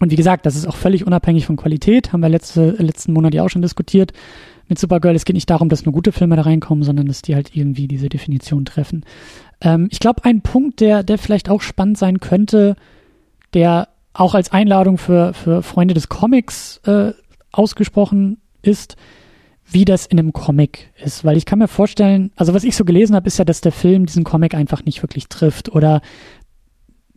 und 0.00 0.10
wie 0.10 0.16
gesagt, 0.16 0.46
das 0.46 0.56
ist 0.56 0.66
auch 0.66 0.76
völlig 0.76 1.06
unabhängig 1.06 1.46
von 1.46 1.56
Qualität, 1.56 2.12
haben 2.12 2.20
wir 2.20 2.28
letzte, 2.28 2.70
letzten 2.70 3.12
Monat 3.12 3.34
ja 3.34 3.42
auch 3.42 3.48
schon 3.48 3.62
diskutiert 3.62 4.12
mit 4.68 4.78
Supergirl. 4.78 5.14
Es 5.14 5.24
geht 5.24 5.34
nicht 5.34 5.50
darum, 5.50 5.68
dass 5.68 5.84
nur 5.84 5.92
gute 5.92 6.12
Filme 6.12 6.36
da 6.36 6.42
reinkommen, 6.42 6.84
sondern 6.84 7.06
dass 7.06 7.22
die 7.22 7.34
halt 7.34 7.54
irgendwie 7.54 7.88
diese 7.88 8.08
Definition 8.08 8.64
treffen. 8.64 9.04
Ähm, 9.60 9.88
ich 9.90 10.00
glaube, 10.00 10.24
ein 10.24 10.40
Punkt, 10.40 10.80
der, 10.80 11.02
der 11.02 11.18
vielleicht 11.18 11.48
auch 11.48 11.60
spannend 11.60 11.98
sein 11.98 12.20
könnte, 12.20 12.76
der 13.54 13.88
auch 14.12 14.34
als 14.34 14.52
Einladung 14.52 14.98
für, 14.98 15.32
für 15.32 15.62
Freunde 15.62 15.94
des 15.94 16.08
Comics 16.08 16.78
äh, 16.84 17.12
ausgesprochen 17.52 18.38
ist, 18.62 18.96
wie 19.70 19.84
das 19.84 20.06
in 20.06 20.18
einem 20.18 20.32
Comic 20.32 20.92
ist. 21.02 21.24
Weil 21.24 21.36
ich 21.36 21.44
kann 21.44 21.58
mir 21.58 21.68
vorstellen, 21.68 22.32
also 22.36 22.54
was 22.54 22.64
ich 22.64 22.76
so 22.76 22.84
gelesen 22.84 23.14
habe, 23.14 23.26
ist 23.26 23.38
ja, 23.38 23.44
dass 23.44 23.60
der 23.60 23.72
Film 23.72 24.06
diesen 24.06 24.24
Comic 24.24 24.54
einfach 24.54 24.84
nicht 24.84 25.02
wirklich 25.02 25.28
trifft 25.28 25.68
oder 25.70 26.00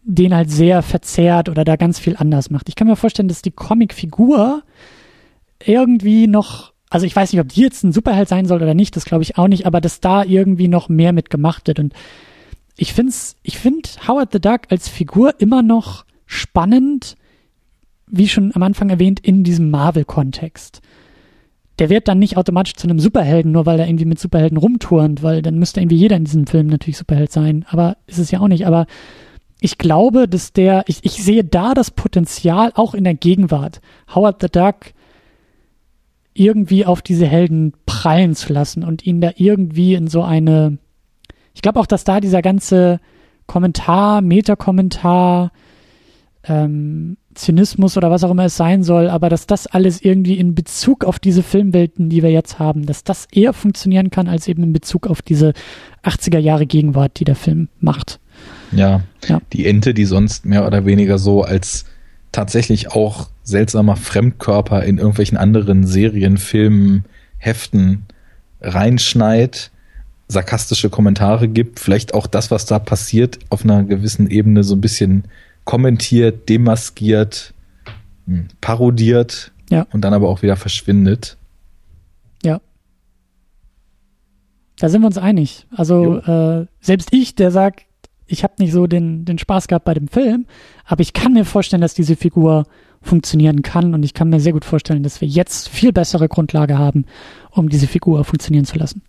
den 0.03 0.36
halt 0.36 0.49
sehr 0.49 0.82
verzerrt 0.82 1.48
oder 1.48 1.64
da 1.64 1.76
ganz 1.76 1.99
viel 1.99 2.18
anders 2.18 2.49
macht. 2.49 2.69
Ich 2.69 2.76
kann 2.76 2.88
mir 2.88 2.95
vorstellen, 2.95 3.28
dass 3.28 3.41
die 3.41 3.52
Comicfigur 3.52 4.64
irgendwie 5.64 6.28
noch, 6.28 6.73
also 6.91 7.05
ich 7.05 7.15
weiß 7.15 7.31
nicht, 7.31 7.41
ob 7.41 7.47
die 7.47 7.61
jetzt 7.61 7.84
ein 7.84 7.93
Superheld 7.93 8.27
sein 8.27 8.45
soll 8.45 8.61
oder 8.61 8.73
nicht, 8.73 8.95
das 8.95 9.05
glaube 9.05 9.23
ich 9.23 9.38
auch 9.38 9.47
nicht, 9.47 9.65
aber 9.65 9.81
dass 9.81 10.01
da 10.01 10.23
irgendwie 10.23 10.68
noch 10.68 10.89
mehr 10.89 11.13
mitgemacht 11.13 11.65
wird. 11.68 11.80
Und 11.80 11.93
ich 12.77 12.93
finde 12.93 13.13
ich 13.43 13.57
finde 13.57 13.89
Howard 14.07 14.34
the 14.34 14.41
Duck 14.41 14.61
als 14.69 14.89
Figur 14.89 15.34
immer 15.39 15.63
noch 15.63 16.05
spannend, 16.26 17.15
wie 18.07 18.27
schon 18.27 18.53
am 18.53 18.63
Anfang 18.63 18.89
erwähnt, 18.89 19.22
in 19.22 19.45
diesem 19.45 19.72
Marvel-Kontext. 19.72 20.81
Der 21.80 21.89
wird 21.89 22.09
dann 22.09 22.19
nicht 22.19 22.35
automatisch 22.35 22.76
zu 22.76 22.88
einem 22.88 22.99
Superhelden, 22.99 23.53
nur 23.53 23.65
weil 23.65 23.80
er 23.80 23.88
irgendwie 23.88 24.05
mit 24.05 24.19
Superhelden 24.19 24.57
rumturnt, 24.57 25.23
weil 25.23 25.41
dann 25.41 25.57
müsste 25.57 25.80
irgendwie 25.80 25.95
jeder 25.95 26.18
in 26.18 26.26
diesem 26.26 26.45
Film 26.45 26.68
natürlich 26.68 26.97
Superheld 26.97 27.31
sein. 27.31 27.65
Aber 27.69 27.95
ist 28.05 28.19
es 28.19 28.31
ja 28.31 28.41
auch 28.41 28.49
nicht. 28.49 28.68
Aber 28.68 28.85
ich 29.61 29.77
glaube, 29.77 30.27
dass 30.27 30.51
der, 30.51 30.84
ich, 30.88 30.99
ich 31.03 31.23
sehe 31.23 31.45
da 31.45 31.73
das 31.73 31.89
Potenzial 31.89 32.73
auch 32.76 32.93
in 32.93 33.05
der 33.05 33.13
Gegenwart, 33.13 33.80
Howard 34.13 34.41
the 34.41 34.49
Duck 34.51 34.93
irgendwie 36.34 36.86
auf 36.86 37.02
diese 37.02 37.26
Helden 37.26 37.74
prallen 37.86 38.36
zu 38.36 38.53
lassen 38.53 38.84
und 38.84 39.06
ihn 39.06 39.22
da 39.22 39.32
irgendwie 39.36 39.95
in 39.95 40.08
so 40.08 40.24
eine, 40.24 40.78
ich 41.53 41.62
glaube 41.62 41.80
auch, 41.80 41.86
dass 41.86 42.03
da 42.03 42.20
dieser 42.20 42.41
ganze 42.41 42.99
Kommentar, 43.48 44.22
Metakommentar, 44.22 45.52
ähm, 46.44 47.18
Zynismus 47.34 47.98
oder 47.98 48.12
was 48.12 48.24
auch 48.24 48.32
immer 48.32 48.45
es 48.45 48.58
sein 48.58 48.84
soll, 48.84 49.10
aber 49.10 49.30
dass 49.30 49.48
das 49.48 49.68
alles 49.68 50.02
irgendwie 50.02 50.38
in 50.38 50.56
Bezug 50.56 51.06
auf 51.06 51.20
diese 51.20 51.44
Filmwelten, 51.44 52.10
die 52.10 52.24
wir 52.24 52.32
jetzt 52.32 52.60
haben, 52.60 52.86
dass 52.86 53.03
das 53.03 53.28
eher 53.32 53.53
funktionieren 53.53 54.10
kann 54.10 54.28
als 54.28 54.48
eben 54.48 54.64
in 54.64 54.74
Bezug 54.74 55.08
auf 55.08 55.22
diese 55.22 55.53
80er 56.03 56.40
Jahre 56.40 56.66
Gegenwart, 56.66 57.20
die 57.20 57.24
der 57.24 57.36
Film 57.36 57.70
macht. 57.80 58.20
Ja, 58.72 59.02
ja. 59.28 59.40
die 59.53 59.66
Ente, 59.66 59.94
die 59.94 60.06
sonst 60.06 60.45
mehr 60.45 60.66
oder 60.66 60.86
weniger 60.86 61.18
so 61.20 61.44
als 61.44 61.86
tatsächlich 62.32 62.91
auch 62.91 63.30
seltsamer 63.44 63.95
Fremdkörper 63.95 64.84
in 64.84 64.98
irgendwelchen 64.98 65.38
anderen 65.38 65.86
Serien, 65.86 66.38
Filmen, 66.38 67.06
Heften 67.38 68.06
reinschneit, 68.62 69.72
sarkastische 70.28 70.90
Kommentare 70.90 71.48
gibt, 71.48 71.80
vielleicht 71.80 72.14
auch 72.14 72.28
das, 72.28 72.52
was 72.52 72.66
da 72.66 72.80
passiert, 72.80 73.40
auf 73.49 73.64
einer 73.64 73.84
gewissen 73.84 74.30
Ebene 74.30 74.64
so 74.64 74.76
ein 74.76 74.82
bisschen 74.82 75.26
kommentiert, 75.66 76.48
demaskiert, 76.48 77.53
hm, 78.26 78.48
parodiert 78.62 79.52
ja. 79.70 79.88
und 79.91 80.02
dann 80.02 80.14
aber 80.14 80.30
auch 80.30 80.41
wieder 80.41 80.56
verschwindet. 80.56 81.38
Ja. 82.44 82.62
Da 84.80 84.90
sind 84.90 85.02
wir 85.02 85.08
uns 85.08 85.18
einig. 85.18 85.66
Also 85.76 86.18
äh, 86.20 86.66
selbst 86.80 87.10
ich, 87.12 87.36
der 87.36 87.52
sagt, 87.52 87.86
ich 88.32 88.44
habe 88.44 88.53
nicht 88.60 88.72
so 88.72 88.88
den, 88.88 89.26
den 89.26 89.38
Spaß 89.38 89.68
gehabt 89.68 89.86
bei 89.86 89.94
dem 89.94 90.08
Film, 90.08 90.45
aber 90.86 91.02
ich 91.02 91.14
kann 91.14 91.34
mir 91.34 91.45
vorstellen, 91.45 91.82
dass 91.82 91.94
diese 91.94 92.16
Figur 92.16 92.66
funktionieren 93.02 93.62
kann 93.62 93.94
und 93.94 94.03
ich 94.03 94.14
kann 94.14 94.30
mir 94.30 94.40
sehr 94.40 94.53
gut 94.53 94.66
vorstellen, 94.66 95.03
dass 95.03 95.22
wir 95.22 95.28
jetzt 95.28 95.70
viel 95.70 95.91
bessere 95.91 96.30
Grundlage 96.30 96.78
haben, 96.78 97.06
um 97.52 97.70
diese 97.70 97.88
Figur 97.88 98.24
funktionieren 98.24 98.66
zu 98.66 98.78
lassen. 98.78 99.02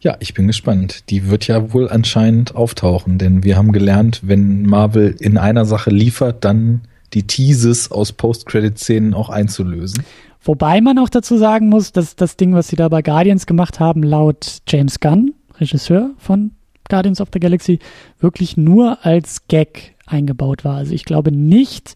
Ja, 0.00 0.16
ich 0.20 0.34
bin 0.34 0.46
gespannt. 0.46 1.08
Die 1.10 1.30
wird 1.30 1.46
ja 1.46 1.72
wohl 1.72 1.88
anscheinend 1.88 2.54
auftauchen, 2.54 3.18
denn 3.18 3.44
wir 3.44 3.56
haben 3.56 3.72
gelernt, 3.72 4.20
wenn 4.24 4.62
Marvel 4.62 5.16
in 5.18 5.38
einer 5.38 5.64
Sache 5.64 5.90
liefert, 5.90 6.44
dann 6.44 6.82
die 7.14 7.26
Teases 7.26 7.90
aus 7.90 8.12
Post-Credit-Szenen 8.12 9.14
auch 9.14 9.30
einzulösen. 9.30 10.04
Wobei 10.42 10.80
man 10.80 10.98
auch 10.98 11.08
dazu 11.08 11.38
sagen 11.38 11.68
muss, 11.68 11.92
dass 11.92 12.14
das 12.14 12.36
Ding, 12.36 12.54
was 12.54 12.68
sie 12.68 12.76
da 12.76 12.88
bei 12.88 13.02
Guardians 13.02 13.46
gemacht 13.46 13.80
haben, 13.80 14.02
laut 14.02 14.58
James 14.68 15.00
Gunn, 15.00 15.34
Regisseur 15.58 16.10
von 16.18 16.52
Guardians 16.88 17.20
of 17.20 17.28
the 17.32 17.40
Galaxy, 17.40 17.78
wirklich 18.20 18.56
nur 18.56 19.04
als 19.04 19.46
Gag 19.48 19.94
eingebaut 20.06 20.64
war. 20.64 20.76
Also 20.76 20.92
ich 20.94 21.04
glaube 21.04 21.32
nicht, 21.32 21.94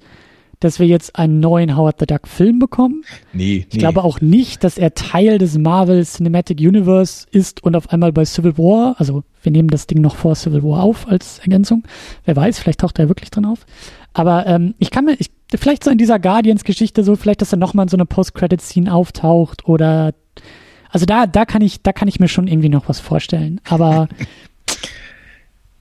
dass 0.59 0.79
wir 0.79 0.87
jetzt 0.87 1.17
einen 1.17 1.41
neuen 1.41 1.75
Howard 1.77 1.97
the 2.01 2.07
Duck 2.07 2.29
Film 2.29 2.59
bekommen. 2.59 3.03
Nee, 3.33 3.65
Ich 3.69 3.75
nee. 3.75 3.79
glaube 3.79 4.05
auch 4.05 4.21
nicht, 4.21 4.63
dass 4.63 4.77
er 4.77 4.93
Teil 4.95 5.39
des 5.39 5.57
Marvel 5.57 6.05
Cinematic 6.05 6.61
Universe 6.61 7.27
ist 7.31 7.63
und 7.65 7.75
auf 7.75 7.91
einmal 7.91 8.13
bei 8.13 8.25
Civil 8.27 8.59
War, 8.59 8.95
also 8.99 9.25
wir 9.43 9.53
nehmen 9.53 9.69
das 9.69 9.87
Ding 9.87 10.03
noch 10.03 10.17
vor 10.17 10.35
Civil 10.35 10.63
War 10.63 10.83
auf 10.83 11.09
als 11.09 11.39
Ergänzung. 11.39 11.85
Wer 12.27 12.37
weiß, 12.37 12.59
vielleicht 12.59 12.81
taucht 12.81 12.99
er 12.99 13.09
wirklich 13.09 13.31
drin 13.31 13.47
auf. 13.47 13.65
Aber 14.13 14.47
ähm, 14.47 14.75
ich 14.79 14.91
kann 14.91 15.07
mir, 15.07 15.15
ich, 15.19 15.31
vielleicht 15.55 15.83
so 15.83 15.91
in 15.91 15.97
dieser 15.97 16.19
Guardians-Geschichte 16.19 17.05
so, 17.05 17.17
vielleicht, 17.17 17.41
dass 17.41 17.53
er 17.55 17.59
nochmal 17.59 17.85
in 17.85 17.89
so 17.89 17.97
eine 17.97 18.07
Post-Credit-Scene 18.07 18.93
auftaucht 18.93 19.67
oder 19.67 20.13
Also 20.91 21.07
da, 21.07 21.27
da 21.27 21.47
kann 21.47 21.63
ich, 21.63 21.81
da 21.83 21.93
kann 21.95 22.09
ich 22.09 22.21
mir 22.21 22.29
schon 22.29 22.49
irgendwie 22.49 22.69
noch 22.69 22.87
was 22.89 23.01
vorstellen. 23.01 23.63
Aber 23.65 24.09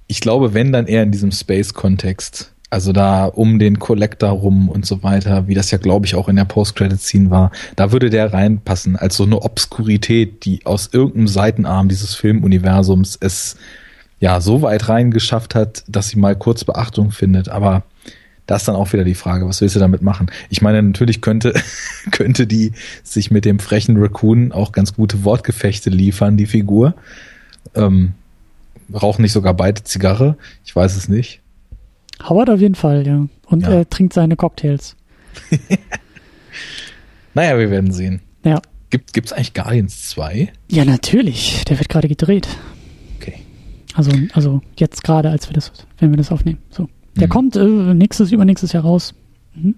ich 0.10 0.22
glaube, 0.22 0.56
wenn 0.56 0.74
dann 0.74 0.88
eher 0.88 1.04
in 1.04 1.12
diesem 1.12 1.32
Space-Kontext. 1.32 2.52
Also 2.72 2.94
da 2.94 3.26
um 3.26 3.58
den 3.60 3.80
Collector 3.80 4.30
rum 4.30 4.70
und 4.70 4.86
so 4.86 5.02
weiter, 5.02 5.48
wie 5.48 5.54
das 5.54 5.72
ja, 5.72 5.78
glaube 5.78 6.08
ich, 6.08 6.16
auch 6.16 6.28
in 6.28 6.36
der 6.36 6.46
Post-Credit-Scene 6.46 7.30
war, 7.30 7.52
da 7.76 7.92
würde 7.92 8.10
der 8.10 8.34
reinpassen, 8.34 8.96
als 8.96 9.18
so 9.18 9.24
eine 9.24 9.42
Obskurität, 9.42 10.46
die 10.46 10.66
aus 10.66 10.90
irgendeinem 10.92 11.28
Seitenarm 11.28 11.90
dieses 11.90 12.16
Filmuniversums 12.16 13.18
es 13.22 13.56
ja 14.20 14.42
so 14.42 14.64
weit 14.64 14.90
reingeschafft 14.90 15.56
hat, 15.56 15.84
dass 15.88 16.10
sie 16.10 16.20
mal 16.20 16.36
kurz 16.36 16.64
Beachtung 16.64 17.12
findet. 17.12 17.50
Aber 17.50 17.84
da 18.48 18.56
ist 18.56 18.68
dann 18.68 18.76
auch 18.76 18.92
wieder 18.94 19.04
die 19.04 19.16
Frage, 19.16 19.48
was 19.48 19.62
willst 19.62 19.76
du 19.76 19.80
damit 19.80 20.02
machen? 20.02 20.32
Ich 20.50 20.64
meine, 20.64 20.82
natürlich 20.82 21.22
könnte, 21.22 21.54
könnte 22.12 22.48
die 22.48 22.74
sich 23.04 23.30
mit 23.30 23.46
dem 23.46 23.60
frechen 23.60 23.98
Raccoon 23.98 24.52
auch 24.52 24.72
ganz 24.72 24.96
gute 24.96 25.24
Wortgefechte 25.24 25.92
liefern, 25.92 26.36
die 26.36 26.48
Figur. 26.48 26.96
Ähm, 27.76 28.14
rauchen 28.94 29.22
nicht 29.22 29.34
sogar 29.34 29.54
beide 29.54 29.84
Zigarre? 29.84 30.38
Ich 30.66 30.76
weiß 30.76 30.96
es 30.96 31.10
nicht. 31.10 31.42
Howard 32.28 32.50
auf 32.50 32.60
jeden 32.60 32.76
Fall, 32.76 33.06
ja. 33.08 33.28
Und 33.46 33.64
ja. 33.64 33.70
er 33.70 33.90
trinkt 33.90 34.14
seine 34.14 34.36
Cocktails. 34.36 34.96
naja, 37.34 37.58
wir 37.58 37.72
werden 37.72 37.92
sehen. 37.92 38.22
Ja. 38.44 38.62
Gibt 38.90 39.16
es 39.16 39.34
eigentlich 39.34 39.54
Guardians 39.54 40.10
2? 40.10 40.52
Ja, 40.70 40.84
natürlich. 40.84 41.64
Der 41.66 41.78
wird 41.78 41.90
gerade 41.90 42.08
gedreht. 42.08 42.48
Okay. 43.18 43.36
Also, 43.94 44.12
also 44.34 44.62
jetzt 44.78 45.04
gerade, 45.04 45.30
als 45.30 45.48
wir 45.48 45.54
das, 45.54 45.72
wenn 46.00 46.10
wir 46.10 46.18
das 46.18 46.32
aufnehmen. 46.32 46.60
So. 46.72 46.90
Der 47.16 47.28
mhm. 47.28 47.32
kommt 47.32 47.56
äh, 47.56 47.64
nächstes, 47.94 48.32
übernächstes 48.32 48.74
Jahr 48.74 48.84
raus. 48.84 49.14
Mhm. 49.54 49.76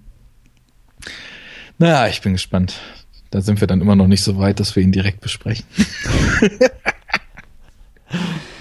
Naja, 1.78 2.08
ich 2.08 2.22
bin 2.22 2.32
gespannt. 2.32 2.80
Da 3.30 3.40
sind 3.40 3.60
wir 3.60 3.68
dann 3.68 3.80
immer 3.80 3.96
noch 3.96 4.06
nicht 4.06 4.22
so 4.22 4.38
weit, 4.38 4.60
dass 4.60 4.76
wir 4.76 4.82
ihn 4.82 4.92
direkt 4.92 5.20
besprechen. 5.20 5.66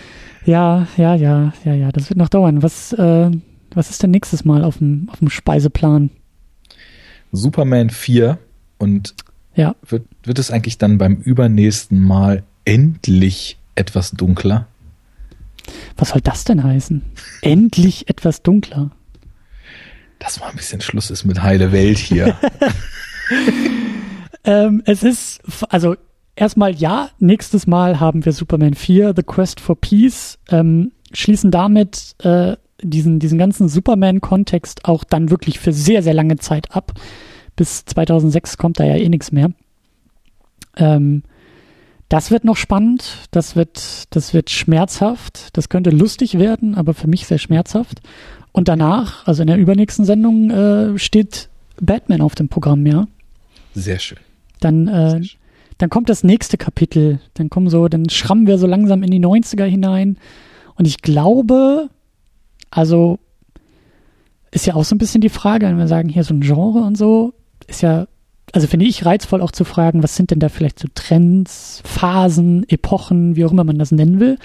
ja, 0.46 0.88
ja, 0.98 1.16
ja, 1.16 1.54
ja, 1.64 1.74
ja. 1.74 1.92
Das 1.92 2.10
wird 2.10 2.18
noch 2.18 2.30
dauern. 2.30 2.64
Was, 2.64 2.94
äh, 2.94 3.32
was 3.74 3.90
ist 3.90 4.04
denn 4.04 4.12
nächstes 4.12 4.46
Mal 4.46 4.64
auf 4.64 4.78
dem, 4.78 5.08
auf 5.12 5.20
dem 5.20 5.30
Speiseplan? 5.30 6.10
Superman 7.32 7.90
4 7.90 8.38
und 8.78 9.16
ja. 9.56 9.76
wird, 9.88 10.06
wird 10.24 10.40
es 10.40 10.52
eigentlich 10.52 10.78
dann 10.78 10.98
beim 10.98 11.16
übernächsten 11.16 12.02
Mal 12.02 12.44
endlich 12.66 13.58
etwas 13.76 14.12
dunkler? 14.12 14.68
Was 15.96 16.10
soll 16.10 16.22
das 16.22 16.44
denn 16.44 16.64
heißen? 16.64 17.04
endlich 17.42 18.10
etwas 18.10 18.42
dunkler. 18.42 18.92
Dass 20.20 20.40
mal 20.40 20.50
ein 20.50 20.56
bisschen 20.56 20.82
Schluss 20.82 21.10
ist 21.10 21.26
mit 21.26 21.42
heile 21.42 21.72
Welt 21.72 21.98
hier. 21.98 22.38
ähm, 24.44 24.84
es 24.86 25.04
ist, 25.04 25.42
also 25.70 25.96
erstmal 26.42 26.76
ja, 26.76 27.12
nächstes 27.20 27.68
Mal 27.68 28.00
haben 28.00 28.26
wir 28.26 28.34
Superman 28.34 28.74
4, 28.74 29.14
The 29.16 29.22
Quest 29.22 29.60
for 29.60 29.80
Peace, 29.80 30.40
ähm, 30.50 30.92
schließen 31.14 31.52
damit 31.52 32.16
äh, 32.24 32.58
diesen, 32.82 33.20
diesen 33.20 33.38
ganzen 33.38 33.70
Superman-Kontext 33.70 34.86
auch 34.86 35.04
dann 35.04 35.30
wirklich 35.30 35.60
für 35.60 35.72
sehr, 35.72 36.02
sehr 36.02 36.16
lange 36.16 36.38
Zeit 36.38 36.76
ab. 36.76 36.94
Bis 37.56 37.86
2006 37.86 38.58
kommt 38.58 38.80
da 38.80 38.86
ja 38.86 38.96
eh 38.96 39.08
nichts 39.08 39.32
mehr. 39.32 39.52
Ähm, 40.78 41.22
das 42.10 42.32
wird 42.32 42.44
noch 42.44 42.58
spannend, 42.58 43.30
das 43.30 43.56
wird, 43.56 44.06
das 44.10 44.34
wird 44.34 44.50
schmerzhaft, 44.50 45.56
das 45.56 45.70
könnte 45.70 45.92
lustig 45.92 46.40
werden, 46.40 46.74
aber 46.74 46.96
für 46.96 47.08
mich 47.08 47.28
sehr 47.28 47.38
schmerzhaft. 47.38 48.02
Und 48.52 48.68
danach, 48.68 49.28
also 49.28 49.44
in 49.44 49.48
der 49.48 49.58
übernächsten 49.58 50.06
Sendung, 50.06 50.50
äh, 50.50 50.98
steht 50.98 51.50
Batman 51.80 52.22
auf 52.22 52.34
dem 52.34 52.50
Programm, 52.50 52.86
ja. 52.88 53.08
Sehr 53.76 54.00
schön. 54.00 54.18
Dann, 54.60 54.88
äh, 54.88 55.10
sehr 55.12 55.24
schön. 55.24 55.41
Dann 55.82 55.90
kommt 55.90 56.10
das 56.10 56.24
nächste 56.24 56.58
Kapitel. 56.58 57.20
Dann 57.34 57.50
kommen 57.50 57.68
so, 57.68 57.88
dann 57.88 58.08
schrammen 58.08 58.46
wir 58.46 58.60
so 58.60 58.68
langsam 58.68 59.02
in 59.02 59.10
die 59.10 59.20
90er 59.20 59.66
hinein. 59.66 60.18
Und 60.76 60.88
ich 60.88 61.02
glaube, 61.02 61.90
also 62.70 63.18
ist 64.52 64.68
ja 64.68 64.76
auch 64.76 64.84
so 64.84 64.94
ein 64.94 65.00
bisschen 65.00 65.22
die 65.22 65.30
Frage, 65.30 65.66
wenn 65.66 65.80
wir 65.80 65.88
sagen, 65.88 66.08
hier 66.08 66.24
so 66.24 66.36
ein 66.36 66.42
Genre 66.42 66.82
und 66.82 66.98
so, 66.98 67.34
ist 67.68 67.82
ja, 67.82 68.06
also 68.52 68.68
finde 68.68 68.86
ich 68.86 69.06
reizvoll 69.06 69.42
auch 69.42 69.52
zu 69.52 69.64
fragen, 69.64 70.04
was 70.04 70.16
sind 70.16 70.30
denn 70.30 70.40
da 70.40 70.50
vielleicht 70.50 70.78
so 70.78 70.88
Trends, 70.94 71.82
Phasen, 71.84 72.64
Epochen, 72.70 73.36
wie 73.36 73.46
auch 73.46 73.52
immer 73.52 73.64
man 73.64 73.80
das 73.80 73.92
nennen 73.92 74.20
will. 74.20 74.38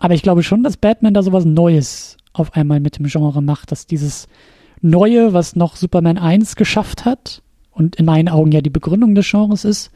Aber 0.00 0.14
ich 0.14 0.22
glaube 0.22 0.42
schon, 0.42 0.62
dass 0.62 0.78
Batman 0.78 1.12
da 1.12 1.22
sowas 1.22 1.44
Neues 1.44 2.16
auf 2.32 2.54
einmal 2.54 2.80
mit 2.80 2.98
dem 2.98 3.06
Genre 3.06 3.42
macht, 3.42 3.70
dass 3.70 3.86
dieses 3.86 4.28
Neue, 4.80 5.34
was 5.34 5.56
noch 5.56 5.76
Superman 5.76 6.16
1 6.16 6.56
geschafft 6.56 7.04
hat 7.04 7.42
und 7.70 7.96
in 7.96 8.06
meinen 8.06 8.30
Augen 8.30 8.50
ja 8.50 8.62
die 8.62 8.70
Begründung 8.70 9.14
des 9.14 9.30
Genres 9.30 9.64
ist, 9.64 9.90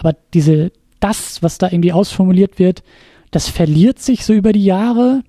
aber 0.00 0.16
diese, 0.32 0.72
das, 0.98 1.42
was 1.42 1.58
da 1.58 1.68
irgendwie 1.70 1.92
ausformuliert 1.92 2.58
wird, 2.58 2.82
das 3.30 3.48
verliert 3.48 3.98
sich 3.98 4.24
so 4.24 4.32
über 4.32 4.52
die 4.52 4.64
Jahre 4.64 5.22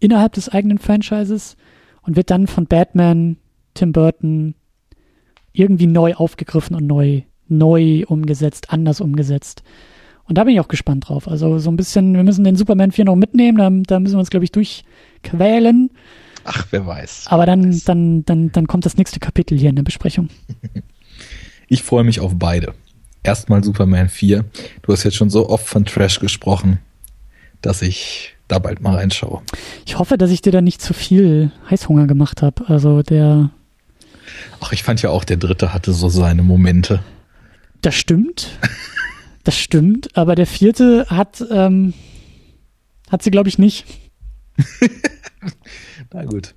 innerhalb 0.00 0.34
des 0.34 0.50
eigenen 0.50 0.78
Franchises 0.78 1.56
und 2.02 2.14
wird 2.14 2.30
dann 2.30 2.46
von 2.46 2.66
Batman, 2.66 3.38
Tim 3.72 3.92
Burton 3.92 4.54
irgendwie 5.52 5.86
neu 5.86 6.14
aufgegriffen 6.14 6.76
und 6.76 6.86
neu, 6.86 7.22
neu 7.48 8.04
umgesetzt, 8.06 8.70
anders 8.70 9.00
umgesetzt. 9.00 9.62
Und 10.24 10.36
da 10.36 10.44
bin 10.44 10.52
ich 10.52 10.60
auch 10.60 10.68
gespannt 10.68 11.08
drauf. 11.08 11.26
Also 11.26 11.58
so 11.58 11.70
ein 11.70 11.76
bisschen, 11.76 12.14
wir 12.14 12.22
müssen 12.22 12.44
den 12.44 12.56
Superman 12.56 12.92
4 12.92 13.06
noch 13.06 13.16
mitnehmen, 13.16 13.56
da, 13.56 13.70
da 13.94 13.98
müssen 13.98 14.16
wir 14.16 14.20
uns, 14.20 14.30
glaube 14.30 14.44
ich, 14.44 14.52
durchquälen. 14.52 15.90
Ach, 16.44 16.66
wer 16.70 16.86
weiß. 16.86 17.24
Aber 17.28 17.46
dann, 17.46 17.66
weiß. 17.72 17.84
dann, 17.84 18.26
dann, 18.26 18.52
dann 18.52 18.66
kommt 18.66 18.84
das 18.84 18.98
nächste 18.98 19.20
Kapitel 19.20 19.58
hier 19.58 19.70
in 19.70 19.76
der 19.76 19.84
Besprechung. 19.84 20.28
Ich 21.70 21.82
freue 21.82 22.02
mich 22.02 22.20
auf 22.20 22.32
beide. 22.38 22.72
Erstmal 23.28 23.62
Superman 23.62 24.08
4. 24.08 24.42
Du 24.80 24.90
hast 24.90 25.04
jetzt 25.04 25.16
schon 25.16 25.28
so 25.28 25.50
oft 25.50 25.66
von 25.66 25.84
Trash 25.84 26.18
gesprochen, 26.18 26.78
dass 27.60 27.82
ich 27.82 28.34
da 28.48 28.58
bald 28.58 28.80
mal 28.80 28.94
reinschaue. 28.94 29.42
Ich 29.84 29.98
hoffe, 29.98 30.16
dass 30.16 30.30
ich 30.30 30.40
dir 30.40 30.50
da 30.50 30.62
nicht 30.62 30.80
zu 30.80 30.94
viel 30.94 31.52
Heißhunger 31.68 32.06
gemacht 32.06 32.40
habe. 32.40 32.66
Also 32.68 33.02
der. 33.02 33.50
Ach, 34.60 34.72
ich 34.72 34.82
fand 34.82 35.02
ja 35.02 35.10
auch, 35.10 35.24
der 35.24 35.36
dritte 35.36 35.74
hatte 35.74 35.92
so 35.92 36.08
seine 36.08 36.42
Momente. 36.42 37.00
Das 37.82 37.94
stimmt. 37.94 38.58
Das 39.44 39.56
stimmt, 39.56 40.14
aber 40.14 40.34
der 40.34 40.46
vierte 40.46 41.06
hat, 41.08 41.42
ähm, 41.50 41.94
hat 43.10 43.22
sie, 43.22 43.30
glaube 43.30 43.48
ich, 43.48 43.56
nicht. 43.56 43.86
Na 46.12 46.26
gut. 46.26 46.54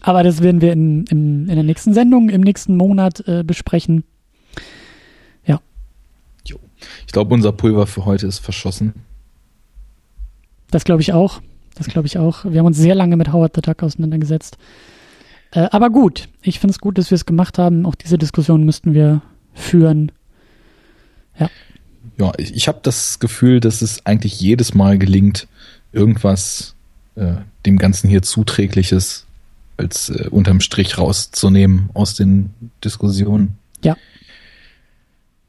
Aber 0.00 0.24
das 0.24 0.42
werden 0.42 0.60
wir 0.60 0.72
in, 0.72 1.04
in, 1.06 1.48
in 1.48 1.54
der 1.54 1.62
nächsten 1.62 1.94
Sendung, 1.94 2.30
im 2.30 2.40
nächsten 2.40 2.76
Monat 2.76 3.22
äh, 3.28 3.44
besprechen. 3.44 4.02
Ja. 5.44 5.60
Jo. 6.44 6.58
Ich 7.12 7.14
glaube, 7.14 7.34
unser 7.34 7.52
Pulver 7.52 7.86
für 7.86 8.06
heute 8.06 8.26
ist 8.26 8.38
verschossen. 8.38 8.94
Das 10.70 10.84
glaube 10.84 11.02
ich 11.02 11.12
auch. 11.12 11.42
Das 11.74 11.88
glaube 11.88 12.06
ich 12.06 12.16
auch. 12.16 12.46
Wir 12.46 12.60
haben 12.60 12.64
uns 12.64 12.78
sehr 12.78 12.94
lange 12.94 13.18
mit 13.18 13.34
Howard 13.34 13.54
the 13.54 13.60
Duck 13.60 13.82
auseinandergesetzt. 13.82 14.56
Äh, 15.50 15.68
aber 15.72 15.90
gut, 15.90 16.30
ich 16.40 16.58
finde 16.58 16.72
es 16.72 16.78
gut, 16.78 16.96
dass 16.96 17.10
wir 17.10 17.16
es 17.16 17.26
gemacht 17.26 17.58
haben. 17.58 17.84
Auch 17.84 17.96
diese 17.96 18.16
Diskussion 18.16 18.64
müssten 18.64 18.94
wir 18.94 19.20
führen. 19.52 20.10
Ja. 21.38 21.50
Ja, 22.16 22.32
ich, 22.38 22.54
ich 22.54 22.66
habe 22.66 22.80
das 22.82 23.18
Gefühl, 23.18 23.60
dass 23.60 23.82
es 23.82 24.06
eigentlich 24.06 24.40
jedes 24.40 24.72
Mal 24.72 24.96
gelingt, 24.96 25.48
irgendwas 25.92 26.74
äh, 27.16 27.34
dem 27.66 27.76
Ganzen 27.76 28.08
hier 28.08 28.22
Zuträgliches 28.22 29.26
als 29.76 30.08
äh, 30.08 30.28
unterm 30.30 30.60
Strich 30.60 30.96
rauszunehmen 30.96 31.90
aus 31.92 32.14
den 32.14 32.54
Diskussionen. 32.82 33.58
Ja. 33.84 33.98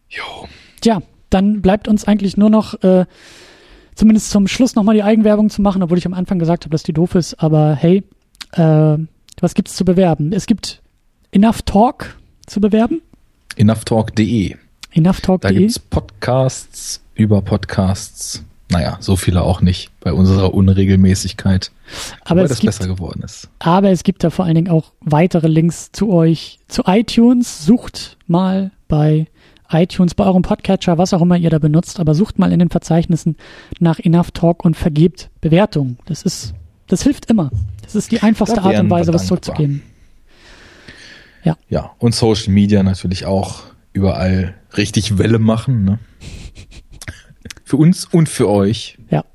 Jo. 0.09 0.49
Tja, 0.81 1.01
dann 1.33 1.61
bleibt 1.61 1.87
uns 1.87 2.05
eigentlich 2.05 2.37
nur 2.37 2.49
noch 2.49 2.81
äh, 2.83 3.05
zumindest 3.95 4.29
zum 4.29 4.47
Schluss 4.47 4.75
nochmal 4.75 4.95
die 4.95 5.03
Eigenwerbung 5.03 5.49
zu 5.49 5.61
machen, 5.61 5.83
obwohl 5.83 5.97
ich 5.97 6.05
am 6.05 6.13
Anfang 6.13 6.39
gesagt 6.39 6.65
habe, 6.65 6.71
dass 6.71 6.83
die 6.83 6.93
doof 6.93 7.15
ist. 7.15 7.35
Aber 7.35 7.75
hey, 7.75 8.03
äh, 8.51 8.97
was 9.39 9.53
gibt's 9.53 9.75
zu 9.75 9.85
bewerben? 9.85 10.31
Es 10.33 10.45
gibt 10.45 10.81
Enough 11.31 11.63
Talk 11.63 12.17
zu 12.45 12.61
bewerben. 12.61 13.01
Enoughtalk.de. 13.55 14.55
Enoughtalk.de. 14.91 15.51
Da 15.51 15.57
gibt's 15.57 15.79
Podcasts 15.79 17.01
über 17.15 17.41
Podcasts. 17.41 18.43
Naja, 18.69 18.97
so 18.99 19.15
viele 19.15 19.43
auch 19.43 19.61
nicht 19.61 19.91
bei 19.99 20.13
unserer 20.13 20.53
Unregelmäßigkeit. 20.53 21.71
Aber 22.21 22.43
es 22.43 22.49
das 22.49 22.59
gibt, 22.59 22.75
besser 22.75 22.87
geworden 22.87 23.21
ist. 23.23 23.49
Aber 23.59 23.91
es 23.91 24.03
gibt 24.03 24.23
da 24.23 24.29
vor 24.31 24.45
allen 24.45 24.55
Dingen 24.55 24.69
auch 24.69 24.93
weitere 25.01 25.47
Links 25.47 25.91
zu 25.91 26.11
euch, 26.11 26.59
zu 26.67 26.83
iTunes. 26.87 27.65
Sucht 27.65 28.17
mal 28.25 28.71
bei 28.87 29.27
iTunes, 29.73 30.15
bei 30.15 30.25
eurem 30.25 30.41
Podcatcher, 30.41 30.97
was 30.97 31.13
auch 31.13 31.21
immer 31.21 31.37
ihr 31.37 31.49
da 31.49 31.59
benutzt, 31.59 31.99
aber 31.99 32.15
sucht 32.15 32.39
mal 32.39 32.51
in 32.51 32.59
den 32.59 32.69
Verzeichnissen 32.69 33.35
nach 33.79 33.99
Enough 33.99 34.31
Talk 34.31 34.63
und 34.65 34.75
vergebt 34.75 35.29
Bewertungen. 35.41 35.97
Das 36.05 36.23
ist, 36.23 36.53
das 36.87 37.03
hilft 37.03 37.29
immer. 37.29 37.51
Das 37.81 37.95
ist 37.95 38.11
die 38.11 38.21
einfachste 38.21 38.61
Art 38.61 38.79
und 38.79 38.89
Weise, 38.89 39.13
was 39.13 39.27
zurückzugeben. 39.27 39.81
Ja. 41.43 41.57
Ja, 41.69 41.91
und 41.99 42.15
Social 42.15 42.53
Media 42.53 42.83
natürlich 42.83 43.25
auch 43.25 43.63
überall 43.91 44.55
richtig 44.77 45.17
Welle 45.17 45.39
machen, 45.39 45.83
ne? 45.83 45.99
für 47.63 47.77
uns 47.77 48.05
und 48.05 48.29
für 48.29 48.49
euch. 48.49 48.97
Ja. 49.09 49.25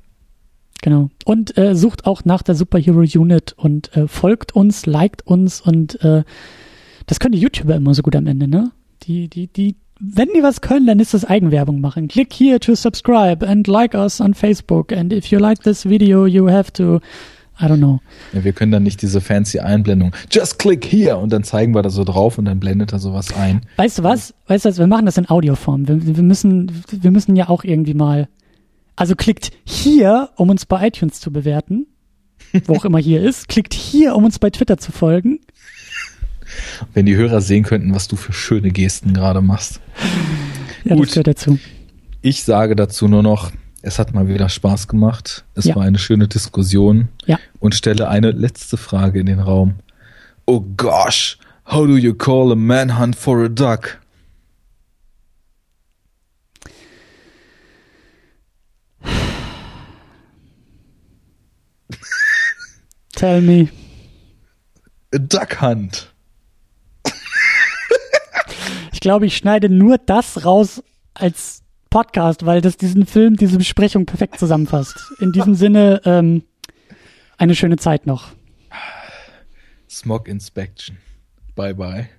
Genau. 0.81 1.09
Und 1.25 1.57
äh, 1.57 1.75
sucht 1.75 2.05
auch 2.05 2.23
nach 2.25 2.41
der 2.41 2.55
Superhero 2.55 2.99
Unit 2.99 3.53
und 3.57 3.95
äh, 3.95 4.07
folgt 4.07 4.55
uns, 4.55 4.85
liked 4.85 5.25
uns 5.27 5.61
und 5.61 6.01
äh, 6.03 6.23
das 7.05 7.19
können 7.19 7.33
die 7.33 7.39
YouTuber 7.39 7.75
immer 7.75 7.93
so 7.93 8.01
gut 8.01 8.15
am 8.15 8.27
Ende, 8.27 8.47
ne? 8.47 8.71
Die, 9.03 9.27
die, 9.29 9.47
die 9.47 9.75
wenn 9.99 10.29
die 10.35 10.43
was 10.43 10.61
können, 10.61 10.87
dann 10.87 10.99
ist 10.99 11.13
das 11.13 11.25
Eigenwerbung 11.25 11.81
machen. 11.81 12.07
Click 12.07 12.33
here 12.33 12.59
to 12.59 12.75
subscribe 12.75 13.45
and 13.45 13.67
like 13.67 13.93
us 13.93 14.21
on 14.21 14.33
Facebook. 14.33 14.91
And 14.91 15.11
if 15.11 15.27
you 15.27 15.39
like 15.39 15.61
this 15.63 15.87
video, 15.87 16.25
you 16.25 16.49
have 16.49 16.71
to 16.73 17.01
I 17.61 17.65
don't 17.65 17.79
know. 17.79 17.99
Ja, 18.31 18.43
wir 18.45 18.53
können 18.53 18.71
dann 18.71 18.83
nicht 18.83 19.01
diese 19.01 19.19
fancy 19.19 19.59
Einblendung. 19.59 20.13
Just 20.31 20.59
click 20.59 20.85
here 20.85 21.17
und 21.17 21.33
dann 21.33 21.43
zeigen 21.43 21.75
wir 21.75 21.81
da 21.81 21.89
so 21.89 22.05
drauf 22.05 22.37
und 22.37 22.45
dann 22.45 22.59
blendet 22.59 22.93
er 22.93 22.99
sowas 22.99 23.35
ein. 23.35 23.63
Weißt 23.75 23.99
du 23.99 24.03
was? 24.03 24.33
Weißt 24.47 24.63
du 24.63 24.69
was? 24.69 24.77
Wir 24.77 24.87
machen 24.87 25.05
das 25.05 25.17
in 25.17 25.29
Audioform. 25.29 25.87
Wir, 25.87 26.15
wir 26.15 26.23
müssen, 26.23 26.71
wir 26.89 27.11
müssen 27.11 27.35
ja 27.35 27.49
auch 27.49 27.65
irgendwie 27.65 27.93
mal. 27.93 28.29
Also 28.95 29.15
klickt 29.15 29.51
hier, 29.65 30.29
um 30.37 30.49
uns 30.49 30.65
bei 30.65 30.87
iTunes 30.87 31.19
zu 31.19 31.31
bewerten, 31.31 31.87
wo 32.65 32.75
auch 32.75 32.85
immer 32.85 32.99
hier 32.99 33.21
ist. 33.21 33.49
Klickt 33.49 33.73
hier, 33.73 34.15
um 34.15 34.23
uns 34.23 34.39
bei 34.39 34.49
Twitter 34.49 34.77
zu 34.77 34.93
folgen. 34.93 35.39
Wenn 36.93 37.05
die 37.05 37.15
Hörer 37.15 37.41
sehen 37.41 37.63
könnten, 37.63 37.93
was 37.93 38.07
du 38.07 38.15
für 38.15 38.33
schöne 38.33 38.71
Gesten 38.71 39.13
gerade 39.13 39.41
machst. 39.41 39.81
Ja, 40.83 40.95
Gut. 40.95 41.07
das 41.07 41.13
gehört 41.13 41.27
dazu. 41.27 41.59
Ich 42.21 42.43
sage 42.43 42.75
dazu 42.75 43.07
nur 43.07 43.23
noch, 43.23 43.51
es 43.81 43.97
hat 43.97 44.13
mal 44.13 44.27
wieder 44.27 44.49
Spaß 44.49 44.87
gemacht. 44.87 45.45
Es 45.55 45.65
ja. 45.65 45.75
war 45.75 45.83
eine 45.83 45.99
schöne 45.99 46.27
Diskussion. 46.27 47.07
Ja. 47.25 47.39
Und 47.59 47.75
stelle 47.75 48.09
eine 48.09 48.31
letzte 48.31 48.77
Frage 48.77 49.19
in 49.19 49.25
den 49.25 49.39
Raum. 49.39 49.75
Oh 50.45 50.61
gosh, 50.75 51.37
how 51.65 51.85
do 51.85 51.95
you 51.95 52.13
call 52.13 52.51
a 52.51 52.55
manhunt 52.55 53.15
for 53.15 53.43
a 53.43 53.47
duck? 53.47 53.99
Tell 63.15 63.41
me. 63.41 63.69
A 65.13 65.17
duck 65.17 65.61
hunt. 65.61 66.08
Ich 68.99 69.01
glaube, 69.01 69.27
ich 69.27 69.37
schneide 69.37 69.69
nur 69.69 69.97
das 69.97 70.43
raus 70.43 70.83
als 71.13 71.63
Podcast, 71.89 72.45
weil 72.45 72.59
das 72.59 72.75
diesen 72.75 73.05
Film, 73.05 73.37
diese 73.37 73.57
Besprechung 73.57 74.05
perfekt 74.05 74.37
zusammenfasst. 74.37 75.13
In 75.21 75.31
diesem 75.31 75.55
Sinne, 75.55 76.01
ähm, 76.03 76.43
eine 77.37 77.55
schöne 77.55 77.77
Zeit 77.77 78.05
noch. 78.05 78.33
Smog 79.89 80.27
Inspection. 80.27 80.97
Bye 81.55 81.73
bye. 81.75 82.09